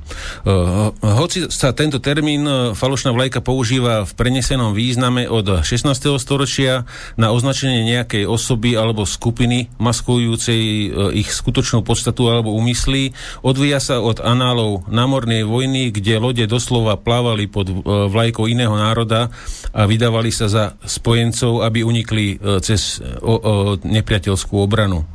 [1.06, 5.86] Hoci sa tento termín falošná vlajka používa v prenesenom význame od 16.
[6.18, 13.14] storočia na označenie nejakej osoby alebo skupiny maskujúcej ich skutočnú podstatu alebo úmysly,
[13.46, 19.30] odvíja sa od análov námornej vojny, kde lode doslova plávali pod vlajkou iného národa
[19.72, 25.03] a vydávali sa za spojencov, aby unikli unikli e, cez o, nepriateľskú obranu.
[25.03, 25.06] E,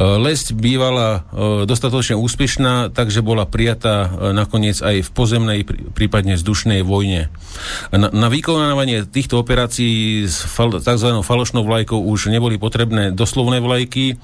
[0.00, 5.60] lesť bývala e, dostatočne úspešná, takže bola prijatá nakoniec aj v pozemnej,
[5.92, 7.28] prípadne vzdušnej vojne.
[7.92, 11.20] Na, na vykonávanie týchto operácií s fal, tzv.
[11.20, 14.16] falošnou vlajkou už neboli potrebné doslovné vlajky.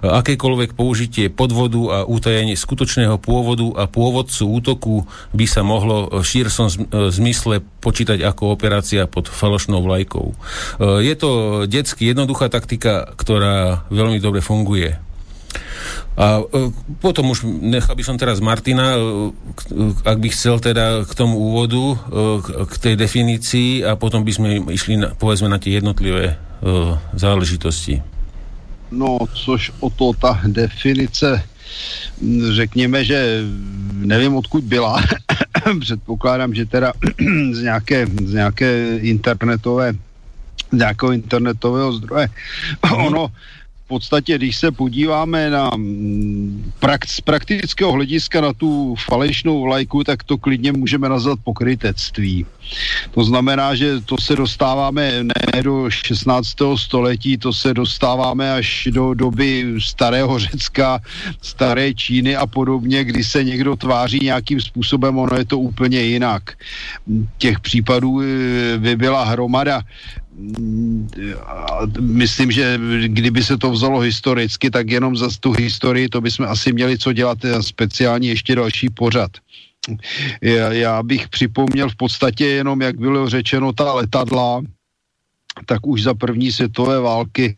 [0.00, 4.94] Akékoľvek použitie podvodu a utajenie skutočného pôvodu a pôvodcu útoku
[5.36, 6.70] by sa mohlo v šírsom
[7.12, 10.32] zmysle počítať ako operácia pod falošnou vlajkou.
[11.02, 15.08] Je to detsky jednoduchá taktika, ktorá veľmi dobre funguje.
[16.18, 19.00] A e, potom už nechal by som teraz Martina, e,
[20.02, 21.96] ak by chcel teda k tomu úvodu, e,
[22.66, 26.34] k tej definícii a potom by sme išli na, povedzme na tie jednotlivé
[27.14, 28.02] záležitosti.
[28.90, 31.38] No, což o to ta definice,
[32.50, 33.46] řekněme, že
[33.94, 35.02] nevím, odkud byla.
[35.80, 36.92] Předpokládám, že teda
[37.52, 39.94] z nějaké, z nějaké internetové
[40.72, 42.28] nějakého internetového zdroje.
[42.96, 43.28] ono
[43.88, 50.04] v podstatě, když se podíváme na mm, prak, z praktického hlediska na tu falešnou vlajku,
[50.04, 52.46] tak to klidně můžeme nazvat pokrytectví.
[53.10, 56.48] To znamená, že to se dostáváme ne do 16.
[56.76, 61.00] století, to se dostáváme až do doby starého Řecka,
[61.42, 66.60] staré Číny a podobně, kdy se někdo tváří nějakým způsobem, ono je to úplně jinak.
[67.38, 69.80] Těch případů eh, by byla hromada
[72.00, 76.72] myslím, že kdyby se to vzalo historicky, tak jenom za tu historii to bychom asi
[76.72, 79.30] měli co dělat speciálně ještě další pořad.
[80.70, 84.60] Já bych připomněl v podstatě jenom, jak bylo řečeno, ta letadla,
[85.66, 87.54] tak už za první světové války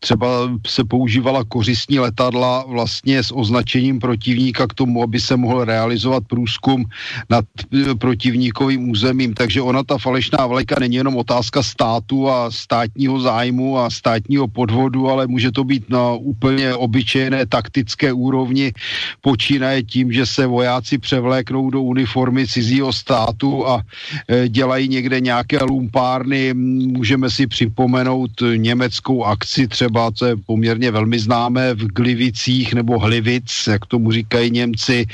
[0.00, 6.22] třeba se používala kořistní letadla vlastně s označením protivníka k tomu, aby se mohl realizovat
[6.26, 6.84] průzkum
[7.30, 7.44] nad
[7.74, 9.34] eh, protivníkovým územím.
[9.34, 15.08] Takže ona ta falešná vlajka není jenom otázka státu a státního zájmu a státního podvodu,
[15.10, 18.72] ale může to být na úplně obyčejné taktické úrovni.
[19.20, 23.82] Počínaje tím, že se vojáci převléknou do uniformy cizího státu a
[24.28, 26.54] e, dělají někde nějaké lumpárny.
[26.54, 33.52] Můžeme si připomenout německou akci třeba, co je poměrně velmi známé v Glivicích nebo Hlivic,
[33.66, 35.06] jak tomu říkají Němci,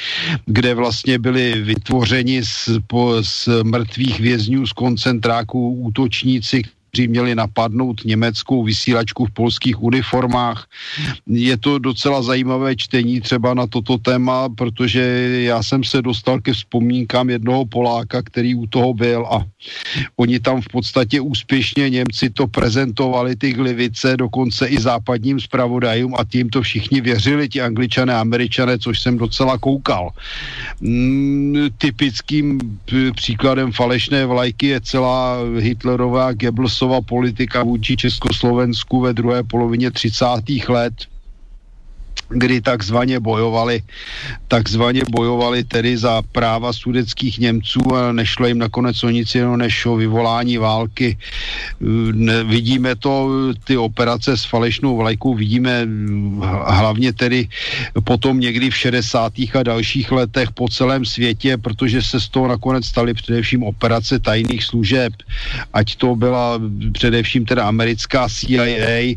[0.47, 6.63] kde vlastně byli vytvořeni z, po, z mrtvých vězňů z koncentráků útočníci,
[6.93, 10.69] kteří měli napadnout německou vysílačku v polských uniformách.
[11.27, 15.01] Je to docela zajímavé čtení třeba na toto téma, protože
[15.49, 19.41] já jsem se dostal ke vzpomínkám jednoho Poláka, který u toho byl a
[20.17, 26.25] oni tam v podstatě úspěšně Němci to prezentovali, ty glivice, dokonce i západním zpravodajům a
[26.29, 30.13] tím to všichni věřili, ti angličané, američané, což jsem docela koukal.
[30.81, 32.61] Mm, typickým
[33.17, 40.25] příkladem falešné vlajky je celá Hitlerová Goebbels Klausova politika vůči Československu ve druhé polovině 30.
[40.69, 40.95] let
[42.35, 43.83] kdy takzvaně bojovali,
[44.49, 49.87] takzvaně bojovali tedy za práva sudeckých Němců a nešlo jim nakonec o nic jiného než
[49.87, 51.19] o vyvolání války.
[52.13, 53.31] Ne, vidíme to,
[53.65, 55.87] ty operace s falešnou vlajkou vidíme
[56.67, 57.49] hlavně tedy
[58.05, 59.33] potom někdy v 60.
[59.59, 64.65] a dalších letech po celém světě, protože se z toho nakonec staly především operace tajných
[64.65, 65.13] služeb,
[65.73, 66.61] ať to byla
[66.93, 69.17] především teda americká CIA eh,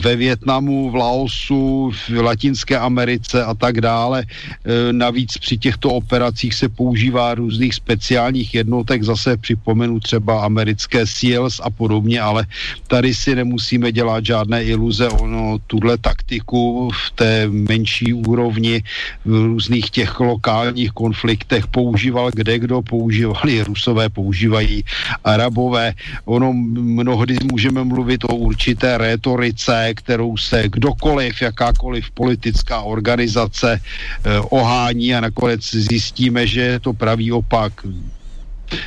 [0.00, 2.39] ve Větnamu, v Laosu, v Latinské
[2.80, 4.22] Americe a tak dále.
[4.22, 11.60] E, navíc při těchto operacích se používá různých speciálních jednotek, zase připomenu třeba americké SEALs
[11.62, 12.46] a podobně, ale
[12.86, 18.82] tady si nemusíme dělat žádné iluze, ono tuhle taktiku v té menší úrovni
[19.24, 24.84] v různých těch lokálních konfliktech používal kde kdo, používali Rusové, používají
[25.24, 25.94] Arabové.
[26.24, 34.38] Ono mnohdy můžeme mluvit o určité rétorice, kterou se kdokoliv, jakákoliv politika politická organizace eh,
[34.54, 37.72] ohání a nakonec zjistíme, že je to pravý opak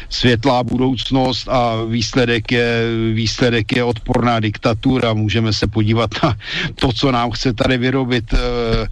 [0.10, 2.82] světlá budoucnost a výsledek je,
[3.14, 5.14] výsledek je odporná diktatura.
[5.14, 6.38] Můžeme se podívat na
[6.76, 8.88] to, co nám chce tady vyrobit e, e,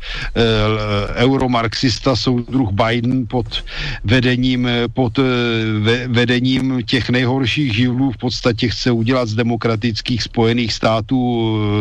[1.15, 3.63] euromarxista soudruh Biden pod
[4.03, 5.17] vedením, pod
[5.79, 11.21] ve, vedením těch nejhorších živlů v podstatě chce udělat z demokratických spojených států,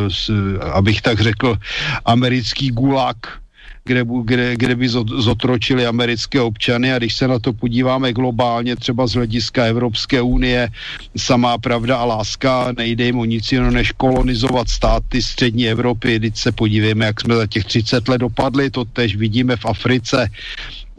[0.09, 0.31] s,
[0.73, 1.57] abych tak řekl,
[2.05, 3.41] americký gulag
[3.85, 9.07] kde, kde, kde by zotročili americké občany a když se na to podíváme globálně, třeba
[9.07, 10.69] z hlediska Evropské unie,
[11.17, 16.21] samá pravda a láska, nejde jim o nic jiného, než kolonizovat státy střední Evropy.
[16.21, 20.31] Teď se podívejme, jak jsme za těch 30 let dopadli, to tež vidíme v Africe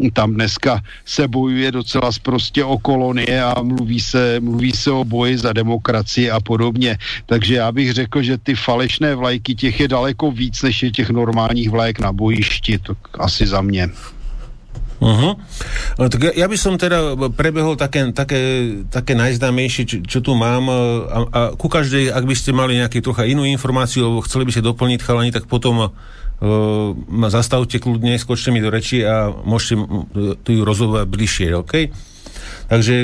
[0.10, 5.38] tam dneska se bojuje docela prostě o kolonie a mluví se, mluví se o boji
[5.38, 6.98] za demokracii a podobně.
[7.26, 11.10] Takže já bych řekl, že ty falešné vlajky těch je daleko víc, než je těch
[11.10, 13.90] normálních vlajek na bojišti, to asi za mě.
[15.02, 15.34] Uh-huh.
[15.98, 18.40] Tak ja, ja by som teda prebehol také, také,
[18.86, 20.78] také najznámejšie, čo, čo tu mám a,
[21.34, 24.62] a ku každej, ak by ste mali nejaký trocha inú informáciu, alebo chceli by ste
[24.62, 25.90] doplniť chalani, tak potom
[27.08, 29.78] ma zastavte kľudne, skočte mi do reči a môžete
[30.42, 31.74] tu ju rozhovať bližšie, OK?
[32.66, 32.96] Takže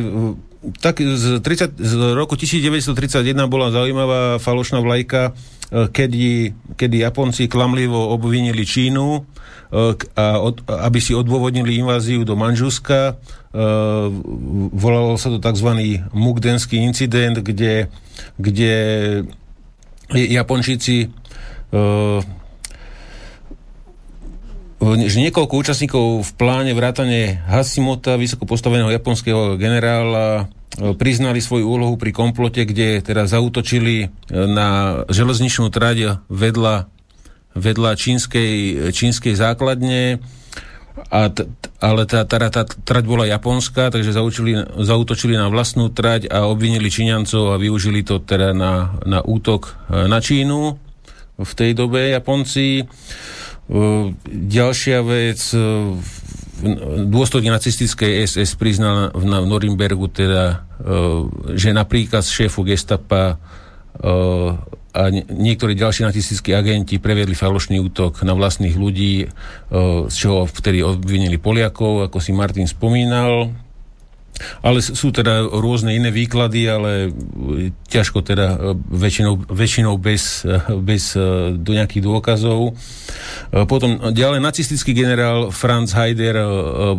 [0.82, 5.38] tak z, 30, z roku 1931 bola zaujímavá falošná vlajka,
[5.70, 9.28] kedy, kedy Japonci klamlivo obvinili Čínu,
[10.16, 13.20] a od, aby si odôvodnili inváziu do Manžuska.
[14.72, 16.00] Volalo sa to tzv.
[16.16, 17.92] Mukdenský incident, kde,
[18.40, 18.74] kde
[20.16, 21.12] Japončíci
[24.78, 30.46] že niekoľko účastníkov v pláne vrátane Hasimota, vysoko postaveného japonského generála,
[30.78, 36.86] e, priznali svoju úlohu pri komplote, kde teda zautočili e, na železničnú trať vedľa,
[37.58, 38.54] vedľa čínskej,
[38.94, 40.22] čínskej základne,
[41.14, 41.46] a t-
[41.78, 46.90] ale tá, tá, tá trať bola japonská, takže zautočili, zautočili na vlastnú trať a obvinili
[46.90, 50.78] Číňancov a využili to teda na, na útok e, na Čínu
[51.38, 52.90] v tej dobe Japonci.
[54.32, 55.40] Ďalšia vec,
[57.12, 60.64] dôstojne nacistickej SS priznal na, v Norimbergu teda,
[61.54, 63.38] že napríklad šéfu gestapa
[64.98, 69.30] a niektorí ďalší nacistickí agenti previedli falošný útok na vlastných ľudí,
[70.08, 73.54] z čoho vtedy obvinili Poliakov, ako si Martin spomínal.
[74.62, 76.92] Ale sú teda rôzne iné výklady, ale
[77.90, 82.78] ťažko teda e, väčšinou, väčšinou bez, e, bez e, do nejakých dôkazov.
[83.48, 86.36] Potom ďalej nacistický generál Franz Heider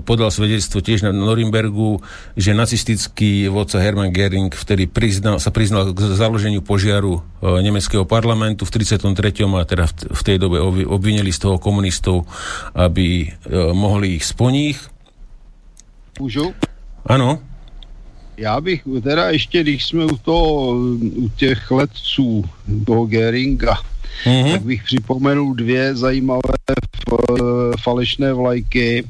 [0.02, 2.00] podal svedectvo tiež na Norimbergu,
[2.34, 8.80] že nacistický vodca Hermann Göring vtedy priznal, sa priznal k založeniu požiaru nemeckého parlamentu v
[8.80, 9.44] 33.
[9.44, 10.58] a teda v tej dobe
[10.88, 12.24] obvinili z toho komunistov,
[12.72, 13.28] aby
[13.76, 14.80] mohli ich sponích.
[16.20, 16.54] Můžu?
[17.06, 17.38] Ano.
[18.36, 20.76] Já bych teda ještě, když jsme u toho,
[21.16, 22.44] u těch letců
[22.86, 23.74] toho Geringa,
[24.24, 24.52] mm-hmm.
[24.52, 26.58] tak bych připomenul dvě zajímavé
[27.80, 29.04] falešné vlajky,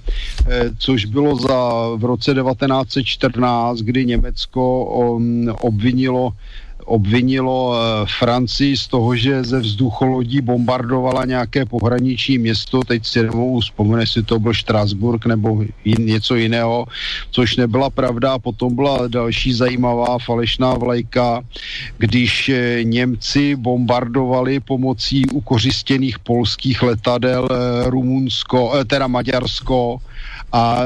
[0.46, 6.32] eh, což bylo za v roce 1914, kdy Německo um, obvinilo
[6.88, 13.60] obvinilo eh, Francii z toho, že ze vzducholodí bombardovala nějaké pohraniční město, teď si nemohu
[13.60, 16.86] vzpomenout, jestli to byl Štrasburg nebo jin, něco jiného,
[17.30, 18.38] což nebyla pravda.
[18.38, 21.44] Potom byla další zajímavá falešná vlajka,
[21.98, 30.00] když eh, Němci bombardovali pomocí ukořistěných polských letadel eh, Rumunsko, teda Maďarsko,
[30.52, 30.82] a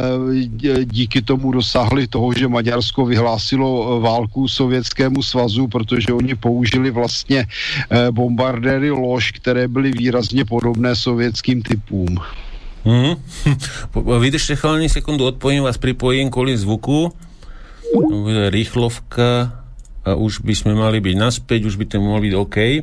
[0.63, 6.91] e, díky tomu dosáhli toho, že Maďarsko vyhlásilo e, válku Sovětskému svazu, protože oni použili
[6.91, 12.19] vlastně e, bombardéry lož, které byly výrazně podobné sovětským typům.
[12.85, 13.15] Mm.
[14.21, 17.15] Vydržte chalani sekundu, odpojím vás, pripojím kvôli zvuku.
[18.51, 19.62] Rýchlovka
[20.03, 22.57] už by sme mali byť naspäť, už by to mohlo byť OK.
[22.59, 22.81] E,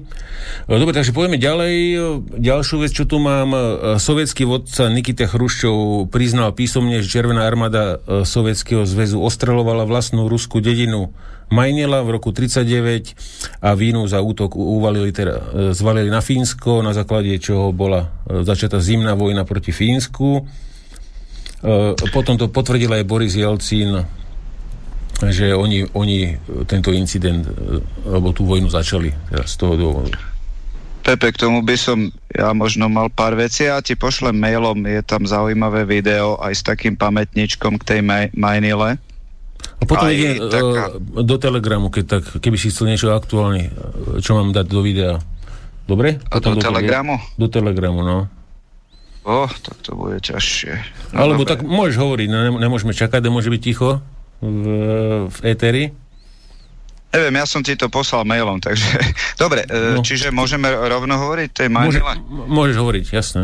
[0.68, 1.76] dobre, takže poďme ďalej.
[1.76, 1.98] E,
[2.40, 3.60] ďalšiu vec, čo tu mám, e,
[4.00, 11.12] sovietský vodca Nikita Chruščov priznal písomne, že Červená armáda Sovietskeho zväzu ostrelovala vlastnú ruskú dedinu
[11.52, 15.42] Majnela v roku 39 a vínu za útok uvalili, teda,
[15.74, 20.46] zvalili na Fínsko, na základe čoho bola začatá zimná vojna proti Fínsku.
[22.14, 24.06] Potom to potvrdil aj Boris Jelcin
[25.28, 29.12] že oni, oni tento incident, e, alebo tú vojnu začali
[29.44, 30.16] z toho dôvodu.
[31.04, 35.02] Pepe, k tomu by som ja možno mal pár vecí a ti pošlem mailom, je
[35.02, 39.02] tam zaujímavé video aj s takým pamätničkom k tej maj- Majnile.
[39.80, 40.84] A potom aj ide taká...
[40.96, 44.80] E, do Telegramu, keď tak, keby si chcel niečo aktuálne, e, čo mám dať do
[44.80, 45.16] videa.
[45.90, 46.22] Dobre?
[46.30, 47.18] A do, do Telegramu?
[47.36, 48.18] Do Telegramu, no.
[49.28, 50.74] O, tak to bude ťažšie.
[51.12, 51.52] No, Alebo dobre.
[51.52, 54.00] tak môžeš hovoriť, nemôžeme čakať, nemôže byť ticho
[54.42, 54.64] v,
[55.28, 55.86] v Eteri?
[57.10, 59.02] Neviem, ja som ti to poslal mailom, takže...
[59.42, 60.06] Dobre, e, no.
[60.06, 63.44] čiže môžeme rovno hovoriť tej Môže, môžeš hovoriť, jasné.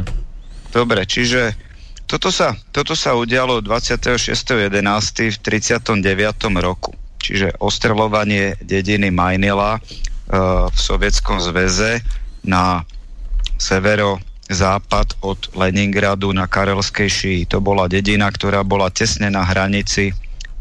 [0.70, 1.58] Dobre, čiže
[2.06, 4.70] toto sa, toto sa udialo 26.11.
[5.34, 5.98] v 39.
[6.62, 6.94] roku.
[7.18, 12.06] Čiže ostreľovanie dediny Majnila uh, v Sovietskom zväze
[12.46, 12.86] na
[13.58, 17.50] severo západ od Leningradu na Karelskej šíji.
[17.50, 20.14] To bola dedina, ktorá bola tesne na hranici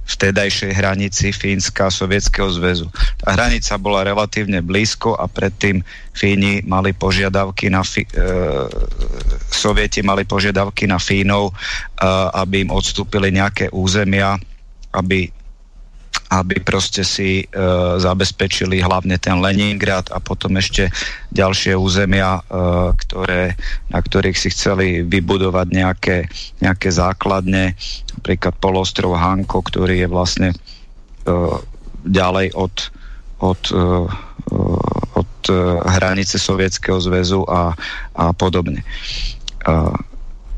[0.04, 2.92] vtedajšej hranici Fínska a Sovietskeho zväzu.
[3.20, 5.80] Tá hranica bola relatívne blízko a predtým
[6.14, 8.24] Fíni mali požiadavky na Fí- e,
[9.50, 11.52] Sovieti mali požiadavky na Fínov, e,
[12.36, 14.36] aby im odstúpili nejaké územia,
[14.92, 15.32] aby
[16.34, 17.44] aby proste si e,
[18.02, 20.90] zabezpečili hlavne ten Leningrad a potom ešte
[21.30, 22.42] ďalšie územia, e,
[23.06, 23.54] ktoré,
[23.92, 26.16] na ktorých si chceli vybudovať nejaké,
[26.58, 27.78] nejaké základne,
[28.18, 30.56] napríklad polostrov Hanko, ktorý je vlastne e,
[32.02, 32.74] ďalej od,
[33.38, 33.86] od, e,
[35.14, 35.54] od e,
[35.86, 37.78] hranice Sovietskeho zväzu a,
[38.18, 38.82] a podobne.
[38.82, 38.86] E,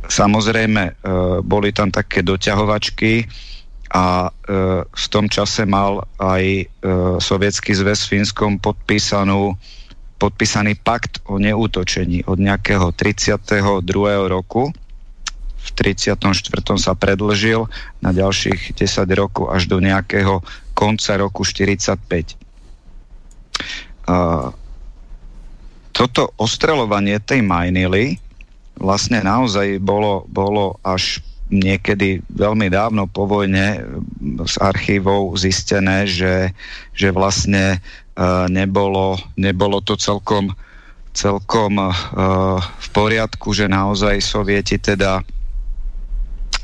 [0.09, 0.93] samozrejme, e,
[1.45, 3.29] boli tam také doťahovačky,
[3.97, 4.31] a e,
[4.85, 6.65] v tom čase mal aj e,
[7.17, 9.57] Sovietský zväz s Fínskom podpísanú,
[10.21, 13.57] podpísaný pakt o neútočení od nejakého 32.
[14.29, 14.69] roku.
[15.57, 16.21] V 34.
[16.77, 17.73] sa predlžil
[18.05, 18.85] na ďalších 10
[19.17, 20.45] rokov až do nejakého
[20.77, 22.37] konca roku 45.
[24.07, 24.55] Uh,
[25.91, 28.23] toto ostreľovanie tej Majnily
[28.79, 33.83] vlastne naozaj bolo, bolo až niekedy veľmi dávno po vojne
[34.43, 36.51] z archívov zistené, že,
[36.91, 40.51] že vlastne uh, nebolo, nebolo to celkom,
[41.15, 41.95] celkom uh,
[42.59, 45.23] v poriadku, že naozaj sovieti teda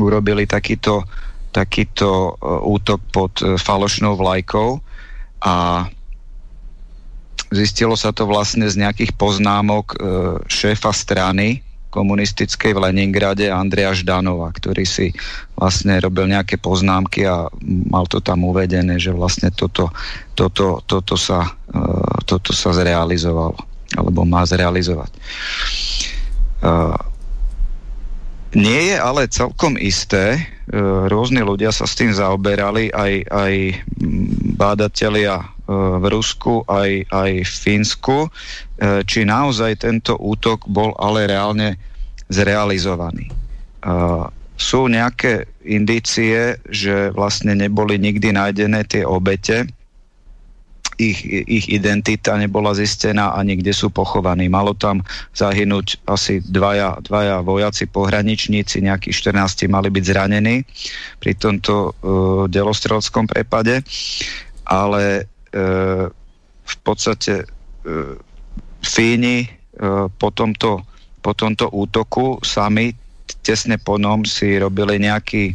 [0.02, 1.06] urobili takýto,
[1.54, 4.82] takýto útok pod falošnou vlajkou
[5.46, 5.86] a
[7.52, 9.94] zistilo sa to vlastne z nejakých poznámok
[10.48, 11.60] šéfa strany
[11.92, 15.12] komunistickej v Leningrade Andrea Ždanova, ktorý si
[15.60, 17.52] vlastne robil nejaké poznámky a
[17.92, 19.92] mal to tam uvedené, že vlastne toto,
[20.32, 23.60] toto, toto, sa, uh, toto sa zrealizovalo
[23.92, 25.12] alebo má zrealizovať.
[26.64, 26.96] Uh,
[28.52, 30.76] Nie je ale celkom isté, e,
[31.08, 33.52] rôzni ľudia sa s tým zaoberali, aj, aj
[34.60, 38.28] bádatelia e, v Rusku, aj, aj v Fínsku, e,
[39.06, 41.78] či naozaj tento útok bol ale reálne
[42.32, 43.28] zrealizovaný.
[44.56, 49.68] Sú nejaké indície, že vlastne neboli nikdy nájdené tie obete,
[51.02, 54.46] ich, ich identita nebola zistená a kde sú pochovaní.
[54.46, 55.02] Malo tam
[55.34, 60.62] zahynúť asi dvaja, dvaja vojaci pohraničníci, nejakí 14 mali byť zranení
[61.18, 61.90] pri tomto uh,
[62.46, 63.82] delostrelskom prepade,
[64.68, 65.31] ale
[66.62, 68.16] v podstate uh,
[68.82, 70.82] Fíni uh, po, tomto,
[71.20, 72.96] po tomto útoku sami
[73.42, 75.54] tesne po nom si robili nejaký,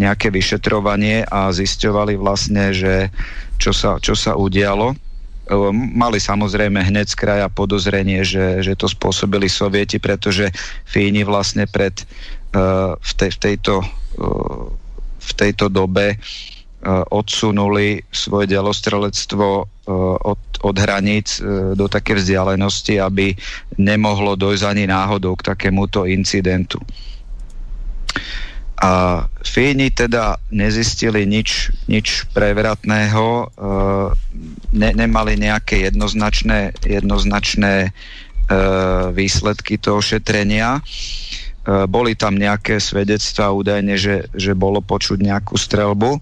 [0.00, 3.12] nejaké vyšetrovanie a zisťovali vlastne, že
[3.60, 4.96] čo sa, čo sa udialo.
[5.72, 10.50] Mali samozrejme hneď z kraja podozrenie, že, že to spôsobili sovieti, pretože
[10.88, 11.94] Fíni vlastne pred,
[12.98, 13.74] v, tej, v, tejto,
[15.20, 16.18] v tejto dobe
[17.10, 19.46] odsunuli svoje delostrelectvo
[20.22, 21.42] od, od hraníc
[21.74, 23.34] do také vzdialenosti, aby
[23.78, 26.78] nemohlo dojsť ani náhodou k takémuto incidentu.
[28.76, 33.44] A Fíni teda nezistili nič, nič prevratného, e,
[34.76, 37.90] ne, nemali nejaké jednoznačné, jednoznačné e,
[39.16, 40.76] výsledky toho šetrenia.
[40.76, 40.80] E,
[41.88, 46.20] boli tam nejaké svedectvá údajne, že, že bolo počuť nejakú strelbu,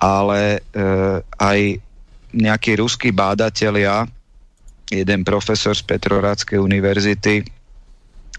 [0.00, 0.64] ale
[1.36, 1.76] aj
[2.32, 4.08] nejakí ruskí bádatelia,
[4.88, 7.44] jeden profesor z Petroradskej univerzity,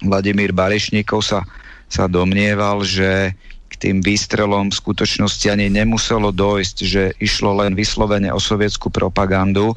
[0.01, 1.45] Vladimír Barišníkov sa
[1.91, 3.35] sa domnieval, že
[3.67, 9.75] k tým výstrelom v skutočnosti ani nemuselo dojsť, že išlo len vyslovene o sovietskú propagandu.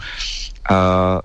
[0.71, 1.19] A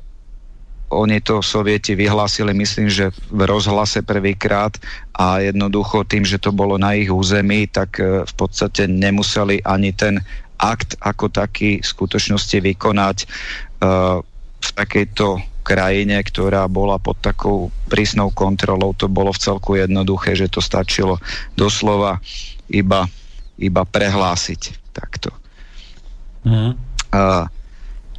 [0.90, 4.74] oni to sovieti vyhlásili, myslím, že v rozhlase prvýkrát
[5.14, 9.94] a jednoducho tým, že to bolo na ich území, tak e, v podstate nemuseli ani
[9.94, 10.18] ten
[10.60, 14.20] akt ako taký v skutočnosti vykonať uh,
[14.60, 20.52] v takejto krajine, ktorá bola pod takou prísnou kontrolou, to bolo v celku jednoduché, že
[20.52, 21.22] to stačilo
[21.54, 22.18] doslova
[22.68, 23.06] iba,
[23.62, 25.30] iba prehlásiť takto.
[26.42, 26.74] Mm.
[27.14, 27.46] A,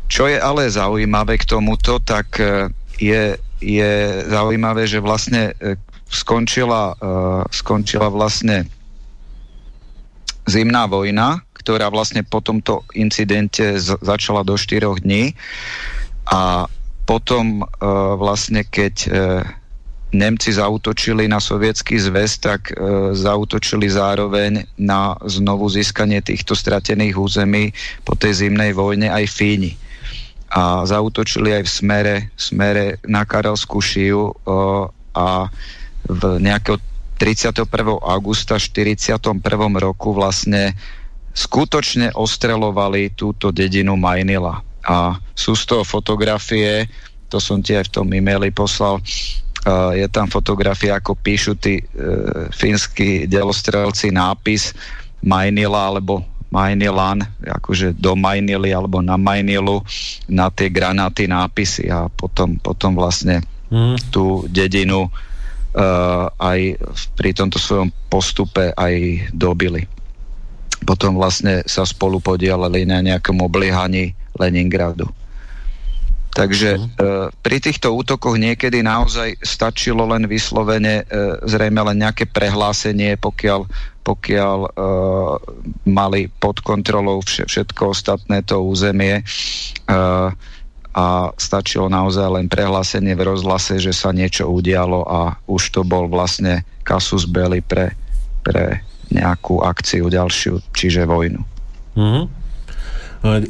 [0.07, 2.70] čo je ale zaujímavé k tomuto, tak e,
[3.02, 3.93] je, je
[4.31, 5.55] zaujímavé, že vlastne
[6.10, 8.67] skončila, uh, skončila vlastne
[10.51, 15.36] zimná vojna, ktorá vlastne po tomto incidente začala do 4 dní
[16.24, 16.64] a
[17.05, 17.66] potom uh,
[18.16, 19.42] vlastne, keď uh,
[20.10, 27.74] Nemci zautočili na sovietský zväz, tak uh, zautočili zároveň na znovu získanie týchto stratených území
[28.06, 29.74] po tej zimnej vojne aj Fíni.
[30.50, 35.50] A zautočili aj v smere, smere na Karelskú šiu uh, a
[36.06, 36.78] v nejakého
[37.20, 37.68] 31.
[38.00, 39.20] augusta 41.
[39.76, 40.72] roku vlastne
[41.34, 46.89] skutočne ostrelovali túto dedinu Majnila a sú z toho fotografie,
[47.31, 51.78] to som ti aj v tom e-maili poslal, uh, je tam fotografia, ako píšu tí
[51.78, 54.75] uh, fínsky delostrelci nápis
[55.20, 59.86] Majnila alebo Majnilan, akože do Majnily alebo na Majnilu
[60.26, 63.39] na tie granáty nápisy a potom, potom vlastne
[63.70, 64.10] mm.
[64.10, 66.75] tú dedinu uh, aj
[67.15, 68.94] pri tomto svojom postupe aj
[69.31, 69.86] dobili.
[70.84, 75.09] Potom vlastne sa spolu podielali na nejakom obliehaní Leningradu.
[76.31, 81.05] Takže uh, pri týchto útokoch niekedy naozaj stačilo len vyslovene, e,
[81.42, 83.67] zrejme len nejaké prehlásenie, pokiaľ,
[84.07, 84.70] pokiaľ e,
[85.91, 89.23] mali pod kontrolou vš- všetko ostatné to územie e,
[90.91, 96.07] a stačilo naozaj len prehlásenie v rozhlase, že sa niečo udialo a už to bol
[96.07, 97.94] vlastne kasus belli pre,
[98.47, 101.42] pre nejakú akciu ďalšiu, čiže vojnu.
[103.20, 103.44] E,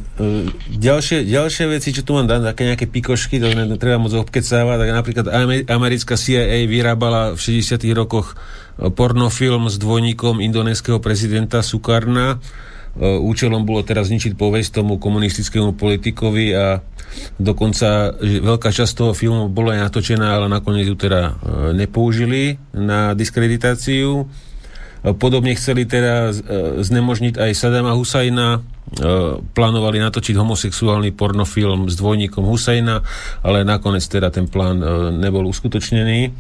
[0.67, 4.91] ďalšie, ďalšie veci, čo tu mám dať, také nejaké pikošky, to treba moc obkecávať, tak
[4.91, 5.27] napríklad
[5.71, 12.43] americká CIA vyrábala v 60 rokoch e, pornofilm s dvojníkom indonéskeho prezidenta Sukarna.
[12.99, 16.83] E, účelom bolo teraz zničiť povesť tomu komunistickému politikovi a
[17.39, 21.39] dokonca veľká časť toho filmu bola natočená, ale nakoniec ju teda
[21.79, 24.27] nepoužili na diskreditáciu.
[25.01, 26.29] Podobne chceli teda
[26.85, 33.07] znemožniť aj Sadama Husajna, E, plánovali natočiť homosexuálny pornofilm s dvojníkom Husajna,
[33.47, 36.27] ale nakoniec teda ten plán e, nebol uskutočnený.
[36.27, 36.31] E,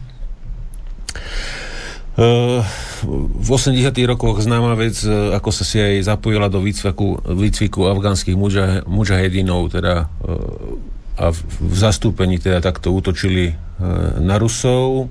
[3.06, 3.94] v 80.
[4.02, 8.34] rokoch známa vec, ako sa si aj zapojila do výcviku, výcviku afgánskych
[8.84, 10.10] mužahedinov, teda
[11.20, 13.52] a v zastúpení teda takto útočili
[14.20, 15.08] na Rusov.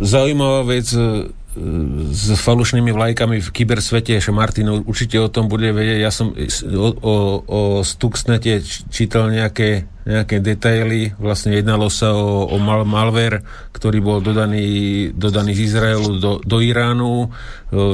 [0.00, 0.88] Zaujímavá vec,
[2.10, 5.98] s falošnými vlajkami v kybersvete, že Martin určite o tom bude vedieť.
[6.02, 7.14] Ja som o, o,
[7.46, 8.58] o Stuxnete
[8.90, 11.16] čítal nejaké nejaké detaily.
[11.16, 13.40] Vlastne jednalo sa o, o mal, malware,
[13.72, 17.28] ktorý bol dodaný, dodaný z Izraelu do, do Iránu e,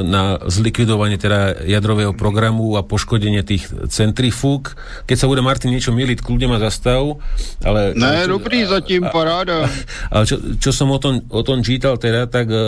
[0.03, 4.75] na zlikvidovanie teda jadrového programu a poškodenie tých centrifúg.
[5.07, 7.23] Keď sa bude Martin niečo miliť, kľudne ma zastav.
[7.63, 9.71] Ale, ne, čo, dobrý, zatím paráda.
[10.15, 12.63] Ale čo, čo som o tom, o tom čítal teda, tak e,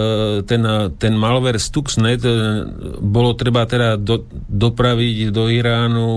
[0.47, 0.63] ten,
[1.03, 2.31] ten malware Stuxnet e,
[3.03, 6.11] bolo treba teda do, dopraviť do Iránu,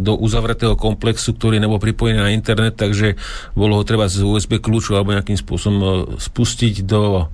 [0.00, 3.08] do uzavretého komplexu, ktorý nebol pripojený na internet internet, takže
[3.58, 7.26] bolo ho treba z USB kľúču alebo nejakým spôsobom e, spustiť do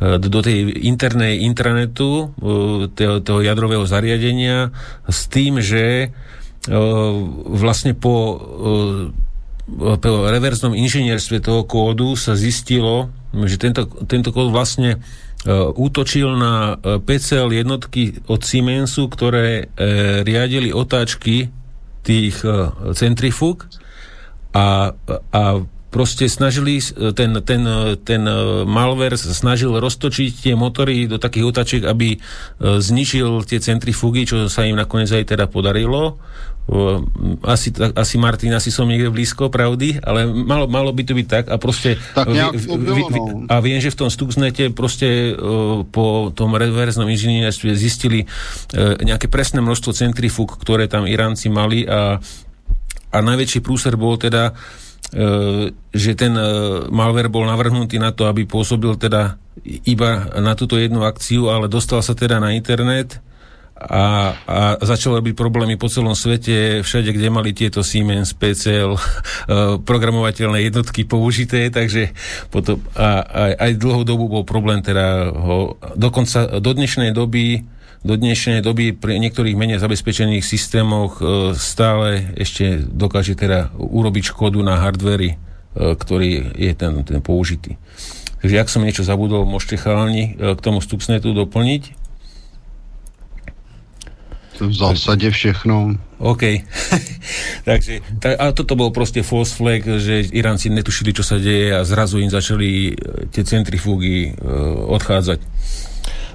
[0.00, 4.72] e, do tej internej intranetu e, toho, toho jadrového zariadenia
[5.04, 6.12] s tým, že
[7.46, 8.42] vlastne po,
[9.70, 14.98] po reverznom inžinierstve toho kódu sa zistilo, že tento, tento kód vlastne
[15.78, 19.70] útočil na PCL jednotky od Siemensu, ktoré
[20.26, 21.54] riadili otáčky
[22.02, 22.42] tých
[22.98, 23.70] centrifúg
[24.56, 24.64] a,
[25.36, 25.42] a
[25.92, 26.80] proste snažili,
[27.16, 27.62] ten, ten,
[28.04, 28.22] ten
[28.68, 32.18] malware snažil roztočiť tie motory do takých otačiek, aby e,
[32.60, 36.20] zničil tie centrifugy, čo sa im nakoniec aj teda podarilo.
[37.46, 41.44] Asi, asi Martin, asi som niekde blízko pravdy, ale malo, malo by to byť tak
[41.46, 45.32] a proste tak v, v, v, a viem, že v tom Stuxnete proste e,
[45.86, 48.26] po tom reverznom inžinierstve zistili
[48.74, 52.18] e, nejaké presné množstvo centrifúg, ktoré tam Iránci mali a
[53.16, 54.52] a najväčší prúser bol teda,
[55.10, 56.44] e, že ten e,
[56.92, 59.40] malware bol navrhnutý na to, aby pôsobil teda
[59.88, 63.24] iba na túto jednu akciu, ale dostal sa teda na internet
[63.76, 69.00] a, a začalo byť problémy po celom svete, všade, kde mali tieto Siemens, PCL, e,
[69.84, 72.16] programovateľné jednotky použité, takže
[72.48, 77.75] potom, a, a, aj dlhú dobu bol problém teda ho, dokonca do dnešnej doby
[78.06, 81.22] do dnešnej doby pri niektorých menej zabezpečených systémoch e,
[81.58, 85.36] stále ešte dokáže teda urobiť škodu na hardvery, e,
[85.74, 87.74] ktorý je ten, ten použitý.
[88.40, 92.06] Takže ak som niečo zabudol, môžete chalani e, k tomu Stuxnetu doplniť.
[94.56, 95.98] V zásade všechno.
[96.22, 96.64] OK.
[97.68, 101.84] Takže, tak, a toto bol proste false flag, že Iránci netušili, čo sa deje a
[101.84, 102.96] zrazu im začali
[103.34, 105.44] tie centrifúgy uh, odchádzať.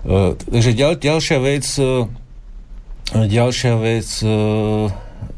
[0.01, 2.09] Uh, takže ďal, ďalšia vec, uh,
[3.13, 4.89] ďalšia vec, uh,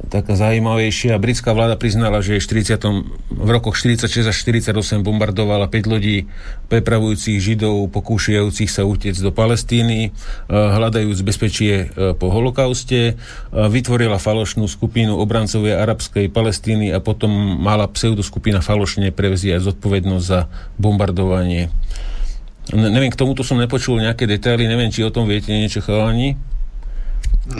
[0.07, 1.19] taká zaujímavejšia.
[1.19, 2.79] Britská vláda priznala, že 40,
[3.27, 6.31] v rokoch 46 až 48 bombardovala 5 lodí
[6.71, 10.13] prepravujúcich Židov, pokúšajúcich sa utiec do Palestíny,
[10.53, 11.89] hľadajúc bezpečie
[12.21, 13.17] po holokauste.
[13.49, 20.45] Vytvorila falošnú skupinu obrancovia arabskej Palestíny a potom mala pseudoskupina falošne prevziať zodpovednosť za
[20.77, 21.73] bombardovanie
[22.71, 26.39] Ne, neviem, k tomuto som nepočul nejaké detaily, neviem, či o tom viete niečo chalani.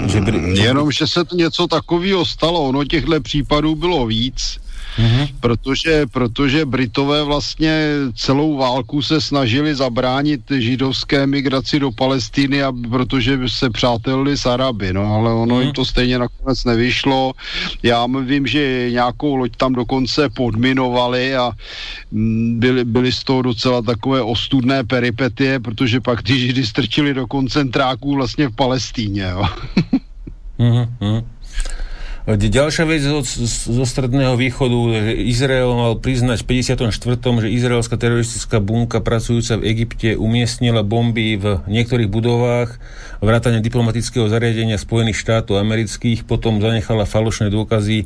[0.08, 4.63] Že mm, Jenom, že se něco takového stalo, ono těchto případů bylo víc
[4.98, 5.28] Mm-hmm.
[5.40, 13.40] Protože, protože Britové vlastně celou válku se snažili zabránit židovské migraci do Palestiny, a protože
[13.48, 15.62] se přátelili s Araby, no ale ono mm-hmm.
[15.62, 17.34] jim to stejně nakonec nevyšlo.
[17.84, 21.52] Já vím, že nějakou loď tam dokonce podminovali a
[22.12, 27.28] mm, byly, byly z toho docela takové ostudné peripetie, protože pak ty židy strčili do
[27.28, 29.46] koncentráků vlastně v Palestíně, jo.
[30.60, 31.24] mm-hmm.
[32.24, 33.20] Ďalšia vec zo,
[33.52, 36.88] zo stredného východu, že Izrael mal priznať v 54.,
[37.20, 42.80] že izraelská teroristická bunka pracujúca v Egypte umiestnila bomby v niektorých budovách
[43.20, 48.06] vrátane diplomatického zariadenia Spojených štátov amerických, potom zanechala falošné dôkazy, e,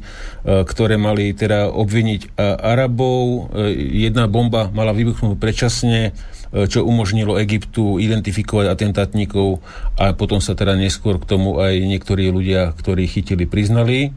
[0.65, 3.53] ktoré mali teda obviniť e, Arabov.
[3.53, 3.69] E,
[4.01, 6.17] jedna bomba mala vybuchnúť predčasne,
[6.51, 9.59] čo umožnilo Egyptu identifikovať atentátnikov
[9.99, 14.15] a potom sa teda neskôr k tomu aj niektorí ľudia, ktorí chytili, priznali.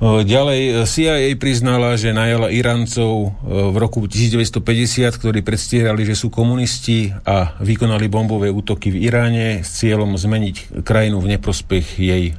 [0.00, 4.64] Ďalej CIA priznala, že najala Irancov v roku 1950,
[5.12, 11.20] ktorí predstierali, že sú komunisti a vykonali bombové útoky v Iráne s cieľom zmeniť krajinu
[11.20, 12.32] v neprospech jej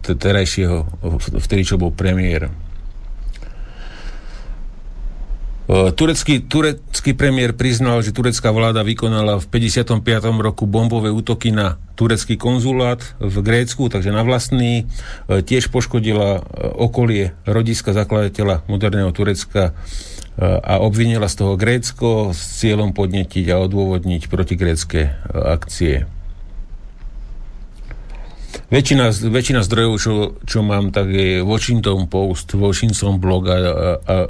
[0.00, 0.88] terajšieho,
[1.44, 2.48] vtedy čo bol premiér.
[5.62, 10.02] E, turecký, turecký premiér priznal, že turecká vláda vykonala v 55.
[10.42, 14.90] roku bombové útoky na turecký konzulát v Grécku, takže na vlastný.
[15.30, 16.40] E, tiež poškodila e,
[16.82, 19.74] okolie rodiska zakladateľa moderného Turecka
[20.40, 26.08] a obvinila z toho Grécko s cieľom podnetiť a odôvodniť protigrécké akcie.
[28.72, 30.12] Väčšina, väčšina zdrojov, čo,
[30.48, 33.60] čo mám, tak je Washington Post, Washington blog a, a,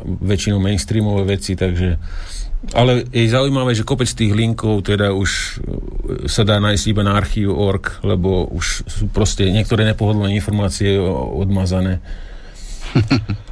[0.03, 1.95] väčšinou mainstreamové veci, takže
[2.75, 5.63] ale je zaujímavé, že kopec tých linkov teda už
[6.31, 10.95] sa dá nájsť iba na archív.org, lebo už sú proste niektoré nepohodlné informácie
[11.39, 11.99] odmazané.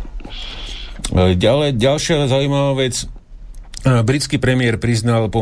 [1.11, 3.11] Ďalej, ďalšia zaujímavá vec,
[3.81, 5.41] Britský premiér priznal po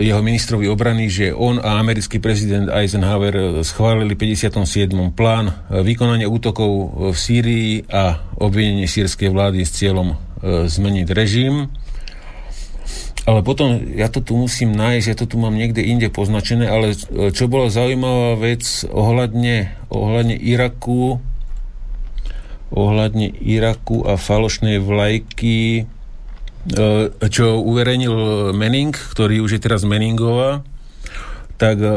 [0.00, 4.88] jeho ministrovi obrany, že on a americký prezident Eisenhower schválili 57.
[5.12, 11.68] plán vykonania útokov v Sýrii a obvinenie sírskej vlády s cieľom e, zmeniť režim.
[13.28, 16.96] Ale potom, ja to tu musím nájsť, ja to tu mám niekde inde poznačené, ale
[16.96, 21.20] e, čo bola zaujímavá vec ohľadne, ohľadne Iraku,
[22.72, 25.97] ohľadne Iraku a falošnej vlajky, E,
[27.30, 28.14] čo uverejnil
[28.52, 30.66] Menning, ktorý už je teraz Menningová,
[31.58, 31.90] tak e,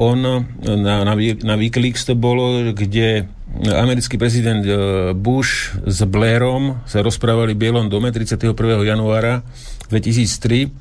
[0.00, 0.18] on
[0.64, 3.28] na, na, na Wikileaks to bolo, kde
[3.68, 4.72] americký prezident e,
[5.12, 8.56] Bush s Blairom sa rozprávali v Bielom dome 31.
[8.80, 9.44] januára
[9.92, 10.72] 2003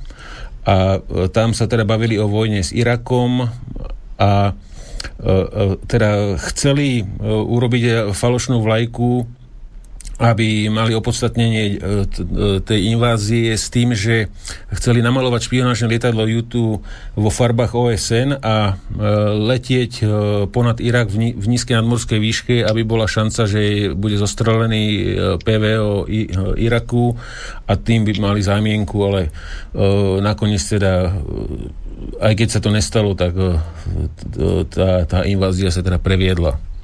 [0.68, 1.00] a
[1.32, 3.48] tam sa teda bavili o vojne s Irakom
[4.20, 4.52] a
[5.88, 9.37] teda chceli urobiť falošnú vlajku
[10.18, 11.78] aby mali opodstatnenie e, e,
[12.66, 14.34] tej invázie s tým, že
[14.74, 16.56] chceli namalovať špionážne lietadlo U2
[17.14, 19.04] vo farbách OSN a e,
[19.38, 20.02] letieť
[20.50, 24.84] ponad Irak v nízkej nadmorskej výške, aby bola šanca, že bude zostrelený
[25.46, 26.10] PVO
[26.58, 27.14] Iraku
[27.70, 29.30] a tým by mali zámienku, ale
[30.22, 31.14] nakoniec teda
[32.18, 33.34] aj keď sa to nestalo, tak
[34.74, 36.77] tá, tá invázia sa teda previedla.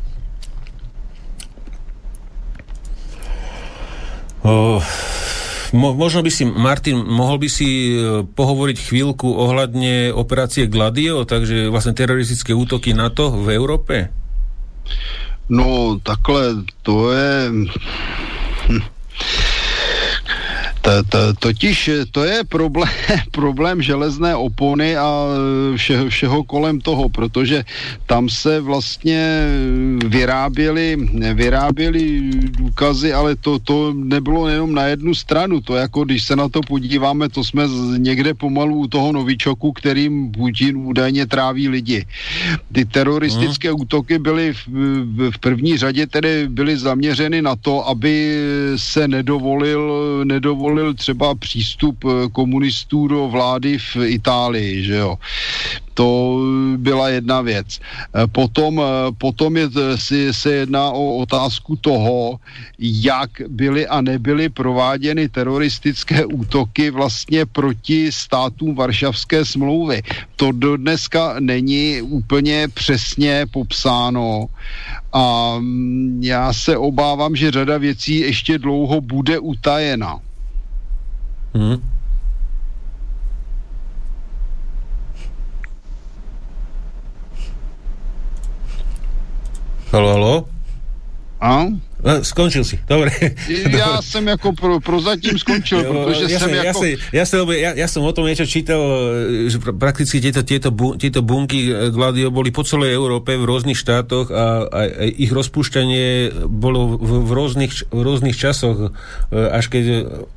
[5.74, 11.74] Mo, možno by si, Martin, mohol by si e, pohovoriť chvíľku ohľadne operácie Gladio, takže
[11.74, 14.14] vlastne teroristické útoky NATO v Európe?
[15.50, 17.34] No, takhle, to je...
[18.70, 18.84] Hm
[20.84, 22.92] to, to, totiž to je problém,
[23.32, 25.28] problém železné opony a
[25.76, 27.64] vše, všeho kolem toho, protože
[28.06, 29.48] tam se vlastně
[30.06, 30.98] vyráběly,
[31.34, 32.22] vyráběly
[32.52, 35.62] důkazy, ale to, to nebylo jenom na jednu stranu.
[35.62, 37.64] To jako, když se na to podíváme, to jsme
[37.98, 42.06] někde pomalu u toho novičoku, kterým Putin údajně tráví lidi.
[42.72, 43.82] Ty teroristické hmm.
[43.82, 44.68] útoky byly v,
[45.32, 48.36] v první řadě tedy byly zaměřeny na to, aby
[48.76, 49.92] se nedovolil,
[50.26, 55.18] nedovolil dovolil třeba přístup eh, komunistů do vlády v Itálii, že jo.
[55.94, 56.42] To
[56.78, 57.78] byla jedna věc.
[57.78, 62.42] Eh, potom, eh, potom je, si, se jedná o otázku toho,
[62.82, 70.02] jak byly a nebyly prováděny teroristické útoky vlastně proti státům Varšavské smlouvy.
[70.36, 74.50] To do dneska není úplně přesně popsáno
[75.14, 80.33] a mm, já se obávám, že řada věcí ještě dlouho bude utajena.
[81.54, 81.76] Hmm.
[89.92, 90.48] Halo, halo?
[91.40, 91.70] A?
[92.04, 93.16] No, skončil si, dobre.
[93.72, 96.84] Ja som ako pro, prozatím skončil, pretože ja som ja ako...
[97.16, 98.84] Ja, ja, ja, ja som o tom niečo čítal,
[99.48, 103.80] že prakticky tieto, tieto, bu, tieto bunky eh, Gladio boli po celej Európe v rôznych
[103.80, 109.72] štátoch a, a, a ich rozpúšťanie bolo v, v, rôznych, v rôznych časoch, eh, až
[109.72, 109.84] keď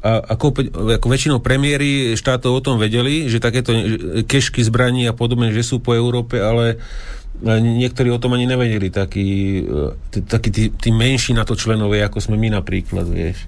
[0.07, 3.75] a, ako, ako väčšinou premiéry štátov o tom vedeli, že takéto
[4.23, 6.78] kešky zbraní a podobne, že sú po Európe, ale
[7.42, 12.20] niektorí o tom ani nevedeli, takí, e, takí tí, tí menší na to členové, ako
[12.20, 13.44] sme my napríklad, vieš.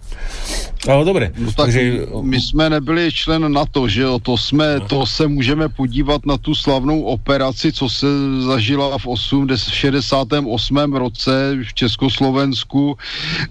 [0.84, 1.32] Ale dobre.
[1.34, 2.06] No tak takže...
[2.22, 6.54] my jsme nebyli člen NATO, že jo, to jsme, to se můžeme podívat na tu
[6.54, 8.06] slavnou operaci, co se
[8.46, 10.94] zažila v 8, 68.
[10.94, 12.96] roce v Československu,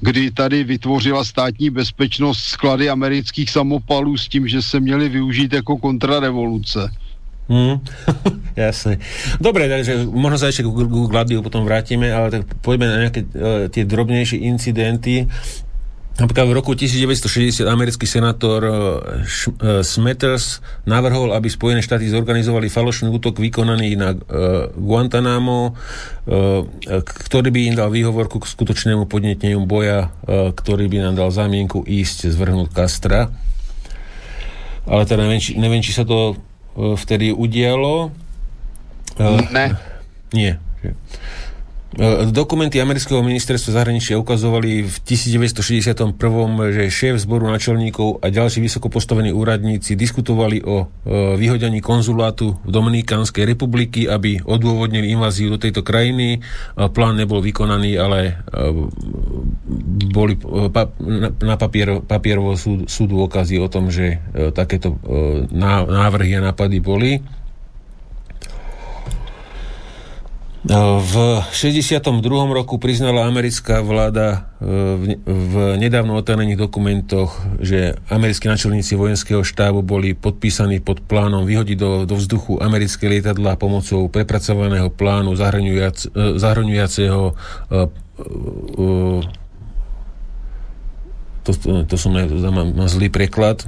[0.01, 5.77] kdy tady vytvořila státní bezpečnost sklady amerických samopalů s tím, že se měli využít jako
[5.77, 6.91] kontrarevoluce.
[7.51, 7.79] Hmm.
[8.59, 8.99] Jasne.
[9.39, 13.71] Dobre, takže možno sa ešte k Gladiu potom vrátime, ale tak poďme na nejaké uh,
[13.71, 15.31] tie drobnejšie incidenty.
[16.17, 18.73] Napríklad v roku 1960 americký senátor uh,
[19.79, 25.79] Smethers navrhol, aby Spojené štáty zorganizovali falošný útok vykonaný na uh, Guantanamo,
[26.91, 32.27] ktorý by im dal výhovorku k skutočnému podneteniu boja, ktorý by nám dal zámienku ísť
[32.35, 33.31] zvrhnúť Kastra.
[34.83, 36.35] Ale teda neviem, či, neviem, či sa to
[36.97, 38.11] vtedy udialo.
[39.51, 39.75] Ne.
[40.33, 40.57] Nie.
[41.95, 46.03] E, dokumenty amerického ministerstva zahraničia ukazovali v 1961,
[46.75, 48.91] že šéf zboru načelníkov a ďalší vysoko
[49.31, 50.85] úradníci diskutovali o e,
[51.39, 56.43] vyhodení konzulátu v Dominikánskej republiky, aby odôvodnili inváziu do tejto krajiny.
[56.75, 58.67] Plán nebol vykonaný, ale e,
[60.11, 60.35] boli
[61.39, 64.19] na papier, papierovo sú dôkazy o tom, že
[64.51, 64.99] takéto
[65.51, 67.23] návrhy a nápady boli.
[70.65, 71.13] V
[71.53, 72.01] 62.
[72.49, 74.67] roku priznala americká vláda e,
[75.21, 81.91] v, nedávno otajnených dokumentoch, že americkí načelníci vojenského štábu boli podpísaní pod plánom vyhodiť do,
[82.09, 87.75] do vzduchu americké lietadla pomocou prepracovaného plánu zahrňujac, e, zahrňujaceho e,
[91.47, 93.63] to, to som mám, mám zlý preklad,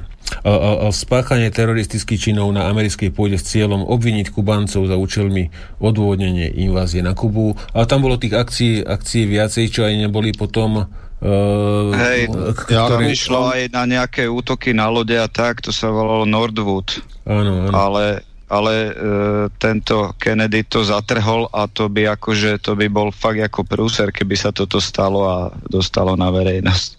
[0.46, 5.50] a, a, a spáchanie teroristických činov na americkej pôde s cieľom obviniť Kubáncov za účelmi
[5.82, 7.58] odôvodnenie invázie na Kubu.
[7.74, 10.86] Ale tam bolo tých akcií, akcií viacej, čo aj neboli potom
[11.20, 13.12] Uh, Hej, ktoré...
[13.12, 17.04] išlo aj na nejaké útoky na lode a tak, to sa volalo Nordwood.
[17.28, 17.76] Áno, áno.
[17.76, 23.44] Ale, ale uh, tento Kennedy to zatrhol a to by akože, to by bol fakt
[23.44, 26.90] ako prúser, keby sa toto stalo a dostalo na verejnosť.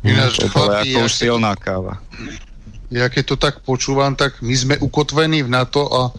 [0.00, 2.00] Ináč, to je ako už silná káva.
[2.90, 6.10] Ja keď to tak počúvam, tak my sme ukotvení v NATO a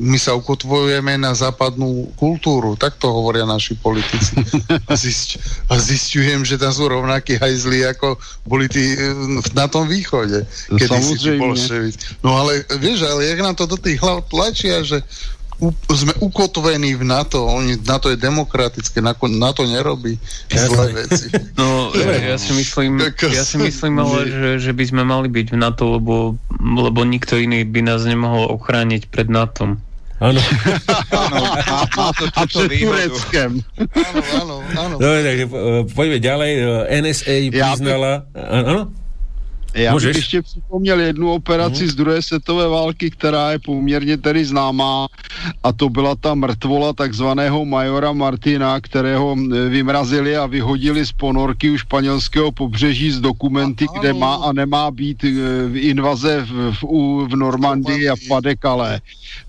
[0.00, 2.74] my sa ukotvujeme na západnú kultúru.
[2.74, 4.34] Tak to hovoria naši politici.
[4.90, 5.38] A, zisť,
[5.70, 8.96] a zistujem, že tam sú rovnakí hajzli, ako boli tí
[9.54, 10.42] na tom východe.
[10.72, 10.98] Kedy.
[11.54, 15.04] Si no ale vieš, ale jak nám to do tých hlav tlačia, že
[15.60, 20.20] u, sme ukotvení v NATO, oni, NATO je demokratické, NATO nerobí
[20.52, 21.32] zlé veci.
[21.56, 25.56] No, ja si myslím, ja si myslím ale, že, že by sme mali byť v
[25.56, 29.80] NATO, lebo, lebo nikto iný by nás nemohol ochrániť pred NATO.
[30.16, 30.40] Áno.
[32.40, 33.60] A pred Tureckem.
[33.76, 34.94] Áno, áno, áno.
[34.96, 35.44] Dobre, takže
[35.92, 36.50] poďme ďalej.
[37.04, 38.24] NSA priznala...
[38.32, 39.05] Áno?
[39.76, 40.08] Já Můžeš?
[40.08, 41.88] bych ještě připomněl jednu operaci hmm.
[41.88, 45.06] z druhé světové války, která je poměrně tedy známá
[45.62, 49.36] a to byla ta mrtvola takzvaného majora Martina, kterého
[49.68, 54.90] vymrazili a vyhodili z ponorky u španělského pobřeží z dokumenty, a, kde má a nemá
[54.90, 55.28] být e,
[55.78, 56.82] invaze v, v,
[57.28, 59.00] v Normandii a v Padekale.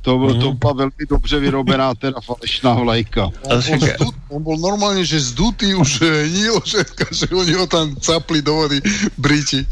[0.08, 0.40] To, hmm.
[0.40, 3.28] to byla velmi dobře vyrobená teda falešná vlajka.
[3.44, 6.00] On, on, zdut, on bol normálne, že zdutý už
[6.32, 8.80] hnil všetko, že oni ho tam capli do vody
[9.20, 9.68] Briti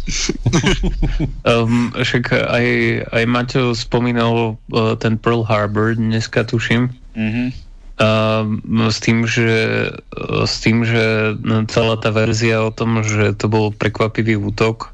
[1.48, 2.68] um, však aj,
[3.16, 6.92] aj Maťo spomínal uh, ten Pearl Harbor dneska, tuším.
[7.16, 7.48] Mm-hmm.
[7.96, 9.52] Uh, s tým, že,
[10.20, 11.36] uh, s tým, že
[11.72, 14.92] celá tá verzia o tom, že to bol prekvapivý útok,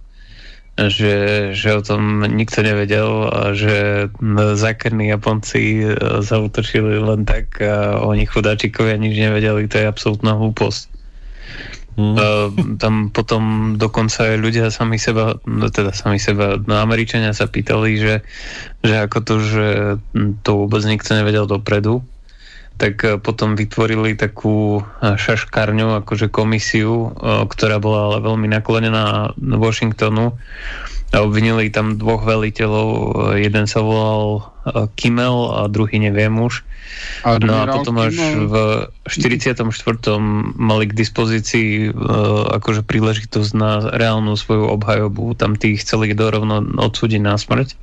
[0.80, 1.16] že,
[1.51, 4.08] že o tom nikto nevedel a že
[4.56, 10.91] zákerní Japonci uh, zautočili len tak a oni chudáčikovia nič nevedeli, to je absolútna hlúposť.
[12.00, 12.16] Mm.
[12.16, 12.48] Uh,
[12.80, 18.00] tam potom dokonca aj ľudia sami seba, no teda sami seba, no Američania sa pýtali,
[18.00, 18.16] že,
[18.80, 19.67] že ako to, že
[20.41, 22.00] to vôbec nikto nevedel dopredu,
[22.82, 29.38] tak uh, potom vytvorili takú uh, šaškárňu, akože komisiu, uh, ktorá bola ale veľmi naklonená
[29.38, 30.34] Washingtonu
[31.11, 32.88] a obvinili tam dvoch veliteľov.
[33.35, 34.48] Jeden sa volal
[34.95, 36.64] Kimmel a druhý neviem už.
[37.27, 38.16] No a potom až
[38.48, 38.53] v
[39.03, 39.68] 44.
[40.56, 41.92] mali k dispozícii
[42.56, 45.35] akože príležitosť na reálnu svoju obhajobu.
[45.35, 47.76] Tam tých chceli dorovno odsúdiť na smrť.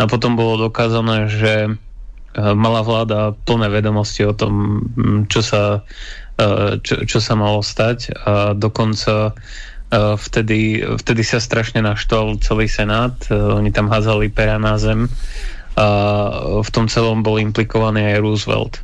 [0.00, 1.76] A potom bolo dokázané, že
[2.38, 4.84] mala vláda plné vedomosti o tom,
[5.26, 5.82] čo sa,
[6.86, 9.34] čo, čo sa malo stať a dokonca
[9.88, 15.08] Eh, vtedy, vtedy sa strašne naštval celý senát, eh, oni tam házali pera na zem
[15.80, 15.86] a
[16.60, 18.74] v tom celom bol implikovaný aj Roosevelt.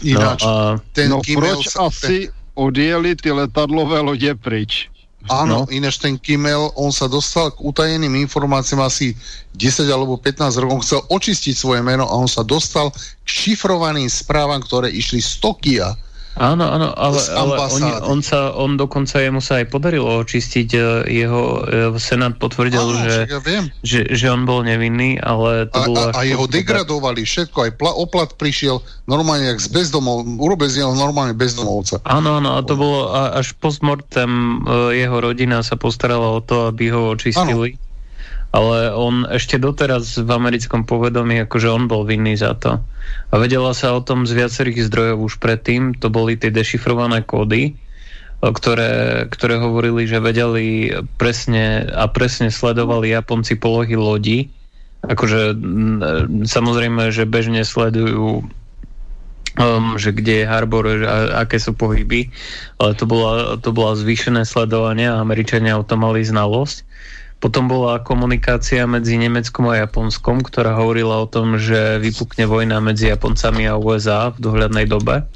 [0.00, 0.80] Ináč, no, a...
[0.96, 4.93] ten no proč asi odjeli ty letadlové lode pryč?
[5.24, 5.70] Áno, no.
[5.72, 9.16] ináč ten Kimmel, on sa dostal k utajeným informáciám asi
[9.56, 14.60] 10 alebo 15 rokov, chcel očistiť svoje meno a on sa dostal k šifrovaným správam,
[14.60, 15.96] ktoré išli z Tokia
[16.34, 20.78] Áno, áno, ale, ale on, on, sa, on dokonca jemu sa aj podarilo očistiť e,
[21.06, 23.70] jeho, e, senát potvrdil, áno, že, ja viem.
[23.86, 25.98] Že, že on bol nevinný, ale to a, bolo...
[26.10, 30.82] A, a jeho degradovali všetko, aj pla, oplat prišiel normálne jak z bezdomov, urobil z
[30.82, 32.02] neho normálne bezdomovca.
[32.02, 36.90] Áno, áno, a to bolo až postmortem e, jeho rodina sa postarala o to, aby
[36.90, 37.78] ho očistili.
[37.78, 37.83] Áno
[38.54, 42.78] ale on ešte doteraz v americkom povedomí, akože on bol vinný za to.
[42.78, 47.74] A vedela sa o tom z viacerých zdrojov už predtým, to boli tie dešifrované kódy,
[48.38, 54.54] ktoré, ktoré hovorili, že vedeli presne a presne sledovali Japonci polohy lodi.
[55.02, 55.58] Akože
[56.46, 58.46] samozrejme, že bežne sledujú
[59.58, 62.30] um, že kde je harbor, a, aké sú pohyby,
[62.78, 66.86] ale to bola, to bola zvýšené sledovanie a Američania o tom mali znalosť.
[67.44, 73.12] Potom bola komunikácia medzi Nemeckom a Japonskom, ktorá hovorila o tom, že vypukne vojna medzi
[73.12, 75.28] Japoncami a USA v dohľadnej dobe.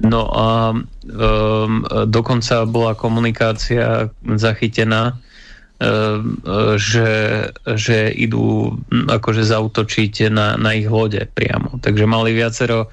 [0.00, 6.40] No a um, dokonca bola komunikácia zachytená, um,
[6.80, 7.44] že,
[7.76, 11.76] že idú akože zautočiť na, na ich lode priamo.
[11.76, 12.88] Takže mali viacero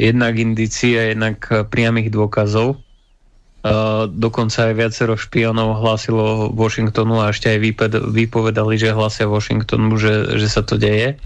[0.00, 2.80] jednak indície, jednak priamých dôkazov.
[3.64, 7.64] Uh, dokonca aj viacero špionov hlásilo Washingtonu a ešte aj
[8.12, 11.16] vypovedali, že hlasia Washingtonu, že, že sa to deje.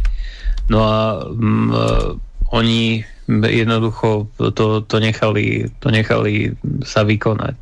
[0.71, 2.15] No a um, uh,
[2.55, 6.55] oni jednoducho to, to, nechali, to nechali
[6.87, 7.59] sa vykonať.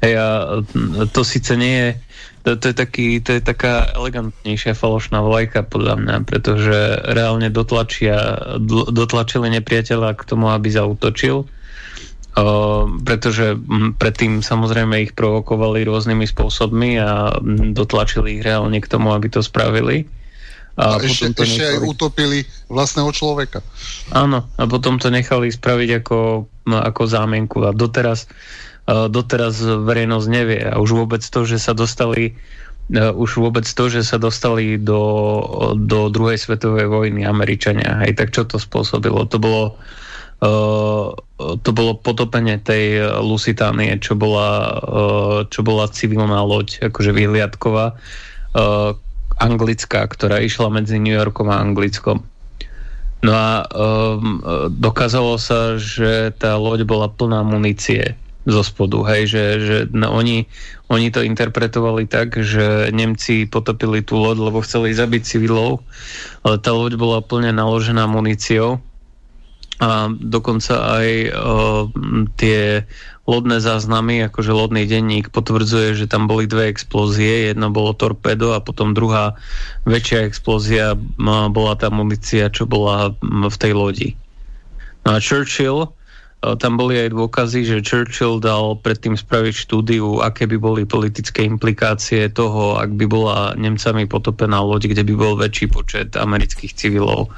[0.00, 0.28] Hej, a
[1.12, 1.90] to síce nie je
[2.46, 6.78] to, to, je taký, to je taká elegantnejšia falošná vlajka podľa mňa, pretože
[7.10, 8.38] reálne dotlačia,
[8.86, 11.50] dotlačili nepriateľa k tomu, aby zautočil
[13.00, 13.56] pretože
[13.96, 17.40] predtým samozrejme ich provokovali rôznymi spôsobmi a
[17.72, 20.04] dotlačili ich reálne k tomu, aby to spravili.
[20.76, 21.72] A, a ešte, to ešte nechali...
[21.72, 23.64] aj utopili vlastného človeka.
[24.12, 27.64] Áno, a potom to nechali spraviť ako, ako zámienku.
[27.64, 28.28] A doteraz,
[28.84, 30.60] doteraz verejnosť nevie.
[30.68, 32.36] A už vôbec to, že sa dostali
[32.92, 35.02] už vôbec to, že sa dostali do,
[35.74, 38.04] do druhej svetovej vojny Američania.
[38.04, 39.24] Hej, tak čo to spôsobilo?
[39.24, 40.05] To bolo Uh,
[40.40, 48.92] to bolo potopenie tej Lusitánie, čo bola, uh, čo bola civilná loď, akože vyhliadková, uh,
[49.36, 52.24] anglická, ktorá išla medzi New Yorkom a Anglickom.
[53.24, 54.44] No a um,
[54.76, 58.12] dokázalo sa, že tá loď bola plná munície
[58.46, 60.46] zo spodu, hej, že, že no, oni,
[60.86, 65.82] oni to interpretovali tak, že Nemci potopili tú loď, lebo chceli zabiť civilov,
[66.46, 68.78] ale tá loď bola plne naložená muníciou
[69.76, 71.32] a dokonca aj o,
[72.40, 72.88] tie
[73.26, 78.62] lodné záznamy, akože lodný denník potvrdzuje, že tam boli dve explózie, jedno bolo torpedo a
[78.62, 79.36] potom druhá
[79.84, 80.94] väčšia explózia
[81.50, 84.08] bola tá munícia, čo bola v tej lodi.
[85.04, 85.90] No a Churchill
[86.40, 92.28] tam boli aj dôkazy, že Churchill dal predtým spraviť štúdiu, aké by boli politické implikácie
[92.30, 97.34] toho, ak by bola Nemcami potopená loď, kde by bol väčší počet amerických civilov.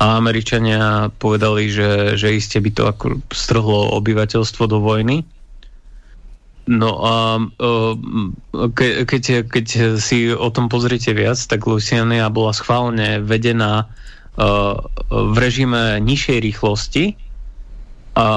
[0.00, 5.26] A Američania povedali, že, že iste by to ako strhlo obyvateľstvo do vojny.
[6.66, 7.14] No a
[8.74, 9.66] ke, keď, keď
[10.02, 13.86] si o tom pozriete viac, tak Louisiana bola schválne vedená
[15.10, 17.04] v režime nižšej rýchlosti,
[18.16, 18.28] a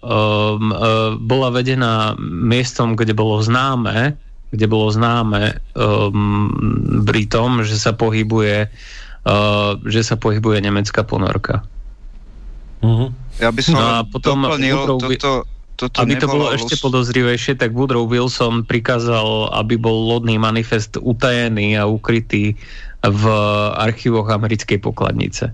[0.00, 4.16] um, uh, bola vedená miestom, kde bolo známe,
[4.48, 6.48] kde bolo známe um,
[7.04, 8.72] Britom, že sa pohybuje
[9.26, 11.66] uh, že sa pohybuje nemecká ponorka.
[12.80, 13.10] Uh-huh.
[13.42, 15.32] Ja by som no a potom doplnil Woodrow, toto,
[15.76, 21.76] toto aby to bolo ešte podozrivejšie, tak Woodrow Wilson prikázal, aby bol lodný manifest utajený
[21.76, 22.56] a ukrytý
[23.04, 23.22] v
[23.76, 25.52] archívoch americkej pokladnice.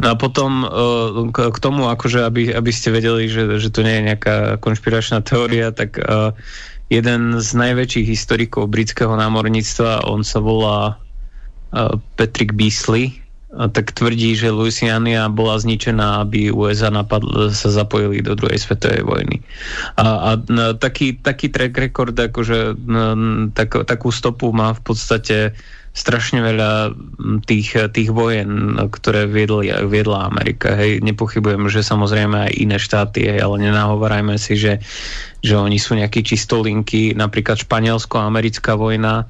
[0.00, 4.00] No a potom uh, k, tomu, akože aby, aby ste vedeli, že, že to nie
[4.00, 6.32] je nejaká konšpiračná teória, tak uh,
[6.88, 13.12] jeden z najväčších historikov britského námorníctva, on sa volá uh, Patrick Beasley,
[13.52, 19.04] uh, tak tvrdí, že Louisiana bola zničená, aby USA napadl, sa zapojili do druhej svetovej
[19.04, 19.44] vojny.
[20.00, 22.72] A, a no, taký, taký track record, akože
[23.52, 25.52] tak, takú stopu má v podstate
[25.90, 26.94] strašne veľa
[27.50, 30.78] tých, tých vojen, ktoré viedli, viedla Amerika.
[30.78, 34.78] Hej, nepochybujem, že samozrejme aj iné štáty, hej, ale nenahovorajme si, že,
[35.42, 37.10] že oni sú nejakí čistolinky.
[37.18, 39.26] Napríklad španielsko-americká vojna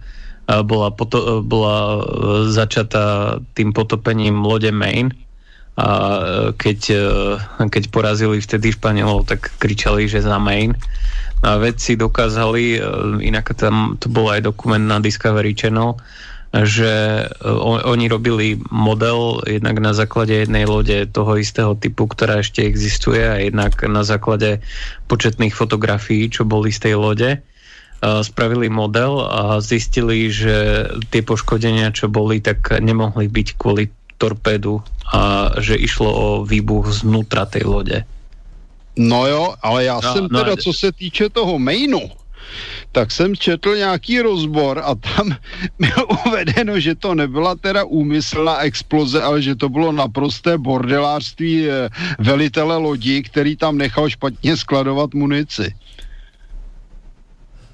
[0.66, 2.04] bola, poto, bola
[2.50, 5.14] začatá tým potopením lode Maine
[5.80, 5.88] a
[6.60, 6.80] keď,
[7.72, 10.76] keď porazili vtedy Španielov, tak kričali, že za Maine.
[11.40, 12.76] A vedci dokázali,
[13.24, 15.96] inak tam to bol aj dokument na Discovery Channel,
[16.50, 17.46] že e,
[17.86, 23.38] oni robili model jednak na základe jednej lode toho istého typu, ktorá ešte existuje a
[23.38, 24.58] jednak na základe
[25.06, 27.30] početných fotografií, čo boli z tej lode.
[27.34, 27.38] E,
[28.02, 33.86] spravili model a zistili, že tie poškodenia, čo boli, tak nemohli byť kvôli
[34.18, 37.98] torpédu a že išlo o výbuch znútra tej lode.
[38.98, 42.10] No jo, ale já no, jsem no, teda, co se týče toho mainu,
[42.92, 45.36] tak jsem četl nějaký rozbor a tam
[45.78, 51.88] bylo uvedeno, že to nebyla teda úmyslná exploze, ale že to bylo naprosté bordelářství eh,
[52.18, 55.74] velitele lodi, který tam nechal špatně skladovat munici.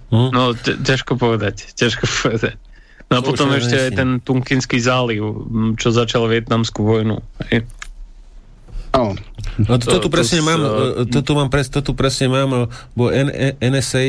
[0.07, 0.31] Hm?
[0.33, 0.55] No,
[0.87, 2.55] ťažko povedať, ťažko povedať.
[3.07, 5.47] No a potom ešte aj ten Tunkinský záliv,
[5.79, 7.23] čo začal vietnamskú vojnu.
[8.97, 9.13] Áno.
[9.57, 10.61] No, to, to, tu presne mám,
[11.09, 13.09] to, tu mám pres, to tu presne mám, bo
[13.61, 14.05] NSA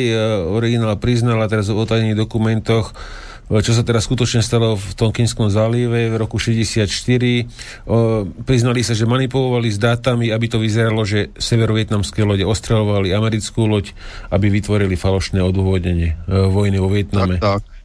[0.52, 2.92] originál priznala teraz v otajných dokumentoch,
[3.48, 6.84] čo sa teraz skutočne stalo v tom Kínskom zálive v roku 64.
[7.88, 13.64] O, priznali sa, že manipulovali s dátami, aby to vyzeralo, že severovietnamské lode ostrelovali americkú
[13.64, 13.96] loď,
[14.36, 17.40] aby vytvorili falošné odôvodnenie e, vojny vo Vietname.
[17.40, 17.77] Tak, tak.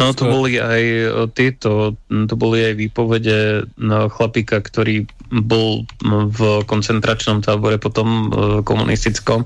[0.00, 3.68] No to boli aj e, tieto, to boli aj výpovede
[4.08, 8.26] chlapíka, ktorý bol v koncentračnom tábore potom e,
[8.64, 9.44] komunistickom,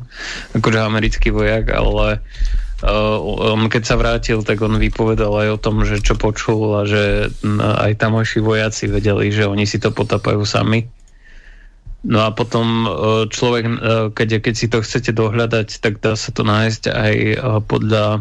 [0.55, 2.23] akože americký vojak, ale
[2.85, 3.17] Uh,
[3.57, 7.33] on keď sa vrátil, tak on vypovedal aj o tom, že čo počul a že
[7.57, 10.85] aj tamojší vojaci vedeli, že oni si to potapajú sami.
[12.05, 12.85] No a potom
[13.33, 13.65] človek,
[14.13, 17.15] keď, keď si to chcete dohľadať, tak dá sa to nájsť aj
[17.65, 18.21] podľa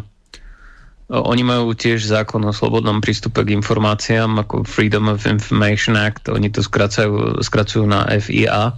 [1.12, 6.48] oni majú tiež zákon o slobodnom prístupe k informáciám ako Freedom of Information Act, oni
[6.48, 8.72] to skracujú, skracujú na FIA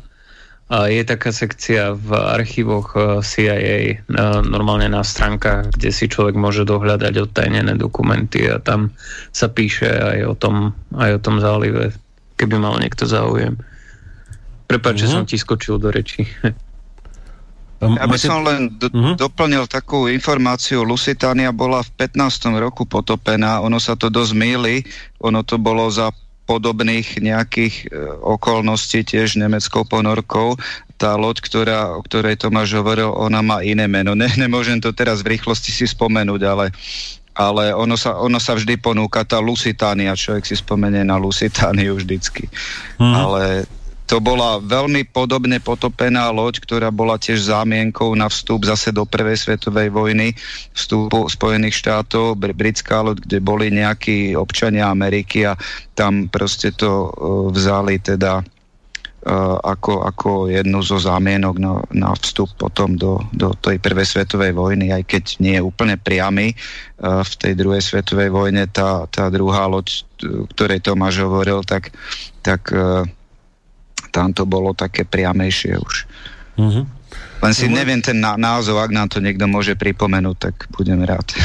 [0.66, 3.98] a je taká sekcia v archívoch eh, CIA, eh,
[4.42, 8.90] normálne na stránkach, kde si človek môže dohľadať odtajnené dokumenty a tam
[9.30, 11.94] sa píše aj o tom, aj o tom zálive,
[12.34, 13.54] keby mal niekto záujem.
[14.66, 15.02] Prepač, uh-huh.
[15.06, 15.14] že mhm.
[15.14, 16.26] som ti skočil do reči.
[17.76, 19.20] Ja by som len do, uh-huh.
[19.20, 20.80] doplnil takú informáciu.
[20.80, 22.56] Lusitania bola v 15.
[22.56, 24.80] roku potopená, ono sa to dosť míli,
[25.20, 26.08] ono to bolo za
[26.46, 30.54] podobných nejakých e, okolností tiež nemeckou ponorkou.
[30.96, 34.14] Tá loď, ktorá, o ktorej Tomáš hovoril, ona má iné meno.
[34.16, 36.72] Ne, nemôžem to teraz v rýchlosti si spomenúť, ale
[37.36, 42.48] ale ono sa, ono sa vždy ponúka tá Lusitánia, človek si spomenie na Lusitániu vždycky.
[42.96, 43.12] Hmm.
[43.12, 43.68] Ale
[44.06, 49.34] to bola veľmi podobne potopená loď, ktorá bola tiež zámienkou na vstup zase do Prvej
[49.34, 50.30] svetovej vojny,
[50.70, 55.58] vstupu Spojených štátov, britská loď, kde boli nejakí občania Ameriky a
[55.98, 57.10] tam proste to uh,
[57.50, 63.82] vzali teda uh, ako, ako jednu zo zámienok na, na vstup potom do, do tej
[63.82, 66.54] Prvej svetovej vojny, aj keď nie je úplne priamy.
[67.02, 70.06] Uh, v tej druhej svetovej vojne tá, tá druhá loď,
[70.54, 71.90] ktorej Tomáš hovoril, tak,
[72.46, 72.70] tak
[74.16, 75.94] tam to bolo také priamejšie už.
[76.56, 76.84] Mm-hmm.
[77.44, 81.36] Len si no, neviem ten názov, ak nám to niekto môže pripomenúť, tak budem rád.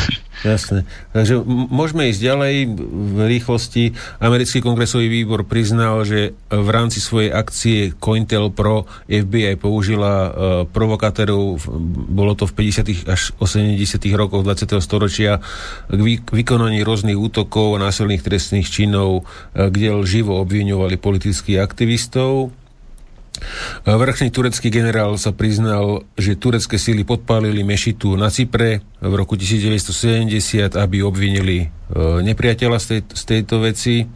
[0.41, 0.89] Jasné.
[1.13, 2.55] Takže môžeme ísť ďalej
[2.89, 3.93] v rýchlosti.
[4.17, 10.31] Americký kongresový výbor priznal, že v rámci svojej akcie Cointel Pro FBI použila uh,
[10.65, 11.61] provokátorov,
[12.09, 13.05] bolo to v 50.
[13.05, 13.77] až 80.
[14.17, 14.81] rokoch 20.
[14.81, 15.45] storočia,
[15.85, 22.49] k vy, vykonaní rôznych útokov a násilných trestných činov, uh, kde lživo obviňovali politických aktivistov
[23.87, 30.77] Vrchný turecký generál sa priznal, že turecké síly podpálili mešitu na Cypre v roku 1970,
[30.77, 31.67] aby obvinili e,
[32.21, 33.95] nepriateľa z, tej, z tejto veci.
[34.03, 34.07] E,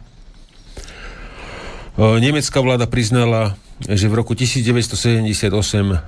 [1.98, 5.50] nemecká vláda priznala, že v roku 1978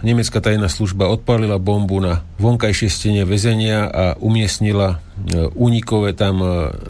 [0.01, 5.03] nemecká tajná služba odpálila bombu na vonkajšie stene väzenia a umiestnila
[5.59, 6.45] únikové e, tam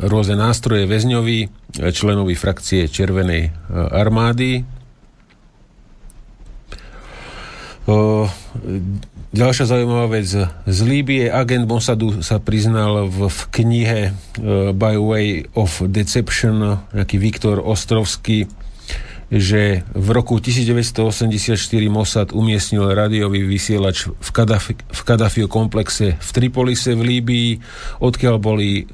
[0.05, 1.39] rôzne nástroje väzňovi,
[1.95, 4.67] členovi frakcie Červenej armády.
[4.67, 4.77] O,
[9.33, 10.29] ďalšia zaujímavá vec.
[10.69, 17.17] Z Líbie agent Mossadu sa priznal v, v knihe uh, By Way of Deception, nejaký
[17.17, 18.45] Viktor Ostrovský,
[19.29, 21.61] že v roku 1984
[21.93, 27.51] Mossad umiestnil radiový vysielač v, Kadafi, v Kadafio komplexe v Tripolise v Líbii,
[28.01, 28.85] odkiaľ boli e,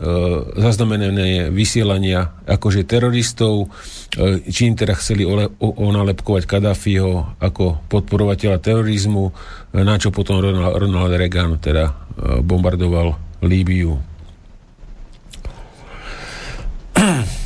[0.59, 3.71] zaznamenané vysielania akože teroristov,
[4.19, 9.25] e, čím teda chceli ole, o, onalepkovať Kadafiho ako podporovateľa terorizmu,
[9.79, 11.93] na čo potom Ronald, Ronald Reagan teda e,
[12.43, 14.15] bombardoval Líbiu.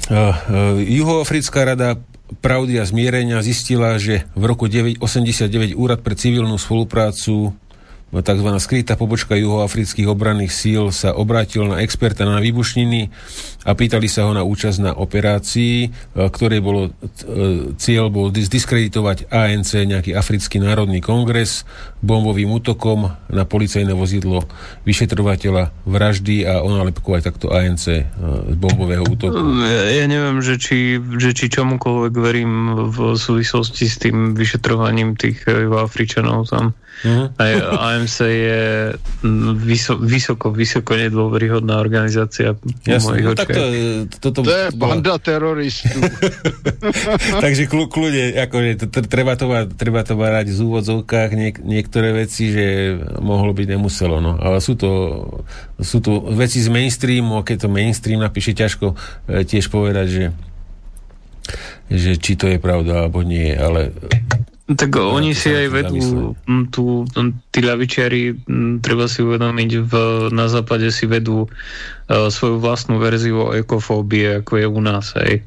[0.08, 0.32] Uh, uh,
[0.80, 2.00] Juhoafrická rada
[2.40, 7.56] pravdy a zmierenia zistila, že v roku 1989 Úrad pre civilnú spoluprácu
[8.08, 8.48] tzv.
[8.56, 13.12] skrytá pobočka juhoafrických obranných síl sa obrátil na experta na výbušniny
[13.68, 16.90] a pýtali sa ho na účasť na operácii, e, ktorej bolo, e,
[17.76, 21.68] cieľ bol zdiskreditovať ANC, nejaký africký národný kongres,
[22.00, 24.48] bombovým útokom na policajné vozidlo
[24.88, 28.08] vyšetrovateľa vraždy a onalepkovať takto ANC e,
[28.48, 29.36] z bombového útoku.
[29.68, 32.52] Ja, ja neviem, že či, že či čomukoľvek verím
[32.88, 36.72] v súvislosti s tým vyšetrovaním tých Juhoafričanov tam.
[37.04, 37.30] Uh-huh.
[37.38, 38.60] Aj AMC je
[39.58, 42.54] vyso, vysoko, vysoko nedôveryhodná organizácia
[42.86, 43.62] Jasne, no, tak to,
[44.22, 45.98] to, to, to je banda teroristov.
[47.44, 52.14] Takže kľu, kľude, akože, to, to, treba, to, treba to varať z úvodzovkách niek, niektoré
[52.14, 52.66] veci, že
[53.18, 54.22] mohlo byť nemuselo.
[54.22, 54.38] No.
[54.38, 54.90] Ale sú to,
[55.82, 58.94] sú to veci z mainstreamu, a keď to mainstream napíše, ťažko
[59.26, 60.24] e, tiež povedať, že
[61.88, 63.96] že či to je pravda alebo nie, ale
[64.68, 66.36] tak ja, oni si aj vedú
[66.68, 67.08] tu,
[67.48, 68.44] tí ľavičiari,
[68.84, 69.92] treba si uvedomiť, v,
[70.28, 75.16] na západe si vedú uh, svoju vlastnú verziu o ekofóbie, ako je u nás.
[75.16, 75.40] Aj.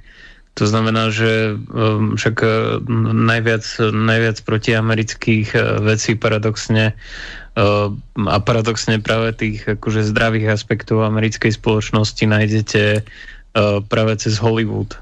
[0.57, 2.81] To znamená, že um, však uh,
[3.13, 6.97] najviac, najviac protiamerických uh, vecí paradoxne
[7.55, 7.93] uh,
[8.25, 14.97] a paradoxne práve tých akože zdravých aspektov americkej spoločnosti nájdete uh, práve cez Hollywood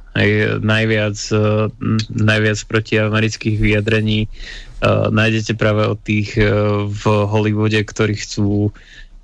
[0.60, 1.72] najviac, uh,
[2.12, 8.76] najviac proti amerických vyjadrení uh, nájdete práve od tých uh, v Hollywoode, ktorí chcú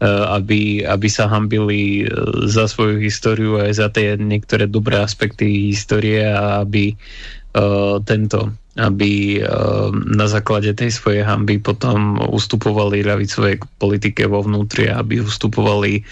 [0.06, 2.04] aby, aby sa hambili
[2.52, 6.92] za svoju históriu aj za tie niektoré dobré aspekty histórie a aby
[8.04, 9.40] tento aby
[10.12, 16.04] na základe tej svojej hamby potom ustupovali ľavicovej politike vo vnútri, aby ustupovali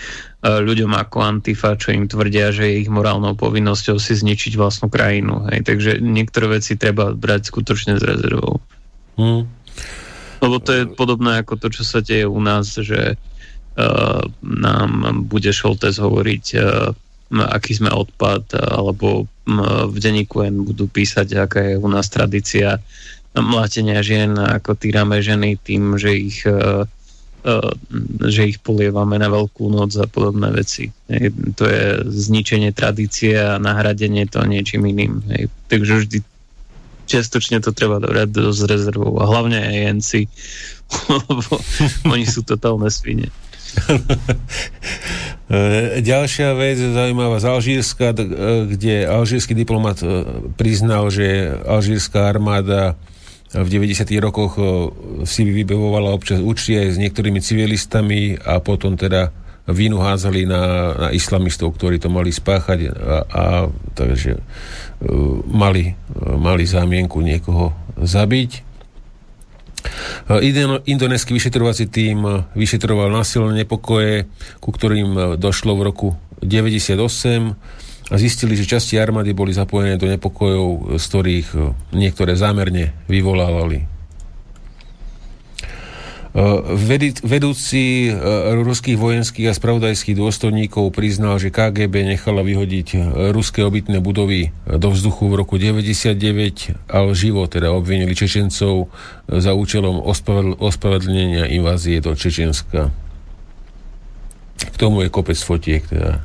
[0.44, 5.48] ľuďom ako Antifa, čo im tvrdia, že je ich morálnou povinnosťou si zničiť vlastnú krajinu.
[5.48, 5.64] Hej.
[5.64, 8.60] Takže niektoré veci treba brať skutočne s rezervou.
[9.16, 9.48] Hmm.
[10.44, 15.48] Lebo to je podobné ako to, čo sa deje u nás, že uh, nám bude
[15.56, 16.92] Šoltes hovoriť, uh,
[17.48, 22.84] aký sme odpad, alebo uh, v denníku N budú písať, aká je u nás tradícia
[23.34, 26.86] mlátenia žien, ako týrame ženy tým, že ich Eh,
[28.24, 30.96] že ich polievame na veľkú noc a podobné veci.
[31.60, 35.20] To je zničenie tradície a nahradenie to niečím iným.
[35.68, 36.18] Takže vždy
[37.04, 40.32] čiastočne to treba dobrať do z rezervou a hlavne jenci,
[41.28, 41.60] lebo
[42.08, 43.28] oni sú totálne svine.
[45.54, 48.26] Eh, ďalšia vec zaujímavá z Alžírska, eh,
[48.74, 50.00] kde alžírsky diplomat
[50.56, 52.96] priznal, že alžírska armáda
[53.54, 54.10] v 90.
[54.18, 54.58] rokoch
[55.30, 59.30] si vybavovala občas účty aj s niektorými civilistami a potom teda
[59.70, 63.44] vínu házali na, na islamistov, ktorí to mali spáchať a, a
[63.96, 68.76] takže uh, mali, uh, mali zámienku niekoho zabiť.
[70.88, 72.24] Indonéský vyšetrovací tým
[72.56, 74.32] vyšetroval násilné nepokoje,
[74.64, 76.08] ku ktorým došlo v roku
[76.40, 77.52] 98
[78.14, 83.82] a zistili, že časti armády boli zapojené do nepokojov, z ktorých e, niektoré zámerne vyvolávali.
[83.82, 83.86] E,
[87.26, 88.22] vedúci e,
[88.54, 95.34] ruských vojenských a spravodajských dôstojníkov priznal, že KGB nechala vyhodiť ruské obytné budovy do vzduchu
[95.34, 96.14] v roku 99
[96.94, 98.94] a živo teda obvinili Čečencov
[99.26, 99.98] za účelom
[100.62, 102.94] ospravedlnenia invázie do Čečenska.
[104.70, 106.22] K tomu je kopec fotiek teda.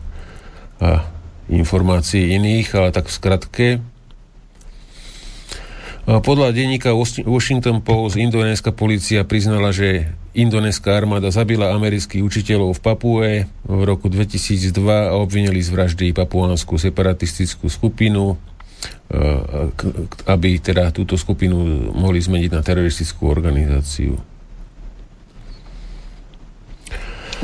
[0.85, 1.18] A
[1.49, 3.67] informácií iných, ale tak v skratke.
[6.09, 6.97] Podľa denníka
[7.29, 13.31] Washington Post indonéska policia priznala, že indonéska armáda zabila amerických učiteľov v Papue
[13.69, 18.41] v roku 2002 a obvinili z vraždy papuánsku separatistickú skupinu,
[20.25, 24.17] aby teda túto skupinu mohli zmeniť na teroristickú organizáciu.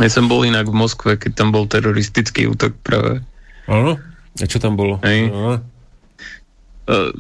[0.01, 3.21] Ja som bol inak v Moskve, keď tam bol teroristický útok práve
[3.69, 3.97] Áno?
[4.41, 4.99] A čo tam bolo?
[5.07, 5.31] Hej.
[5.31, 7.17] Uh,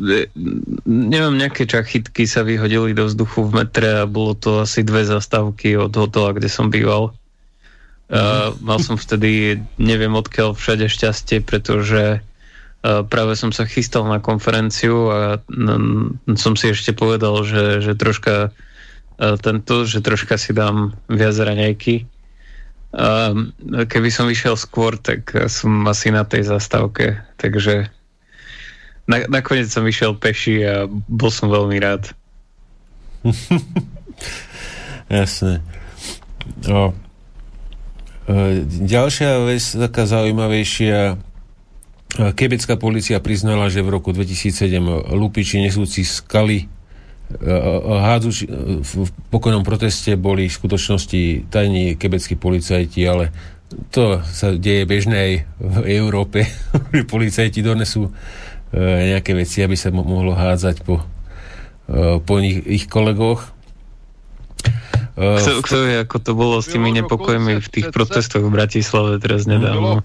[0.84, 5.81] neviem, nejaké čachytky sa vyhodili do vzduchu v metre a bolo to asi dve zastávky
[5.81, 7.16] od hotela, kde som býval.
[8.12, 14.20] Uh, mal som vtedy, neviem odkiaľ všade šťastie, pretože uh, práve som sa chystal na
[14.20, 20.52] konferenciu a um, som si ešte povedal, že, že troška uh, tento, že troška si
[20.52, 22.05] dám viac raňajky
[23.90, 27.18] keby som vyšiel skôr, tak som asi na tej zastávke.
[27.36, 27.90] Takže
[29.10, 32.14] na, nakoniec som vyšiel peši a bol som veľmi rád.
[35.10, 35.60] Jasné.
[36.64, 36.94] No.
[38.31, 41.18] E, ďalšia vec, taká zaujímavejšia,
[42.14, 44.70] Kebecká policia priznala, že v roku 2007
[45.18, 46.70] lupiči nesúci skaly
[48.04, 48.30] hádzu,
[48.84, 53.32] v pokojnom proteste boli v skutočnosti tajní kebeckí policajti, ale
[53.90, 56.46] to sa deje bežnej v Európe,
[56.94, 58.12] že policajti donesú
[58.74, 61.02] nejaké veci, aby sa mohlo hádzať po,
[62.26, 63.54] po nich, ich kolegoch.
[65.14, 69.46] Kto, kto je, ako to bolo s tými nepokojmi v tých protestoch v Bratislave teraz
[69.46, 70.02] nedávno?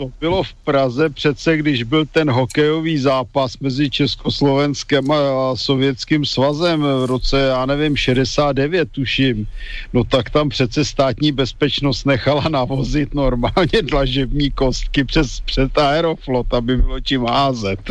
[0.00, 6.80] To bylo v Praze přece, když byl ten hokejový zápas mezi Československem a Sovětským svazem
[6.80, 9.46] v roce, já nevím, 69 tuším,
[9.92, 16.76] no tak tam přece státní bezpečnost nechala navozit normálně dlažební kostky přes, před aeroflot, aby
[16.76, 17.90] bylo čím házet.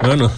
[0.00, 0.32] Áno.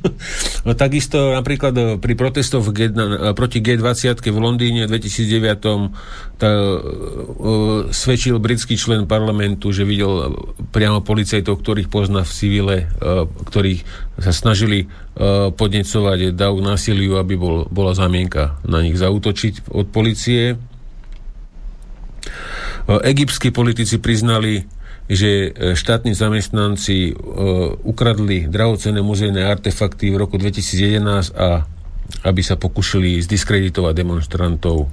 [0.66, 2.90] no, takisto napríklad e, pri protestoch G,
[3.38, 10.34] proti G20 v Londýne v 2009 tá, uh, svedčil britský člen parlamentu, že videl
[10.70, 13.82] priamo policajtov, ktorých pozná v civile, uh, ktorých
[14.18, 19.86] sa snažili uh, podnecovať dav k násiliu, aby bol, bola zamienka na nich zautočiť od
[19.90, 20.58] policie.
[22.88, 24.64] Egyptskí politici priznali
[25.08, 31.64] že e, štátni zamestnanci uh, ukradli drahocené muzejné artefakty v roku 2011 a
[32.28, 34.88] aby sa pokúšali zdiskreditovať demonstrantov uh,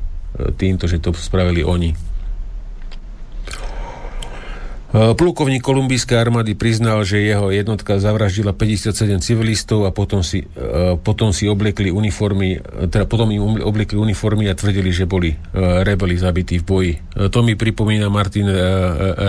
[0.55, 2.14] týmto, že to spravili oni.
[4.95, 10.47] Plukovník kolumbijskej armády priznal, že jeho jednotka zavraždila 57 civilistov a potom si,
[11.03, 15.35] potom si obliekli uniformy, teda potom im obliekli uniformy a tvrdili, že boli
[15.83, 16.93] rebeli zabití v boji.
[17.27, 18.47] To mi pripomína Martin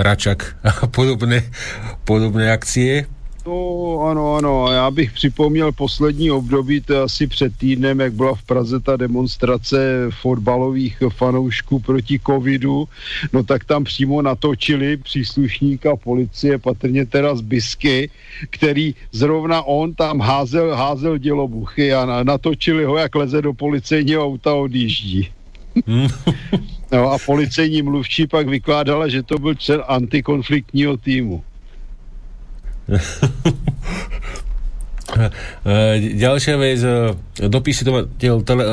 [0.06, 1.42] Račak a podobné,
[2.06, 3.10] podobné akcie.
[3.46, 8.42] No ano, ano, já bych připomněl poslední období, to asi před týdnem, jak byla v
[8.42, 12.88] Praze ta demonstrace fotbalových fanoušků proti covidu,
[13.32, 18.10] no tak tam přímo natočili příslušníka policie, patrně teda z Bisky,
[18.50, 24.54] který zrovna on tam házel, házel dělobuchy a natočili ho, jak leze do policejního auta
[24.54, 25.28] odjíždí.
[26.92, 31.42] no a policejní mluvčí pak vykládala, že to byl člen antikonfliktního týmu.
[35.96, 36.80] Ďalšia vec,
[37.38, 38.64] dopisovateľ tele,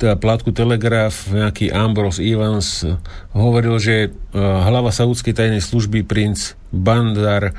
[0.00, 2.82] teda plátku Telegraf, nejaký Ambrose Evans,
[3.36, 7.54] hovoril, že hlava saúdskej tajnej služby princ Bandar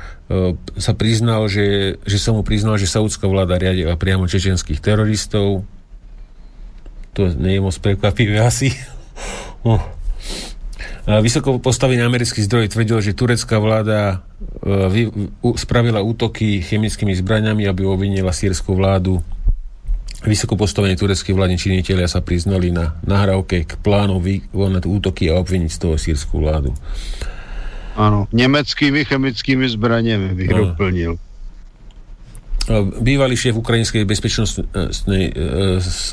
[0.78, 5.64] sa priznal, že, že sa mu priznal, že saúdská vláda riadila priamo čečenských teroristov.
[7.18, 8.74] To nie je moc prekvapivé asi.
[9.60, 9.99] Oh.
[11.18, 14.22] Vysoko postavený americký zdroj tvrdil, že turecká vláda
[14.62, 15.10] e,
[15.58, 19.18] spravila útoky chemickými zbraniami, aby obvinila sírskú vládu.
[20.22, 25.70] Vysoko postavení tureckí vládni činiteľia sa priznali na nahrávke k plánu vykonať útoky a obviniť
[25.72, 26.76] z toho sírskú vládu.
[27.96, 30.62] Áno, nemeckými chemickými zbraniami bych Áno.
[30.70, 31.12] doplnil.
[33.00, 35.32] Bývalý šéf ukrajinskej bezpečnostnej e,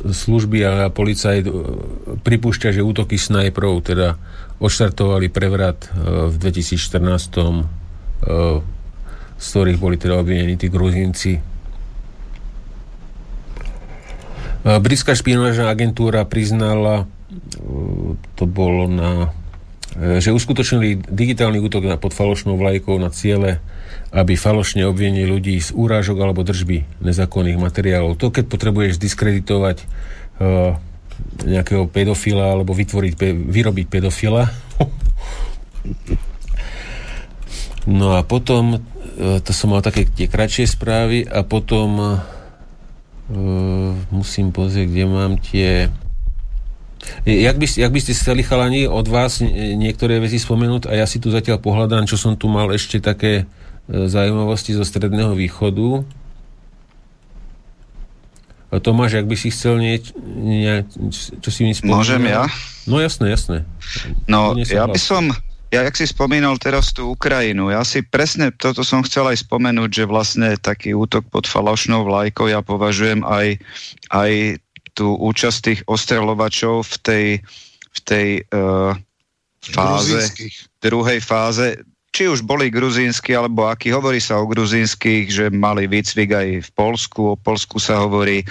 [0.10, 1.52] služby a policajt e,
[2.24, 4.18] pripúšťa, že útoky snajprov teda
[4.58, 7.86] odštartovali prevrat e, v 2014
[9.38, 11.38] z ktorých boli teda obvinení tí Gruzínci.
[14.66, 17.06] Britská špionážna agentúra priznala,
[18.34, 19.30] to bolo na
[19.94, 23.62] že uskutočnili digitálny útok na pod falošnou vlajkou na ciele
[24.12, 28.16] aby falošne obvinili ľudí z úrážok alebo držby nezákonných materiálov.
[28.16, 29.84] To, keď potrebuješ diskreditovať
[31.46, 33.14] nejakého pedofila alebo vytvoriť,
[33.52, 34.50] vyrobiť pedofila.
[38.00, 42.20] no a potom, uh, to som mal také tie kratšie správy a potom uh,
[44.10, 45.92] musím pozrieť, kde mám tie
[47.24, 51.24] Jak by, jak by ste chceli chalani od vás niektoré veci spomenúť a ja si
[51.24, 53.48] tu zatiaľ pohľadám, čo som tu mal ešte také
[53.88, 56.04] zaujímavosti zo Stredného východu.
[58.68, 60.84] Tomáš, ak by si chcel nieč, nie,
[61.40, 62.04] čo si mi spomínal?
[62.04, 62.44] Môžem ja?
[62.84, 63.58] No jasné, jasné.
[64.28, 65.32] No, ja by som,
[65.72, 70.04] ja jak si spomínal teraz tú Ukrajinu, ja si presne toto som chcel aj spomenúť,
[70.04, 73.56] že vlastne taký útok pod falošnou vlajkou ja považujem aj,
[74.12, 74.32] aj
[74.92, 77.26] tú účasť tých ostreľovačov v tej,
[77.72, 78.92] v tej uh,
[79.64, 80.28] fáze,
[80.84, 81.80] druhej fáze,
[82.18, 86.70] či už boli gruzínsky, alebo aký, hovorí sa o gruzínskych, že mali výcvik aj v
[86.74, 88.42] Polsku, o Polsku sa hovorí.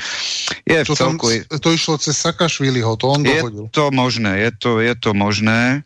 [0.63, 1.27] Je to, v celku...
[1.27, 3.67] tam, to išlo cez Sakašviliho, to on dohodil.
[3.67, 5.86] Je to možné, je to, je to možné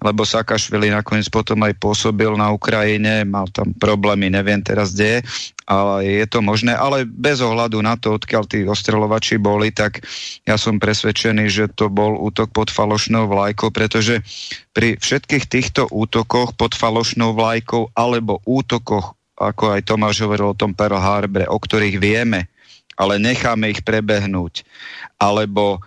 [0.00, 5.20] lebo Sakašvili nakoniec potom aj pôsobil na Ukrajine, mal tam problémy, neviem teraz kde,
[5.68, 10.00] ale je to možné, ale bez ohľadu na to, odkiaľ tí ostreľovači boli, tak
[10.48, 14.24] ja som presvedčený, že to bol útok pod falošnou vlajkou, pretože
[14.72, 20.72] pri všetkých týchto útokoch pod falošnou vlajkou alebo útokoch, ako aj Tomáš hovoril o tom
[20.72, 22.48] Pearl Harbore, o ktorých vieme,
[22.96, 24.64] ale necháme ich prebehnúť,
[25.16, 25.80] alebo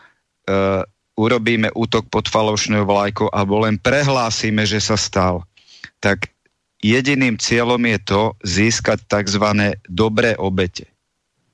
[0.45, 5.45] e, urobíme útok pod falošnou vlajkou alebo len prehlásime, že sa stal,
[6.01, 6.33] tak
[6.81, 9.77] jediným cieľom je to získať tzv.
[9.87, 10.89] dobré obete.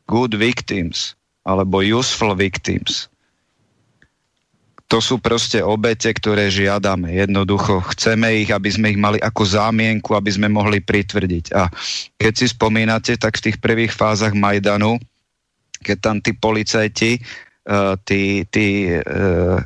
[0.10, 1.14] Good victims
[1.46, 3.12] alebo useful victims.
[4.90, 7.14] To sú proste obete, ktoré žiadame.
[7.14, 11.54] Jednoducho chceme ich, aby sme ich mali ako zámienku, aby sme mohli pritvrdiť.
[11.54, 11.70] A
[12.18, 14.98] keď si spomínate, tak v tých prvých fázach Majdanu,
[15.86, 17.22] keď tam tí policajti
[18.06, 19.62] tí, tí uh,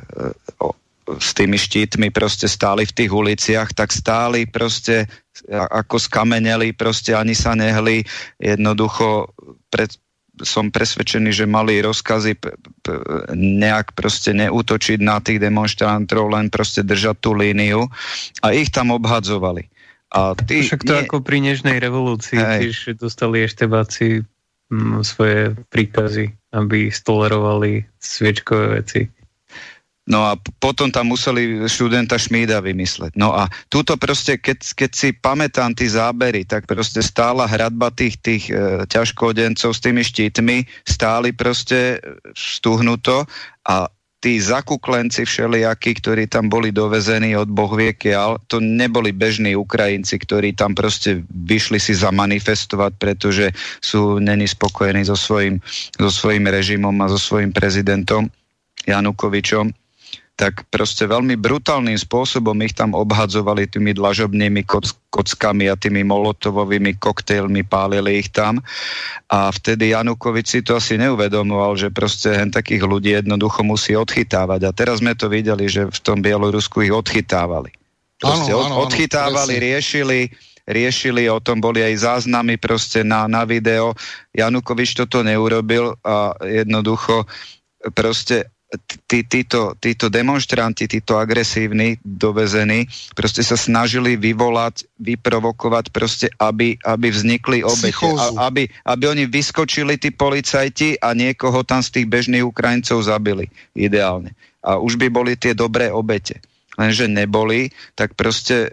[1.04, 5.04] s tými štítmi proste stáli v tých uliciach, tak stáli proste
[5.52, 8.06] ako skameneli, proste ani sa nehli,
[8.40, 9.28] jednoducho
[9.68, 9.92] pred,
[10.40, 13.02] som presvedčený, že mali rozkazy p- p-
[13.36, 17.84] nejak proste neútočiť na tých demonstrantov, len proste držať tú líniu
[18.40, 19.68] a ich tam obhadzovali.
[20.14, 21.02] A ty, Však to nie...
[21.04, 22.58] ako pri Nežnej revolúcii, Hej.
[22.70, 24.22] tiež dostali eštebáci
[25.04, 29.02] svoje príkazy, aby stolerovali sviečkové veci.
[30.04, 33.16] No a potom tam museli študenta Šmída vymysleť.
[33.16, 38.20] No a túto proste, keď, keď si pamätám tí zábery, tak proste stála hradba tých,
[38.20, 42.04] tých e, ťažkodencov s tými štítmi, stáli proste
[42.36, 43.24] stuhnuto
[43.64, 43.88] a
[44.24, 50.72] tí zakuklenci všelijakí, ktorí tam boli dovezení od bohviekiaľ, to neboli bežní Ukrajinci, ktorí tam
[50.72, 53.52] proste vyšli si zamanifestovať, pretože
[53.84, 55.60] sú není spokojení so svojím,
[56.00, 58.32] so svojím režimom a so svojím prezidentom
[58.88, 59.83] Janukovičom
[60.34, 66.98] tak proste veľmi brutálnym spôsobom ich tam obhadzovali tými dlažobnými kock- kockami a tými molotovovými
[66.98, 68.58] koktejlmi, pálili ich tam.
[69.30, 74.60] A vtedy Janukovič si to asi neuvedomoval, že proste hen takých ľudí jednoducho musí odchytávať.
[74.66, 77.70] A teraz sme to videli, že v tom Bielorusku ich odchytávali.
[78.18, 80.34] Proste áno, áno, odchytávali, áno, riešili,
[80.66, 83.94] riešili, o tom boli aj záznamy proste na, na video.
[84.34, 87.22] Janukovič toto neurobil a jednoducho
[87.94, 88.53] proste
[89.06, 97.08] tí, títo, títo demonstranti, títo agresívni, dovezení, proste sa snažili vyvolať, vyprovokovať proste, aby, aby
[97.10, 98.06] vznikli obete.
[98.06, 103.48] A, aby, aby oni vyskočili, tí policajti a niekoho tam z tých bežných Ukrajincov zabili.
[103.76, 104.34] Ideálne.
[104.64, 106.40] A už by boli tie dobré obete.
[106.74, 108.72] Lenže neboli, tak proste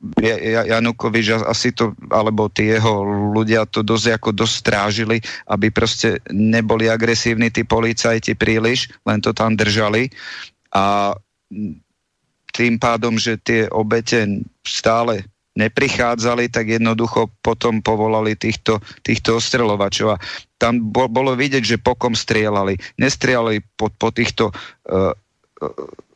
[0.00, 3.04] Janukovič asi to, alebo tí jeho
[3.36, 5.16] ľudia to dosť ako dosť strážili,
[5.52, 10.08] aby proste neboli agresívni tí policajti príliš, len to tam držali
[10.72, 11.12] a
[12.50, 20.16] tým pádom, že tie obete stále neprichádzali, tak jednoducho potom povolali týchto, týchto ostreľovačov.
[20.16, 20.20] A
[20.56, 22.78] tam bolo vidieť, že pokom strieľali.
[22.96, 26.09] Nestrieľali po, po týchto uh, uh,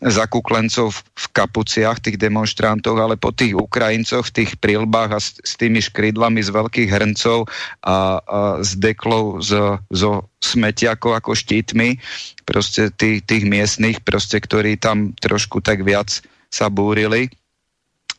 [0.00, 5.60] zakuklencov v kapuciach, tých demonstrantov, ale po tých Ukrajincoch v tých prilbách a s, s
[5.60, 7.44] tými škrydlami z veľkých hrncov
[7.84, 12.00] a, a s deklou z, zo smetiakov ako štítmi,
[12.48, 17.28] proste tých, tých miestnych, proste, ktorí tam trošku tak viac sa búrili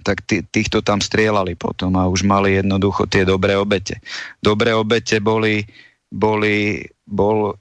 [0.02, 4.02] tak tý, týchto tam strieľali potom a už mali jednoducho tie dobré obete.
[4.42, 5.62] Dobré obete boli,
[6.10, 7.54] boli bol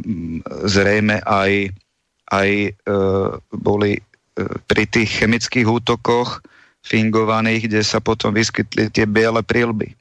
[0.00, 1.68] mm, zrejme aj
[2.30, 2.70] aj e,
[3.50, 4.02] boli e,
[4.64, 6.40] pri tých chemických útokoch
[6.80, 9.92] fingovaných, kde sa potom vyskytli tie biele prílby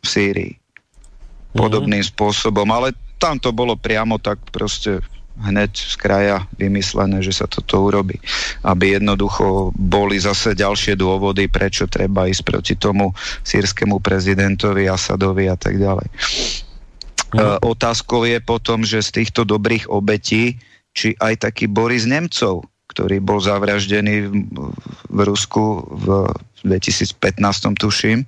[0.00, 0.52] v Sýrii.
[1.56, 2.10] Podobným mm.
[2.14, 5.00] spôsobom, ale tam to bolo priamo tak proste
[5.40, 8.20] hneď z kraja vymyslené, že sa toto urobí.
[8.60, 15.56] Aby jednoducho boli zase ďalšie dôvody, prečo treba ísť proti tomu sírskému prezidentovi, Asadovi a
[15.56, 16.06] tak ďalej.
[17.32, 17.38] Mm.
[17.40, 20.60] E, otázkou je potom, že z týchto dobrých obetí
[20.94, 24.34] či aj taký Boris Nemcov, ktorý bol zavraždený v,
[25.06, 26.26] v Rusku v
[26.66, 27.14] 2015,
[27.78, 28.26] tuším,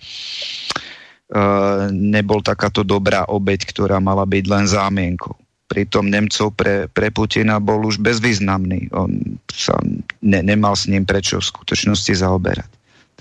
[1.33, 5.33] Uh, nebol takáto dobrá obeď, ktorá mala byť len zámienkou.
[5.65, 8.93] Pritom Nemcov pre, pre Putina bol už bezvýznamný.
[8.93, 9.09] On
[9.49, 9.73] sa
[10.21, 12.69] ne, nemal s ním prečo v skutočnosti zaoberať.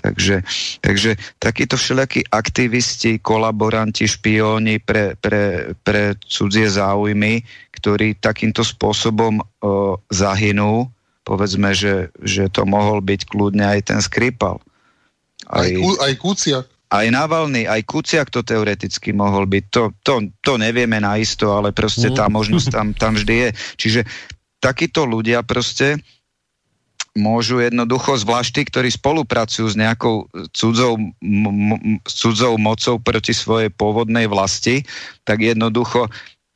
[0.04, 0.44] Takže,
[0.84, 7.40] takže takíto všelijakí aktivisti, kolaboranti, špióni pre, pre, pre cudzie záujmy,
[7.82, 10.86] ktorí takýmto spôsobom o, zahynú,
[11.26, 14.62] povedzme, že, že to mohol byť kľudne aj ten Skripal.
[15.50, 16.66] Aj, aj, aj Kuciak.
[16.92, 19.64] Aj Navalny, aj Kuciak to teoreticky mohol byť.
[19.74, 22.32] To, to, to nevieme naisto, ale proste tá mm.
[22.38, 23.48] možnosť tam, tam vždy je.
[23.80, 24.00] Čiže
[24.62, 25.98] takíto ľudia proste
[27.12, 34.28] môžu jednoducho, zvlášť tí, ktorí spolupracujú s nejakou cudzou, m- cudzou mocou proti svojej pôvodnej
[34.28, 34.84] vlasti,
[35.24, 36.08] tak jednoducho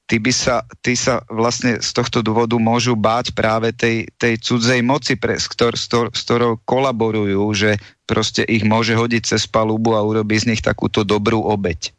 [0.06, 4.80] tí, by sa, tí sa vlastne z tohto dôvodu môžu báť práve tej, tej cudzej
[4.86, 7.70] moci, pre, s, ktor, s, tor, s ktorou kolaborujú, že
[8.06, 11.90] proste ich môže hodiť cez palubu a urobiť z nich takúto dobrú obeď.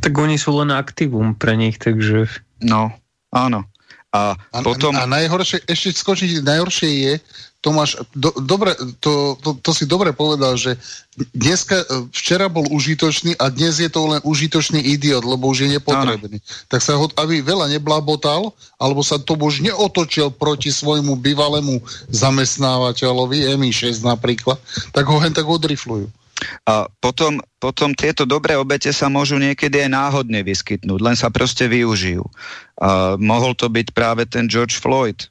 [0.00, 2.26] Tak oni sú len aktívum pre nich, takže...
[2.64, 2.96] No,
[3.30, 3.68] áno.
[4.10, 4.96] A, a potom...
[4.96, 7.12] A najhoršie, ešte skočiť, najhoršie je,
[7.60, 8.72] Tomáš, do, dobre,
[9.04, 10.80] to, to, to si dobre povedal, že
[11.36, 16.40] dneska, včera bol užitočný a dnes je to len užitočný idiot, lebo už je nepotrebný.
[16.40, 16.68] Ano.
[16.72, 23.52] Tak sa ho, aby veľa neblabotal, alebo sa to už neotočil proti svojmu bývalému zamestnávateľovi,
[23.52, 24.56] MI6 napríklad,
[24.96, 26.08] tak ho hen tak odriflujú.
[26.64, 31.68] A potom, potom tieto dobré obete sa môžu niekedy aj náhodne vyskytnúť, len sa proste
[31.68, 32.24] využijú.
[32.80, 35.28] A mohol to byť práve ten George Floyd,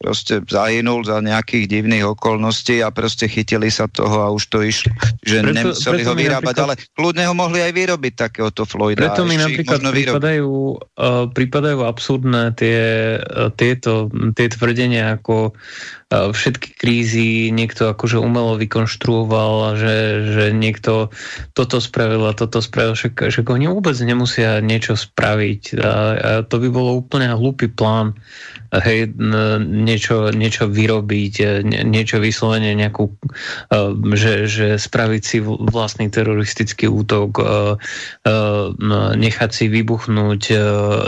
[0.00, 4.96] proste zahynul za nejakých divných okolností a proste chytili sa toho a už to išlo,
[5.20, 9.12] že preto, nemuseli preto ho vyrábať, ale kľudne ho mohli aj vyrobiť takéhoto Floyda.
[9.12, 10.50] Preto mi napríklad pripadajú,
[10.96, 12.80] uh, pripadajú absurdné tie,
[13.20, 19.96] uh, tieto, tie tvrdenia ako uh, všetky krízy niekto akože umelo vykonštruoval že,
[20.34, 21.14] že niekto
[21.54, 25.92] toto spravil a toto spravil, však, však oni vôbec nemusia niečo spraviť a, a
[26.42, 28.18] to by bolo úplne hlúpy plán
[28.78, 29.10] hej,
[29.66, 31.46] niečo, niečo vyrobiť, e,
[31.82, 33.14] niečo vyslovene nejakú, e,
[34.14, 37.44] že, že spraviť si vlastný teroristický útok, e,
[39.10, 40.42] nechať si vybuchnúť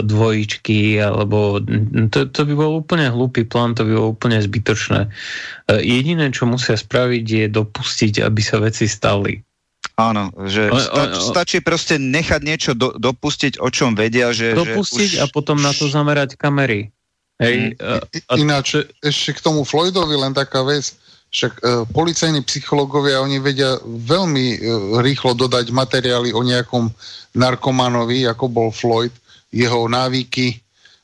[0.03, 1.63] dvojičky, alebo
[2.11, 4.92] to, to by bol úplne hlúpy plán, to by bolo úplne zbytočné.
[5.69, 9.39] Jediné, čo musia spraviť, je dopustiť, aby sa veci stali.
[9.93, 14.57] Áno, že sta- stačí proste nechať niečo do, dopustiť, o čom vedia, že...
[14.57, 15.23] Dopustiť že už...
[15.23, 16.89] a potom na to zamerať kamery.
[17.37, 18.01] Hej, mm.
[18.29, 20.97] a, Ináč, ešte k tomu Floydovi len taká vec,
[21.33, 24.57] však e, policajní psychológovia, oni vedia veľmi e,
[25.01, 26.93] rýchlo dodať materiály o nejakom
[27.37, 29.13] narkomanovi, ako bol Floyd,
[29.49, 30.57] jeho návyky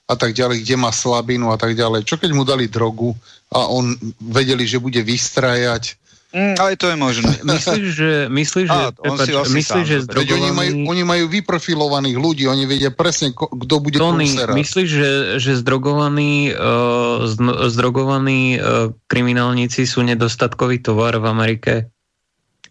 [0.09, 2.06] a tak ďalej, kde má slabinu a tak ďalej.
[2.06, 3.14] Čo keď mu dali drogu
[3.50, 7.34] a on vedeli, že bude vystrajať Mm, ale to je možné.
[7.58, 10.38] Myslíš, že, myslíš, že, Á, prepáč, myslíš, že zdrogovaný...
[10.38, 15.10] oni, majú, oni majú vyprofilovaných ľudí, oni vedia presne, kto bude Tony, myslíš, že,
[15.42, 17.26] že zdrogovaní, uh,
[17.74, 21.74] zdrogovaní uh, kriminálnici sú nedostatkový tovar v Amerike?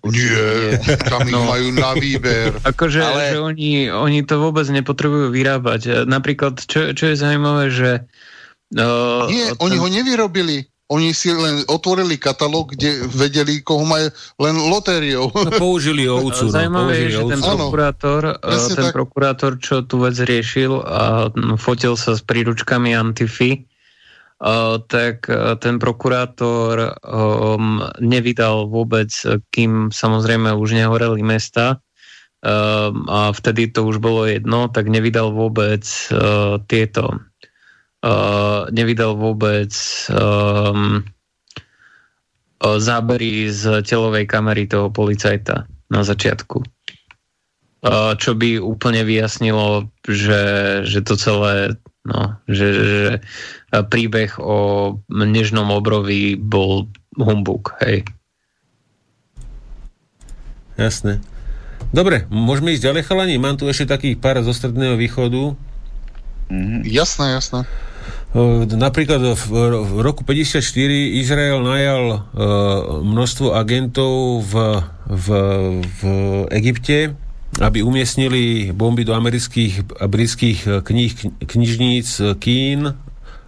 [0.06, 0.78] Nie,
[1.10, 1.42] tam ich no.
[1.42, 2.54] majú na výber.
[2.70, 3.34] Akože ale...
[3.34, 6.06] že oni, oni to vôbec nepotrebujú vyrábať.
[6.06, 7.90] Napríklad, čo, čo je zaujímavé, že...
[8.06, 8.36] Uh,
[9.32, 9.60] Nie, ten...
[9.64, 14.08] oni ho nevyrobili oni si len otvorili katalóg, kde vedeli, koho majú
[14.40, 15.28] len lotériou.
[15.28, 16.48] No, použili ovcu.
[16.48, 18.94] No, Zajímavé je, že ten prokurátor, ano, ten tak.
[18.96, 21.28] prokurátor, čo tu vec riešil a
[21.60, 23.62] fotil sa s príručkami Antify,
[24.38, 29.10] Uh, tak uh, ten prokurátor um, nevydal vôbec,
[29.50, 31.82] kým samozrejme už nehoreli mesta
[32.46, 35.82] um, a vtedy to už bolo jedno, tak nevydal vôbec
[36.14, 37.18] uh, tieto
[38.02, 39.72] uh, nevydal vôbec
[40.12, 41.02] um,
[42.58, 46.62] zábery z telovej kamery toho policajta na začiatku.
[47.78, 50.42] Uh, čo by úplne vyjasnilo, že,
[50.82, 53.12] že to celé, no, že, že
[53.70, 58.02] príbeh o nežnom obrovi bol humbuk, hej.
[60.74, 61.22] Jasné.
[61.94, 63.38] Dobre, môžeme ísť ďalej, chalani?
[63.38, 65.54] Mám tu ešte takých pár zo stredného východu.
[66.50, 66.80] Mm-hmm.
[66.84, 67.62] Jasné, jasné.
[68.68, 70.60] Napríklad v roku 54
[71.16, 72.18] Izrael najal e,
[73.00, 75.26] množstvo agentov v, v,
[75.80, 76.02] v
[76.52, 77.16] Egypte,
[77.56, 82.92] aby umiestnili bomby do amerických a britských knih, knižníc, kín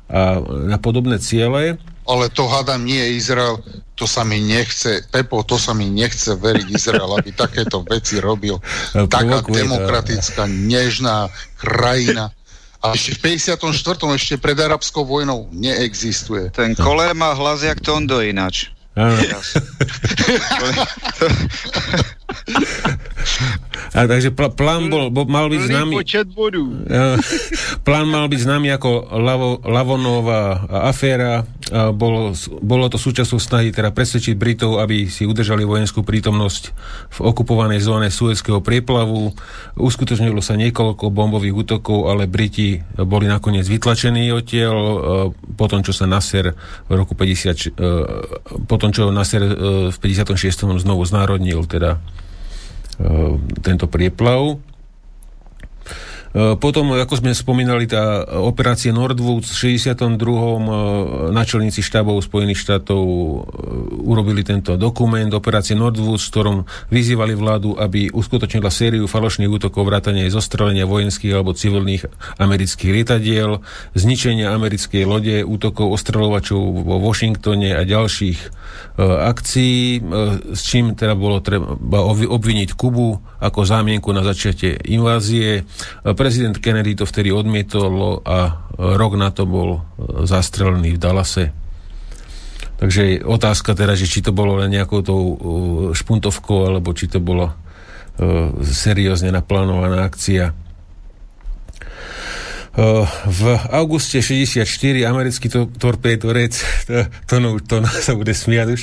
[0.09, 0.21] a
[0.65, 1.77] na podobné ciele.
[2.09, 3.61] Ale to hádam nie je Izrael,
[4.01, 8.57] to sa mi nechce, Pepo, to sa mi nechce veriť Izrael, aby takéto veci robil.
[8.97, 11.29] Taká demokratická, nežná
[11.61, 12.33] krajina
[12.81, 14.17] a ešte v 54.
[14.17, 16.49] ešte pred arabskou vojnou neexistuje.
[16.51, 18.73] Ten Koller má hlas jak Tondo ináč.
[23.91, 25.95] A takže pl- plán bol, bol, mal byť známy...
[25.95, 26.87] počet bodů.
[27.87, 31.47] plán mal byť známy ako Lavo, Lavonová aféra.
[31.71, 36.63] Bolo, bolo to súčasťou snahy teda presvedčiť Britov, aby si udržali vojenskú prítomnosť
[37.15, 39.31] v okupovanej zóne Suezského prieplavu.
[39.79, 44.79] Uskutočnilo sa niekoľko bombových útokov, ale Briti boli nakoniec vytlačení odtiaľ
[45.55, 46.53] po tom, čo sa Nasser
[46.87, 49.43] v roku 50, po tom, čo Nasser
[49.91, 50.83] v 56.
[50.83, 52.03] znovu znárodnil teda
[53.01, 53.35] Eh,
[53.65, 54.61] tento prieplav.
[56.31, 60.63] Eh, potom, ako sme spomínali, tá operácia Nordwood v 62.
[60.63, 63.03] Eh, načelníci štábov Spojených štátov
[64.07, 70.31] urobili tento dokument, operácia Nordwood, s ktorom vyzývali vládu, aby uskutočnila sériu falošných útokov, vrátania
[70.31, 72.07] zostrelenia vojenských alebo civilných
[72.39, 73.59] amerických lietadiel,
[73.99, 78.63] zničenia americkej lode, útokov ostreľovačov vo Washingtone a ďalších
[79.01, 80.03] akcií,
[80.55, 81.75] s čím teda bolo treba
[82.07, 85.65] obviniť Kubu ako zámienku na začiatie invázie
[86.21, 91.49] Prezident Kennedy to vtedy odmietol a rok na to bol e, zastrelený v Dallase.
[92.77, 95.37] Takže otázka teda, že či to bolo len nejakou tou e,
[95.97, 100.53] špuntovkou, alebo či to bolo uh, seriózne naplánovaná akcia.
[103.27, 103.41] V
[103.75, 104.63] auguste 64
[105.03, 106.55] americký to, torpédorec,
[106.87, 107.35] to, to,
[107.67, 108.83] to no, sa bude smiať už,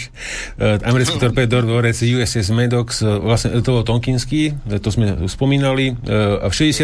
[0.84, 6.84] americký torpédorec USS Maddox, vlastne to bol Tonkinský, to sme spomínali, a v 67.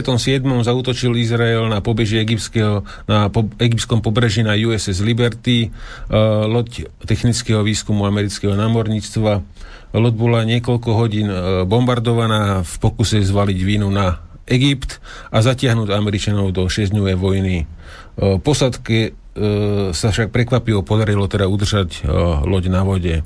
[0.63, 5.75] zautočil Izrael na pobeží egyptského, na po, egyptskom pobreží na USS Liberty,
[6.47, 9.43] loď technického výskumu amerického námorníctva.
[9.93, 11.27] Loď bola niekoľko hodín
[11.67, 14.99] bombardovaná v pokuse zvaliť vínu na Egypt
[15.31, 17.57] a zatiahnuť Američanov do 6-dňovej vojny.
[17.63, 17.65] E,
[18.43, 19.11] posadke e,
[19.95, 22.11] sa však prekvapivo podarilo teda udržať e,
[22.43, 23.23] loď na vode.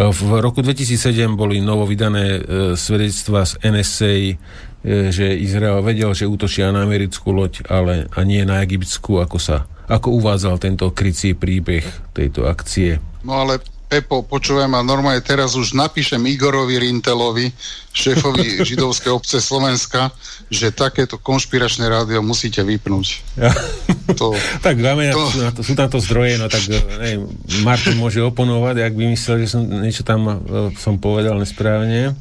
[0.00, 2.40] V roku 2007 boli novo vydané
[2.72, 4.12] svedectva z NSA,
[5.12, 9.68] že Izrael vedel, že útočia na americkú loď, ale a nie na egyptskú, ako sa
[9.90, 11.82] ako uvádzal tento krycí príbeh
[12.14, 13.02] tejto akcie.
[13.26, 13.58] No ale
[13.90, 17.50] Pepo, počúvaj ma, normálne teraz už napíšem Igorovi Rintelovi,
[17.90, 20.14] šéfovi židovskej obce Slovenska,
[20.46, 23.06] že takéto konšpiračné rádio musíte vypnúť.
[23.34, 23.50] Ja.
[24.14, 24.30] To,
[24.66, 25.26] tak dáme, to...
[25.42, 27.26] Na to, sú tam to zdroje, no tak ne,
[27.66, 30.34] Martin môže oponovať, ak by myslel, že som niečo tam e,
[30.78, 32.14] som povedal nesprávne.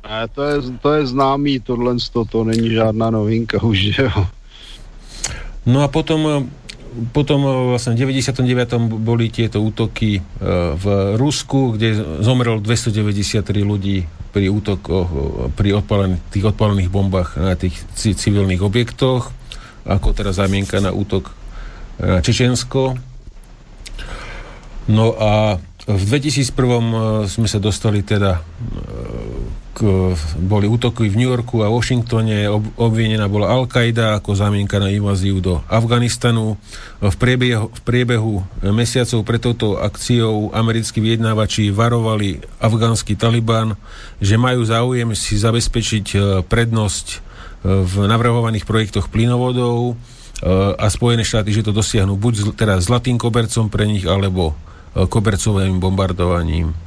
[0.00, 4.24] A to je, to je známý, tohle to, to není žádná novinka už, že jo.
[5.68, 6.48] No a potom
[7.10, 9.02] potom eh, vlastne v 99.
[9.02, 10.22] boli tieto útoky eh,
[10.74, 10.84] v
[11.18, 15.20] Rusku, kde zomrel 293 ľudí pri útokoch, eh,
[15.54, 19.34] pri odpalených, tých odpalených bombách na tých civilných objektoch,
[19.84, 21.34] ako teraz zamienka na útok
[21.94, 22.98] na Čečensko.
[24.90, 28.42] No a v 2001 sme sa dostali teda
[30.38, 35.42] boli útoky v New Yorku a Washingtone, ob, obvinená bola Al-Qaida ako zámienka na inváziu
[35.42, 36.54] do Afganistanu.
[37.02, 38.34] V priebehu, v priebehu
[38.70, 43.74] mesiacov pre touto akciou americkí vyjednávači varovali afgánsky Taliban,
[44.22, 47.16] že majú záujem si zabezpečiť e, prednosť e,
[47.82, 49.94] v navrhovaných projektoch plynovodov e,
[50.76, 54.54] a Spojené štáty, že to dosiahnu buď teda zlatým kobercom pre nich, alebo
[54.94, 56.83] kobercovým bombardovaním.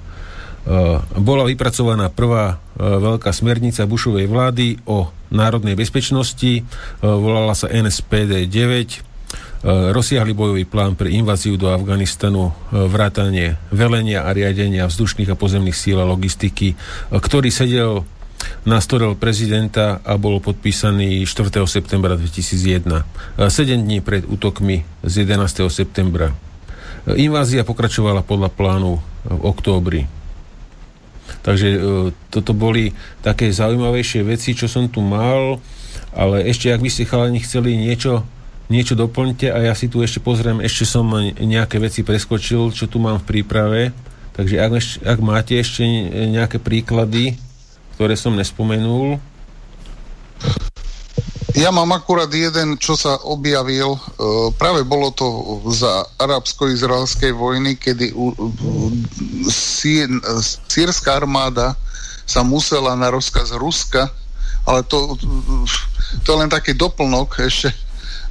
[0.68, 6.64] Eh, bola vypracovaná prvá eh, veľká smernica Bushovej vlády o národnej bezpečnosti, eh,
[7.00, 9.08] volala sa NSPD 9,
[9.68, 15.98] rozsiahli bojový plán pre inváziu do Afganistanu, vrátanie velenia a riadenia vzdušných a pozemných síl
[15.98, 16.78] a logistiky,
[17.10, 18.06] ktorý sedel
[18.70, 21.66] na stole prezidenta a bol podpísaný 4.
[21.66, 23.02] septembra 2001.
[23.50, 25.74] 7 dní pred útokmi z 11.
[25.74, 26.38] septembra.
[27.18, 30.17] Invázia pokračovala podľa plánu v októbri
[31.48, 31.80] Takže e,
[32.28, 32.92] toto boli
[33.24, 35.64] také zaujímavejšie veci, čo som tu mal,
[36.12, 38.28] ale ešte, ak by ste chalani chceli niečo,
[38.68, 41.08] niečo doplňte a ja si tu ešte pozriem, ešte som
[41.40, 43.96] nejaké veci preskočil, čo tu mám v príprave.
[44.36, 44.72] Takže ak,
[45.08, 45.88] ak máte ešte
[46.28, 47.40] nejaké príklady,
[47.96, 49.18] ktoré som nespomenul.
[51.58, 53.98] Ja mám akurát jeden, čo sa objavil.
[53.98, 54.00] E,
[54.62, 55.26] práve bolo to
[55.74, 58.14] za arabsko-izraelskej vojny, kedy
[60.70, 61.74] sírska armáda
[62.30, 64.06] sa musela na rozkaz Ruska,
[64.70, 65.18] ale to,
[66.22, 67.74] to je len taký doplnok, ešte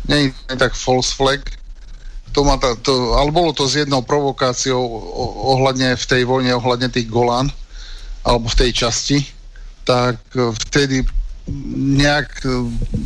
[0.07, 1.43] nie je tak false flag,
[2.31, 4.79] to má ta, to, ale bolo to s jednou provokáciou
[5.57, 7.51] ohľadne v tej vojne, ohľadne tých Golán,
[8.23, 9.19] alebo v tej časti,
[9.83, 10.23] tak
[10.71, 11.03] vtedy
[11.77, 12.49] nejak e,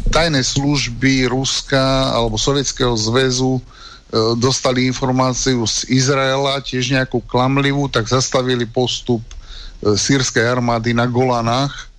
[0.08, 3.62] tajné služby Ruska alebo Sovietskeho zväzu e,
[4.40, 9.36] dostali informáciu z Izraela, tiež nejakú klamlivú, tak zastavili postup e,
[9.94, 11.92] sírskej armády na Golanách.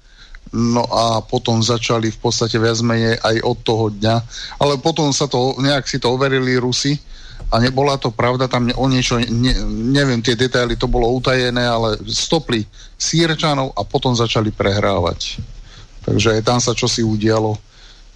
[0.52, 4.16] No a potom začali v podstate viac menej aj od toho dňa.
[4.60, 7.00] Ale potom sa to, nejak si to overili Rusi
[7.48, 9.54] a nebola to pravda, tam o niečo, ne,
[9.96, 12.68] neviem tie detaily, to bolo utajené, ale stopli
[13.00, 15.40] sírčanov a potom začali prehrávať.
[16.06, 17.58] Takže aj tam sa čosi udialo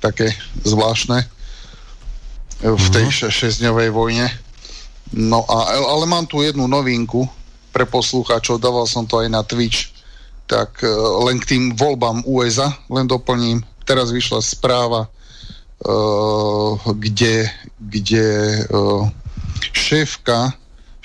[0.01, 0.33] také
[0.65, 1.25] zvláštne
[2.61, 3.29] v tej uh-huh.
[3.29, 4.27] šesťdňovej vojne.
[5.13, 7.29] No a, ale mám tu jednu novinku
[7.69, 9.93] pre poslucháčov, dával som to aj na Twitch,
[10.49, 10.89] tak uh,
[11.29, 18.27] len k tým voľbám USA, len doplním, teraz vyšla správa, uh, kde, kde
[18.71, 19.05] uh,
[19.75, 20.55] šéfka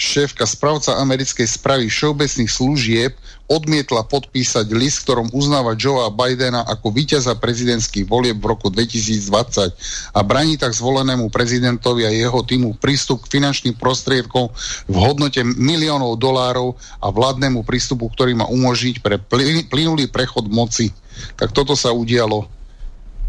[0.00, 3.12] šéfka správca americkej správy všeobecných služieb
[3.51, 10.20] odmietla podpísať list, ktorom uznáva Joea Bidena ako víťaza prezidentských volieb v roku 2020 a
[10.23, 14.55] braní tak zvolenému prezidentovi a jeho týmu prístup k finančným prostriedkom
[14.87, 19.19] v hodnote miliónov dolárov a vládnemu prístupu, ktorý má umožniť pre
[19.67, 20.95] plynulý prechod moci.
[21.35, 22.47] Tak toto sa udialo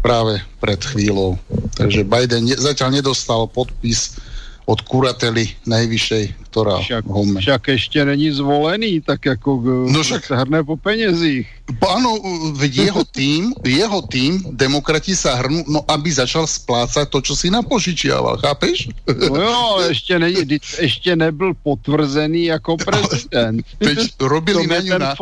[0.02, 1.38] práve pred chvíľou.
[1.74, 4.18] Takže Biden ne, zatiaľ nedostal podpis
[4.62, 7.20] od kurately najvyššej, ktorá však, ho...
[7.34, 9.58] však ešte není zvolený, tak ako
[9.90, 10.22] no však...
[10.22, 11.50] sa hrne po peniazích.
[11.82, 12.22] Áno,
[12.54, 17.50] veď jeho tým, jeho tým, demokrati sa hrnú, no aby začal splácať to, čo si
[17.50, 18.86] napožičiaval, chápeš?
[19.10, 20.30] No jo, ale ešte, ne,
[20.86, 23.58] ešte nebyl potvrzený ako prezident.
[23.82, 25.12] Veď robili na, ňu na,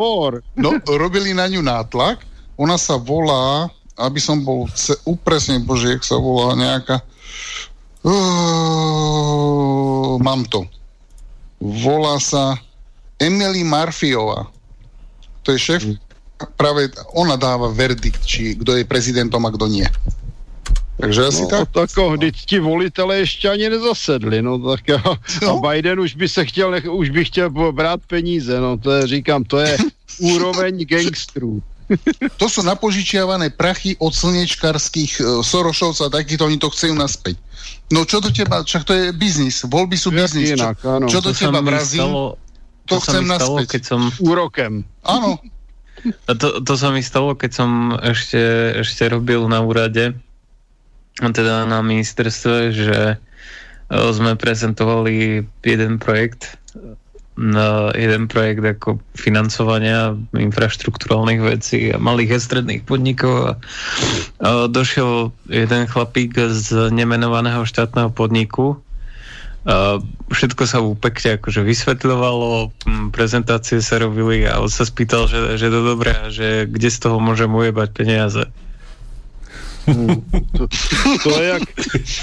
[0.53, 2.21] no, robili na ňu nátlak,
[2.61, 4.69] ona sa volá, aby som bol
[5.09, 7.01] upresne, bože, jak sa volá nejaká
[8.01, 8.17] Uh,
[10.17, 10.65] mám to.
[11.61, 12.57] Volá sa
[13.21, 14.49] Emily Marfiová.
[15.45, 15.85] To je šéf.
[15.85, 15.97] Mm.
[16.57, 19.85] Práve ona dáva verdikt, či kto je prezidentom a kto nie.
[21.01, 21.69] Takže asi no, tak.
[21.69, 25.01] Tako, vždyť ti volitele ještě ani nezasedli, no tak a,
[25.41, 25.57] no?
[25.57, 29.43] a Biden už by se chtěl, už by chtěl brát peníze, no to je, říkám,
[29.43, 29.77] to je
[30.19, 31.61] úroveň gangstrů.
[32.39, 37.35] to sú napožičiavané prachy od slnečkarských uh, Sorošovcov a takýchto, oni to chcú naspäť.
[37.91, 40.55] No čo do teba, však to je biznis, voľby sú biznis.
[40.55, 42.39] Čo, čo do teba vrazí, to,
[42.87, 43.77] to chcem naspäť.
[43.77, 44.07] Keď som...
[44.23, 44.87] Úrokem.
[45.03, 45.37] Áno.
[46.29, 48.41] A to, to sa mi stalo, keď som ešte,
[48.81, 50.17] ešte robil na úrade,
[51.21, 53.15] teda na ministerstve, že e,
[53.91, 56.57] sme prezentovali jeden projekt
[57.39, 63.53] na jeden projekt ako financovania infraštruktúrálnych vecí a malých a stredných podnikov a,
[64.43, 68.83] a došiel jeden chlapík z nemenovaného štátneho podniku
[69.61, 70.01] a
[70.33, 72.73] všetko sa mu pekne akože vysvetľovalo,
[73.13, 77.21] prezentácie sa robili a on sa spýtal, že, že to dobré že kde z toho
[77.21, 78.43] môžem ujebať peniaze.
[80.57, 80.67] To,
[81.23, 81.63] to, je jak,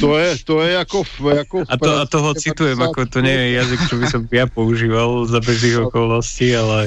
[0.01, 0.99] to, je, to je ako...
[1.41, 4.47] ako a, to, a toho citujem, ako to nie je jazyk, čo by som ja
[4.47, 6.87] používal za bežných okolností, ale...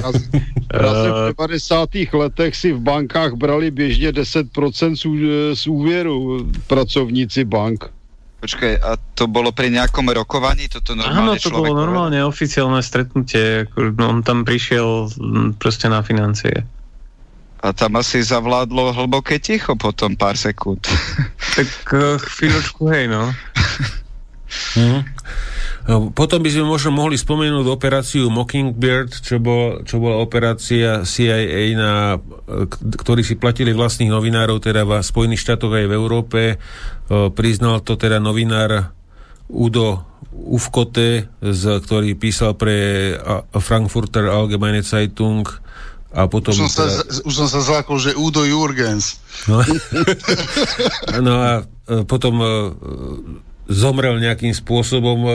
[0.72, 1.92] Uh, v 50.
[2.16, 4.96] letech si v bankách brali běžně 10%
[5.54, 7.90] z úvěru pracovníci bank.
[8.42, 10.66] Počkaj, a to bolo pri nejakom rokovaní?
[10.66, 13.70] Toto Áno, normálne to bolo normálne oficiálne stretnutie.
[14.02, 15.14] On tam prišiel
[15.62, 16.66] proste na financie.
[17.62, 20.82] A tam asi zavládlo hlboké ticho potom pár sekúnd.
[21.52, 23.28] Tak uh, chvíľočku, hej, no.
[24.76, 25.00] Mm.
[26.14, 32.20] Potom by sme možno mohli spomenúť operáciu Mockingbird, čo, bol, čo bola operácia CIA, na,
[32.78, 36.40] ktorí si platili vlastných novinárov, teda v Spojených štátoch aj v Európe.
[37.10, 38.94] Priznal to teda novinár
[39.50, 43.12] Udo Ufkote, z, ktorý písal pre
[43.58, 45.44] Frankfurter Allgemeine Zeitung
[46.12, 46.52] a potom...
[46.52, 47.24] Už som sa, teda...
[47.24, 49.16] už som sa zlákol, že Udo Jurgens.
[49.48, 49.64] No,
[51.26, 51.52] no a
[51.88, 52.48] e, potom e,
[53.72, 55.32] zomrel nejakým spôsobom e,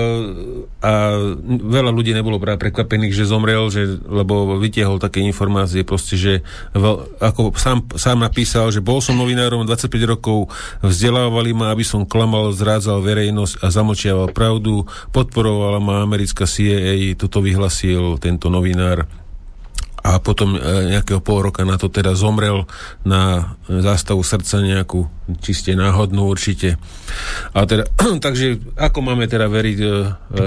[0.85, 1.17] a
[1.49, 6.33] veľa ľudí nebolo práve prekvapených, že zomrel, že, lebo vytiahol také informácie, proste, že
[7.17, 10.53] ako sám, sám napísal, že bol som novinárom 25 rokov,
[10.85, 17.41] vzdelávali ma, aby som klamal, zrádzal verejnosť a zamočiaval pravdu, podporovala ma americká CIA, toto
[17.41, 19.09] vyhlasil tento novinár
[20.07, 20.59] a potom e,
[20.95, 22.63] nejakého pol roka na to teda zomrel
[23.03, 25.11] na zástavu srdca nejakú
[25.43, 26.79] čiste náhodnú určite.
[27.51, 27.83] A teda,
[28.25, 29.87] takže ako máme teda veriť e,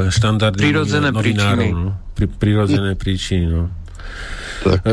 [0.09, 1.69] štandardným Prirodzené novinárom?
[1.77, 1.91] No?
[2.17, 3.69] Pri, prirodzené príčiny, no.
[4.61, 4.85] Tak.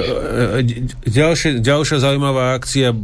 [1.03, 3.03] Ďalšia, ďalšia zaujímavá akcia uh,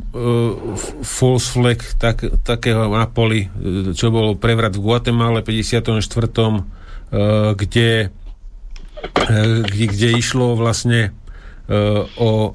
[1.04, 3.52] False Flag tak, takého na poli,
[3.92, 5.92] čo bol prevrat v Guatemala 54.
[5.92, 11.12] Uh, kde, uh, kde, kde išlo vlastne
[12.20, 12.54] o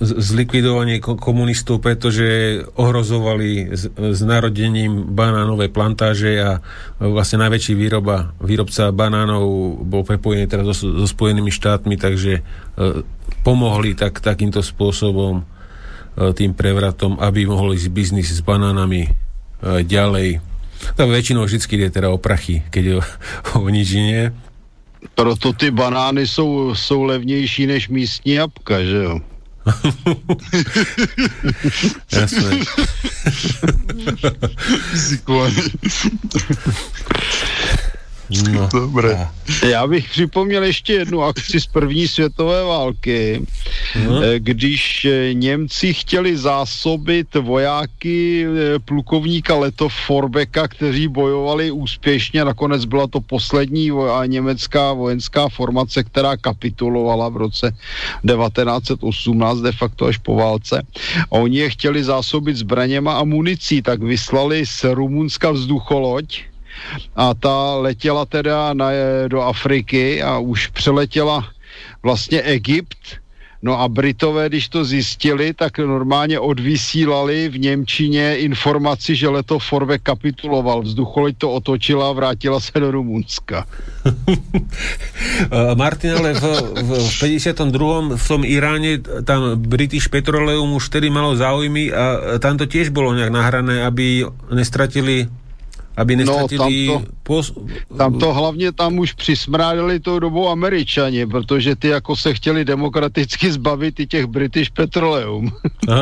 [0.00, 6.50] zlikvidovanie komunistov, pretože ohrozovali s narodením banánové plantáže a
[7.00, 12.42] vlastne najväčší výroba, výrobca banánov bol prepojený teraz so, so Spojenými štátmi, takže e,
[13.42, 15.42] pomohli tak, takýmto spôsobom
[16.20, 19.08] tým prevratom, aby mohli ísť biznis s banánami
[19.62, 20.42] ďalej.
[20.96, 23.00] Tam väčšinou vždy ide teda o prachy, keď o,
[23.60, 24.32] o nič nie.
[25.14, 29.20] Proto ty banány jsou, jsou levnější než místní jabka, že jo?
[32.12, 32.60] Jasné.
[38.30, 39.28] No, Dobre.
[39.68, 43.46] Já bych připomněl ještě jednu akci z první světové války,
[44.06, 44.20] no.
[44.38, 52.44] když eh, Němci chtěli zásobit vojáky eh, plukovníka Letov Forbeka, kteří bojovali úspěšně.
[52.44, 53.90] Nakonec byla to poslední
[54.26, 57.72] německá vojenská formace, která kapitulovala v roce
[58.26, 60.82] 1918, de facto až po válce.
[61.30, 66.50] A oni je chtěli zásobit zbraněma a municí, tak vyslali z Rumunska vzducholoď,
[67.16, 68.90] a ta letěla teda na,
[69.28, 71.48] do Afriky a už přeletěla
[72.02, 73.20] vlastně Egypt
[73.62, 79.98] No a Britové, když to zjistili, tak normálně odvysílali v Němčině informaci, že leto Forve
[79.98, 80.82] kapituloval.
[80.82, 83.66] Vzducholeď to otočila a vrátila se do Rumunska.
[85.74, 86.44] Martin, ale v,
[87.08, 88.16] v 52.
[88.16, 93.12] v tom Iráne tam British Petroleum už vtedy malo záujmy a tam to tiež bolo
[93.12, 94.24] nejak nahrané, aby
[94.56, 95.28] nestratili
[96.00, 96.86] aby nestratili...
[96.88, 97.52] No, tam, to, pos...
[97.92, 103.52] tam to hlavně tam už přismrádili tou dobou američani, protože ty jako se chtěli demokraticky
[103.52, 105.52] zbavit i těch British Petroleum.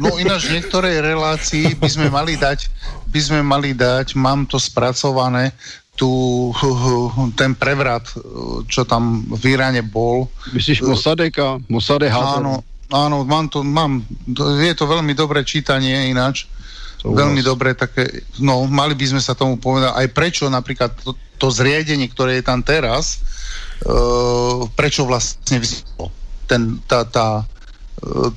[0.00, 2.68] no ináč v niektorej relácii by sme mali dať,
[3.08, 5.52] by sme mali dať, mám to spracované,
[5.96, 6.08] tu,
[7.36, 8.08] ten prevrat,
[8.68, 10.28] čo tam v Iráne bol.
[10.56, 11.60] Myslíš Mosadeka?
[11.68, 14.00] Mosadek Áno, áno, mám to, mám,
[14.40, 16.48] je to veľmi dobré čítanie ináč.
[17.02, 21.50] Veľmi dobre, také, no mali by sme sa tomu povedať aj prečo napríklad to, to
[21.50, 23.18] zriadenie, ktoré je tam teraz,
[23.82, 26.14] uh, prečo vlastne vzniklo
[26.46, 27.42] ten, tá, tá,
[28.06, 28.30] uh,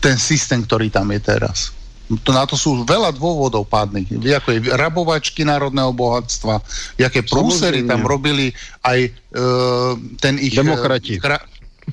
[0.00, 1.76] ten systém, ktorý tam je teraz.
[2.24, 4.10] To, na to sú veľa dôvodov pádnych.
[4.18, 6.58] Ako je rabovačky národného bohatstva,
[6.98, 8.50] aké prúsery tam robili
[8.82, 8.98] aj
[9.36, 10.56] uh, ten ich...
[10.56, 11.22] Demokrati.
[11.22, 11.38] Kra,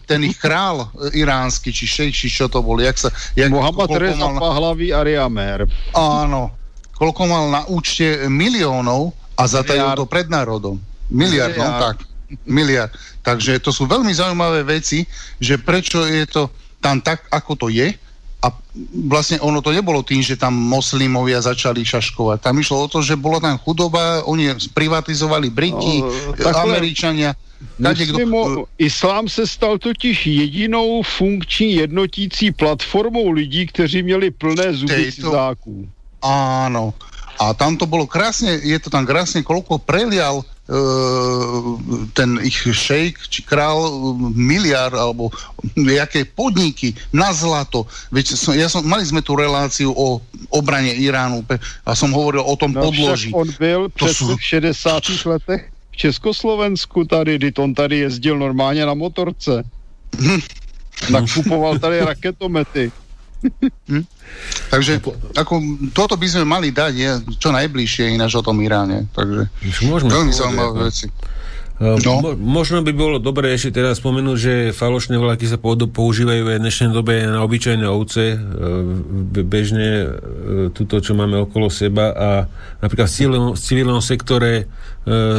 [0.06, 2.77] ten ich král iránsky, či šejk, či čo to bol.
[2.80, 4.40] Jak sa, jak, Mohamed Reza mal...
[4.40, 5.67] Pahlavi Ariamer.
[5.95, 6.53] Áno.
[6.98, 10.82] Koľko mal na účte miliónov a zatajil to pred národom.
[11.14, 12.03] Miliard, no tak.
[12.43, 12.91] Miliard.
[13.22, 15.06] Takže to sú veľmi zaujímavé veci,
[15.38, 16.49] že prečo je to
[16.82, 17.93] tam tak, ako to je,
[18.38, 18.53] a
[19.09, 22.38] vlastne ono to nebolo tým, že tam moslimovia začali šaškovať.
[22.38, 27.33] Tam išlo o to, že bola tam chudoba, oni privatizovali Briti, no, Američania.
[27.82, 35.90] Muslimo, islám se stal totiž jedinou funkční jednotící platformou lidí, kteří měli plné zuby cizáků.
[36.22, 36.93] Áno.
[37.38, 40.41] A tam to bolo krásne, je to tam krásne, koľko prelial
[42.11, 43.87] ten ich šejk či král
[44.35, 45.31] miliard alebo
[45.79, 47.87] jaké podniky na zlato.
[48.11, 50.19] Veď som, ja som, mali sme tú reláciu o
[50.51, 51.47] obrane Iránu
[51.87, 53.31] a som hovoril o tom no, podloží.
[53.31, 54.35] on byl to sú...
[54.35, 55.25] v 60.
[55.25, 59.63] letech v Československu tady, kdy on tady jezdil normálně na motorce.
[60.19, 60.39] Hm.
[61.09, 62.91] Nakupoval tady raketomety.
[63.88, 64.03] Hm?
[64.74, 64.99] Takže
[65.38, 65.53] ako,
[65.93, 69.07] toto by sme mali dať je, čo najbližšie ináč o tom Iráne.
[69.14, 69.48] Takže
[70.09, 71.07] veľmi zaujímavé veci.
[71.77, 72.14] Ehm, no.
[72.25, 76.64] Mo- možno by bolo dobré ešte teraz spomenúť, že falošné vlaky sa používajú aj v
[76.65, 80.07] dnešnej dobe na obyčajné ovce, ehm, bežne ehm,
[80.73, 82.30] tuto, čo máme okolo seba a
[82.81, 84.69] napríklad v civilnom, v civilnom sektore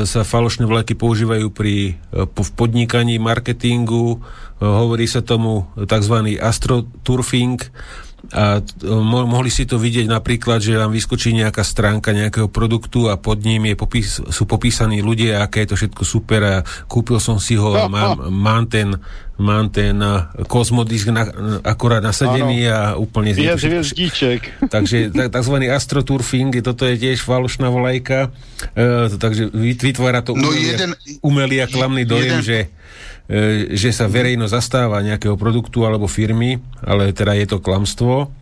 [0.08, 4.16] sa falošné vlaky používajú pri v podnikaní, marketingu,
[4.64, 6.40] hovorí sa tomu tzv.
[6.40, 7.60] astroturfing,
[8.28, 13.16] a mo- mohli si to vidieť napríklad, že vám vyskočí nejaká stránka nejakého produktu a
[13.16, 16.56] pod ním je popís, sú popísaní ľudia, aké je to všetko super a
[16.90, 19.00] kúpil som si ho, a mám, mám ten,
[19.40, 19.96] mám ten
[20.44, 21.30] kozmodisk na,
[21.62, 22.74] akorát nasadený ano.
[22.74, 23.32] a úplne...
[23.32, 24.40] Viac hviezdíček.
[24.74, 28.34] Takže tak, takzvaný astroturfing, toto je tiež falošná volajka,
[28.76, 30.90] e, takže vytvára to no umelý, jeden,
[31.22, 32.58] umelý a klamný dojem, jeden, že
[33.76, 38.32] že sa verejno zastáva nejakého produktu alebo firmy, ale teda je to klamstvo.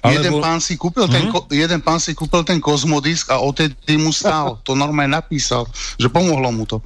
[0.00, 0.16] Alebo...
[0.16, 1.52] Jeden, pán si kúpil ten, hmm?
[1.52, 4.56] jeden pán si kúpil ten kozmodisk a odtedy mu stál.
[4.66, 5.68] To normálne napísal,
[6.00, 6.80] že pomohlo mu to.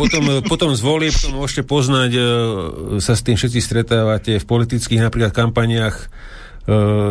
[0.00, 2.22] potom, potom z volieb to môžete poznať, e,
[3.02, 5.96] sa s tým všetci stretávate v politických napríklad kampaniách.
[5.98, 6.06] E,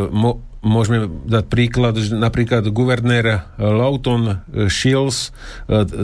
[0.10, 5.32] mo, môžeme dať príklad, že napríklad guvernér Lawton Shields,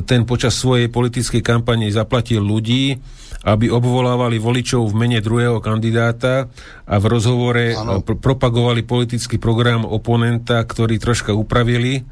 [0.06, 3.02] ten počas svojej politickej kampane zaplatil ľudí,
[3.44, 6.48] aby obvolávali voličov v mene druhého kandidáta
[6.88, 12.08] a v rozhovore pr- propagovali politický program oponenta, ktorý troška upravili.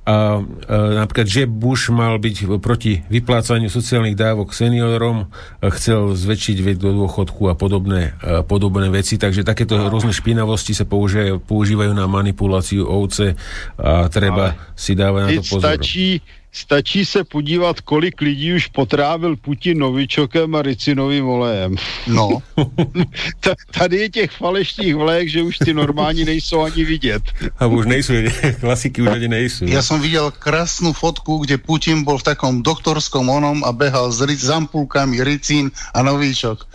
[0.00, 5.28] A, a napríklad Jeb Bush mal byť proti vyplácaniu sociálnych dávok seniorom,
[5.60, 10.88] chcel zväčšiť vek do dôchodku a podobné, a podobné veci, takže takéto rôzne špinavosti sa
[10.88, 13.36] používajú, používajú na manipuláciu ovce
[13.76, 15.68] a treba Ale si dávať na to pozor.
[15.76, 21.76] Stačí, Stačí se podívat, kolik lidí už potrávil Putin novičokem a ricinovým olejem.
[22.06, 22.42] No.
[23.70, 27.22] Tady je těch falešných vlek, že už ty normální nejsou ani vidět.
[27.58, 28.14] A už nejsou,
[28.60, 29.64] klasiky už ani nejsou.
[29.70, 34.18] Ja som videl krásnu fotku, kde Putin bol v takom doktorskom onom a behal s,
[34.20, 36.66] ric, s ampulkami ricín a novíčok.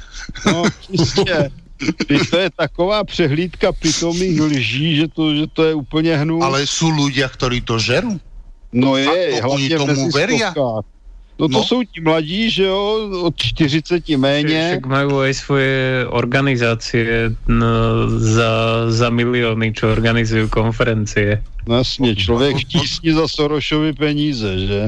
[0.45, 1.51] No, čistě.
[2.29, 6.43] to je taková přehlídka pitomých lží, že to, že to je úplně hnus.
[6.43, 8.15] Ale sú ľudia, ktorí to žerú?
[8.75, 10.51] No je, to hlavne oni tomu veria?
[11.35, 11.67] No to no.
[11.67, 14.79] sú ti mladí, že jo, od 40 méně.
[14.79, 18.51] Však majú aj svoje organizácie no, za,
[18.87, 21.43] za milióny, čo organizujú konferencie.
[21.67, 24.81] Jasně, člověk tísni za Sorošovi peníze, že?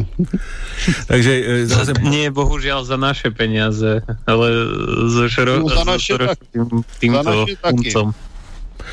[1.11, 1.91] Takže e, zase...
[2.15, 4.47] Nie, bohužiaľ za naše peniaze, ale
[5.11, 5.59] za, šero...
[5.59, 6.39] no, za naše tak,
[6.99, 7.91] týmto za naše taky.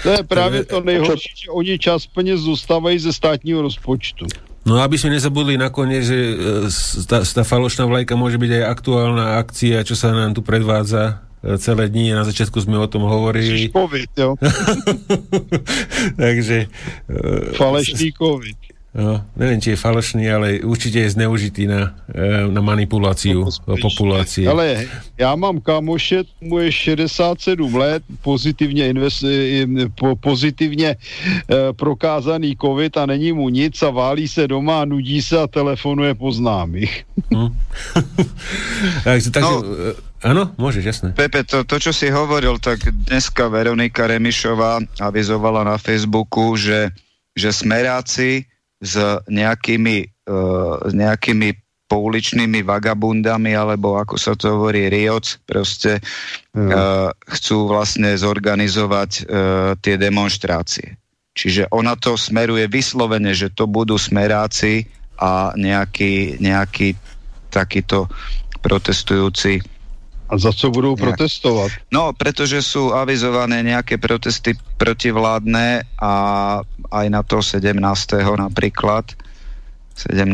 [0.02, 4.26] To je právě to nejhorší, že oni čas peněz zůstávají ze státního rozpočtu.
[4.64, 6.34] No aby sme nezabudli nakoniec, že e,
[7.04, 11.60] tá, tá falošná vlajka môže byť aj aktuálna akcia, čo sa nám tu predvádza e,
[11.60, 12.16] celé dní.
[12.16, 13.68] Na začiatku sme o tom hovorili.
[13.68, 14.30] COVID, jo.
[16.24, 16.72] Takže...
[17.12, 18.73] E, Falešný COVID.
[18.94, 21.98] No, neviem, či je falošný, ale určite je zneužitý na,
[22.46, 24.46] na manipuláciu no, populácie.
[24.46, 24.86] Ale
[25.18, 29.24] já mám kamoše, mu je 67 let, pozitivně, invest,
[30.20, 35.50] pozitivně eh, prokázaný covid a není mu nic a válí se doma, nudí se a
[35.50, 37.02] telefonuje po známych.
[37.34, 37.50] Hmm.
[39.04, 39.62] takže, takže, no,
[40.24, 41.08] Áno, môžeš, jasné.
[41.12, 46.96] Pepe, to, to, čo si hovoril, tak dneska Veronika Remišová avizovala na Facebooku, že,
[47.36, 48.48] že smeráci
[48.84, 51.48] s nejakými, uh, s nejakými
[51.88, 56.00] pouličnými vagabundami, alebo ako sa to hovorí, rioc, proste
[56.52, 56.68] mm.
[56.68, 59.24] uh, chcú vlastne zorganizovať uh,
[59.80, 61.00] tie demonstrácie.
[61.34, 64.86] Čiže ona to smeruje vyslovene, že to budú smeráci
[65.18, 66.94] a nejaký, nejaký
[67.50, 68.06] takýto
[68.62, 69.73] protestujúci
[70.24, 71.92] a za co budú protestovať?
[71.92, 76.12] No, pretože sú avizované nejaké protesty protivládne a
[76.88, 77.76] aj na to 17.
[78.40, 79.04] napríklad.
[79.94, 80.26] 17.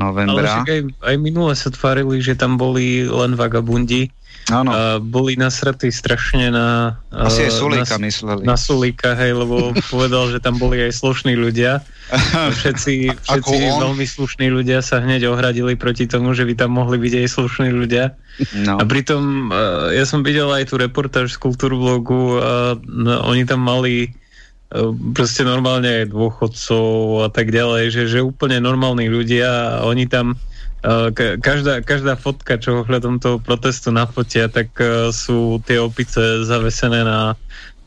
[0.00, 0.64] novembra.
[0.64, 4.08] Ale aj, aj minule sa tvárili, že tam boli len vagabundi
[4.48, 4.70] Áno.
[4.72, 6.96] Uh, boli nasratí strašne na...
[7.12, 8.42] Uh, Asi aj Sulíka na, mysleli.
[8.48, 11.84] Na Sulíka, hej, lebo povedal, že tam boli aj slušní ľudia.
[12.58, 17.12] Všetci, všetci veľmi slušní ľudia sa hneď ohradili proti tomu, že by tam mohli byť
[17.20, 18.16] aj slušní ľudia.
[18.64, 18.80] No.
[18.80, 22.80] A pritom, uh, ja som videl aj tú reportáž z Kultúrblogu a
[23.28, 24.16] oni tam mali
[25.16, 30.36] proste normálne dôchodcov a tak ďalej, že, že úplne normálni ľudia a oni tam
[31.42, 37.34] každá, každá fotka, čo ohľadom toho protestu nafotia, tak uh, sú tie opice zavesené na,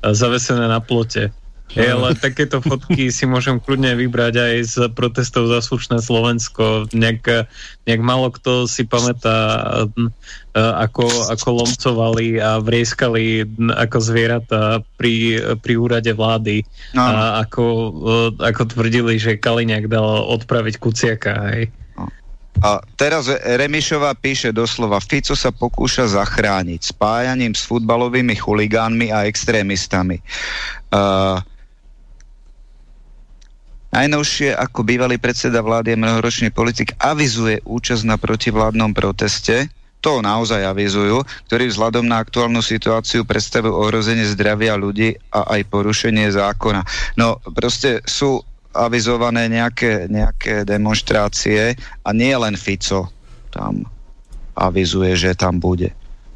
[0.04, 1.32] zavesené na plote.
[1.72, 6.92] Je, ale takéto fotky si môžem kľudne vybrať aj z protestov za slušné Slovensko.
[6.92, 7.48] Nejak,
[7.88, 9.72] nejak málo kto si pamätá,
[10.52, 16.68] ako, ako lomcovali a vrieskali ako zvieratá pri, pri úrade vlády.
[16.92, 17.08] No.
[17.08, 17.64] A ako,
[18.36, 21.56] ako tvrdili, že Kaliňák dal odpraviť Kuciaka.
[21.56, 21.72] Hej.
[22.60, 30.20] A teraz Remišová píše doslova, Fico sa pokúša zachrániť spájaním s futbalovými chuligánmi a extrémistami.
[30.92, 31.40] Uh,
[33.92, 39.68] Najnovšie ako bývalý predseda vlády a mnohoročný politik avizuje účasť na protivládnom proteste,
[40.00, 41.22] to naozaj avizujú,
[41.52, 46.82] ktorí vzhľadom na aktuálnu situáciu predstavujú ohrozenie zdravia ľudí a aj porušenie zákona.
[47.20, 48.42] No proste sú
[48.72, 53.12] avizované nejaké, nejaké demonstrácie a nie len Fico
[53.52, 53.88] tam
[54.56, 55.92] avizuje, že tam bude.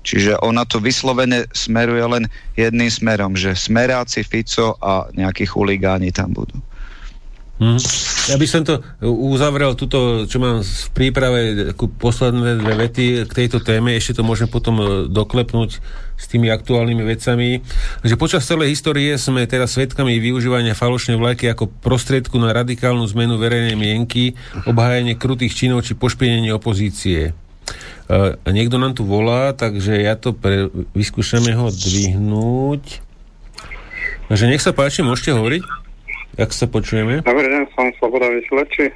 [0.05, 2.23] Čiže ona to vyslovene smeruje len
[2.53, 6.61] jedným smerom, že smeráci Fico a nejakí chuligáni tam budú.
[7.55, 7.79] Hmm.
[8.27, 11.39] Ja by som to uzavrel tuto, čo mám v príprave
[11.77, 15.79] posledné dve vety k tejto téme, ešte to môžem potom e, doklepnúť
[16.19, 17.63] s tými aktuálnymi vecami.
[18.03, 23.39] Že počas celej histórie sme teraz svedkami využívania falošnej vlajky ako prostriedku na radikálnu zmenu
[23.39, 24.35] verejnej mienky,
[24.67, 27.31] obhájenie krutých činov či pošpienenie opozície.
[28.05, 33.01] Uh, niekto nám tu volá, takže ja to pre, vyskúšame ho dvihnúť.
[34.29, 35.84] Takže nech sa páči, môžete hovoriť.
[36.35, 37.23] Jak sa počujeme?
[37.23, 38.91] Dobre, deň, som Sloboda Vysielači.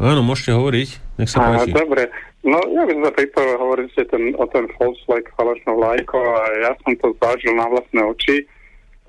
[0.00, 0.88] Áno, môžete hovoriť,
[1.20, 1.72] nech sa páči.
[1.72, 2.12] dobre,
[2.44, 6.42] no ja by som sa pripravil hovoriť ten, o ten false like falošnou lajko a
[6.64, 8.36] ja som to zažil na vlastné oči.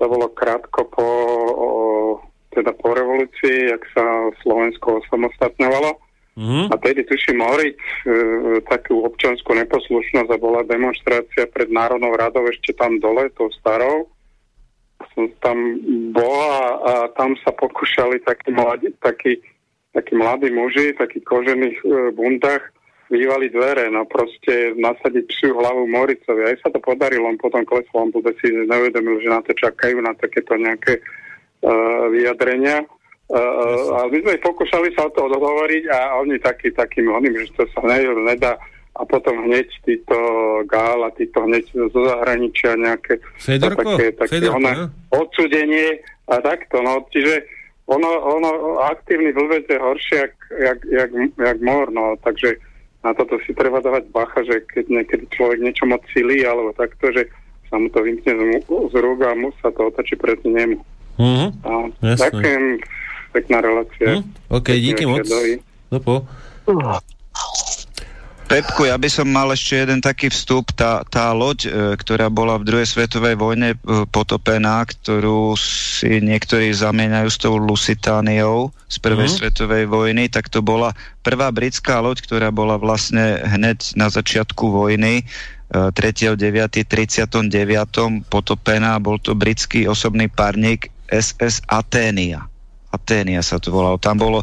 [0.00, 1.08] To bolo krátko po,
[1.52, 1.68] o,
[2.56, 4.04] teda po revolúcii, jak sa
[4.40, 6.00] Slovensko osamostatňovalo.
[6.40, 6.64] Mm-hmm.
[6.72, 7.92] A tedy tuším horiť e,
[8.64, 14.08] takú občanskú neposlušnosť a bola demonstrácia pred Národnou radou ešte tam dole, tou starou
[15.14, 15.58] som tam
[16.12, 19.40] bola a tam sa pokúšali takí mladí, takí,
[19.96, 22.64] takí mladí muži, takí kožených e, bundách
[23.10, 26.46] vyvali dvere, no proste nasadiť psiu hlavu Moricovi.
[26.46, 29.98] Aj sa to podarilo, on potom klesol, on vôbec si neuvedomil, že na to čakajú,
[29.98, 32.86] na takéto nejaké uh, vyjadrenia.
[33.26, 37.50] Uh, ale my sme pokúšali sa o to odhovoriť a oni taký, takým oným, že
[37.58, 38.54] to sa nedá
[38.96, 40.18] a potom hneď títo
[40.66, 43.96] Gál a títo hneď zo zahraničia nejaké Fedorko?
[43.96, 44.72] také, také Fedorko, ona,
[45.14, 46.82] odsudenie a takto.
[46.82, 47.46] No, čiže
[47.86, 48.50] ono, ono
[48.86, 52.58] aktívny vlvec je horšie jak, jak, jak, jak mor, no, takže
[53.00, 57.08] na toto si treba dávať bacha, že keď niekedy človek niečo moc silí, alebo takto,
[57.10, 57.26] že
[57.72, 60.78] sa mu to vymkne z, z rúk a mu sa to otočí proti nemu.
[61.16, 61.48] Mm-hmm.
[61.64, 61.70] A,
[62.18, 62.64] ďakujem,
[63.32, 64.20] pekná relácia.
[64.20, 65.24] Mm, OK, díky moc.
[65.90, 66.26] Dopo.
[68.50, 70.74] Pepku, ja by som mal ešte jeden taký vstup.
[70.74, 76.74] Tá, tá loď, e, ktorá bola v druhej svetovej vojne e, potopená, ktorú si niektorí
[76.74, 79.36] zamieňajú s tou Lusitániou z prvej mm.
[79.38, 80.90] svetovej vojny, tak to bola
[81.22, 85.22] prvá britská loď, ktorá bola vlastne hneď na začiatku vojny
[85.70, 87.46] 3.9.39.
[88.26, 88.98] potopená.
[88.98, 92.50] Bol to britský osobný párnik SS Aténia.
[92.90, 93.94] Aténia sa to volalo.
[94.02, 94.42] Tam bolo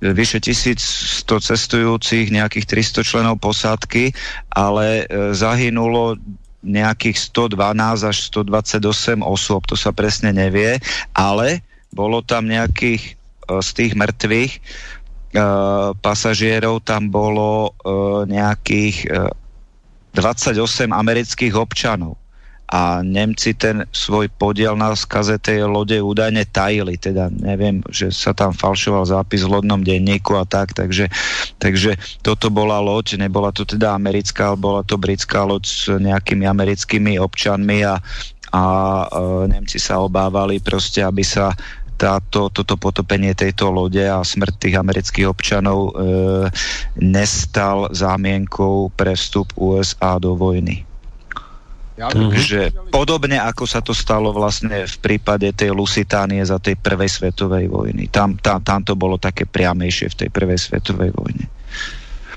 [0.00, 4.12] vyše 1100 cestujúcich, nejakých 300 členov posádky,
[4.52, 6.20] ale e, zahynulo
[6.66, 10.82] nejakých 112 až 128 osôb, to sa presne nevie,
[11.16, 13.16] ale bolo tam nejakých
[13.48, 14.60] e, z tých mŕtvych e,
[16.04, 17.72] pasažierov, tam bolo
[18.28, 19.08] nejakých
[20.16, 22.20] 28 amerických občanov
[22.66, 28.34] a Nemci ten svoj podiel na skaze tej lode údajne tajili, teda neviem, že sa
[28.34, 31.06] tam falšoval zápis v lodnom denníku a tak, takže,
[31.62, 31.94] takže
[32.26, 37.22] toto bola loď, nebola to teda americká, ale bola to britská loď s nejakými americkými
[37.22, 38.02] občanmi a,
[38.50, 39.06] a e,
[39.46, 41.54] Nemci sa obávali proste, aby sa
[41.96, 45.92] táto, toto potopenie tejto lode a smrť tých amerických občanov e,
[47.00, 50.85] nestal zámienkou pre vstup USA do vojny.
[51.96, 57.08] Ja Takže podobne ako sa to stalo vlastne v prípade tej Lusitánie za tej prvej
[57.08, 58.12] svetovej vojny.
[58.12, 61.48] Tam, tam, tam to bolo také priamejšie v tej prvej svetovej vojne.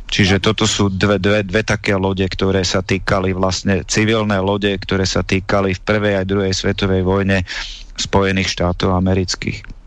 [0.10, 5.06] Čiže toto sú dve, dve, dve také lode, ktoré sa týkali vlastne civilné lode, ktoré
[5.06, 7.46] sa týkali v prvej aj druhej svetovej vojne
[7.94, 9.79] Spojených štátov amerických.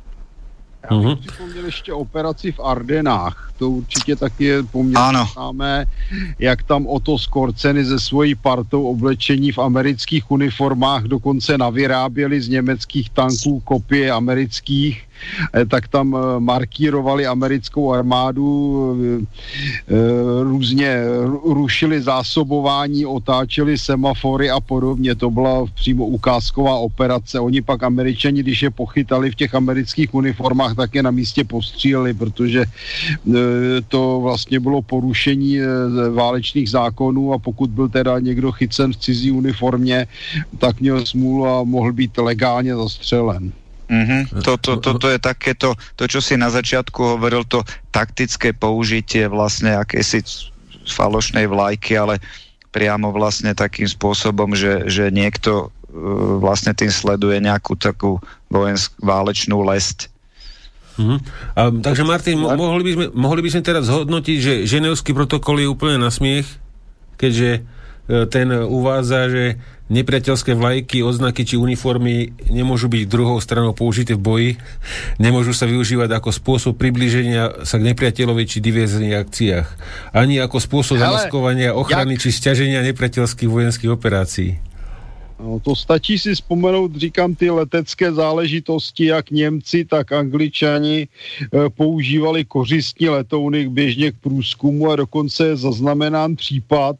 [0.90, 1.16] Já bych uh-huh.
[1.16, 3.52] připomněl ještě operaci v Ardenách.
[3.58, 5.86] To určitě taky je poměrně známé,
[6.38, 12.48] jak tam o to Skorceny ze svojí partou oblečení v amerických uniformách dokonce navyráběli z
[12.48, 15.04] německých tanků kopie amerických
[15.68, 18.46] tak tam eh, markírovali americkou armádu,
[19.18, 19.94] eh,
[20.42, 21.04] různě
[21.44, 25.14] rušili zásobování, otáčeli semafory a podobně.
[25.14, 27.40] To byla přímo ukázková operace.
[27.40, 32.14] Oni pak američani, když je pochytali v těch amerických uniformách, tak je na místě postříleli,
[32.14, 32.64] protože
[33.88, 35.58] to vlastně bylo porušení
[36.14, 40.06] válečných zákonů a pokud byl teda někdo chycen v cizí uniformě,
[40.58, 43.52] tak měl smůlu a mohl být legálně zastřelen.
[43.92, 44.40] Mm-hmm.
[44.40, 47.60] Toto, toto je takéto, to čo si na začiatku hovoril, to
[47.92, 50.24] taktické použitie vlastne akési
[50.88, 52.16] falošnej vlajky, ale
[52.72, 58.16] priamo vlastne takým spôsobom, že, že niekto uh, vlastne tým sleduje nejakú takú
[58.48, 60.08] vojensk, válečnú lesť.
[60.96, 61.18] Mm-hmm.
[61.52, 65.60] A, takže Martin, mo- mohli, by sme, mohli by sme teraz zhodnotiť, že ženevský protokol
[65.60, 66.48] je úplne na smiech,
[67.20, 67.60] keďže
[68.28, 69.44] ten uvádza, že
[69.92, 74.50] nepriateľské vlajky, oznaky či uniformy nemôžu byť druhou stranou použité v boji,
[75.20, 79.68] nemôžu sa využívať ako spôsob približenia sa k nepriateľovi či diverzných akciách,
[80.16, 82.22] ani ako spôsob zamaskovania, ochrany jak...
[82.24, 84.56] či stiaženia nepriateľských vojenských operácií.
[85.42, 91.08] No, to stačí si vzpomenout, říkám, ty letecké záležitosti, jak Němci, tak Angličani e,
[91.70, 96.96] používali kořistní letouny běžně k průzkumu a dokonce je zaznamenán případ,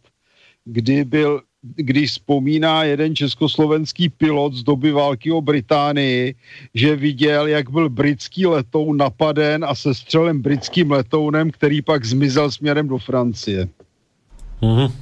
[0.65, 6.35] kdy byl když vzpomíná jeden československý pilot z doby války o Británii,
[6.75, 12.51] že viděl, jak byl britský letoun napaden a se střelem britským letounem, který pak zmizel
[12.51, 13.69] směrem do Francie.
[14.63, 14.93] Mm-hmm.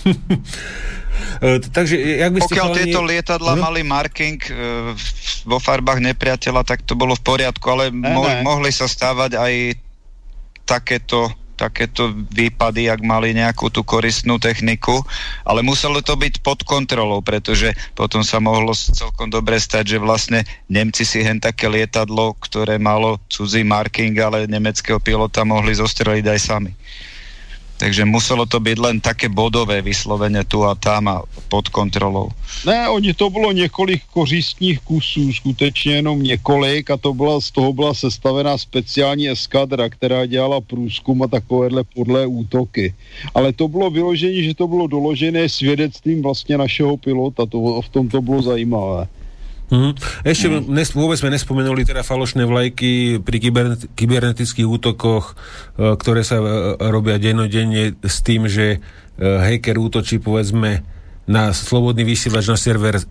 [1.72, 2.80] Takže jak by ste Pokiaľ chalani...
[2.80, 3.64] tieto lietadla uh-huh.
[3.64, 4.92] mali marking uh,
[5.44, 8.40] vo farbách nepriateľa, tak to bolo v poriadku, ale ne, mo- ne.
[8.44, 9.54] mohli sa stávať aj
[10.64, 15.04] takéto takéto výpady, ak mali nejakú tú koristnú techniku,
[15.44, 20.40] ale muselo to byť pod kontrolou, pretože potom sa mohlo celkom dobre stať, že vlastne
[20.72, 26.40] Nemci si hen také lietadlo, ktoré malo cudzí marking, ale nemeckého pilota mohli zostreliť aj
[26.40, 26.72] sami.
[27.80, 32.28] Takže muselo to byť len také bodové vyslovene tu a tam a pod kontrolou.
[32.68, 37.72] Ne, oni to bylo několik kořistních kusů, skutečně jenom několik a to byla, z toho
[37.72, 42.94] byla sestavená speciální eskadra, která dělala průzkum a takovéhle podlé útoky.
[43.34, 48.08] Ale to bylo vyložení, že to bylo doložené svědectvím vlastně našeho pilota, to, v tom
[48.08, 49.08] to bylo zajímavé.
[49.70, 49.94] Mm.
[50.26, 50.66] Ešte mm.
[50.66, 55.38] Nes, vôbec sme nespomenuli teda falošné vlajky pri kybernet, kybernetických útokoch,
[55.78, 56.46] e, ktoré sa e,
[56.90, 58.78] robia dennodenne s tým, že e,
[59.22, 60.82] hacker útočí povedzme
[61.30, 63.04] na slobodný vysielač na server e,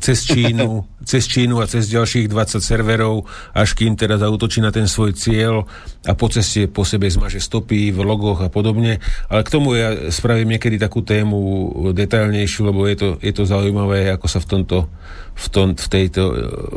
[0.00, 4.88] cez Čínu, cez Čínu a cez ďalších 20 serverov, až kým teda zautočí na ten
[4.88, 5.68] svoj cieľ
[6.08, 9.04] a po ceste po sebe zmaže stopy v logoch a podobne.
[9.28, 14.08] Ale k tomu ja spravím niekedy takú tému detailnejšiu, lebo je to, je to zaujímavé,
[14.08, 14.88] ako sa v tomto
[15.34, 16.22] v, tom, v, tejto,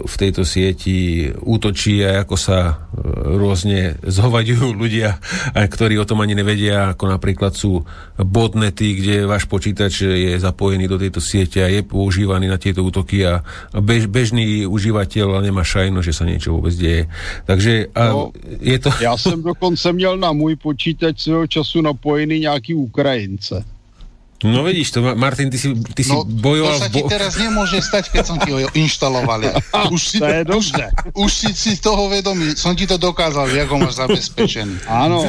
[0.10, 2.74] v tejto sieti útočí a ako sa e,
[3.38, 5.22] rôzne zhovaďujú ľudia,
[5.54, 7.86] ktorí o tom ani nevedia, ako napríklad sú
[8.18, 13.22] botnety, kde váš počítač je zapojený do tejto siete a je používaný na tieto útoky
[13.30, 13.46] a
[13.78, 17.06] bež, bežný užívateľ nemá šajno, že sa niečo vôbec deje.
[17.46, 18.90] Takže a no, je to...
[19.02, 23.77] Já jsem dokonce měl na můj počítač svého času napojený nějaký Ukrajince.
[24.46, 26.78] No vidíš to, Martin, ty si, ty si no, bojoval...
[26.78, 27.10] To sa ti bo...
[27.10, 29.50] teraz nemôže stať, keď som ti ho inštaloval.
[29.96, 30.66] Už si, to je už,
[31.18, 34.86] už si si toho vedomý, som ti to dokázal, ako máš zabezpečený.
[34.86, 35.26] Áno,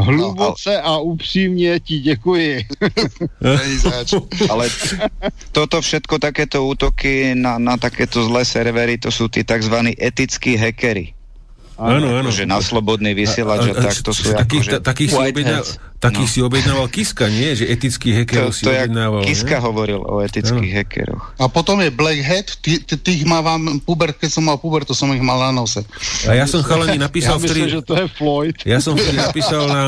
[0.00, 2.66] Hluboce no, a upřímne ti děkuji.
[4.48, 4.64] ale
[5.52, 9.76] toto všetko, takéto útoky na, na takéto zlé servery, to sú tí tzv.
[9.98, 11.12] etickí hackery.
[11.80, 12.28] Áno, áno.
[12.28, 14.84] Že na slobodný vysielač a, a, a tak to sú takých, akože...
[14.84, 16.34] Takých si, takých no.
[16.34, 17.54] si objednával Kiska, nie?
[17.54, 19.22] Že etický hacker si objednával.
[19.22, 19.62] Kiska ne?
[19.62, 20.76] hovoril o etických no.
[20.82, 21.24] hackeroch.
[21.38, 25.12] A potom je Black Hat, tých tých vám puber, keď som mal puber, to som
[25.14, 25.86] ich mal na nose.
[26.26, 27.62] A ja som chalani napísal ja vtedy...
[27.62, 28.56] myslím, že to je Floyd.
[28.66, 29.82] Ja som vtedy napísal na...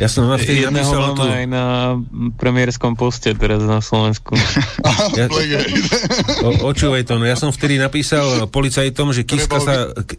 [0.00, 1.22] Ja som vtedy napísal na to...
[1.28, 1.64] aj na
[2.40, 4.34] premiérskom poste teraz na Slovensku.
[5.20, 5.30] ja,
[6.42, 9.74] o, očúvaj to, no ja som vtedy napísal policajtom, že Kiska sa,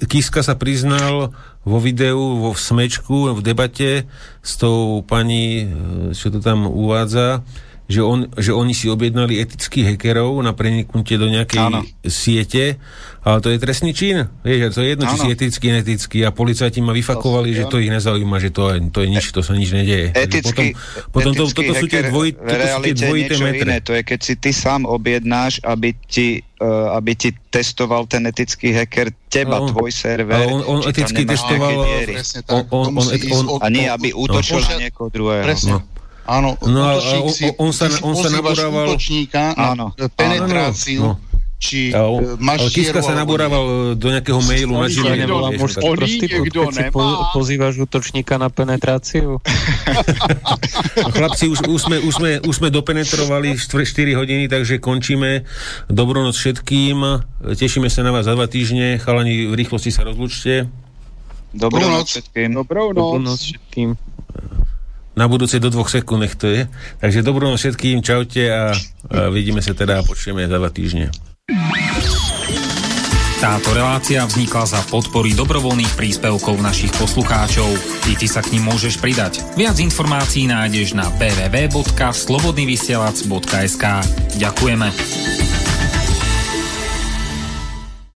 [0.05, 4.03] Kiska sa prizná spomínal vo videu, vo smečku, v debate
[4.43, 5.65] s tou pani, e,
[6.11, 7.43] čo to tam uvádza,
[7.83, 11.79] že, on, že oni si objednali etických hackerov na preniknutie do nejakej Áno.
[12.07, 12.79] siete,
[13.23, 14.23] ale to je trestný čin.
[14.43, 15.11] Vieš, to je jedno, Áno.
[15.11, 18.71] či si etický, netický a policajti ma vyfakovali, to že to ich nezaujíma, že to,
[18.87, 20.15] to je nič, to sa nič nedieje.
[20.15, 20.75] Etický,
[21.11, 23.67] potom, potom to, toto sú tie, dvoj, toto sú tie dvojité metre.
[23.67, 23.77] Iné.
[23.83, 28.71] To je, keď si ty sám objednáš, aby ti, uh, aby ti testoval ten etický
[28.71, 30.39] hacker teba, no, tvoj server.
[30.47, 31.83] On, on eticky testoval...
[32.47, 34.67] On, on, on, on, a nie, aby útočil no.
[34.71, 35.43] na niekoho druhého.
[35.43, 35.83] Presne.
[35.83, 35.93] No.
[36.23, 38.95] Áno, no, on, si, on, sa, on sa nabúrával...
[38.95, 41.59] útočníka na penetráciu, áno, no.
[41.59, 42.39] či no.
[42.39, 45.27] máš Ale Kiska sa nabúraval do nejakého mailu na Gmail.
[45.59, 47.03] Keď si po,
[47.35, 49.43] pozývaš útočníka na penetráciu?
[51.19, 53.83] Chlapci, už, už, sme, už, sme, už sme dopenetrovali 4
[54.15, 55.43] hodiny, takže končíme.
[55.91, 57.03] Dobrú noc všetkým.
[57.51, 58.95] Tešíme sa na vás za dva týždne.
[58.95, 60.71] Chalani, v rýchlosti sa rozlučte.
[61.51, 62.55] Dobrú noc všetkým.
[62.55, 62.95] Dobrú noc.
[62.95, 64.13] Dobrú noc všetkým
[65.13, 66.65] na budúce do dvoch sekúnd nech to je.
[67.01, 68.75] Takže dobrú noc všetkým, čaute a, a
[69.29, 71.13] vidíme sa teda a počujeme za dva týždne.
[73.43, 77.67] Táto relácia vznikla za podpory dobrovoľných príspevkov našich poslucháčov.
[78.07, 79.43] I ty sa k ním môžeš pridať.
[79.59, 83.83] Viac informácií nájdeš na www.slobodnyvysielac.sk
[84.39, 85.52] Ďakujeme.